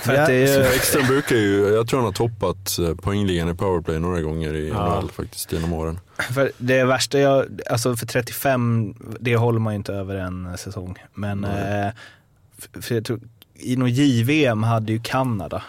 för 0.02 0.14
ja. 0.14 0.22
att 0.22 0.28
det 0.28 0.34
är... 0.34 0.76
Ekström 0.76 1.08
brukar 1.08 1.36
ju, 1.36 1.68
jag 1.68 1.88
tror 1.88 2.00
han 2.00 2.06
har 2.06 2.14
toppat 2.14 2.80
eh, 2.80 2.96
poängligan 2.96 3.50
i 3.50 3.56
powerplay 3.56 4.00
några 4.00 4.22
gånger 4.22 4.54
i 4.54 4.70
ja. 4.70 5.02
NHL 5.02 5.12
faktiskt 5.12 5.54
genom 5.54 5.74
åren. 5.74 6.00
För 6.34 6.52
det 6.58 6.84
värsta 6.84 7.20
jag, 7.20 7.62
alltså 7.70 7.96
för 7.96 8.06
35, 8.06 8.96
det 9.20 9.36
håller 9.36 9.60
man 9.60 9.74
ju 9.74 9.78
inte 9.78 9.94
över 9.94 10.16
en 10.16 10.58
säsong. 10.58 10.96
Men 11.14 11.44
eh, 11.44 11.92
för 12.82 12.96
jag 12.96 13.06
tror, 13.06 13.20
i 13.54 13.76
något 13.76 13.90
JVM 13.90 14.64
hade 14.64 14.92
ju 14.92 15.00
Kanada 15.04 15.64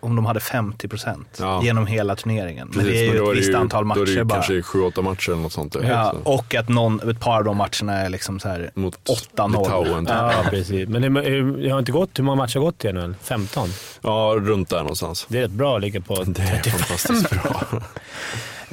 om 0.00 0.16
de 0.16 0.26
hade 0.26 0.40
50 0.40 0.88
procent 0.88 1.38
ja. 1.40 1.62
genom 1.64 1.86
hela 1.86 2.16
turneringen. 2.16 2.70
Men 2.74 2.84
det 2.84 3.06
är 3.06 3.14
ju 3.14 3.30
ett 3.30 3.36
visst 3.36 3.50
ju, 3.50 3.56
antal 3.56 3.84
matcher 3.84 3.98
bara. 3.98 4.04
Då 4.04 4.12
är 4.12 4.16
det 4.16 4.24
bara. 4.24 4.42
kanske 4.42 4.60
7-8 4.60 5.02
matcher 5.02 5.30
eller 5.30 5.42
något 5.42 5.52
sånt. 5.52 5.76
Ja, 5.82 6.14
och 6.22 6.54
att 6.54 6.68
någon, 6.68 7.10
ett 7.10 7.20
par 7.20 7.38
av 7.38 7.44
de 7.44 7.56
matcherna 7.56 7.98
är 7.98 8.08
liksom 8.08 8.40
så 8.40 8.48
här 8.48 8.70
8-0. 8.74 10.06
Ja, 10.08 10.32
precis. 10.50 10.88
Men 10.88 11.02
det, 11.02 11.20
det, 11.62 11.70
har 11.70 11.78
inte 11.78 11.92
gått, 11.92 12.18
hur 12.18 12.24
många 12.24 12.36
matcher 12.36 12.58
har 12.58 12.64
gått 12.66 12.84
i 12.84 12.92
NHL? 12.92 13.14
15? 13.22 13.68
Ja, 14.02 14.34
runt 14.38 14.68
där 14.68 14.78
någonstans. 14.78 15.26
Det 15.28 15.38
är 15.38 15.42
rätt 15.42 15.50
bra 15.50 15.76
att 15.76 15.82
ligga 15.82 16.00
på 16.00 16.24
Det 16.24 16.42
är 16.42 16.70
fantastiskt 16.70 17.30
bra. 17.30 17.62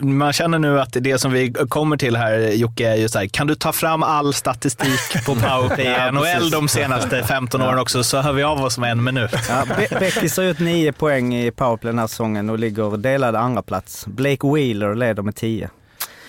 man 0.01 0.33
känner 0.33 0.59
nu 0.59 0.79
att 0.81 0.97
det 1.01 1.19
som 1.19 1.31
vi 1.31 1.53
kommer 1.69 1.97
till 1.97 2.15
här 2.15 2.39
Jocke 2.39 2.89
är 2.89 2.95
ju 2.95 3.09
så 3.09 3.19
här, 3.19 3.27
kan 3.27 3.47
du 3.47 3.55
ta 3.55 3.71
fram 3.71 4.03
all 4.03 4.33
statistik 4.33 5.25
på 5.25 5.35
powerplay 5.35 5.85
i 5.85 6.11
NHL 6.11 6.49
de 6.49 6.67
senaste 6.67 7.23
15 7.23 7.61
åren 7.61 7.79
också 7.79 8.03
så 8.03 8.21
hör 8.21 8.33
vi 8.33 8.43
av 8.43 8.63
oss 8.63 8.77
med 8.77 8.91
en 8.91 9.03
minut. 9.03 9.35
Ja, 9.49 9.63
Be 9.77 9.99
Beckis 9.99 10.37
har 10.37 10.43
gjort 10.43 10.59
9 10.59 10.91
poäng 10.91 11.35
i 11.35 11.51
powerplay 11.51 11.91
den 11.91 11.99
här 11.99 12.07
säsongen 12.07 12.49
och 12.49 12.59
ligger 12.59 12.97
delad 12.97 13.35
andra 13.35 13.61
plats. 13.61 14.05
Blake 14.05 14.47
Wheeler 14.53 14.95
leder 14.95 15.23
med 15.23 15.35
10. 15.35 15.69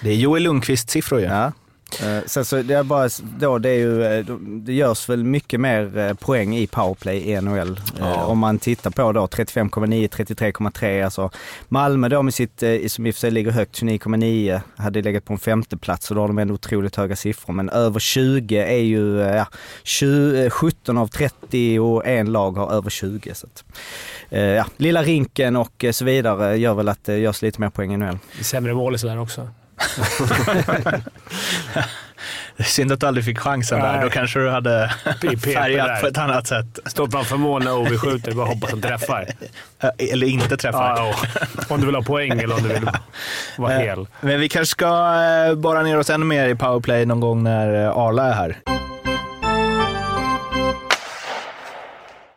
Det 0.00 0.10
är 0.10 0.14
Joel 0.14 0.42
Lundqvists 0.42 0.92
siffror 0.92 1.20
ju. 1.20 1.26
Ja. 1.26 1.52
Eh, 2.00 2.22
sen 2.26 2.44
så 2.44 2.62
det 2.62 2.74
är 2.74 2.82
bara 2.82 3.08
då, 3.38 3.58
det 3.58 3.70
är 3.70 3.78
ju, 3.78 4.04
eh, 4.04 4.24
det 4.36 4.72
görs 4.72 5.08
väl 5.08 5.24
mycket 5.24 5.60
mer 5.60 5.98
eh, 5.98 6.14
poäng 6.14 6.56
i 6.56 6.66
powerplay 6.66 7.30
i 7.30 7.40
NHL. 7.40 7.80
Ja. 7.98 8.24
Om 8.24 8.38
man 8.38 8.58
tittar 8.58 8.90
på 8.90 9.12
då 9.12 9.26
35,9, 9.26 10.08
33,3. 10.08 11.04
Alltså 11.04 11.30
Malmö 11.68 12.08
då 12.08 12.22
med 12.22 12.34
sitt, 12.34 12.62
som 12.86 13.06
i 13.06 13.10
och 13.10 13.14
för 13.14 13.20
sig 13.20 13.30
ligger 13.30 13.50
högt, 13.50 13.82
29,9, 13.82 14.60
hade 14.76 15.02
legat 15.02 15.24
på 15.24 15.32
en 15.32 15.38
femteplats 15.38 16.10
och 16.10 16.14
då 16.14 16.22
har 16.22 16.28
de 16.28 16.38
ändå 16.38 16.54
otroligt 16.54 16.96
höga 16.96 17.16
siffror. 17.16 17.54
Men 17.54 17.68
över 17.68 18.00
20 18.00 18.56
är 18.56 18.82
ju, 18.82 19.18
ja, 19.18 19.46
20, 19.82 20.50
17 20.50 20.98
av 20.98 21.06
30 21.06 21.78
och 21.78 22.06
en 22.06 22.32
lag 22.32 22.56
har 22.56 22.72
över 22.72 22.90
20. 22.90 23.34
Så 23.34 23.46
att, 23.46 23.64
ja, 24.30 24.66
lilla 24.76 25.02
rinken 25.02 25.56
och 25.56 25.84
så 25.92 26.04
vidare 26.04 26.56
gör 26.56 26.74
väl 26.74 26.88
att 26.88 27.04
det 27.04 27.18
görs 27.18 27.42
lite 27.42 27.60
mer 27.60 27.70
poäng 27.70 27.94
i 27.94 27.96
NHL. 27.96 28.18
Sämre 28.40 28.74
mål 28.74 28.98
sådär 28.98 29.20
också. 29.20 29.48
Synd 32.64 32.92
att 32.92 33.00
du 33.00 33.06
aldrig 33.06 33.24
fick 33.24 33.38
chansen 33.38 33.78
Nej. 33.78 33.92
där. 33.92 34.02
Då 34.02 34.10
kanske 34.10 34.38
du 34.38 34.50
hade 34.50 34.92
färgat 35.44 36.00
på 36.00 36.06
ett 36.06 36.18
annat 36.18 36.46
sätt. 36.46 36.78
Stå 36.86 37.10
framför 37.10 37.36
mål 37.36 37.64
när 37.64 37.72
Ovi 37.72 37.98
skjuter 37.98 38.32
bara 38.32 38.46
hoppas 38.46 38.70
han 38.70 38.80
träffar. 38.80 39.26
Eller 39.98 40.26
inte 40.26 40.56
träffar. 40.56 40.96
Ja, 40.96 41.14
om 41.68 41.80
du 41.80 41.86
vill 41.86 41.94
ha 41.94 42.02
poäng 42.02 42.30
eller 42.40 42.54
om 42.54 42.62
du 42.62 42.68
vill 42.68 42.90
vara 43.56 43.72
hel. 43.78 44.06
Men 44.20 44.40
vi 44.40 44.48
kanske 44.48 44.70
ska 44.70 44.86
eh, 45.48 45.54
borra 45.54 45.82
ner 45.82 45.98
oss 45.98 46.10
ännu 46.10 46.24
mer 46.24 46.48
i 46.48 46.54
powerplay 46.54 47.06
någon 47.06 47.20
gång 47.20 47.42
när 47.42 47.84
eh, 47.84 47.96
Arla 47.96 48.24
är 48.24 48.32
här. 48.32 48.58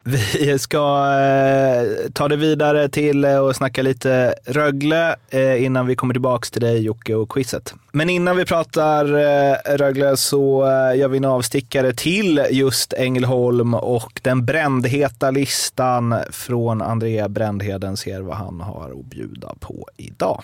Vi 0.08 0.60
ska 0.60 0.78
eh, 1.22 2.12
ta 2.14 2.28
det 2.28 2.36
vidare 2.36 2.90
till 2.90 3.26
eh, 3.26 3.38
och 3.38 3.56
snacka 3.56 3.82
lite 3.82 4.36
Rögle 4.46 5.16
eh, 5.30 5.64
innan 5.64 5.88
vi 5.88 5.96
kommer 5.96 6.14
tillbaka 6.14 6.48
till 6.52 6.62
dig 6.62 6.82
Jocke 6.82 7.16
och 7.16 7.32
quizet. 7.32 7.74
Men 7.92 8.10
innan 8.10 8.38
vi 8.38 8.46
pratar 8.46 9.06
eh, 9.06 9.78
Rögle 9.78 10.18
så 10.18 10.64
eh, 10.64 10.98
gör 11.00 11.08
vi 11.08 11.18
en 11.18 11.26
avstickare 11.26 11.94
till 11.94 12.46
just 12.52 12.94
Ängelholm 12.94 13.74
och 13.74 14.20
den 14.22 14.46
brändheta 14.46 15.32
listan 15.32 16.16
från 16.32 16.82
Andrea 16.82 17.30
Brändheden 17.30 17.98
ser 17.98 18.22
vad 18.22 18.38
han 18.38 18.62
har 18.62 19.00
att 19.00 19.06
bjuda 19.06 19.54
på 19.60 19.88
idag. 19.98 20.44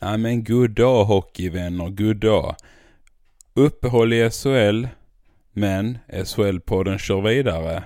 Ja 0.00 0.16
men 0.16 0.44
god 0.44 0.70
dag 0.70 1.04
hockeyvänner, 1.04 1.88
god 1.88 2.16
dag. 2.16 2.54
Uppehåll 3.54 4.12
i 4.12 4.30
SHL 4.30 4.86
men 5.54 5.98
SHL-podden 6.08 6.98
kör 6.98 7.20
vidare. 7.20 7.84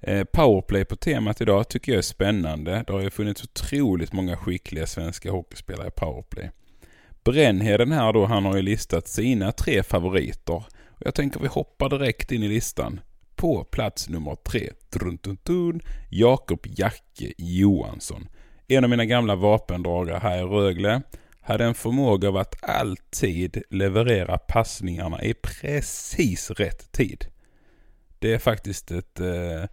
Eh, 0.00 0.24
powerplay 0.24 0.84
på 0.84 0.96
temat 0.96 1.40
idag 1.40 1.68
tycker 1.68 1.92
jag 1.92 1.98
är 1.98 2.02
spännande. 2.02 2.84
Det 2.86 2.92
har 2.92 3.00
ju 3.00 3.10
funnits 3.10 3.44
otroligt 3.44 4.12
många 4.12 4.36
skickliga 4.36 4.86
svenska 4.86 5.30
hockeyspelare 5.30 5.88
i 5.88 5.90
powerplay. 5.90 6.50
Brännheden 7.24 7.92
här 7.92 8.12
då, 8.12 8.26
han 8.26 8.44
har 8.44 8.56
ju 8.56 8.62
listat 8.62 9.08
sina 9.08 9.52
tre 9.52 9.82
favoriter. 9.82 10.64
Och 10.88 11.02
jag 11.06 11.14
tänker 11.14 11.40
vi 11.40 11.46
hoppar 11.46 11.88
direkt 11.88 12.32
in 12.32 12.42
i 12.42 12.48
listan. 12.48 13.00
På 13.36 13.64
plats 13.64 14.08
nummer 14.08 14.34
tre, 14.34 14.70
trun, 14.90 15.80
Jakob 16.10 16.66
Jacke 16.66 17.32
Johansson. 17.38 18.28
En 18.68 18.84
av 18.84 18.90
mina 18.90 19.04
gamla 19.04 19.36
vapendragare 19.36 20.18
här 20.18 20.38
i 20.38 20.42
Rögle 20.42 21.02
hade 21.46 21.64
en 21.64 21.74
förmåga 21.74 22.28
av 22.28 22.36
att 22.36 22.64
alltid 22.64 23.62
leverera 23.70 24.38
passningarna 24.38 25.22
i 25.22 25.34
precis 25.34 26.50
rätt 26.50 26.92
tid. 26.92 27.26
Det 28.18 28.34
är 28.34 28.38
faktiskt 28.38 28.90
ett 28.90 29.20
eh, 29.20 29.64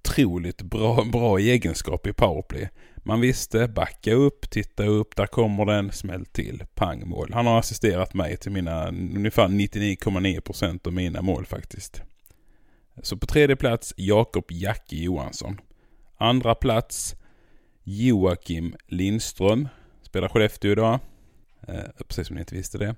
otroligt 0.00 0.62
bra, 0.62 1.04
bra 1.12 1.38
egenskap 1.38 2.06
i 2.06 2.12
powerplay. 2.12 2.68
Man 2.96 3.20
visste, 3.20 3.68
backa 3.68 4.12
upp, 4.12 4.50
titta 4.50 4.86
upp, 4.86 5.16
där 5.16 5.26
kommer 5.26 5.64
den, 5.64 5.92
smäll 5.92 6.26
till, 6.26 6.64
pang 6.74 7.08
mål. 7.08 7.30
Han 7.34 7.46
har 7.46 7.58
assisterat 7.58 8.14
mig 8.14 8.36
till 8.36 8.52
mina 8.52 8.88
ungefär 8.88 9.48
99,9% 9.48 10.86
av 10.86 10.92
mina 10.92 11.22
mål 11.22 11.46
faktiskt. 11.46 12.02
Så 13.02 13.16
på 13.16 13.26
tredje 13.26 13.56
plats 13.56 13.94
Jakob 13.96 14.44
Jacke 14.48 14.96
Johansson. 14.96 15.60
Andra 16.16 16.54
plats 16.54 17.14
Joakim 17.84 18.74
Lindström. 18.86 19.68
Spelar 20.16 20.28
Skellefteå 20.28 20.72
idag. 20.72 20.98
Eh, 21.68 22.04
precis 22.08 22.26
som 22.26 22.34
ni 22.34 22.40
inte 22.40 22.54
visste 22.54 22.78
det. 22.78 22.94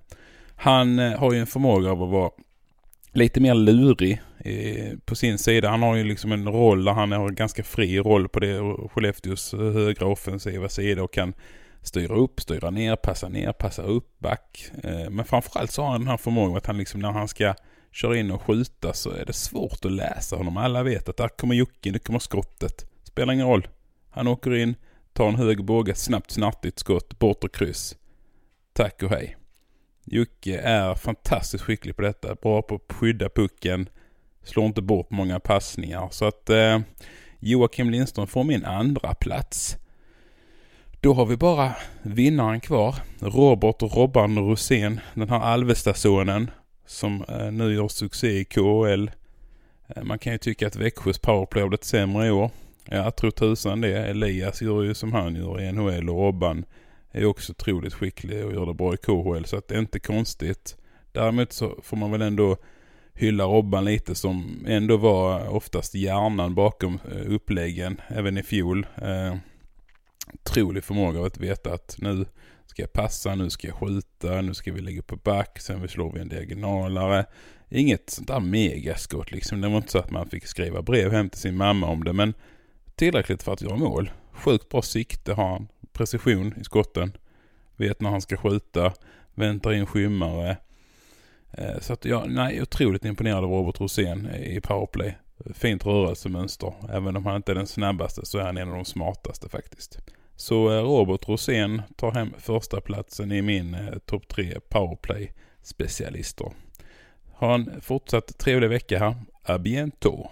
Han 0.56 0.98
eh, 0.98 1.18
har 1.18 1.32
ju 1.32 1.40
en 1.40 1.46
förmåga 1.46 1.90
av 1.90 2.02
att 2.02 2.10
vara 2.10 2.30
lite 3.12 3.40
mer 3.40 3.54
lurig 3.54 4.22
eh, 4.38 4.98
på 5.04 5.14
sin 5.14 5.38
sida. 5.38 5.68
Han 5.68 5.82
har 5.82 5.96
ju 5.96 6.04
liksom 6.04 6.32
en 6.32 6.48
roll 6.48 6.84
där 6.84 6.92
han 6.92 7.12
har 7.12 7.28
en 7.28 7.34
ganska 7.34 7.62
fri 7.64 7.98
roll 7.98 8.28
på 8.28 8.40
det 8.40 8.76
Skellefteås 8.92 9.52
högra 9.52 10.06
offensiva 10.06 10.68
sida 10.68 11.02
och 11.02 11.12
kan 11.12 11.34
styra 11.82 12.14
upp, 12.14 12.40
styra 12.40 12.70
ner, 12.70 12.96
passa 12.96 13.28
ner, 13.28 13.52
passa 13.52 13.82
upp, 13.82 14.18
back. 14.18 14.70
Men 15.10 15.24
framförallt 15.24 15.70
så 15.70 15.82
har 15.82 15.90
han 15.90 16.00
den 16.00 16.08
här 16.08 16.16
förmågan 16.16 16.56
att 16.56 16.66
han 16.66 16.78
liksom 16.78 17.00
när 17.00 17.10
han 17.10 17.28
ska 17.28 17.54
köra 17.92 18.16
in 18.16 18.30
och 18.30 18.42
skjuta 18.42 18.92
så 18.92 19.10
är 19.10 19.24
det 19.24 19.32
svårt 19.32 19.84
att 19.84 19.92
läsa 19.92 20.36
honom. 20.36 20.56
Alla 20.56 20.82
vet 20.82 21.08
att 21.08 21.16
där 21.16 21.28
kommer 21.28 21.54
Jocke, 21.54 21.90
nu 21.90 21.98
kommer 21.98 22.18
skottet. 22.18 22.86
Spelar 23.04 23.32
ingen 23.32 23.46
roll. 23.46 23.68
Han 24.10 24.26
åker 24.26 24.54
in, 24.56 24.74
tar 25.18 25.28
en 25.28 25.36
hög 25.36 25.64
båge, 25.64 25.94
snabbt 25.94 26.30
snartigt 26.30 26.78
skott, 26.78 27.18
bort 27.18 27.44
och 27.44 27.54
kryss. 27.54 27.96
Tack 28.72 29.02
och 29.02 29.10
hej. 29.10 29.36
Jocke 30.04 30.58
är 30.58 30.94
fantastiskt 30.94 31.64
skicklig 31.64 31.96
på 31.96 32.02
detta. 32.02 32.34
Bra 32.34 32.62
på 32.62 32.74
att 32.74 32.92
skydda 32.92 33.28
pucken. 33.28 33.88
Slår 34.42 34.66
inte 34.66 34.82
bort 34.82 35.10
många 35.10 35.40
passningar. 35.40 36.08
Så 36.10 36.24
att 36.24 36.50
eh, 36.50 36.80
Joakim 37.40 37.90
Lindström 37.90 38.26
får 38.26 38.44
min 38.44 38.64
andra 38.64 39.14
plats. 39.14 39.76
Då 41.00 41.12
har 41.12 41.26
vi 41.26 41.36
bara 41.36 41.72
vinnaren 42.02 42.60
kvar. 42.60 42.94
Robert 43.20 43.82
Robban 43.82 44.38
Rosén. 44.38 45.00
Den 45.14 45.28
här 45.28 45.40
Alvesta-sonen. 45.40 46.50
Som 46.86 47.24
eh, 47.28 47.52
nu 47.52 47.74
gör 47.74 47.88
succé 47.88 48.28
i 48.28 48.44
KHL. 48.44 49.10
Eh, 49.88 50.02
man 50.02 50.18
kan 50.18 50.32
ju 50.32 50.38
tycka 50.38 50.66
att 50.66 50.76
Växjös 50.76 51.18
powerplay 51.18 51.62
har 51.62 51.68
blivit 51.68 51.84
sämre 51.84 52.26
i 52.26 52.30
år. 52.30 52.50
Jag 52.90 53.16
tror 53.16 53.30
tusan 53.30 53.80
det. 53.80 53.98
Elias 53.98 54.62
gör 54.62 54.82
ju 54.82 54.94
som 54.94 55.12
han 55.12 55.34
gör 55.34 55.60
i 55.60 55.72
NHL 55.72 56.10
och 56.10 56.16
Robban 56.16 56.64
är 57.10 57.24
också 57.24 57.52
otroligt 57.52 57.94
skicklig 57.94 58.44
och 58.44 58.52
gör 58.52 58.66
det 58.66 58.74
bra 58.74 58.94
i 58.94 58.96
KHL 58.96 59.44
så 59.44 59.56
att 59.56 59.68
det 59.68 59.74
är 59.74 59.78
inte 59.78 59.98
konstigt. 60.00 60.76
Däremot 61.12 61.52
så 61.52 61.78
får 61.82 61.96
man 61.96 62.10
väl 62.10 62.22
ändå 62.22 62.56
hylla 63.14 63.44
Robban 63.44 63.84
lite 63.84 64.14
som 64.14 64.64
ändå 64.66 64.96
var 64.96 65.48
oftast 65.48 65.94
hjärnan 65.94 66.54
bakom 66.54 66.98
eh, 67.12 67.32
uppläggen 67.32 68.00
även 68.08 68.38
i 68.38 68.42
fjol. 68.42 68.86
Eh, 69.02 69.36
otrolig 70.32 70.84
förmåga 70.84 71.26
att 71.26 71.38
veta 71.38 71.72
att 71.74 71.96
nu 71.98 72.24
ska 72.66 72.82
jag 72.82 72.92
passa, 72.92 73.34
nu 73.34 73.50
ska 73.50 73.66
jag 73.66 73.76
skjuta, 73.76 74.40
nu 74.40 74.54
ska 74.54 74.72
vi 74.72 74.80
lägga 74.80 75.02
på 75.02 75.16
back, 75.16 75.58
sen 75.58 75.88
slår 75.88 76.12
vi 76.12 76.20
en 76.20 76.28
diagonalare. 76.28 77.26
Inget 77.70 78.10
sånt 78.10 78.28
där 78.28 78.40
megaskott 78.40 79.32
liksom. 79.32 79.60
Det 79.60 79.68
var 79.68 79.76
inte 79.76 79.92
så 79.92 79.98
att 79.98 80.10
man 80.10 80.28
fick 80.28 80.46
skriva 80.46 80.82
brev 80.82 81.12
hem 81.12 81.30
till 81.30 81.40
sin 81.40 81.56
mamma 81.56 81.86
om 81.86 82.04
det 82.04 82.12
men 82.12 82.34
tillräckligt 82.98 83.42
för 83.42 83.52
att 83.52 83.62
göra 83.62 83.76
mål. 83.76 84.10
Sjukt 84.32 84.68
bra 84.68 84.82
sikte 84.82 85.32
har 85.32 85.48
han 85.48 85.68
precision 85.92 86.54
i 86.60 86.64
skotten. 86.64 87.12
Vet 87.76 88.00
när 88.00 88.10
han 88.10 88.20
ska 88.20 88.36
skjuta. 88.36 88.92
Väntar 89.34 89.72
in 89.72 89.86
skymmare. 89.86 90.56
Eh, 91.52 91.78
så 91.80 91.92
att 91.92 92.04
jag, 92.04 92.30
nej, 92.30 92.62
otroligt 92.62 93.04
imponerad 93.04 93.44
av 93.44 93.50
Robert 93.50 93.80
Rosén 93.80 94.30
i 94.34 94.60
powerplay. 94.60 95.18
Fint 95.54 95.86
rörelsemönster. 95.86 96.72
Även 96.92 97.16
om 97.16 97.26
han 97.26 97.36
inte 97.36 97.52
är 97.52 97.56
den 97.56 97.66
snabbaste 97.66 98.26
så 98.26 98.38
är 98.38 98.42
han 98.42 98.56
en 98.56 98.68
av 98.68 98.74
de 98.74 98.84
smartaste 98.84 99.48
faktiskt. 99.48 99.98
Så 100.36 100.70
eh, 100.70 100.82
Robert 100.82 101.28
Rosén 101.28 101.82
tar 101.96 102.12
hem 102.12 102.34
första 102.38 102.80
platsen 102.80 103.32
i 103.32 103.42
min 103.42 103.74
eh, 103.74 103.98
topp 104.06 104.28
tre 104.28 104.60
powerplay 104.68 105.32
specialister. 105.62 106.52
Ha 107.32 107.54
en 107.54 107.80
fortsatt 107.80 108.38
trevlig 108.38 108.68
vecka 108.68 108.98
här. 108.98 109.14
A 109.42 109.58
bientôt. 109.58 110.30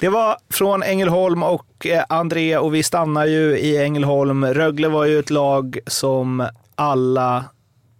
Det 0.00 0.08
var 0.08 0.36
från 0.50 0.82
Ängelholm 0.82 1.42
och 1.42 1.86
eh, 1.86 2.04
André 2.08 2.56
och 2.56 2.74
vi 2.74 2.82
stannar 2.82 3.26
ju 3.26 3.58
i 3.58 3.82
Ängelholm. 3.82 4.44
Rögle 4.44 4.88
var 4.88 5.04
ju 5.04 5.18
ett 5.18 5.30
lag 5.30 5.78
som 5.86 6.48
alla 6.74 7.44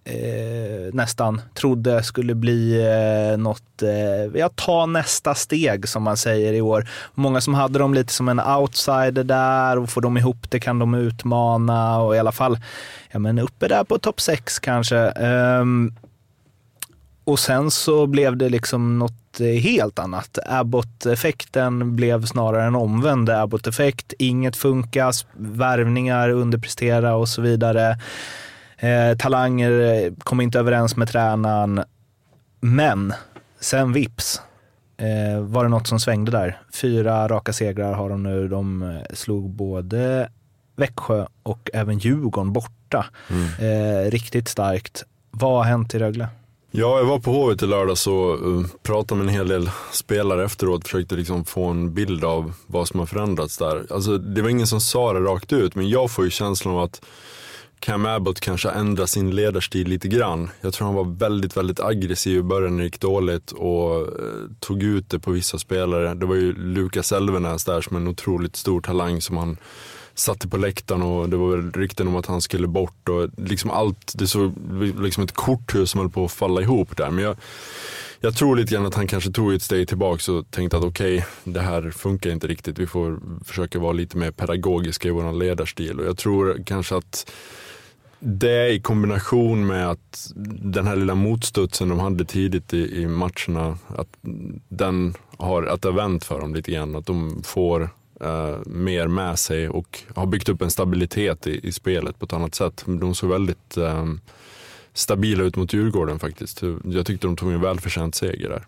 eh, 0.04 0.94
nästan 0.94 1.40
trodde 1.54 2.02
skulle 2.02 2.34
bli 2.34 2.86
eh, 2.86 3.38
något, 3.38 3.82
eh, 3.82 4.40
ja 4.40 4.50
ta 4.54 4.86
nästa 4.86 5.34
steg 5.34 5.88
som 5.88 6.02
man 6.02 6.16
säger 6.16 6.52
i 6.52 6.60
år. 6.60 6.88
Många 7.14 7.40
som 7.40 7.54
hade 7.54 7.78
dem 7.78 7.94
lite 7.94 8.12
som 8.12 8.28
en 8.28 8.40
outsider 8.40 9.24
där 9.24 9.78
och 9.78 9.90
får 9.90 10.00
de 10.00 10.16
ihop 10.16 10.50
det 10.50 10.60
kan 10.60 10.78
de 10.78 10.94
utmana 10.94 11.98
och 12.00 12.16
i 12.16 12.18
alla 12.18 12.32
fall 12.32 12.58
ja, 13.10 13.18
men 13.18 13.38
uppe 13.38 13.68
där 13.68 13.84
på 13.84 13.98
topp 13.98 14.20
6 14.20 14.58
kanske. 14.58 14.96
Um, 15.10 15.94
och 17.26 17.38
sen 17.38 17.70
så 17.70 18.06
blev 18.06 18.36
det 18.36 18.48
liksom 18.48 18.98
något 18.98 19.40
helt 19.60 19.98
annat. 19.98 20.38
Abbott-effekten 20.46 21.96
blev 21.96 22.24
snarare 22.26 22.64
en 22.64 22.74
omvänd 22.74 23.30
Abbott-effekt. 23.30 24.14
Inget 24.18 24.56
funkas, 24.56 25.26
värvningar 25.36 26.28
underprestera 26.30 27.14
och 27.14 27.28
så 27.28 27.42
vidare. 27.42 27.98
Eh, 28.78 29.16
talanger 29.18 30.12
kom 30.18 30.40
inte 30.40 30.58
överens 30.58 30.96
med 30.96 31.08
tränaren. 31.08 31.84
Men 32.60 33.14
sen 33.60 33.92
vips 33.92 34.42
eh, 34.96 35.40
var 35.40 35.64
det 35.64 35.70
något 35.70 35.86
som 35.86 36.00
svängde 36.00 36.30
där. 36.30 36.60
Fyra 36.74 37.28
raka 37.28 37.52
segrar 37.52 37.92
har 37.92 38.10
de 38.10 38.22
nu. 38.22 38.48
De 38.48 38.82
eh, 38.82 39.14
slog 39.14 39.50
både 39.50 40.28
Växjö 40.76 41.26
och 41.42 41.70
även 41.72 41.98
Djurgården 41.98 42.52
borta. 42.52 43.06
Mm. 43.30 43.46
Eh, 43.58 44.10
riktigt 44.10 44.48
starkt. 44.48 45.04
Vad 45.30 45.56
har 45.56 45.64
hänt 45.64 45.94
i 45.94 45.98
Rögle? 45.98 46.28
Ja, 46.78 46.98
jag 46.98 47.04
var 47.04 47.18
på 47.18 47.30
Hovet 47.32 47.62
i 47.62 47.66
lördags 47.66 48.06
och 48.06 48.32
eh, 48.32 48.66
pratade 48.82 49.18
med 49.18 49.28
en 49.28 49.34
hel 49.34 49.48
del 49.48 49.70
spelare 49.92 50.44
efteråt. 50.44 50.84
Försökte 50.84 51.16
liksom 51.16 51.44
få 51.44 51.64
en 51.64 51.94
bild 51.94 52.24
av 52.24 52.52
vad 52.66 52.88
som 52.88 53.00
har 53.00 53.06
förändrats 53.06 53.58
där. 53.58 53.86
Alltså, 53.90 54.18
det 54.18 54.42
var 54.42 54.48
ingen 54.48 54.66
som 54.66 54.80
sa 54.80 55.12
det 55.12 55.20
rakt 55.20 55.52
ut, 55.52 55.74
men 55.74 55.88
jag 55.88 56.10
får 56.10 56.24
ju 56.24 56.30
känslan 56.30 56.74
av 56.74 56.80
att 56.80 57.04
Cam 57.80 58.06
Abbott 58.06 58.40
kanske 58.40 58.70
ändrat 58.70 59.10
sin 59.10 59.30
ledarstil 59.30 59.88
lite 59.88 60.08
grann. 60.08 60.50
Jag 60.60 60.74
tror 60.74 60.86
han 60.86 60.94
var 60.94 61.18
väldigt, 61.18 61.56
väldigt 61.56 61.80
aggressiv 61.80 62.38
i 62.38 62.42
början 62.42 62.76
när 62.76 62.78
det 62.78 62.84
gick 62.84 63.00
dåligt 63.00 63.52
och 63.52 64.00
eh, 64.00 64.06
tog 64.60 64.82
ut 64.82 65.10
det 65.10 65.18
på 65.18 65.30
vissa 65.30 65.58
spelare. 65.58 66.14
Det 66.14 66.26
var 66.26 66.34
ju 66.34 66.52
Lukas 66.52 67.12
Elvenäs 67.12 67.64
där 67.64 67.80
som 67.80 67.96
är 67.96 68.00
en 68.00 68.08
otroligt 68.08 68.56
stor 68.56 68.80
talang 68.80 69.20
som 69.20 69.36
han 69.36 69.56
satte 70.18 70.48
på 70.48 70.56
läktaren 70.56 71.02
och 71.02 71.28
det 71.28 71.36
var 71.36 71.78
rykten 71.78 72.08
om 72.08 72.16
att 72.16 72.26
han 72.26 72.40
skulle 72.40 72.66
bort 72.66 73.08
och 73.08 73.28
liksom 73.36 73.70
allt, 73.70 74.12
det 74.14 74.26
såg 74.26 74.52
liksom 75.00 75.24
ett 75.24 75.32
korthus 75.32 75.90
som 75.90 76.00
höll 76.00 76.10
på 76.10 76.24
att 76.24 76.32
falla 76.32 76.60
ihop 76.60 76.96
där. 76.96 77.10
Men 77.10 77.24
jag, 77.24 77.36
jag 78.20 78.36
tror 78.36 78.56
lite 78.56 78.74
grann 78.74 78.86
att 78.86 78.94
han 78.94 79.06
kanske 79.06 79.30
tog 79.30 79.54
ett 79.54 79.62
steg 79.62 79.88
tillbaka 79.88 80.32
och 80.32 80.50
tänkte 80.50 80.76
att 80.76 80.84
okej, 80.84 81.16
okay, 81.16 81.52
det 81.52 81.60
här 81.60 81.90
funkar 81.90 82.30
inte 82.30 82.46
riktigt. 82.46 82.78
Vi 82.78 82.86
får 82.86 83.20
försöka 83.44 83.78
vara 83.78 83.92
lite 83.92 84.16
mer 84.16 84.30
pedagogiska 84.30 85.08
i 85.08 85.10
vår 85.10 85.32
ledarstil 85.32 86.00
och 86.00 86.06
jag 86.06 86.18
tror 86.18 86.62
kanske 86.66 86.96
att 86.96 87.30
det 88.18 88.68
i 88.68 88.80
kombination 88.80 89.66
med 89.66 89.90
att 89.90 90.32
den 90.62 90.86
här 90.86 90.96
lilla 90.96 91.14
motstudsen 91.14 91.88
de 91.88 91.98
hade 91.98 92.24
tidigt 92.24 92.74
i, 92.74 93.02
i 93.02 93.06
matcherna, 93.06 93.78
att 93.96 94.08
den 94.68 95.14
har, 95.38 95.62
att 95.62 95.82
det 95.82 95.88
har 95.88 95.96
vänt 95.96 96.24
för 96.24 96.40
dem 96.40 96.54
lite 96.54 96.72
grann. 96.72 96.96
Att 96.96 97.06
de 97.06 97.42
får 97.44 97.90
uh, 98.24 98.58
mer 98.66 99.06
med 99.06 99.38
sig 99.38 99.68
och 99.68 100.02
har 100.14 100.26
byggt 100.26 100.48
upp 100.48 100.62
en 100.62 100.70
stabilitet 100.70 101.46
i, 101.46 101.68
i 101.68 101.72
spelet 101.72 102.18
på 102.18 102.24
ett 102.24 102.32
annat 102.32 102.54
sätt. 102.54 102.84
De 102.86 103.14
såg 103.14 103.30
väldigt 103.30 103.76
um, 103.76 104.20
stabila 104.92 105.44
ut 105.44 105.56
mot 105.56 105.72
Djurgården 105.72 106.18
faktiskt. 106.18 106.62
Jag 106.84 107.06
tyckte 107.06 107.26
de 107.26 107.36
tog 107.36 107.52
en 107.52 107.60
välförtjänt 107.60 108.14
seger 108.14 108.48
där. 108.48 108.66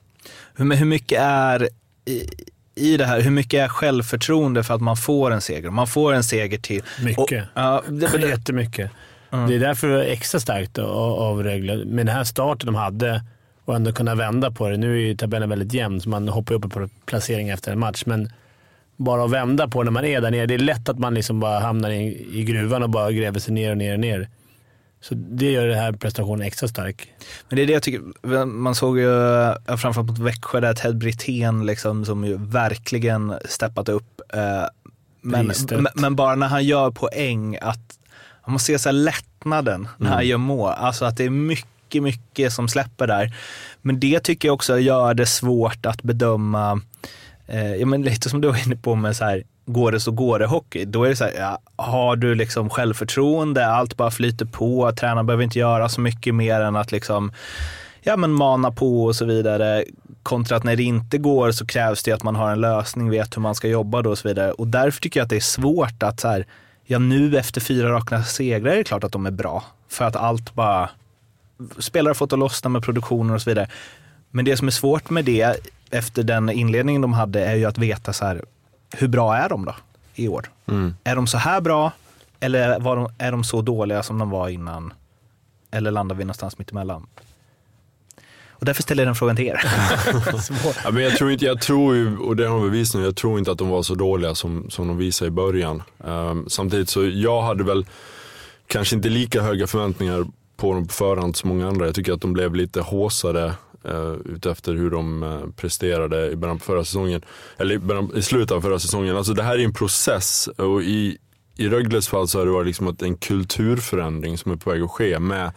Hur, 0.54 0.76
hur 0.76 0.86
mycket 0.86 1.20
är 1.20 1.68
i, 2.04 2.26
i 2.74 2.96
det 2.96 3.04
här, 3.04 3.20
hur 3.20 3.30
mycket 3.30 3.60
är 3.60 3.68
självförtroende 3.68 4.64
för 4.64 4.74
att 4.74 4.80
man 4.80 4.96
får 4.96 5.30
en 5.30 5.40
seger? 5.40 5.70
Man 5.70 5.86
får 5.86 6.12
en 6.12 6.24
seger 6.24 6.58
till. 6.58 6.82
Mycket. 7.04 7.18
Och, 7.18 7.32
ja, 7.54 7.82
det, 7.88 8.18
det, 8.18 8.28
Jättemycket. 8.28 8.90
Mm. 9.30 9.48
Det 9.48 9.54
är 9.54 9.60
därför 9.60 9.88
det 9.88 10.04
är 10.04 10.12
extra 10.12 10.40
starkt 10.40 10.78
av, 10.78 11.14
av 11.14 11.42
Rögle. 11.42 11.76
Med 11.76 12.06
den 12.06 12.14
här 12.14 12.24
starten 12.24 12.66
de 12.66 12.74
hade 12.74 13.24
och 13.64 13.76
ändå 13.76 13.92
kunna 13.92 14.14
vända 14.14 14.50
på 14.50 14.68
det. 14.68 14.76
Nu 14.76 14.96
är 14.96 15.06
ju 15.06 15.16
tabellen 15.16 15.48
väldigt 15.48 15.72
jämn, 15.72 16.00
så 16.00 16.08
man 16.08 16.28
hoppar 16.28 16.54
upp 16.54 16.70
på 16.70 16.88
placering 17.06 17.48
efter 17.48 17.72
en 17.72 17.78
match. 17.78 18.02
Men 18.06 18.32
bara 18.98 19.24
att 19.24 19.30
vända 19.30 19.68
på 19.68 19.82
när 19.82 19.90
man 19.90 20.04
är 20.04 20.20
där 20.20 20.30
nere. 20.30 20.46
Det 20.46 20.54
är 20.54 20.58
lätt 20.58 20.88
att 20.88 20.98
man 20.98 21.14
liksom 21.14 21.40
bara 21.40 21.58
hamnar 21.60 21.90
i, 21.90 22.26
i 22.32 22.42
gruvan 22.44 22.82
och 22.82 22.90
bara 22.90 23.12
gräver 23.12 23.40
sig 23.40 23.54
ner 23.54 23.70
och 23.70 23.76
ner 23.76 23.92
och 23.94 24.00
ner. 24.00 24.28
Så 25.00 25.14
det 25.14 25.50
gör 25.52 25.66
den 25.66 25.78
här 25.78 25.92
prestationen 25.92 26.46
extra 26.46 26.68
stark. 26.68 27.12
Men 27.48 27.56
det 27.56 27.62
är 27.62 27.66
det 27.66 27.72
jag 27.72 27.82
tycker, 27.82 28.44
man 28.44 28.74
såg 28.74 28.98
ju 28.98 29.10
framförallt 29.66 30.08
mot 30.10 30.18
Växjö 30.18 30.60
där 30.60 30.74
Ted 30.74 30.96
Brithén 30.98 31.66
liksom, 31.66 32.04
som 32.04 32.24
ju 32.24 32.36
verkligen 32.38 33.34
steppat 33.48 33.88
upp. 33.88 34.20
eh, 34.34 34.40
Men, 35.22 35.52
men, 35.94 36.16
bara 36.16 36.34
när 36.34 36.46
han 36.48 36.64
gör 36.64 36.90
poäng, 36.90 37.58
att 37.60 37.98
man 38.46 38.58
ser 38.58 38.78
så 38.78 38.88
här 38.88 38.94
lättnaden 38.94 39.88
när 39.96 40.08
han 40.08 40.18
Mm. 40.18 40.28
gör 40.28 40.36
mål. 40.38 40.72
Alltså 40.76 41.04
att 41.04 41.16
det 41.16 41.24
är 41.24 41.30
mycket, 41.30 42.02
mycket 42.02 42.52
som 42.52 42.68
släpper 42.68 43.06
där. 43.06 43.34
Men 43.82 44.00
det 44.00 44.20
tycker 44.20 44.48
jag 44.48 44.54
också 44.54 44.78
gör 44.78 45.14
det 45.14 45.26
svårt 45.26 45.86
att 45.86 46.02
bedöma, 46.02 46.80
eh, 47.48 47.74
ja, 47.74 47.86
men 47.86 48.02
lite 48.02 48.30
som 48.30 48.40
du 48.40 48.48
var 48.48 48.66
inne 48.66 48.76
på 48.76 48.94
med 48.94 49.16
så 49.16 49.24
här, 49.24 49.42
går 49.66 49.92
det 49.92 50.00
så 50.00 50.10
går 50.10 50.38
det 50.38 50.46
hockey. 50.46 50.84
Då 50.84 51.04
är 51.04 51.08
det 51.08 51.16
så 51.16 51.24
här, 51.24 51.32
ja, 51.38 51.58
har 51.76 52.16
du 52.16 52.34
liksom 52.34 52.70
självförtroende, 52.70 53.66
allt 53.66 53.96
bara 53.96 54.10
flyter 54.10 54.44
på, 54.44 54.92
tränaren 54.92 55.26
behöver 55.26 55.44
inte 55.44 55.58
göra 55.58 55.88
så 55.88 56.00
mycket 56.00 56.34
mer 56.34 56.60
än 56.60 56.76
att 56.76 56.92
liksom, 56.92 57.32
ja 58.02 58.16
men 58.16 58.32
mana 58.32 58.70
på 58.70 59.04
och 59.04 59.16
så 59.16 59.24
vidare. 59.24 59.84
Kontra 60.22 60.56
att 60.56 60.64
när 60.64 60.76
det 60.76 60.82
inte 60.82 61.18
går 61.18 61.52
så 61.52 61.66
krävs 61.66 62.02
det 62.02 62.12
att 62.12 62.22
man 62.22 62.36
har 62.36 62.50
en 62.50 62.60
lösning, 62.60 63.10
vet 63.10 63.36
hur 63.36 63.42
man 63.42 63.54
ska 63.54 63.68
jobba 63.68 64.02
då 64.02 64.10
och 64.10 64.18
så 64.18 64.28
vidare. 64.28 64.52
Och 64.52 64.66
därför 64.66 65.00
tycker 65.00 65.20
jag 65.20 65.24
att 65.24 65.30
det 65.30 65.36
är 65.36 65.40
svårt 65.40 66.02
att 66.02 66.20
så 66.20 66.28
här, 66.28 66.46
ja 66.86 66.98
nu 66.98 67.38
efter 67.38 67.60
fyra 67.60 67.90
raka 67.90 68.22
segrar 68.22 68.72
är 68.72 68.76
det 68.76 68.84
klart 68.84 69.04
att 69.04 69.12
de 69.12 69.26
är 69.26 69.30
bra. 69.30 69.64
För 69.88 70.04
att 70.04 70.16
allt 70.16 70.54
bara, 70.54 70.90
spelare 71.78 72.10
har 72.10 72.14
fått 72.14 72.32
att 72.32 72.38
lossna 72.38 72.70
med 72.70 72.82
produktionen 72.82 73.34
och 73.34 73.42
så 73.42 73.50
vidare. 73.50 73.68
Men 74.30 74.44
det 74.44 74.56
som 74.56 74.66
är 74.66 74.72
svårt 74.72 75.10
med 75.10 75.24
det, 75.24 75.56
efter 75.90 76.22
den 76.22 76.50
inledningen 76.50 77.02
de 77.02 77.12
hade, 77.12 77.44
är 77.44 77.54
ju 77.54 77.64
att 77.64 77.78
veta 77.78 78.12
så 78.12 78.24
här, 78.24 78.44
hur 78.96 79.08
bra 79.08 79.36
är 79.36 79.48
de 79.48 79.64
då 79.64 79.74
i 80.14 80.28
år? 80.28 80.50
Mm. 80.68 80.94
Är 81.04 81.16
de 81.16 81.26
så 81.26 81.38
här 81.38 81.60
bra 81.60 81.92
eller 82.40 82.80
var 82.80 82.96
de, 82.96 83.08
är 83.18 83.32
de 83.32 83.44
så 83.44 83.62
dåliga 83.62 84.02
som 84.02 84.18
de 84.18 84.30
var 84.30 84.48
innan? 84.48 84.92
Eller 85.70 85.90
landar 85.90 86.16
vi 86.16 86.24
någonstans 86.24 86.58
mittemellan? 86.58 87.06
Och 88.50 88.64
därför 88.64 88.82
ställer 88.82 89.02
jag 89.02 89.08
den 89.08 89.14
frågan 89.14 89.36
till 89.36 89.46
er. 89.46 89.60
Ja, 90.84 90.90
men 90.90 91.02
jag 91.02 91.16
tror 91.16 91.30
inte, 91.30 91.44
jag 91.44 91.60
tror 91.60 91.94
ju, 91.94 92.18
och 92.18 92.36
det 92.36 92.46
har 92.46 92.60
de 92.60 92.70
bevisat 92.70 93.00
nu, 93.00 93.04
jag 93.04 93.16
tror 93.16 93.38
inte 93.38 93.50
att 93.50 93.58
de 93.58 93.68
var 93.68 93.82
så 93.82 93.94
dåliga 93.94 94.34
som, 94.34 94.70
som 94.70 94.88
de 94.88 94.96
visade 94.96 95.28
i 95.28 95.30
början. 95.30 95.82
Ehm, 96.04 96.48
samtidigt 96.48 96.88
så, 96.88 97.04
jag 97.04 97.42
hade 97.42 97.64
väl 97.64 97.86
kanske 98.66 98.96
inte 98.96 99.08
lika 99.08 99.42
höga 99.42 99.66
förväntningar 99.66 100.26
på 100.56 100.72
dem 100.72 100.86
på 100.86 100.92
förhand 100.92 101.36
som 101.36 101.48
många 101.48 101.68
andra. 101.68 101.86
Jag 101.86 101.94
tycker 101.94 102.12
att 102.12 102.20
de 102.20 102.32
blev 102.32 102.54
lite 102.54 102.80
håsade 102.80 103.54
uh, 103.88 104.16
utefter 104.24 104.74
hur 104.74 104.90
de 104.90 105.22
eh, 105.22 105.40
presterade 105.56 106.30
i 106.30 106.36
början 106.36 106.58
på 106.58 106.64
förra 106.64 106.84
säsongen. 106.84 107.22
Eller 107.56 107.74
i, 107.74 107.78
början, 107.78 108.12
i 108.16 108.22
slutet 108.22 108.50
av 108.50 108.60
förra 108.60 108.78
säsongen. 108.78 109.16
Alltså 109.16 109.34
det 109.34 109.42
här 109.42 109.58
är 109.58 109.64
en 109.64 109.72
process 109.72 110.48
och 110.56 110.82
i, 110.82 111.18
i 111.56 111.68
Rögles 111.68 112.08
fall 112.08 112.28
så 112.28 112.38
har 112.38 112.46
det 112.46 112.52
varit 112.52 112.66
liksom 112.66 112.88
att 112.88 113.02
en 113.02 113.16
kulturförändring 113.16 114.38
som 114.38 114.52
är 114.52 114.56
på 114.56 114.70
väg 114.70 114.82
att 114.82 114.90
ske 114.90 115.18
med 115.18 115.52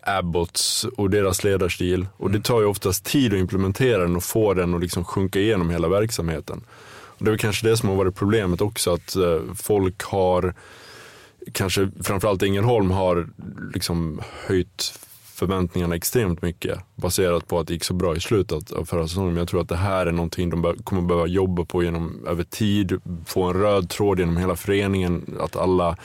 Abbots 0.00 0.84
och 0.84 1.10
deras 1.10 1.44
ledarstil. 1.44 2.06
Och 2.16 2.30
det 2.30 2.40
tar 2.40 2.60
ju 2.60 2.66
oftast 2.66 3.04
tid 3.04 3.32
att 3.32 3.38
implementera 3.38 4.02
den 4.02 4.16
och 4.16 4.24
få 4.24 4.54
den 4.54 4.74
att 4.74 4.80
liksom 4.80 5.04
sjunka 5.04 5.40
igenom 5.40 5.70
hela 5.70 5.88
verksamheten. 5.88 6.64
Och 7.18 7.24
det 7.24 7.28
är 7.28 7.32
väl 7.32 7.38
kanske 7.38 7.68
det 7.68 7.76
som 7.76 7.88
har 7.88 7.96
varit 7.96 8.16
problemet 8.16 8.60
också, 8.60 8.94
att 8.94 9.16
eh, 9.16 9.40
folk 9.54 10.02
har, 10.02 10.54
kanske 11.52 11.90
framförallt 12.02 12.42
Ängelholm 12.42 12.90
har 12.90 13.28
liksom 13.74 14.20
höjt 14.46 14.98
förväntningarna 15.38 15.94
extremt 15.94 16.42
mycket 16.42 16.78
baserat 16.94 17.48
på 17.48 17.58
att 17.58 17.66
det 17.66 17.72
gick 17.72 17.84
så 17.84 17.94
bra 17.94 18.16
i 18.16 18.20
slutet 18.20 18.72
av 18.72 18.84
förra 18.84 19.08
säsongen. 19.08 19.32
Men 19.32 19.38
jag 19.38 19.48
tror 19.48 19.60
att 19.60 19.68
det 19.68 19.76
här 19.76 20.06
är 20.06 20.12
någonting 20.12 20.50
de 20.50 20.74
kommer 20.84 21.02
behöva 21.02 21.26
jobba 21.26 21.64
på 21.64 21.82
genom, 21.82 22.26
över 22.26 22.44
tid, 22.44 23.00
få 23.26 23.42
en 23.42 23.54
röd 23.54 23.90
tråd 23.90 24.18
genom 24.18 24.36
hela 24.36 24.56
föreningen, 24.56 25.38
att 25.40 25.56
alla 25.56 25.96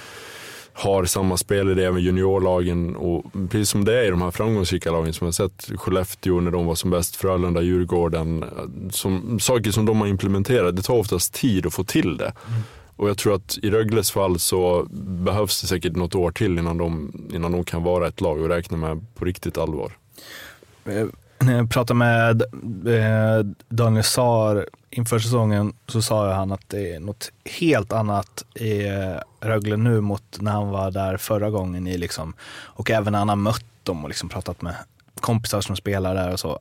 har 0.74 1.06
samma 1.06 1.38
spelidé 1.38 1.92
med 1.92 2.02
juniorlagen 2.02 2.96
och 2.96 3.26
precis 3.50 3.70
som 3.70 3.86
det 3.86 4.00
är 4.00 4.04
i 4.04 4.10
de 4.10 4.22
här 4.22 4.32
framgångsrika 4.32 4.92
lagen 4.92 5.14
som 5.14 5.28
jag 5.28 5.34
sett 5.34 5.72
Skellefteå 5.76 6.40
när 6.40 6.52
de 6.52 6.66
var 6.66 6.76
som 6.76 6.90
bäst, 6.90 7.16
Frölunda, 7.16 7.62
Djurgården. 7.62 8.44
Eh, 8.44 8.90
som, 8.90 9.40
saker 9.40 9.72
som 9.72 9.86
de 9.86 10.02
har 10.02 10.08
implementerat, 10.08 10.76
det 10.76 10.82
tar 10.82 10.96
oftast 10.96 11.34
tid 11.34 11.66
att 11.66 11.74
få 11.74 11.84
till 11.84 12.18
det. 12.18 12.34
Mm. 12.48 12.62
Och 12.96 13.10
jag 13.10 13.18
tror 13.18 13.36
att 13.36 13.58
i 13.62 13.70
Rögles 13.70 14.12
fall 14.12 14.40
så 14.40 14.88
behövs 14.90 15.62
det 15.62 15.68
säkert 15.68 15.96
något 15.96 16.16
år 16.16 16.32
till 16.32 16.58
innan 16.58 16.78
de, 16.78 17.12
innan 17.34 17.52
de 17.52 17.64
kan 17.64 17.84
vara 17.84 18.08
ett 18.08 18.22
lag 18.22 18.42
och 18.42 18.50
räkna 18.50 18.78
med 18.78 19.06
på 19.16 19.26
riktigt 19.26 19.58
allvar. 19.58 19.92
Eh, 20.86 21.06
när 21.40 21.58
jag 21.58 21.72
pratade 21.72 21.98
med 21.98 22.42
eh, 22.88 23.46
Daniel 23.70 24.04
Saar 24.04 24.66
inför 24.90 25.20
säsongen 25.20 25.74
så 25.88 26.02
sa 26.02 26.34
han 26.34 26.52
att 26.52 26.70
det 26.70 26.96
är 26.96 27.00
något 27.00 27.32
helt 27.46 27.94
annat 27.94 28.46
i 28.56 28.88
eh, 28.88 29.16
Rögle 29.40 29.78
nu 29.78 30.02
mot 30.02 30.24
när 30.40 30.52
han 30.52 30.70
var 30.70 30.92
där 30.92 31.18
förra 31.18 31.50
gången. 31.50 31.88
I 31.88 31.98
liksom, 31.98 32.34
och 32.52 32.92
även 32.92 33.12
när 33.12 33.20
han 33.20 33.30
har 33.30 33.36
mött 33.36 33.66
dem 33.84 34.04
och 34.04 34.10
liksom 34.10 34.30
pratat 34.30 34.62
med 34.62 34.76
kompisar 35.20 35.62
som 35.62 35.76
spelar 35.76 36.16
där 36.16 36.34
och 36.34 36.40
så. 36.40 36.60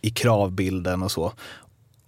I 0.00 0.10
kravbilden 0.10 1.02
och 1.02 1.10
så. 1.10 1.32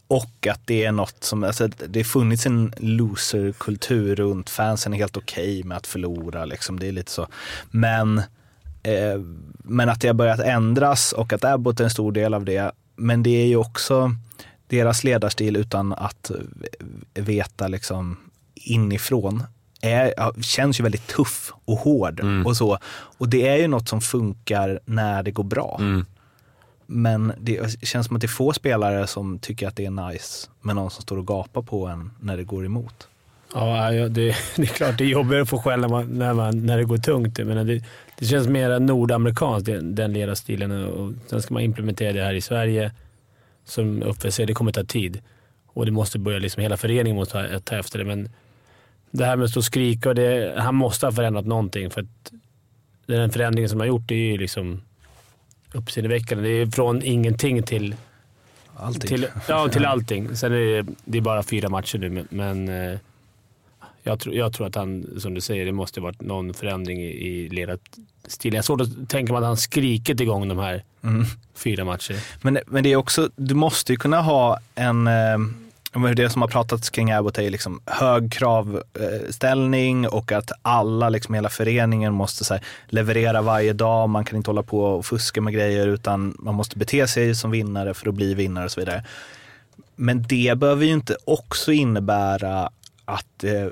Och 0.09 0.47
att 0.51 0.61
det 0.65 0.85
är 0.85 0.93
något 0.93 1.25
som, 1.25 1.45
alltså, 1.45 1.69
det 1.69 1.99
har 1.99 2.05
funnits 2.05 2.47
en 2.47 2.73
loser-kultur 2.77 4.17
runt 4.17 4.51
fansen 4.51 4.95
är 4.95 4.99
helt 4.99 5.17
okej 5.17 5.63
med 5.63 5.77
att 5.77 5.87
förlora. 5.87 6.45
Liksom. 6.45 6.81
Det 6.81 6.89
är 6.89 6.93
lite 6.93 7.11
så. 7.11 7.29
Men 7.71 8.23
Eh, 8.85 9.21
men 9.65 9.89
att 9.89 10.01
det 10.01 10.09
har 10.09 10.15
börjat 10.15 10.41
ändras 10.41 11.13
och 11.13 11.33
att 11.33 11.45
Abbott 11.45 11.81
är 11.81 11.85
en 11.85 11.91
stor 11.91 12.13
del 12.13 12.35
av 12.35 12.45
det. 12.45 12.73
Men 12.97 13.23
det 13.23 13.43
är 13.43 13.47
ju 13.47 13.57
också 13.57 14.15
deras 14.67 15.05
ledarstil 15.05 15.57
utan 15.57 15.93
att 15.93 16.31
eh, 16.31 17.25
veta 17.25 17.69
liksom 17.69 18.17
inifrån. 18.55 19.43
Är, 19.81 20.15
ja, 20.17 20.35
känns 20.41 20.81
ju 20.81 20.83
väldigt 20.83 21.07
tuff 21.07 21.53
och 21.65 21.79
hård 21.79 22.21
och 22.47 22.57
så. 22.57 22.79
Och 23.19 23.29
det 23.29 23.49
är 23.49 23.57
ju 23.57 23.69
något 23.69 23.89
som 23.89 24.01
funkar 24.01 24.81
när 24.85 25.23
det 25.23 25.31
går 25.31 25.45
bra. 25.45 25.81
Men 26.87 27.33
det 27.41 27.79
känns 27.83 28.07
som 28.07 28.17
att 28.17 28.21
det 28.21 28.27
är 28.27 28.29
få 28.29 28.53
spelare 28.53 29.07
som 29.07 29.39
tycker 29.39 29.69
att 29.69 29.77
det 29.77 29.87
är 29.87 30.11
nice 30.11 30.49
med 30.63 30.77
någon 30.77 30.91
som 30.91 31.03
står 31.03 31.19
och 31.19 31.27
gapar 31.27 31.63
på 31.63 31.87
en 31.87 32.11
när 32.21 32.37
det 32.37 32.45
går 32.45 32.67
emot. 32.67 33.09
Ja, 33.55 33.91
det, 33.91 34.09
det 34.57 34.63
är 34.63 34.67
klart 34.67 34.99
det 34.99 35.05
är 35.05 35.09
jobbigare 35.09 35.43
att 35.43 35.49
få 35.49 35.59
skäll 35.59 35.81
när, 35.81 35.89
man, 35.89 36.07
när, 36.07 36.35
man, 36.35 36.67
när 36.67 36.77
det 36.77 36.85
går 36.85 36.99
tungt. 36.99 37.39
Men 37.39 37.67
det, 37.67 37.85
det 38.19 38.27
känns 38.27 38.49
mer 38.49 38.81
nordamerikanskt, 38.81 39.67
den, 39.67 39.95
den 39.95 40.13
ledarstilen. 40.13 40.85
Och 40.85 41.13
sen 41.27 41.43
ska 41.43 41.55
man 41.55 41.63
implementera 41.63 42.13
det 42.13 42.25
här 42.25 42.35
i 42.35 42.41
Sverige. 42.41 42.93
Som 43.65 44.03
Uffe 44.03 44.33
säger, 44.33 44.47
det 44.47 44.55
kommer 44.55 44.73
ta 44.73 44.85
tid. 44.85 45.23
Och 45.67 45.87
det 45.87 45.93
måste 45.93 46.19
börja, 46.19 46.39
liksom, 46.39 46.63
hela 46.63 46.77
föreningen 46.77 47.17
måste 47.17 47.33
ta, 47.33 47.61
ta 47.61 47.77
efter 47.77 47.99
det. 47.99 48.05
Men 48.05 48.29
det 49.11 49.25
här 49.25 49.37
med 49.37 49.45
att 49.45 49.51
stå 49.51 49.61
och 49.61 49.65
skrika, 49.65 50.09
och 50.09 50.15
det, 50.15 50.55
han 50.57 50.75
måste 50.75 51.07
ha 51.07 51.13
förändrat 51.13 51.47
någonting. 51.47 51.91
För 51.91 52.01
att 52.01 52.33
den 53.07 53.31
förändringen 53.31 53.69
som 53.69 53.81
han 53.81 53.89
har 53.89 53.97
gjort 53.97 54.11
är 54.11 54.15
ju 54.15 54.39
liksom 54.39 54.81
uppseendeväckande. 55.75 56.49
Det 56.49 56.61
är 56.63 56.67
från 56.67 57.03
ingenting 57.03 57.63
till 57.63 57.95
Allting. 58.77 59.09
till, 59.09 59.27
ja, 59.49 59.69
till 59.73 59.85
allting. 59.85 60.37
Sen 60.37 60.53
är 60.53 60.57
det, 60.83 60.87
det 61.05 61.19
är 61.19 61.23
bara 61.23 61.43
fyra 61.43 61.69
matcher 61.69 61.99
nu, 61.99 62.27
men, 62.31 62.69
eh, 62.69 62.99
jag, 64.03 64.21
tror, 64.21 64.35
jag 64.35 64.53
tror 64.53 64.67
att 64.67 64.75
han, 64.75 65.07
som 65.21 65.35
du 65.35 65.41
säger, 65.41 65.67
det 65.67 65.73
måste 65.73 66.01
varit 66.01 66.21
någon 66.21 66.55
förändring 66.55 67.01
i, 67.03 67.07
i 67.29 67.49
ledarstilen. 67.49 68.55
Jag 68.55 68.57
har 68.57 68.63
svårt 68.63 68.81
att 68.81 69.09
tänka 69.09 69.33
mig 69.33 69.39
att 69.41 69.45
han 69.47 69.57
skrikit 69.57 70.21
igång 70.21 70.49
de 70.49 70.59
här 70.59 70.85
Mm. 71.05 71.25
fyra 71.55 71.85
matcherna. 71.85 72.19
Men, 72.43 72.59
men 72.67 72.83
det 72.85 72.93
är 72.93 72.97
också, 72.97 73.31
du 73.37 73.55
måste 73.55 73.93
ju 73.93 73.97
kunna 73.97 74.21
ha 74.21 74.59
en, 74.75 75.07
eh, 75.07 75.39
men 75.95 76.17
det 76.17 76.31
som 76.31 76.43
har 76.43 76.49
pratats 76.49 76.91
kring 76.91 77.13
Abbott 77.13 77.39
är 77.39 77.51
liksom 77.51 77.81
hög 77.87 78.33
kravställning 78.33 80.09
och 80.09 80.33
att 80.33 80.53
alla, 80.63 81.09
liksom 81.09 81.35
hela 81.35 81.49
föreningen 81.49 82.15
måste 82.15 82.45
så 82.45 82.55
här, 82.55 82.65
leverera 82.87 83.43
varje 83.43 83.73
dag. 83.73 84.09
Man 84.09 84.25
kan 84.25 84.37
inte 84.37 84.51
hålla 84.51 84.63
på 84.63 84.85
och 84.85 85.07
fuska 85.07 85.41
med 85.41 85.53
grejer 85.53 85.87
utan 85.87 86.37
man 86.39 86.55
måste 86.55 86.79
bete 86.79 87.07
sig 87.07 87.35
som 87.35 87.51
vinnare 87.51 87.95
för 87.95 88.09
att 88.09 88.15
bli 88.15 88.35
vinnare 88.35 88.65
och 88.65 88.71
så 88.71 88.81
vidare. 88.81 89.05
Men 89.97 90.23
det 90.23 90.59
behöver 90.59 90.85
ju 90.85 90.93
inte 90.93 91.17
också 91.25 91.73
innebära 91.73 92.71
att, 93.05 93.45
eh, 93.45 93.67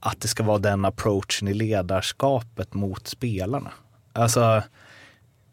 att 0.00 0.20
det 0.20 0.28
ska 0.28 0.42
vara 0.42 0.58
den 0.58 0.84
approachen 0.84 1.48
i 1.48 1.54
ledarskapet 1.54 2.74
mot 2.74 3.06
spelarna. 3.06 3.70
Alltså, 4.12 4.62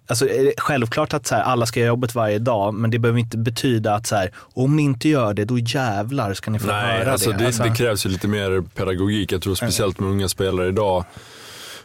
Alltså, 0.07 0.29
är 0.29 0.43
det 0.43 0.53
självklart 0.57 1.13
att 1.13 1.27
så 1.27 1.35
här, 1.35 1.41
alla 1.41 1.65
ska 1.65 1.79
göra 1.79 1.87
jobbet 1.87 2.15
varje 2.15 2.39
dag, 2.39 2.73
men 2.73 2.91
det 2.91 2.99
behöver 2.99 3.19
inte 3.19 3.37
betyda 3.37 3.93
att 3.95 4.07
så 4.07 4.15
här, 4.15 4.31
om 4.53 4.75
ni 4.75 4.83
inte 4.83 5.09
gör 5.09 5.33
det, 5.33 5.45
då 5.45 5.59
jävlar 5.59 6.33
ska 6.33 6.51
ni 6.51 6.59
få 6.59 6.67
Nej, 6.67 6.99
höra 6.99 7.11
alltså 7.11 7.31
det. 7.31 7.37
det, 7.37 7.45
Alltså, 7.45 7.63
det 7.63 7.75
krävs 7.75 8.05
ju 8.05 8.09
lite 8.09 8.27
mer 8.27 8.61
pedagogik. 8.75 9.31
Jag 9.31 9.41
tror 9.41 9.55
speciellt 9.55 9.99
med 9.99 10.09
unga 10.09 10.27
spelare 10.29 10.67
idag 10.67 11.05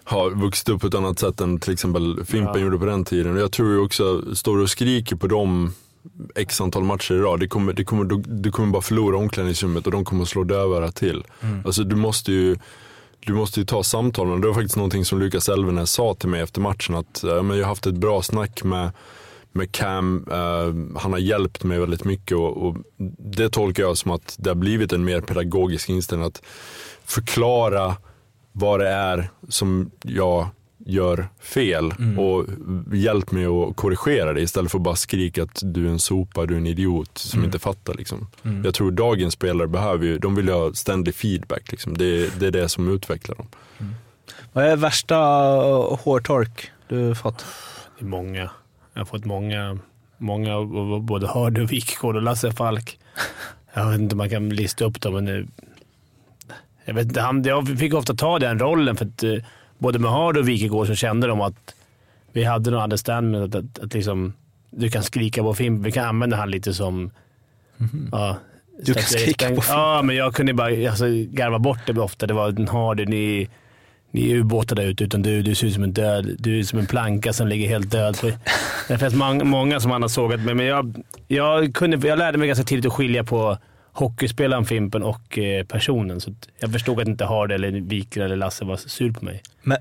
har 0.04 0.30
vuxit 0.30 0.68
upp 0.68 0.80
på 0.80 0.86
ett 0.86 0.94
annat 0.94 1.18
sätt 1.18 1.40
än 1.40 1.58
till 1.60 1.72
exempel 1.72 2.24
Fimpen 2.24 2.54
Ja. 2.54 2.60
gjorde 2.60 2.78
på 2.78 2.84
den 2.84 3.04
tiden. 3.04 3.34
Och 3.36 3.40
jag 3.42 3.52
tror 3.52 3.68
ju 3.72 3.78
också, 3.78 4.34
står 4.34 4.56
du 4.56 4.62
och 4.62 4.70
skriker 4.70 5.16
på 5.16 5.26
dem 5.26 5.72
x 6.36 6.60
antal 6.60 6.84
matcher 6.84 7.14
i 7.14 7.18
rad, 7.18 7.40
det 7.40 7.48
kommer, 7.48 7.72
det 7.72 7.84
kommer, 7.84 8.04
du, 8.04 8.22
du 8.26 8.50
kommer 8.52 8.72
bara 8.72 8.82
förlora 8.82 9.16
omklädningsrummet 9.16 9.86
och 9.86 9.92
de 9.92 10.04
kommer 10.04 10.24
slå 10.24 10.44
dövörat 10.44 10.94
till. 10.96 11.24
Mm. 11.40 11.62
Alltså 11.66 11.84
du 11.84 11.96
måste 11.96 12.32
ju 12.32 12.56
du 13.20 13.32
måste 13.32 13.60
ju 13.60 13.66
ta 13.66 13.82
samtalen. 13.82 14.40
Det 14.40 14.46
var 14.46 14.54
faktiskt 14.54 14.76
någonting 14.76 15.04
som 15.04 15.18
Lukas 15.18 15.48
Elvenäs 15.48 15.90
sa 15.90 16.14
till 16.14 16.28
mig 16.28 16.40
efter 16.40 16.60
matchen. 16.60 16.94
Att 16.94 17.24
eh, 17.24 17.42
men 17.42 17.56
jag 17.56 17.64
har 17.64 17.68
haft 17.68 17.86
ett 17.86 17.94
bra 17.94 18.22
snack 18.22 18.64
med, 18.64 18.90
med 19.52 19.72
Cam. 19.72 20.26
Eh, 20.30 21.00
han 21.00 21.12
har 21.12 21.18
hjälpt 21.18 21.64
mig 21.64 21.78
väldigt 21.78 22.04
mycket 22.04 22.36
och, 22.36 22.66
och 22.66 22.76
det 23.18 23.50
tolkar 23.50 23.82
jag 23.82 23.96
som 23.96 24.10
att 24.10 24.36
det 24.38 24.50
har 24.50 24.54
blivit 24.54 24.92
en 24.92 25.04
mer 25.04 25.20
pedagogisk 25.20 25.88
inställning. 25.88 26.26
Att 26.26 26.42
förklara 27.04 27.96
vad 28.52 28.80
det 28.80 28.88
är 28.88 29.30
som 29.48 29.90
jag 30.02 30.48
gör 30.86 31.28
fel 31.40 31.92
Mm. 31.98 32.18
och 32.18 32.46
hjälp 32.92 33.30
mig 33.30 33.46
att 33.46 33.76
korrigera 33.76 34.32
det 34.32 34.40
istället 34.40 34.70
för 34.70 34.78
att 34.78 34.82
bara 34.84 34.96
skrika 34.96 35.42
att 35.42 35.60
du 35.64 35.86
är 35.86 35.90
en 35.90 35.98
sopa, 35.98 36.46
du 36.46 36.54
är 36.54 36.58
en 36.58 36.66
idiot 36.66 37.18
som 37.18 37.38
Mm. 37.38 37.48
inte 37.48 37.58
fattar. 37.58 37.94
Liksom. 37.94 38.26
Mm. 38.44 38.64
Jag 38.64 38.74
tror 38.74 38.90
dagens 38.90 39.34
spelare 39.34 39.68
behöver 39.68 40.06
ju, 40.06 40.18
de 40.18 40.34
vill 40.34 40.48
ha 40.48 40.72
ständig 40.74 41.14
feedback. 41.14 41.70
Liksom. 41.70 41.96
Det, 41.98 42.40
det 42.40 42.46
är 42.46 42.50
det 42.50 42.68
som 42.68 42.94
utvecklar 42.94 43.36
dem. 43.36 43.46
Vad 44.52 44.64
är 44.64 44.76
värsta 44.76 45.16
hårtork 46.00 46.70
du 46.88 47.14
fått? 47.14 47.44
Det 47.98 48.04
är 48.04 48.08
många. 48.08 48.50
Jag 48.94 49.00
har 49.00 49.04
fått 49.06 49.24
många, 49.24 49.78
många 50.18 50.50
både 51.00 51.28
Hardy 51.28 51.60
och 51.60 51.72
Wikegård 51.72 52.16
och 52.16 52.22
Lasse 52.22 52.52
Falk. 52.52 52.98
Jag 53.74 53.90
vet 53.90 54.00
inte 54.00 54.14
om 54.14 54.18
man 54.18 54.30
kan 54.30 54.48
lista 54.48 54.84
upp 54.84 55.00
dem, 55.00 55.14
men 55.14 55.50
jag, 56.84 56.94
vet 56.94 57.06
inte, 57.06 57.20
han, 57.20 57.42
jag 57.44 57.78
fick 57.78 57.94
ofta 57.94 58.14
ta 58.14 58.38
den 58.38 58.58
rollen 58.58 58.96
för 58.96 59.04
att 59.04 59.22
eh, 59.22 59.34
både 59.80 59.98
med 59.98 60.10
Hardy 60.10 60.40
och 60.40 60.48
Wikegård 60.48 60.86
så 60.86 60.94
kände 60.94 61.26
de 61.26 61.40
att 61.40 61.74
vi 62.32 62.44
hade 62.44 62.70
någon 62.70 62.82
understanding 62.82 63.42
att, 63.42 63.54
att, 63.54 63.78
att 63.78 63.94
liksom, 63.94 64.32
du 64.70 64.90
kan 64.90 65.02
skrika 65.02 65.42
på 65.42 65.54
film. 65.54 65.82
Vi 65.82 65.92
kan 65.92 66.04
använda 66.06 66.36
han 66.36 66.50
lite 66.50 66.74
som... 66.74 67.10
Ja, 68.12 68.36
Du 68.84 68.94
kan 68.94 69.02
skrika 69.02 69.48
på 69.48 69.60
film? 69.60 69.78
Ja, 69.78 70.02
men 70.02 70.16
jag 70.16 70.34
kunde 70.34 70.54
bara 70.54 70.88
alltså, 70.90 71.04
garva 71.30 71.58
bort 71.58 71.78
det 71.86 72.00
ofta. 72.00 72.26
Det 72.26 72.34
var 72.34 72.48
en 72.48 72.68
Hardy, 72.68 73.06
ni, 73.06 73.48
ni 74.10 74.30
är 74.30 74.36
ubåtar 74.36 74.76
där 74.76 74.86
ute 74.86 75.04
utan 75.04 75.22
du. 75.22 75.42
Du 75.42 75.54
ser 75.54 75.66
ut 75.66 75.74
som 75.74 75.82
en 75.82 75.92
död. 75.92 76.36
Du 76.38 76.58
är 76.58 76.62
som 76.62 76.78
en 76.78 76.86
planka 76.86 77.32
som 77.32 77.48
ligger 77.48 77.68
helt 77.68 77.90
död. 77.90 78.16
Det 78.88 78.98
finns 78.98 79.14
många, 79.14 79.44
många 79.44 79.80
som 79.80 79.90
han 79.90 80.02
har 80.02 80.08
sågat 80.08 80.40
mig, 80.40 80.54
men 80.54 80.66
jag, 80.66 81.04
jag, 81.28 81.74
kunde, 81.74 82.08
jag 82.08 82.18
lärde 82.18 82.38
mig 82.38 82.48
ganska 82.48 82.64
tidigt 82.64 82.86
att 82.86 82.92
skilja 82.92 83.24
på 83.24 83.58
hockeyspelaren 83.92 84.64
Fimpen 84.64 85.02
och 85.02 85.38
eh, 85.38 85.64
personen. 85.66 86.20
Så 86.20 86.34
jag 86.60 86.72
förstod 86.72 87.00
att 87.00 87.08
inte 87.08 87.24
Hardy, 87.24 87.54
eller 87.54 87.70
Wiker 87.70 88.20
eller 88.20 88.36
Lasse 88.36 88.64
var 88.64 88.76
sur 88.76 89.12
på 89.12 89.24
mig. 89.24 89.42
Men, 89.62 89.78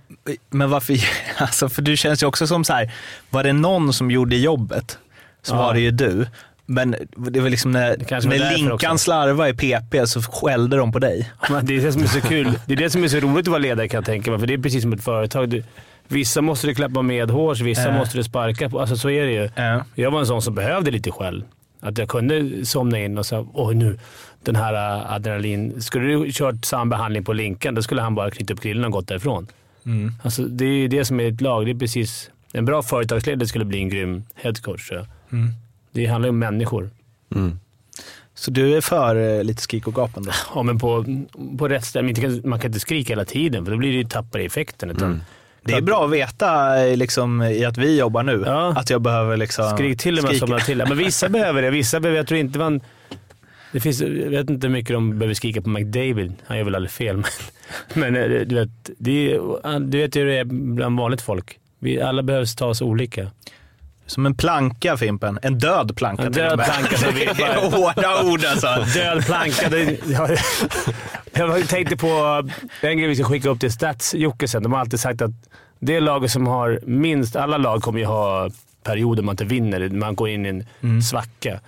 men 0.50 0.70
varför, 0.70 0.96
alltså 1.38 1.70
för 1.70 1.82
du 1.82 1.98
känns 1.98 2.24
ju 2.24 2.28
också 2.28 2.48
som 2.48 2.64
så 2.64 2.74
här, 2.74 2.92
var 3.30 3.44
det 3.44 3.54
någon 3.54 3.94
som 3.94 4.12
gjorde 4.12 4.36
jobbet 4.36 4.98
så 5.42 5.56
Ja. 5.56 5.58
var 5.58 5.74
det 5.74 5.80
ju 5.80 5.92
du. 5.92 6.28
Men 6.66 6.96
det 7.16 7.40
var 7.40 7.50
liksom 7.50 7.72
när, 7.72 7.90
var 7.90 8.28
när 8.30 8.58
Linkan 8.58 9.00
slarvade 9.00 9.50
i 9.50 9.54
PP 9.54 10.08
så 10.08 10.22
skällde 10.22 10.78
de 10.78 10.92
på 10.92 11.00
dig. 11.00 11.32
Men 11.50 11.66
det 11.66 11.78
är 11.78 11.82
det 11.82 11.92
som 11.94 12.04
är 12.04 12.08
så 12.08 12.22
kul. 12.22 12.60
Det 12.66 12.74
är 12.74 12.78
det 12.78 12.90
som 12.90 13.04
är 13.04 13.08
så 13.08 13.18
roligt 13.20 13.40
att 13.40 13.48
vara 13.48 13.58
ledare 13.60 13.88
kan 13.88 13.98
jag 13.98 14.06
tänka 14.06 14.32
mig. 14.32 14.40
För 14.40 14.48
det 14.48 14.54
är 14.54 14.58
precis 14.58 14.82
som 14.82 14.94
ett 14.94 15.04
företag. 15.04 15.50
Du, 15.50 15.64
vissa 16.08 16.42
måste 16.42 16.68
du 16.68 16.76
klappa 16.76 17.02
med 17.02 17.30
hårs, 17.30 17.62
vissa 17.62 17.82
Ja. 17.88 17.92
måste 17.98 18.18
du 18.18 18.24
sparka 18.24 18.70
på. 18.70 18.80
Alltså 18.80 18.98
så 18.98 19.10
är 19.10 19.26
det 19.26 19.32
ju. 19.32 19.50
Jag 20.04 20.12
var 20.12 20.20
en 20.20 20.26
sån 20.26 20.42
som 20.42 20.56
behövde 20.56 20.92
lite 20.92 21.12
skäll. 21.12 21.44
Att 21.80 21.98
jag 21.98 22.10
kunde 22.10 22.66
somna 22.66 23.00
in 23.00 23.18
och 23.18 23.26
säga 23.26 23.46
oj 23.54 23.76
nu, 23.76 24.00
den 24.44 24.56
här 24.56 24.74
äh, 24.74 25.12
adrenalin. 25.14 25.82
Skulle 25.82 26.06
du 26.06 26.32
kört 26.32 26.66
samma 26.66 26.86
behandling 26.86 27.24
på 27.24 27.34
Linkan, 27.34 27.76
då 27.76 27.82
skulle 27.82 28.02
han 28.02 28.16
bara 28.16 28.32
knyta 28.32 28.54
upp 28.54 28.62
grillen 28.62 28.86
och 28.86 28.92
gått 28.92 29.08
därifrån. 29.08 29.48
Mm. 29.86 30.12
Alltså, 30.24 30.42
det 30.42 30.66
är 30.66 30.78
ju 30.78 30.88
det 30.88 31.06
som 31.06 31.20
är 31.20 31.28
ett 31.28 31.42
lag. 31.42 31.66
Det 31.66 31.72
är 31.72 31.76
precis... 31.76 32.32
En 32.52 32.66
bra 32.66 32.84
företagsledare 32.84 33.48
skulle 33.48 33.66
bli 33.66 33.78
en 33.78 33.90
grym 33.90 34.24
headcoach. 34.36 34.92
Mm. 34.92 35.50
Det 35.92 36.06
handlar 36.06 36.28
ju 36.28 36.30
om 36.30 36.40
människor. 36.40 36.90
Så 38.34 38.52
du 38.52 38.78
är 38.78 38.82
för 38.82 39.16
eh, 39.16 39.44
lite 39.44 39.62
skrik 39.62 39.88
och 39.88 39.96
gap 39.96 40.18
ändå? 40.18 40.32
Ja, 40.56 40.64
men 40.64 40.80
på, 40.80 41.06
på 41.58 41.68
rätt 41.68 41.86
ställe. 41.86 42.42
Man 42.44 42.60
kan, 42.60 42.70
inte 42.70 42.80
skrika 42.80 43.12
hela 43.14 43.26
tiden 43.26 43.66
för 43.66 43.72
då 43.72 43.78
blir 43.78 43.92
det 43.92 43.98
ju 43.98 44.04
tappar 44.04 44.40
i 44.40 44.46
effekten. 44.46 44.90
Utan 44.90 45.24
Det 45.72 45.78
är 45.78 45.82
bra 45.82 46.06
att 46.06 46.12
veta 46.12 46.76
liksom, 46.76 47.42
i 47.42 47.66
att 47.66 47.78
vi 47.78 47.98
jobbar 48.00 48.24
nu, 48.24 48.46
att 48.76 48.90
jag 48.90 49.02
behöver 49.02 49.38
liksom 49.38 49.70
Skrik 49.78 50.00
till 50.00 50.18
och 50.18 50.24
med 50.24 50.30
skrika. 50.30 50.46
somna 50.48 50.60
till. 50.60 50.78
Men 50.78 50.98
vissa 50.98 51.30
behöver 51.40 51.62
det. 51.62 51.70
Vissa 51.70 52.00
behöver, 52.00 52.18
jag 52.18 52.28
tror 52.28 52.40
inte 52.40 52.60
man... 52.60 52.82
Det 53.72 53.80
finns, 53.80 54.02
jag 54.02 54.30
vet 54.30 54.50
inte 54.50 54.68
hur 54.68 54.74
mycket 54.74 54.94
de 54.94 55.20
behöver 55.20 55.34
skrika 55.34 55.62
på 55.62 55.70
McDavid. 55.70 56.34
Han 56.48 56.58
gör 56.58 56.64
väl 56.64 56.76
aldrig 56.76 56.92
fel, 56.92 57.16
men, 57.94 58.14
men 58.14 58.16
eh, 58.16 58.40
du 58.40 58.56
vet, 58.56 58.70
det 58.98 59.32
är, 59.34 59.80
du 59.80 59.98
vet 59.98 60.16
hur 60.16 60.26
det 60.26 60.38
är 60.38 60.46
bland 60.46 60.98
vanligt 61.00 61.22
folk. 61.22 61.58
Vi 61.80 62.02
alla 62.02 62.24
behövs 62.24 62.56
tas 62.56 62.82
olika. 62.82 63.28
Som 64.06 64.26
en 64.26 64.36
planka 64.36 64.98
Fimpen. 64.98 65.40
En 65.42 65.58
död 65.58 65.96
planka 65.96 66.24
En 66.24 66.32
död 66.32 66.64
planka. 66.64 66.98
Så 66.98 67.12
vi 67.12 67.20
Det 67.38 67.44
är 67.44 67.72
hårda 67.72 68.24
ord 68.24 68.46
alltså. 68.46 68.86
Död 69.00 69.26
planka. 69.26 69.70
Det, 69.70 70.00
jag, 70.08 70.38
jag 71.40 71.68
tänkte 71.70 71.98
på 71.98 72.08
en 72.82 72.98
grej 72.98 73.08
vi 73.08 73.16
ska 73.16 73.24
skicka 73.26 73.50
upp 73.50 73.60
till 73.60 73.70
Stats-Jocke 73.70 74.48
sen. 74.48 74.64
De 74.64 74.72
har 74.74 74.80
alltid 74.80 75.00
sagt 75.00 75.22
att 75.22 75.32
det 75.80 76.00
laget 76.00 76.32
som 76.32 76.48
har 76.48 76.80
minst... 76.86 77.36
Alla 77.36 77.58
lag 77.58 77.82
kommer 77.82 78.00
ju 78.00 78.06
ha 78.06 78.50
perioder 78.84 79.24
man 79.24 79.34
inte 79.34 79.46
vinner. 79.46 79.90
Man 79.90 80.16
går 80.16 80.30
in 80.30 80.46
i 80.46 80.50
en 80.50 80.66
Mm. 80.82 81.02
svacka. 81.02 81.60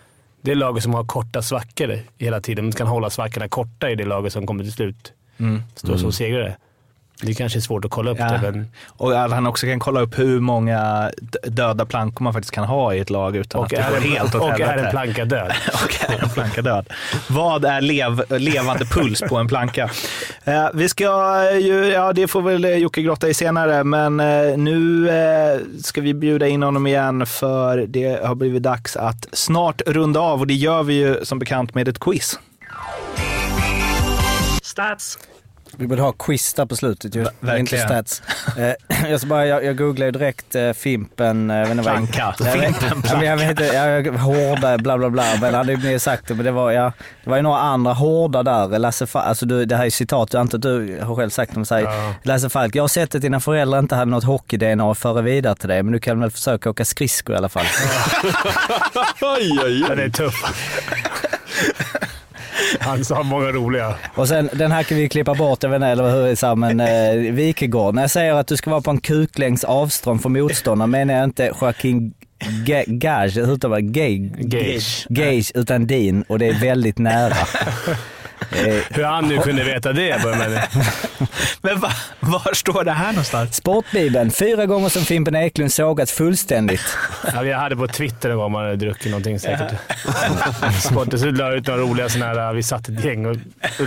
Det 0.41 0.55
laget 0.55 0.83
som 0.83 0.93
har 0.93 1.03
korta 1.03 1.41
svackor 1.41 1.99
hela 2.17 2.41
tiden, 2.41 2.65
man 2.65 2.71
kan 2.71 2.87
hålla 2.87 3.09
svackorna 3.09 3.47
korta 3.47 3.89
i 3.91 3.95
det 3.95 4.05
laget 4.05 4.33
som 4.33 4.47
kommer 4.47 4.63
till 4.63 4.73
slut 4.73 5.13
Mm. 5.37 5.61
stå 5.75 5.97
som 5.97 6.11
segrare. 6.11 6.55
Det 7.21 7.33
kanske 7.33 7.59
är 7.59 7.61
svårt 7.61 7.85
att 7.85 7.91
kolla 7.91 8.11
upp 8.11 8.17
Ja. 8.19 8.25
det, 8.31 8.39
men 8.51 8.67
Och 8.87 9.23
att 9.23 9.31
han 9.31 9.47
också 9.47 9.67
kan 9.67 9.79
kolla 9.79 10.01
upp 10.01 10.19
hur 10.19 10.39
många 10.39 11.11
döda 11.43 11.85
plankor 11.85 12.23
man 12.23 12.33
faktiskt 12.33 12.53
kan 12.53 12.63
ha 12.63 12.93
i 12.93 12.99
ett 12.99 13.09
lag 13.09 13.35
utan 13.35 13.59
Och 13.59 13.65
att 13.65 13.69
det 13.69 13.77
är 13.77 13.89
går 13.89 13.97
en- 13.97 14.03
helt 14.03 14.35
åt 14.35 14.41
och 14.41 14.59
är 14.59 14.77
en 14.77 14.91
planka 14.91 15.25
död. 15.25 15.51
och 15.83 16.11
är 16.11 16.23
en 16.23 16.29
planka 16.29 16.61
död. 16.61 16.85
Vad 17.27 17.65
är 17.65 17.81
lev, 17.81 18.23
levande 18.29 18.85
puls 18.85 19.21
på 19.29 19.37
en 19.37 19.47
planka? 19.47 19.89
Eh, 20.43 20.67
vi 20.73 20.89
ska 20.89 21.05
ju, 21.59 21.85
ja 21.85 22.13
det 22.13 22.27
får 22.27 22.41
väl 22.41 22.81
Jocke 22.81 23.01
grotta 23.01 23.27
i 23.29 23.33
senare, 23.33 23.83
men 23.83 24.19
eh, 24.19 24.57
nu 24.57 25.09
eh, 25.09 25.59
ska 25.83 26.01
vi 26.01 26.13
bjuda 26.13 26.47
in 26.47 26.63
honom 26.63 26.87
igen 26.87 27.25
för 27.25 27.77
det 27.87 28.25
har 28.25 28.35
blivit 28.35 28.63
dags 28.63 28.95
att 28.97 29.27
snart 29.33 29.81
runda 29.85 30.19
av 30.19 30.39
och 30.39 30.47
det 30.47 30.53
gör 30.53 30.83
vi 30.83 30.93
ju 30.93 31.25
som 31.25 31.39
bekant 31.39 31.75
med 31.75 31.87
ett 31.87 31.99
quiz. 31.99 32.39
Stats! 34.61 35.17
Vi 35.81 35.87
borde 35.87 36.01
ha 36.01 36.11
quiz 36.11 36.53
där 36.53 36.65
på 36.65 36.75
slutet 36.75 37.15
ju. 37.15 37.23
verkligen. 37.23 37.59
Inte 37.59 37.77
stats. 37.77 38.21
Eh, 38.57 39.07
jag, 39.09 39.19
ska 39.19 39.27
bara, 39.29 39.45
jag, 39.47 39.63
jag 39.65 39.77
googlade 39.77 40.05
ju 40.05 40.11
direkt 40.11 40.55
eh, 40.55 40.71
Fimpen. 40.73 41.49
eh, 41.51 41.57
jag 41.57 41.63
vet 41.65 41.71
inte 41.77 41.83
vad- 41.83 41.95
Planka. 42.13 42.35
Jag 42.39 42.53
Fimpen 42.53 43.03
Ja, 43.09 43.17
men 43.17 43.25
jag 43.27 43.37
vet 43.37 43.49
inte, 43.49 43.63
jag, 43.63 44.05
jag, 44.07 44.13
hårda 44.13 44.77
bla 44.77 44.97
bla 44.97 45.09
bla. 45.09 45.23
Men 45.41 45.53
hade 45.53 45.77
mer 45.77 45.97
sagt 45.97 46.27
det. 46.27 46.35
Men 46.35 46.45
det 46.45 46.51
var, 46.51 46.71
ja, 46.71 46.91
det 47.23 47.29
var 47.29 47.37
ju 47.37 47.43
några 47.43 47.59
andra 47.59 47.93
hårda 47.93 48.43
där. 48.43 48.79
Lasse 48.79 49.07
Falk, 49.07 49.25
alltså 49.25 49.45
du, 49.45 49.65
det 49.65 49.75
här 49.77 49.85
är 49.85 49.89
citat, 49.89 50.33
jag 50.33 50.39
antar 50.41 50.57
att 50.57 50.61
du 50.61 50.99
har 51.03 51.15
själv 51.15 51.29
sagt 51.29 51.53
dem. 51.53 51.65
Säger, 51.65 51.85
Ja. 51.87 52.13
Lasse 52.23 52.49
Falk, 52.49 52.75
jag 52.75 52.83
har 52.83 52.87
sett 52.87 53.15
att 53.15 53.21
dina 53.21 53.39
föräldrar 53.39 53.79
inte 53.79 53.95
hade 53.95 54.11
något 54.11 54.23
hockey-DNA 54.23 54.91
att 54.91 54.97
föra 54.97 55.21
vidare 55.21 55.55
till 55.55 55.69
dig. 55.69 55.83
Men 55.83 55.93
du 55.93 55.99
kan 55.99 56.19
väl 56.19 56.31
försöka 56.31 56.69
åka 56.69 56.85
skridskor 56.85 57.35
i 57.35 57.37
alla 57.37 57.49
fall. 57.49 57.65
Aj, 59.21 59.59
aj, 59.65 59.83
Den 59.89 59.99
är 59.99 60.09
tuff. 60.09 60.43
Han 62.79 63.05
sa 63.05 63.23
många 63.23 63.47
roliga. 63.47 63.95
Och 64.15 64.27
sen, 64.27 64.49
den 64.53 64.71
här 64.71 64.83
kan 64.83 64.97
vi 64.97 65.09
klippa 65.09 65.33
bort, 65.35 65.63
jag 65.63 65.69
vet 65.69 65.75
inte 65.75 65.87
eller 65.87 66.11
hur 66.11 66.45
här, 66.45 66.55
men 66.55 66.79
eh, 66.79 67.31
Wikegård. 67.33 67.95
När 67.95 68.01
jag 68.01 68.11
säger 68.11 68.33
att 68.33 68.47
du 68.47 68.57
ska 68.57 68.69
vara 68.69 68.81
på 68.81 68.91
en 68.91 68.99
kuklängds 69.01 69.63
avstånd 69.63 70.21
från 70.21 70.33
motståndaren 70.33 70.91
menar 70.91 71.13
jag 71.13 71.23
inte 71.23 71.51
Joaquin 71.61 72.13
Ga- 72.65 72.83
Gage? 72.87 73.37
Gage, 73.81 74.35
Gage. 74.37 75.05
Gage, 75.09 75.51
utan 75.55 75.87
din 75.87 76.21
och 76.21 76.39
det 76.39 76.47
är 76.47 76.53
väldigt 76.59 76.97
nära. 76.97 77.35
Eh, 78.51 78.83
Hur 78.89 79.03
han 79.03 79.27
nu 79.27 79.37
kunde 79.37 79.63
veta 79.63 79.93
det, 79.93 80.23
börjar 80.23 80.37
man 80.37 80.47
Men 81.61 81.79
va, 81.79 81.91
var 82.19 82.53
står 82.53 82.83
det 82.83 82.91
här 82.91 83.07
någonstans? 83.07 83.55
Sportbibeln, 83.55 84.31
fyra 84.31 84.65
gånger 84.65 84.89
som 84.89 85.01
Fimpen 85.01 85.35
Eklund 85.35 85.73
sågat 85.73 86.09
fullständigt. 86.09 86.97
Ja, 87.33 87.43
jag 87.43 87.57
hade 87.57 87.75
på 87.75 87.87
Twitter 87.87 88.29
en 88.29 88.37
gång 88.37 88.51
man 88.51 88.63
hade 88.63 88.75
druckit 88.75 89.11
någonting 89.11 89.39
säkert. 89.39 89.73
Sporten 90.81 91.19
så 91.19 91.25
la 91.31 91.53
ut 91.53 91.67
några 91.67 91.81
roliga 91.81 92.09
sådana 92.09 92.41
här, 92.41 92.53
vi 92.53 92.63
satt 92.63 92.89
ett 92.89 93.05
gäng 93.05 93.25
och 93.25 93.35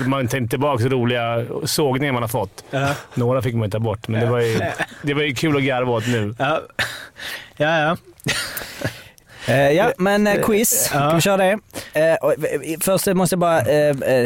man 0.06 0.28
tänkte 0.28 0.50
tillbaka 0.50 0.84
roliga 0.84 1.44
sågningar 1.64 2.12
man 2.12 2.22
har 2.22 2.28
fått. 2.28 2.64
Några 3.14 3.42
fick 3.42 3.54
man 3.54 3.64
ju 3.64 3.70
ta 3.70 3.78
bort, 3.78 4.08
men 4.08 4.20
det 4.20 4.26
var 4.26 4.40
ju, 4.40 4.60
det 5.02 5.14
var 5.14 5.22
ju 5.22 5.34
kul 5.34 5.56
att 5.56 5.62
garva 5.62 5.92
åt 5.92 6.06
nu. 6.06 6.34
Ja. 6.38 6.60
ja. 7.56 7.96
Eh, 9.48 9.70
ja, 9.70 9.92
men 9.98 10.26
eh, 10.26 10.42
quiz. 10.42 10.88
Kan 10.92 11.14
vi 11.14 11.20
köra 11.20 11.36
det? 11.36 11.58
Eh, 11.92 12.16
först 12.80 13.06
måste 13.06 13.34
jag 13.34 13.40
bara, 13.40 13.60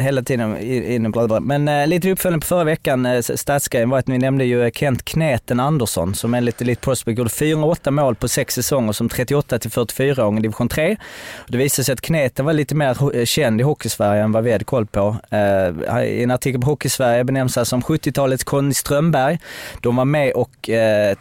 hela 0.01 0.23
tiden 0.23 0.59
in 0.59 0.99
in 0.99 1.07
och 1.07 1.12
bla 1.12 1.28
bla. 1.28 1.40
Men 1.40 1.90
lite 1.90 2.11
uppföljning 2.11 2.40
på 2.40 2.47
förra 2.47 2.65
veckan, 2.65 3.07
eh, 3.07 3.20
statsgrejen 3.20 3.90
var 3.90 3.99
att 3.99 4.07
ni 4.07 4.19
nämnde 4.19 4.45
ju 4.45 4.70
Kent 4.74 5.05
Kneten 5.05 5.61
Andersson 5.61 6.15
som 6.15 6.35
enligt 6.35 6.61
Elite 6.61 6.81
Prospect 6.81 7.19
gjorde 7.19 7.31
408 7.31 7.90
mål 7.90 8.15
på 8.15 8.28
sex 8.28 8.55
säsonger 8.55 8.93
som 8.93 9.09
38 9.09 9.59
till 9.59 9.70
44-åring 9.70 10.39
i 10.39 10.43
division 10.43 10.69
3. 10.69 10.97
Och 11.35 11.51
det 11.51 11.59
visade 11.59 11.85
sig 11.85 11.93
att 11.93 12.01
Kneten 12.01 12.47
var 12.47 12.53
lite 12.53 12.74
mer 12.74 13.24
känd 13.24 13.61
i 13.61 13.65
Hockeysverige 13.65 14.23
än 14.23 14.32
vad 14.32 14.45
vi 14.45 14.53
hade 14.53 14.65
koll 14.65 14.86
på. 14.86 15.16
I 16.05 16.23
en 16.23 16.31
artikel 16.31 16.61
på 16.61 16.66
Hockeysverige 16.66 17.24
benämns 17.24 17.57
han 17.57 17.66
som 17.66 17.82
70-talets 17.82 18.45
Conny 18.45 18.74
Strömberg. 18.74 19.39
De 19.81 19.97
var 19.97 20.05
med 20.05 20.32
och 20.32 20.70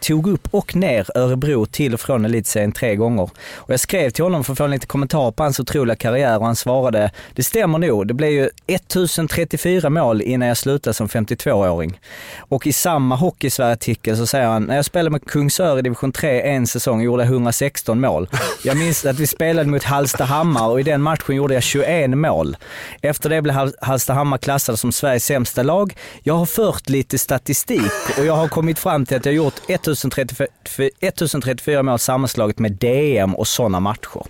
tog 0.00 0.26
upp 0.26 0.48
och 0.50 0.76
ner 0.76 1.06
Örebro 1.14 1.66
till 1.66 1.94
och 1.94 2.00
från 2.00 2.24
elitserien 2.24 2.72
tre 2.72 2.96
gånger. 2.96 3.30
Och 3.54 3.70
jag 3.70 3.80
skrev 3.88 4.10
till 4.10 4.24
honom 4.24 4.44
för 4.44 4.52
att 4.52 4.58
få 4.58 4.64
en 4.64 4.70
lite 4.70 4.86
kommentar 4.86 5.30
på 5.30 5.42
hans 5.42 5.60
otroliga 5.60 5.96
karriär 5.96 6.38
och 6.38 6.46
han 6.46 6.56
svarade, 6.56 7.10
det 7.34 7.42
stämmer 7.42 7.78
nog, 7.78 8.06
det 8.06 8.14
blev 8.14 8.30
ju 8.30 8.50
1034 8.66 9.90
mål 9.90 10.22
innan 10.22 10.48
jag 10.48 10.56
slutade 10.56 10.94
som 10.94 11.08
52-åring. 11.08 12.00
Och 12.38 12.66
i 12.66 12.72
samma 12.72 13.16
Hockeysverige-artikel 13.16 14.16
så 14.16 14.26
säger 14.26 14.46
han, 14.46 14.64
när 14.64 14.76
jag 14.76 14.84
spelade 14.84 15.10
med 15.10 15.24
Kungsör 15.24 15.78
i 15.78 15.82
division 15.82 16.12
3 16.12 16.42
en 16.42 16.66
säsong 16.66 17.00
gjorde 17.02 17.22
jag 17.22 17.32
116 17.32 18.00
mål. 18.00 18.28
Jag 18.64 18.76
minns 18.76 19.04
att 19.04 19.18
vi 19.18 19.26
spelade 19.26 19.70
mot 19.70 19.84
Hallstahammar 19.84 20.68
och 20.68 20.80
i 20.80 20.82
den 20.82 21.02
matchen 21.02 21.36
gjorde 21.36 21.54
jag 21.54 21.62
21 21.62 22.10
mål. 22.10 22.56
Efter 23.02 23.30
det 23.30 23.42
blev 23.42 23.72
Hallstahammar 23.80 24.38
klassade 24.38 24.78
som 24.78 24.92
Sveriges 24.92 25.24
sämsta 25.24 25.62
lag. 25.62 25.96
Jag 26.22 26.34
har 26.34 26.46
fört 26.46 26.88
lite 26.88 27.18
statistik 27.18 28.18
och 28.18 28.24
jag 28.24 28.36
har 28.36 28.48
kommit 28.48 28.78
fram 28.78 29.06
till 29.06 29.16
att 29.16 29.24
jag 29.24 29.32
har 29.32 29.36
gjort 29.36 29.60
1034, 29.68 30.46
1034 31.00 31.82
mål 31.82 31.98
sammanslaget 31.98 32.58
med 32.58 32.72
DM 32.72 33.34
och 33.34 33.48
sådana 33.48 33.77
matcher. 33.80 34.22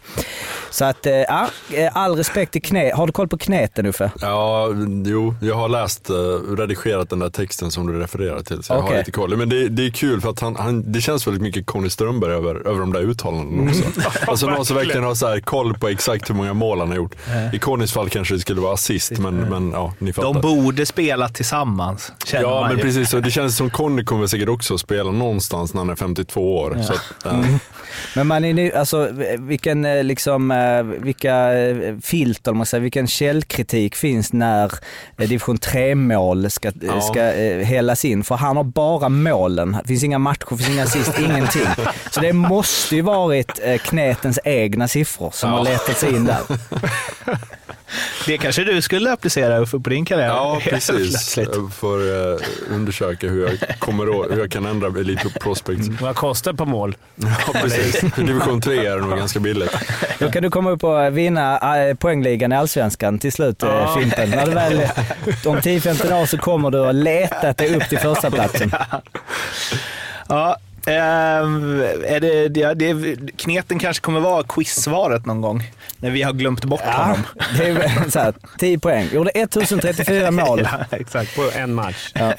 Så 0.71 0.85
att, 0.85 1.07
eh, 1.07 1.13
ja, 1.13 1.49
eh, 1.73 1.97
all 1.97 2.17
respekt 2.17 2.53
till 2.53 2.63
knä. 2.63 2.93
Har 2.95 3.07
du 3.07 3.13
koll 3.13 3.29
på 3.29 3.39
kneten 3.39 3.87
Uffe? 3.87 4.11
Ja, 4.21 4.69
jo, 5.05 5.35
jag 5.43 5.55
har 5.55 5.69
läst, 5.69 6.11
uh, 6.11 6.17
redigerat 6.57 7.11
den 7.11 7.19
där 7.19 7.31
texten 7.31 7.71
som 7.71 7.87
du 7.87 8.01
refererar 8.01 8.41
till, 8.41 8.63
så 8.63 8.73
jag 8.73 8.79
Okej. 8.79 8.93
har 8.93 8.99
lite 8.99 9.11
koll. 9.11 9.37
Men 9.37 9.49
det, 9.49 9.69
det 9.69 9.87
är 9.87 9.91
kul 9.91 10.21
för 10.21 10.31
att 10.31 10.41
han, 10.41 10.57
han, 10.57 10.93
det 10.93 11.01
känns 11.01 11.27
väldigt 11.27 11.43
mycket 11.43 11.67
Conny 11.67 11.91
Strömberg 11.91 12.33
över, 12.33 12.55
över 12.69 12.81
de 12.81 12.93
där 12.93 13.01
uttalandena 13.01 13.71
också. 13.71 13.83
alltså 14.31 14.47
någon 14.47 14.67
som 14.67 14.77
verkligen 14.77 15.05
har 15.05 15.15
så 15.15 15.27
här 15.27 15.41
koll 15.41 15.75
på 15.75 15.89
exakt 15.89 16.31
hur 16.31 16.35
många 16.35 16.55
mål 16.55 16.79
han 16.79 16.89
har 16.89 16.97
gjort. 16.97 17.15
I 17.53 17.59
Connys 17.59 17.93
fall 17.93 18.09
kanske 18.09 18.35
det 18.35 18.41
skulle 18.41 18.61
vara 18.61 18.75
assist, 18.75 19.19
men, 19.19 19.37
men 19.37 19.71
ja, 19.71 19.95
ni 19.99 20.13
fattar. 20.13 20.33
De 20.33 20.41
borde 20.41 20.87
spela 20.87 21.29
tillsammans, 21.29 22.13
känner 22.25 22.43
Ja, 22.45 22.61
man 22.61 22.69
men 22.69 22.77
ju. 22.77 22.83
precis. 22.83 23.15
Och 23.15 23.23
det 23.23 23.31
känns 23.31 23.57
som 23.57 23.71
Conny 23.71 24.05
kommer 24.05 24.27
säkert 24.27 24.49
också 24.49 24.79
spela 24.79 25.11
någonstans 25.11 25.75
när 25.75 25.81
han 25.81 25.91
är 25.91 25.97
52 25.97 26.57
år. 26.59 26.79
Så 26.87 26.93
att, 26.93 27.33
eh, 27.33 27.45
Men 28.15 28.27
man 28.27 28.45
är 28.45 28.55
nu, 28.55 28.73
alltså 28.73 29.09
vilken 29.41 29.85
eh, 29.85 30.05
liksom, 30.05 30.51
eh, 30.51 30.83
vilka 30.83 31.59
eh, 31.59 31.95
filter, 32.03 32.53
man 32.53 32.67
säger, 32.67 32.83
vilken 32.83 33.07
källkritik 33.07 33.95
finns 33.97 34.33
när 34.33 34.73
division 35.17 35.57
3-mål 35.59 36.51
ska, 36.51 36.71
Ja. 36.81 37.01
ska 37.01 37.23
hällas 37.65 38.05
in? 38.05 38.25
För 38.25 38.35
han 38.35 38.57
har 38.57 38.65
bara 38.65 39.09
målen. 39.09 39.77
Det 39.83 39.89
finns 39.89 40.05
inga 40.05 40.19
matcher, 40.19 40.57
finns 40.57 40.69
inga 40.71 40.83
assist, 40.85 41.19
ingenting. 41.21 41.67
Så 42.11 42.21
det 42.21 42.33
måste 42.33 42.97
ju 42.97 43.03
varit 43.03 43.61
knetens 43.83 44.39
egna 44.45 44.89
siffror 44.89 45.31
som 45.35 45.51
har 45.53 45.65
letat 45.65 45.99
sig 45.99 46.15
in 46.17 46.25
där. 46.25 46.41
Det 48.27 48.39
kanske 48.39 48.65
du 48.65 48.83
skulle 48.83 49.13
applicera 49.13 49.59
Uffe 49.59 49.79
på 49.79 49.91
din 49.91 50.05
karriär? 50.05 50.27
Ja, 50.27 50.61
precis. 50.71 51.37
Jag 51.37 51.73
får 51.75 51.99
uh, 51.99 52.39
undersöka 52.71 53.27
hur 53.29 53.47
jag, 53.47 53.79
kommer 53.79 54.09
å- 54.09 54.27
hur 54.31 54.39
jag 54.39 54.51
kan 54.53 54.67
ändra 54.67 54.89
Elite 55.01 55.29
Prospects. 55.41 55.89
Vad 56.01 56.17
kostar 56.17 56.53
per 56.53 56.65
mål? 56.65 56.97
Ja, 57.15 57.53
precis. 57.63 58.01
Division 58.17 58.61
3 58.61 58.87
är 58.87 58.95
det 58.97 59.01
nog 59.07 59.19
ganska 59.19 59.41
billigt. 59.41 59.77
Då 60.19 60.31
kan 60.31 60.43
du 60.43 60.51
komma 60.51 60.71
upp 60.71 60.85
och 60.85 61.19
vinna 61.19 61.79
eh, 61.89 61.95
poängligan 61.95 62.53
i 62.53 62.57
Allsvenskan 62.57 63.19
till 63.19 63.33
slut, 63.33 63.63
eh, 63.63 63.97
Fimpen. 63.99 64.31
När 64.31 64.47
du 64.47 64.53
väl, 64.53 64.75
om 65.45 65.57
10-15 65.59 66.23
år 66.23 66.27
så 66.27 66.39
kommer 66.39 66.71
du 66.71 66.87
att 66.87 66.95
leta 66.95 67.53
dig 67.53 67.77
upp 67.77 67.89
till 67.89 67.99
första 67.99 68.31
platsen. 68.31 68.73
Ja, 70.29 70.57
är 70.93 72.21
det, 72.21 72.49
det, 72.49 72.75
det, 72.75 73.17
kneten 73.37 73.79
kanske 73.79 74.03
kommer 74.03 74.21
vara 74.21 74.43
quizsvaret 74.43 75.27
någon 75.27 75.41
gång, 75.41 75.63
när 75.99 76.11
vi 76.11 76.23
har 76.23 76.33
glömt 76.33 76.65
bort 76.65 76.81
Ja, 76.85 76.93
honom. 76.93 77.23
det 77.59 77.69
är 77.69 78.11
så 78.11 78.19
här, 78.19 78.35
10 78.59 78.79
poäng. 78.79 79.09
Gjorde 79.13 79.31
1034 79.35 80.31
mål. 80.31 80.61
Ja, 80.65 80.97
exakt. 80.97 81.37
På 81.37 81.51
en 81.55 81.75
match. 81.75 82.13
Ja. 82.15 82.33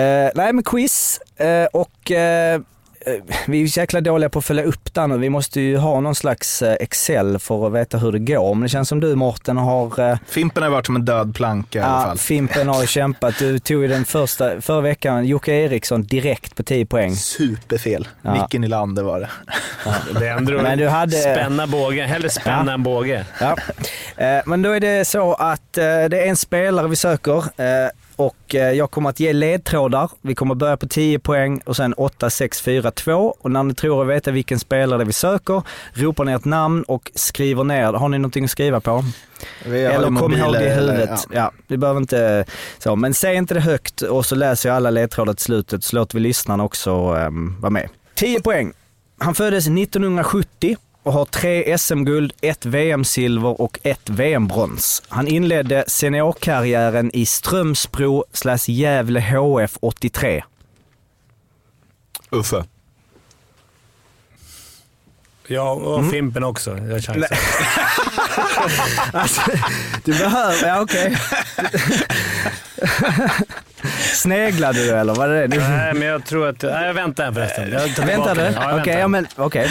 Eh, 0.00 0.30
nej 0.34 0.52
men 0.52 0.62
quiz 0.62 1.20
eh, 1.36 1.64
och 1.72 2.10
eh, 2.10 2.52
eh, 2.54 2.60
vi 3.46 3.62
är 3.62 3.66
så 3.66 3.80
jäkla 3.80 4.00
dåliga 4.00 4.28
på 4.28 4.38
att 4.38 4.44
följa 4.44 4.64
upp 4.64 4.94
den 4.94 5.12
och 5.12 5.22
vi 5.22 5.30
måste 5.30 5.60
ju 5.60 5.76
ha 5.76 6.00
någon 6.00 6.14
slags 6.14 6.62
eh, 6.62 6.76
Excel 6.80 7.38
för 7.38 7.66
att 7.66 7.72
veta 7.72 7.98
hur 7.98 8.12
det 8.12 8.18
går. 8.18 8.54
Men 8.54 8.62
det 8.62 8.68
känns 8.68 8.88
som 8.88 9.00
du 9.00 9.14
Mårten 9.14 9.56
har 9.56 10.10
eh, 10.10 10.16
Fimpen 10.28 10.62
har 10.62 10.70
varit 10.70 10.86
som 10.86 10.96
en 10.96 11.04
död 11.04 11.34
planka 11.34 11.78
i 11.78 11.82
alla 11.82 12.00
Ja, 12.00 12.06
fall. 12.06 12.18
Fimpen 12.18 12.68
har 12.68 12.80
ju 12.80 12.86
kämpat. 12.86 13.38
Du 13.38 13.58
tog 13.58 13.82
ju 13.82 13.88
den 13.88 14.04
första, 14.04 14.60
förra 14.60 14.80
veckan, 14.80 15.26
Jocke 15.26 15.52
Eriksson 15.52 16.02
direkt 16.02 16.56
på 16.56 16.62
10 16.62 16.86
poäng. 16.86 17.16
Superfel. 17.16 18.08
Ja. 18.22 18.32
Micke 18.32 18.60
Nylander 18.60 19.02
var 19.02 19.20
det. 19.20 19.28
Det 20.20 20.26
är 20.28 20.36
ändå 20.36 20.52
Men 20.62 20.78
du 20.78 20.88
hade- 20.88 21.12
spänna 21.16 21.66
bågen. 21.66 22.08
Hellre 22.08 22.30
spänna 22.30 22.64
Ja. 22.66 22.72
än 22.74 22.82
båge. 22.82 23.24
Ja. 23.40 23.56
Eh, 24.16 24.42
Men 24.46 24.62
då 24.62 24.70
är 24.70 24.80
det 24.80 25.04
så 25.04 25.34
att 25.34 25.78
eh, 25.78 25.84
det 25.84 26.22
är 26.22 26.26
en 26.26 26.36
spelare 26.36 26.88
vi 26.88 26.96
söker 26.96 27.36
eh, 27.60 27.88
och 28.26 28.54
eh, 28.54 28.72
jag 28.72 28.90
kommer 28.90 29.10
att 29.10 29.20
ge 29.20 29.32
ledtrådar. 29.32 30.10
Vi 30.20 30.34
kommer 30.34 30.54
börja 30.54 30.76
på 30.76 30.88
10 30.88 31.18
poäng 31.18 31.60
och 31.64 31.76
sen 31.76 31.94
8, 31.94 32.30
6, 32.30 32.60
4, 32.60 32.90
2. 32.90 33.36
Och 33.40 33.50
när 33.50 33.62
ni 33.62 33.74
tror 33.74 34.02
er 34.02 34.06
veta 34.06 34.30
vilken 34.30 34.58
spelare 34.58 34.98
det 34.98 35.02
är 35.02 35.06
vi 35.06 35.12
söker, 35.12 35.62
ropar 35.92 36.24
ni 36.24 36.32
ett 36.32 36.44
namn 36.44 36.82
och 36.82 37.10
skriver 37.14 37.64
ner. 37.64 37.92
Har 37.92 38.08
ni 38.08 38.18
någonting 38.18 38.44
att 38.44 38.50
skriva 38.50 38.80
på? 38.80 39.04
Eller 39.64 40.18
kom 40.18 40.34
ihåg 40.34 40.52
det 40.52 40.66
i 40.66 40.74
huvudet. 40.74 41.26
Ja. 41.32 41.52
vi 41.66 41.76
behöver 41.76 42.00
inte 42.00 42.44
så. 42.78 42.96
Men 42.96 43.14
säg 43.14 43.36
inte 43.36 43.54
det 43.54 43.60
högt 43.60 44.02
och 44.02 44.26
så 44.26 44.34
läser 44.34 44.68
jag 44.68 44.76
alla 44.76 44.90
ledtrådar 44.90 45.34
till 45.34 45.44
slutet 45.44 45.84
så 45.84 45.96
låter 45.96 46.14
vi 46.14 46.20
lyssnarna 46.20 46.64
också 46.64 47.14
um, 47.14 47.60
vara 47.60 47.70
med. 47.70 47.88
10 48.14 48.40
poäng. 48.40 48.72
Han 49.18 49.34
föddes 49.34 49.66
1970 49.66 50.76
och 51.02 51.12
har 51.12 51.24
tre 51.24 51.78
SM-guld, 51.78 52.32
ett 52.40 52.66
VM-silver 52.66 53.60
och 53.60 53.78
ett 53.82 54.10
VM-brons. 54.10 55.02
Han 55.08 55.28
inledde 55.28 55.84
seniorkarriären 55.86 57.10
i 57.14 57.26
Strömsbro 57.26 58.24
slash 58.32 58.58
Gävle 58.68 59.20
HF 59.20 59.76
83. 59.80 60.44
Uffe. 62.30 62.64
Ja, 65.46 65.70
och 65.72 65.98
Mm. 65.98 66.10
Fimpen 66.10 66.44
också. 66.44 66.70
Jag 66.70 66.92
har 66.92 67.00
chansen. 67.00 67.36
Alltså, 69.12 69.40
du 70.04 70.12
behöver, 70.18 70.68
ja 70.68 70.80
okej. 70.80 71.18
Sneglade 74.12 74.78
du 74.84 74.90
eller 74.90 75.14
vad 75.14 75.30
är 75.30 75.34
det? 75.34 75.46
Du, 75.46 75.58
Nej, 75.58 75.94
men 75.94 76.08
jag 76.08 76.24
tror 76.24 76.48
att... 76.48 76.62
Nej, 76.62 76.86
jag 76.86 76.94
väntar 76.94 77.32
förresten. 77.32 77.72
Jag 77.72 77.96
tar 77.96 78.06
Väntar 78.06 78.34
du? 78.34 78.40
Okej, 78.48 78.66
väntar. 78.76 78.98
ja, 78.98 79.08
men 79.08 79.26
okej. 79.36 79.70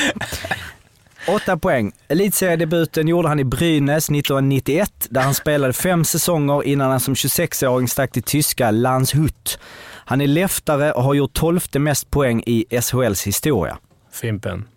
Åtta 1.27 1.57
poäng. 1.57 1.91
Elitseriedebuten 2.07 3.07
gjorde 3.07 3.27
han 3.27 3.39
i 3.39 3.43
Brynäs 3.43 4.10
1991 4.10 5.07
där 5.10 5.22
han 5.22 5.34
spelade 5.34 5.73
fem 5.73 6.06
säsonger 6.06 6.64
innan 6.64 6.91
han 6.91 6.99
som 6.99 7.14
26-åring 7.14 7.88
stack 7.88 8.11
till 8.11 8.23
tyska 8.23 8.72
Landshut. 8.72 9.60
Han 10.06 10.22
är 10.22 10.27
leftare 10.27 10.91
och 10.91 11.03
har 11.03 11.14
gjort 11.14 11.34
tolfte 11.34 11.80
mest 11.80 12.11
poäng 12.11 12.43
i 12.45 12.81
SHLs 12.81 13.27
historia. 13.27 13.77
Fimpen. 14.11 14.68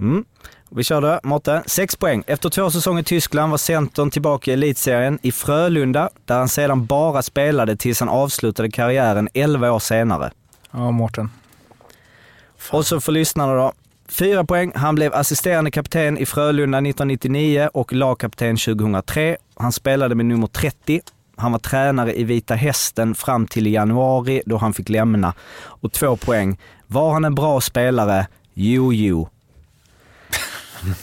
Mm. 0.00 0.24
Vi 0.70 0.84
kör 0.84 1.00
då. 1.00 1.20
Mårten, 1.22 1.62
sex 1.66 1.96
poäng. 1.96 2.22
Efter 2.26 2.48
två 2.48 2.70
säsonger 2.70 3.00
i 3.00 3.04
Tyskland 3.04 3.50
var 3.50 3.58
centern 3.58 4.10
tillbaka 4.10 4.50
i 4.50 4.54
elitserien 4.54 5.18
i 5.22 5.32
Frölunda 5.32 6.10
där 6.24 6.38
han 6.38 6.48
sedan 6.48 6.86
bara 6.86 7.22
spelade 7.22 7.76
tills 7.76 8.00
han 8.00 8.08
avslutade 8.08 8.70
karriären 8.70 9.28
11 9.34 9.72
år 9.72 9.78
senare. 9.78 10.30
Ja, 10.70 10.90
Mårten. 10.90 11.30
Och 12.70 12.86
så 12.86 13.00
för 13.00 13.12
lyssnarna 13.12 13.54
då. 13.54 13.72
Fyra 14.12 14.44
poäng. 14.44 14.72
Han 14.74 14.94
blev 14.94 15.14
assisterande 15.14 15.70
kapten 15.70 16.18
i 16.18 16.26
Frölunda 16.26 16.78
1999 16.78 17.68
och 17.74 17.92
lagkapten 17.92 18.56
2003. 18.56 19.36
Han 19.54 19.72
spelade 19.72 20.14
med 20.14 20.26
nummer 20.26 20.46
30. 20.46 21.00
Han 21.36 21.52
var 21.52 21.58
tränare 21.58 22.14
i 22.14 22.24
Vita 22.24 22.54
Hästen 22.54 23.14
fram 23.14 23.46
till 23.46 23.66
januari 23.66 24.42
då 24.46 24.56
han 24.56 24.74
fick 24.74 24.88
lämna. 24.88 25.34
Och 25.64 25.92
två 25.92 26.16
poäng. 26.16 26.58
Var 26.86 27.12
han 27.12 27.24
en 27.24 27.34
bra 27.34 27.60
spelare? 27.60 28.26
Jo, 28.54 28.92
jo. 28.92 29.28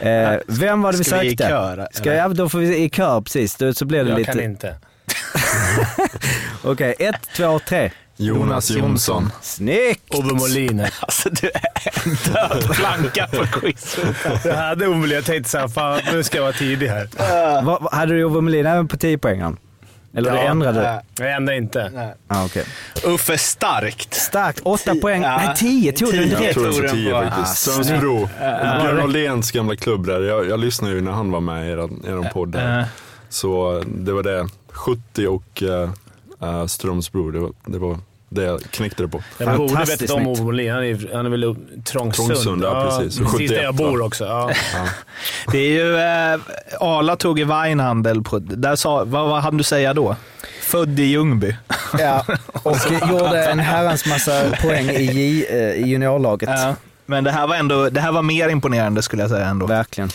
eh, 0.00 0.36
vem 0.46 0.82
var 0.82 0.92
det 0.92 0.98
vi 0.98 1.04
Ska 1.04 1.18
vi 1.18 1.26
i 1.26 1.30
sökte? 1.30 1.48
kör, 1.48 1.88
Ska 1.92 2.14
jag, 2.14 2.36
då 2.36 2.48
får 2.48 2.58
vi 2.58 2.76
i 2.84 2.90
kör, 2.90 3.20
precis. 3.20 3.56
Då, 3.56 3.74
så 3.74 3.84
blir 3.84 4.04
det 4.04 4.10
Jag 4.10 4.18
lite... 4.18 4.32
kan 4.32 4.40
inte. 4.40 4.76
Okej, 6.64 6.94
ett, 6.98 7.28
två, 7.36 7.58
tre. 7.58 7.90
Jonas 8.20 8.70
Jonsson. 8.70 9.32
Snyggt! 9.42 10.14
Ove 10.14 10.34
Molin. 10.34 10.80
Alltså 11.00 11.30
du 11.30 11.46
är 11.46 11.62
en 12.04 12.32
död 12.32 12.74
planka 12.76 13.26
på 13.26 13.46
quiz. 13.60 13.98
Jag 14.44 14.54
hade 14.56 14.86
Ove 14.88 14.96
Molin. 14.96 15.14
Jag 15.14 15.24
tänkte 15.24 15.50
såhär, 15.50 15.68
fan 15.68 16.00
nu 16.12 16.22
ska 16.22 16.36
jag 16.38 16.42
vara 16.44 16.52
tidig 16.52 16.88
här. 16.88 17.08
Vad- 17.64 17.82
vad- 17.82 17.92
hade 17.94 18.14
du 18.14 18.24
Ove 18.24 18.40
Melin 18.40 18.66
även 18.66 18.88
på 18.88 18.96
10 18.96 19.18
poängen? 19.18 19.56
Eller 20.14 20.32
det 20.32 20.38
ändrade 20.40 21.02
du? 21.16 21.24
Jag 21.24 21.32
ändrar 21.32 21.54
inte. 21.54 22.12
Ah, 22.28 22.44
okay. 22.44 22.64
Uffe 23.04 23.38
starkt. 23.38 24.14
Starkt. 24.14 24.60
8 24.62 24.94
poäng. 24.94 25.22
Ja. 25.22 25.36
Nej, 25.36 25.56
10 25.56 25.92
tog 25.92 26.08
du 26.08 26.12
Tio. 26.12 26.24
direkt. 26.24 26.42
Jag 26.44 26.54
tror 26.54 26.64
det 26.66 26.72
tog 26.72 26.80
var 26.82 26.86
den 26.88 26.96
10 26.96 27.10
på- 27.12 27.20
faktiskt. 27.22 27.68
Ah, 27.68 27.70
Strömsbro. 27.72 28.28
Björn 28.82 29.00
Åhléns 29.00 29.50
gamla 29.50 29.76
klubb 29.76 30.06
där. 30.06 30.20
Jag, 30.20 30.48
jag 30.48 30.60
lyssnade 30.60 30.94
ju 30.94 31.00
när 31.00 31.12
han 31.12 31.30
var 31.30 31.40
med 31.40 31.66
i 31.68 31.70
er, 31.70 31.78
er 31.78 32.30
podd. 32.32 32.48
Där. 32.52 32.78
Eh, 32.80 32.84
Så 33.28 33.82
det 33.86 34.12
var 34.12 34.22
det. 34.22 34.48
70 34.72 35.26
och 35.26 35.62
uh, 36.42 36.66
Strömsbro. 36.66 37.30
Det 37.30 37.38
var, 37.38 37.52
det 37.66 37.78
var 37.78 37.98
det 38.28 38.42
jag 38.42 38.62
knäckte 38.62 39.02
det 39.02 39.08
på. 39.08 39.22
Jag 39.38 39.56
borde 39.56 39.68
Fantastiskt 39.68 40.02
vetat 40.02 40.16
om. 40.16 40.26
Ove 40.26 40.42
Molin. 40.42 40.72
Han 40.72 40.84
är, 40.84 41.14
han 41.14 41.26
är 41.26 41.30
väl 41.30 41.56
Trångsund. 41.84 42.28
Trångsund, 42.28 42.64
ja, 42.64 42.98
precis. 42.98 43.20
Och 43.20 43.30
Precis 43.30 43.50
där 43.50 43.56
71, 43.56 43.62
jag 43.62 43.74
bor 43.74 43.98
va? 43.98 44.04
också. 44.04 44.24
Ja. 44.24 44.50
Det 45.52 45.58
är 45.58 45.70
ju, 45.70 45.96
eh, 45.96 46.40
Arla 46.80 47.16
tog 47.16 47.40
i 47.40 47.44
Weinhandel, 47.44 48.22
på, 48.22 48.38
där 48.38 48.76
sa, 48.76 49.04
vad, 49.04 49.28
vad 49.28 49.42
hann 49.42 49.56
du 49.56 49.64
säga 49.64 49.94
då? 49.94 50.16
Född 50.62 51.00
i 51.00 51.02
Ljungby. 51.02 51.56
Ja, 51.98 52.24
och 52.62 52.76
gjorde 53.10 53.44
en 53.44 53.58
herrans 53.58 54.06
massa 54.06 54.42
poäng 54.62 54.90
i, 54.90 55.04
J, 55.04 55.46
eh, 55.50 55.58
i 55.58 55.88
juniorlaget. 55.88 56.48
Ja. 56.52 56.74
Men 57.06 57.24
det 57.24 57.30
här 57.30 57.46
var 57.46 57.56
ändå 57.56 57.90
det 57.90 58.00
här 58.00 58.12
var 58.12 58.22
mer 58.22 58.48
imponerande 58.48 59.02
skulle 59.02 59.22
jag 59.22 59.30
säga 59.30 59.46
ändå. 59.46 59.66
Verkligen. 59.66 60.10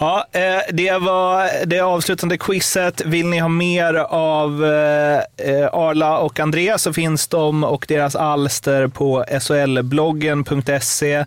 Ja, 0.00 0.26
eh, 0.32 0.40
det 0.72 0.98
var 0.98 1.66
det 1.66 1.80
avslutande 1.80 2.38
quizet. 2.38 3.02
Vill 3.04 3.26
ni 3.26 3.38
ha 3.38 3.48
mer 3.48 3.94
av 4.10 4.64
eh, 4.64 5.18
eh, 5.36 5.68
Arla 5.72 6.18
och 6.18 6.40
Andreas 6.40 6.82
så 6.82 6.92
finns 6.92 7.28
de 7.28 7.64
och 7.64 7.84
deras 7.88 8.16
alster 8.16 8.88
på 8.88 9.24
solbloggen.se. 9.40 11.24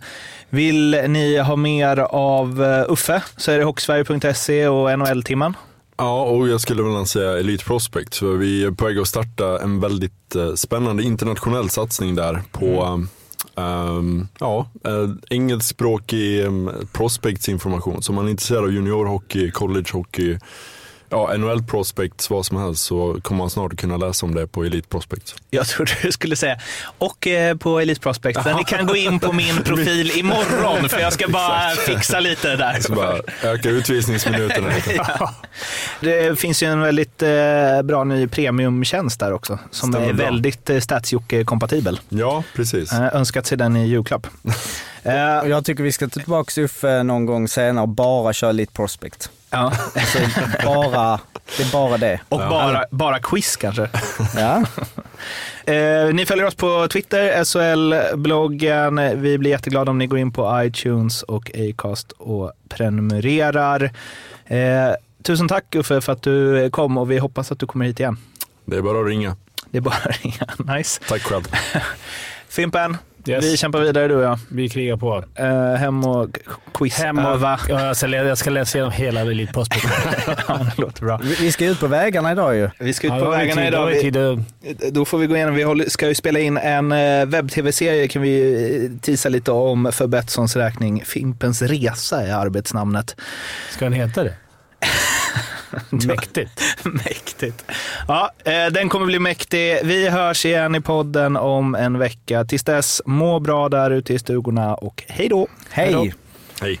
Vill 0.48 0.90
ni 1.08 1.38
ha 1.38 1.56
mer 1.56 1.96
av 2.10 2.64
Uffe 2.88 3.22
så 3.36 3.52
är 3.52 3.58
det 3.58 3.64
hockeysverige.se 3.64 4.68
och 4.68 4.98
NHL-timman. 4.98 5.56
Ja, 5.96 6.22
och 6.22 6.48
jag 6.48 6.60
skulle 6.60 6.82
väl 6.82 7.06
säga 7.06 7.38
Elite 7.38 7.64
Prospect. 7.64 8.14
Så 8.14 8.32
vi 8.32 8.64
är 8.64 8.70
på 8.70 8.84
väg 8.84 8.98
att 8.98 9.08
starta 9.08 9.62
en 9.62 9.80
väldigt 9.80 10.36
spännande 10.54 11.02
internationell 11.02 11.70
satsning 11.70 12.14
där 12.14 12.42
på 12.52 12.66
Mm. 12.66 13.08
Um, 13.54 14.28
ja, 14.40 14.66
eh, 14.84 15.10
engelskspråkig 15.30 16.44
um, 16.46 16.70
prospectsinformation. 16.92 18.02
Så 18.02 18.12
om 18.12 18.16
man 18.16 18.26
är 18.26 18.30
intresserad 18.30 18.64
av 18.64 18.72
juniorhockey, 18.72 19.50
collegehockey, 19.50 20.38
ja, 21.10 21.36
NHL 21.36 21.62
prospects, 21.62 22.30
vad 22.30 22.46
som 22.46 22.56
helst 22.56 22.84
så 22.84 23.18
kommer 23.22 23.38
man 23.38 23.50
snart 23.50 23.72
att 23.72 23.78
kunna 23.78 23.96
läsa 23.96 24.26
om 24.26 24.34
det 24.34 24.46
på 24.46 24.64
Elite 24.64 24.88
Prospect. 24.88 25.34
Jag 25.50 25.66
trodde 25.66 25.92
du 26.02 26.12
skulle 26.12 26.36
säga, 26.36 26.58
och 26.98 27.26
eh, 27.26 27.56
på 27.56 27.80
Elite 27.80 28.00
Prospect. 28.00 28.44
Men 28.44 28.56
ni 28.56 28.64
kan 28.64 28.86
gå 28.86 28.96
in 28.96 29.20
på 29.20 29.32
min 29.32 29.56
profil 29.64 30.10
imorgon 30.18 30.88
för 30.88 30.98
jag 31.00 31.12
ska 31.12 31.28
bara 31.28 31.70
fixa 31.70 32.20
lite 32.20 32.56
där. 32.56 32.80
Så 32.80 32.94
bara 32.94 33.16
öka 33.42 33.68
utvisningsminuterna 33.70 34.68
lite. 34.74 34.94
Ja. 34.94 35.34
Det 36.00 36.38
finns 36.38 36.62
ju 36.62 36.66
en 36.66 36.80
väldigt 36.80 37.22
eh, 37.22 37.82
bra 37.84 38.04
ny 38.04 38.26
premiumtjänst 38.28 39.20
där 39.20 39.32
också 39.32 39.58
som 39.70 39.92
Stämmer 39.92 40.08
är 40.08 40.12
bra. 40.12 40.24
väldigt 40.26 40.70
eh, 40.70 40.78
Statsjocke-kompatibel. 40.80 42.00
Ja, 42.08 42.42
precis. 42.54 42.92
Eh, 42.92 43.16
önskat 43.16 43.46
sig 43.46 43.58
den 43.58 43.76
i 43.76 43.86
julklapp. 43.86 44.26
Jag 45.44 45.64
tycker 45.64 45.82
vi 45.82 45.92
ska 45.92 46.08
ta 46.08 46.20
tillbaka 46.20 46.60
Uffe 46.60 47.02
någon 47.02 47.26
gång 47.26 47.48
senare 47.48 47.82
och 47.82 47.88
bara 47.88 48.32
köra 48.32 48.52
lite 48.52 48.72
prospect. 48.72 49.30
Ja. 49.50 49.72
Alltså, 49.94 50.18
bara, 50.64 51.20
det 51.56 51.62
är 51.62 51.72
bara 51.72 51.98
det. 51.98 52.20
Och 52.28 52.38
bara, 52.38 52.84
bara 52.90 53.18
quiz 53.18 53.56
kanske. 53.56 53.88
Ja. 54.36 54.64
Eh, 55.64 56.14
ni 56.14 56.26
följer 56.26 56.46
oss 56.46 56.54
på 56.54 56.88
Twitter, 56.88 57.44
SHL-bloggen. 57.44 59.20
Vi 59.20 59.38
blir 59.38 59.50
jätteglada 59.50 59.90
om 59.90 59.98
ni 59.98 60.06
går 60.06 60.18
in 60.18 60.32
på 60.32 60.62
iTunes 60.64 61.22
och 61.22 61.50
Acast 61.54 62.12
och 62.12 62.52
prenumererar. 62.68 63.90
Eh, 64.46 64.94
tusen 65.22 65.48
tack 65.48 65.74
Uffe 65.74 66.00
för 66.00 66.12
att 66.12 66.22
du 66.22 66.70
kom 66.70 66.98
och 66.98 67.10
vi 67.10 67.18
hoppas 67.18 67.52
att 67.52 67.58
du 67.58 67.66
kommer 67.66 67.84
hit 67.84 68.00
igen. 68.00 68.16
Det 68.64 68.76
är 68.76 68.82
bara 68.82 69.00
att 69.00 69.06
ringa. 69.06 69.36
Det 69.70 69.78
är 69.78 69.82
bara 69.82 69.94
att 69.94 70.24
ringa. 70.24 70.46
Nice. 70.76 71.00
Tack 71.08 71.22
själv. 71.22 71.44
Fimpen, 72.48 72.96
Yes. 73.26 73.44
vi 73.44 73.56
kämpar 73.56 73.80
vidare 73.80 74.08
du 74.08 74.14
och 74.16 74.22
jag. 74.22 74.38
Vi 74.48 74.68
krigar 74.68 74.96
på. 74.96 75.24
Eh, 75.34 75.74
hem 75.74 76.04
och 76.04 76.38
quiz 76.74 76.98
Hem 76.98 77.18
och, 77.18 77.30
öva. 77.32 77.60
ja, 77.68 77.86
jag, 77.86 77.96
ska, 77.96 78.06
jag 78.08 78.38
ska 78.38 78.50
läsa 78.50 78.78
igenom 78.78 78.92
hela 78.92 79.20
Elite 79.20 79.52
Prospect. 79.52 79.84
ja, 80.48 80.58
det 80.76 80.82
låter 80.82 81.04
bra. 81.04 81.20
Vi 81.22 81.34
vi 81.40 81.52
ska 81.52 81.66
ut 81.66 81.80
på 81.80 81.86
vägarna 81.86 82.32
idag 82.32 82.56
ju. 82.56 82.70
Vi 82.78 82.92
ska 82.92 83.06
ut 83.06 83.12
Ja, 83.12 83.20
på 83.24 83.30
vägarna 83.30 83.60
tid- 83.60 83.68
idag. 83.68 83.86
vi 83.86 84.00
tid 84.00 84.92
då 84.92 85.04
får 85.04 85.18
vi 85.18 85.26
gå 85.26 85.36
igenom. 85.36 85.54
Vi 85.54 85.62
håller, 85.62 85.84
ska 85.88 86.08
ju 86.08 86.14
spela 86.14 86.38
in 86.38 86.56
en 86.56 86.92
eh, 86.92 87.26
webb-tv-serie 87.26 88.08
kan 88.08 88.22
vi 88.22 88.64
eh, 88.84 89.00
tisa 89.00 89.28
lite 89.28 89.50
om 89.52 89.90
för 89.92 90.06
Betssons 90.06 90.56
räkning. 90.56 91.02
Fimpens 91.04 91.62
Resa 91.62 92.22
är 92.26 92.34
arbetsnamnet. 92.34 93.16
Ska 93.70 93.84
den 93.84 93.92
heta 93.92 94.24
det? 94.24 94.34
Mäktigt. 95.90 96.62
Mäktigt. 96.84 97.64
Ja, 98.08 98.30
eh, 98.44 98.66
den 98.66 98.88
kommer 98.88 99.06
bli 99.06 99.18
mäktig. 99.18 99.78
Vi 99.84 100.08
hörs 100.08 100.46
igen 100.46 100.74
i 100.74 100.80
podden 100.80 101.36
om 101.36 101.74
en 101.74 101.98
vecka. 101.98 102.44
Tills 102.44 102.64
dess, 102.64 103.02
må 103.04 103.40
bra 103.40 103.68
där 103.68 103.90
ute 103.90 104.14
i 104.14 104.18
stugorna 104.18 104.74
och 104.74 105.04
hej 105.08 105.28
då! 105.28 105.48
Hej! 105.70 106.14
Hej. 106.60 106.80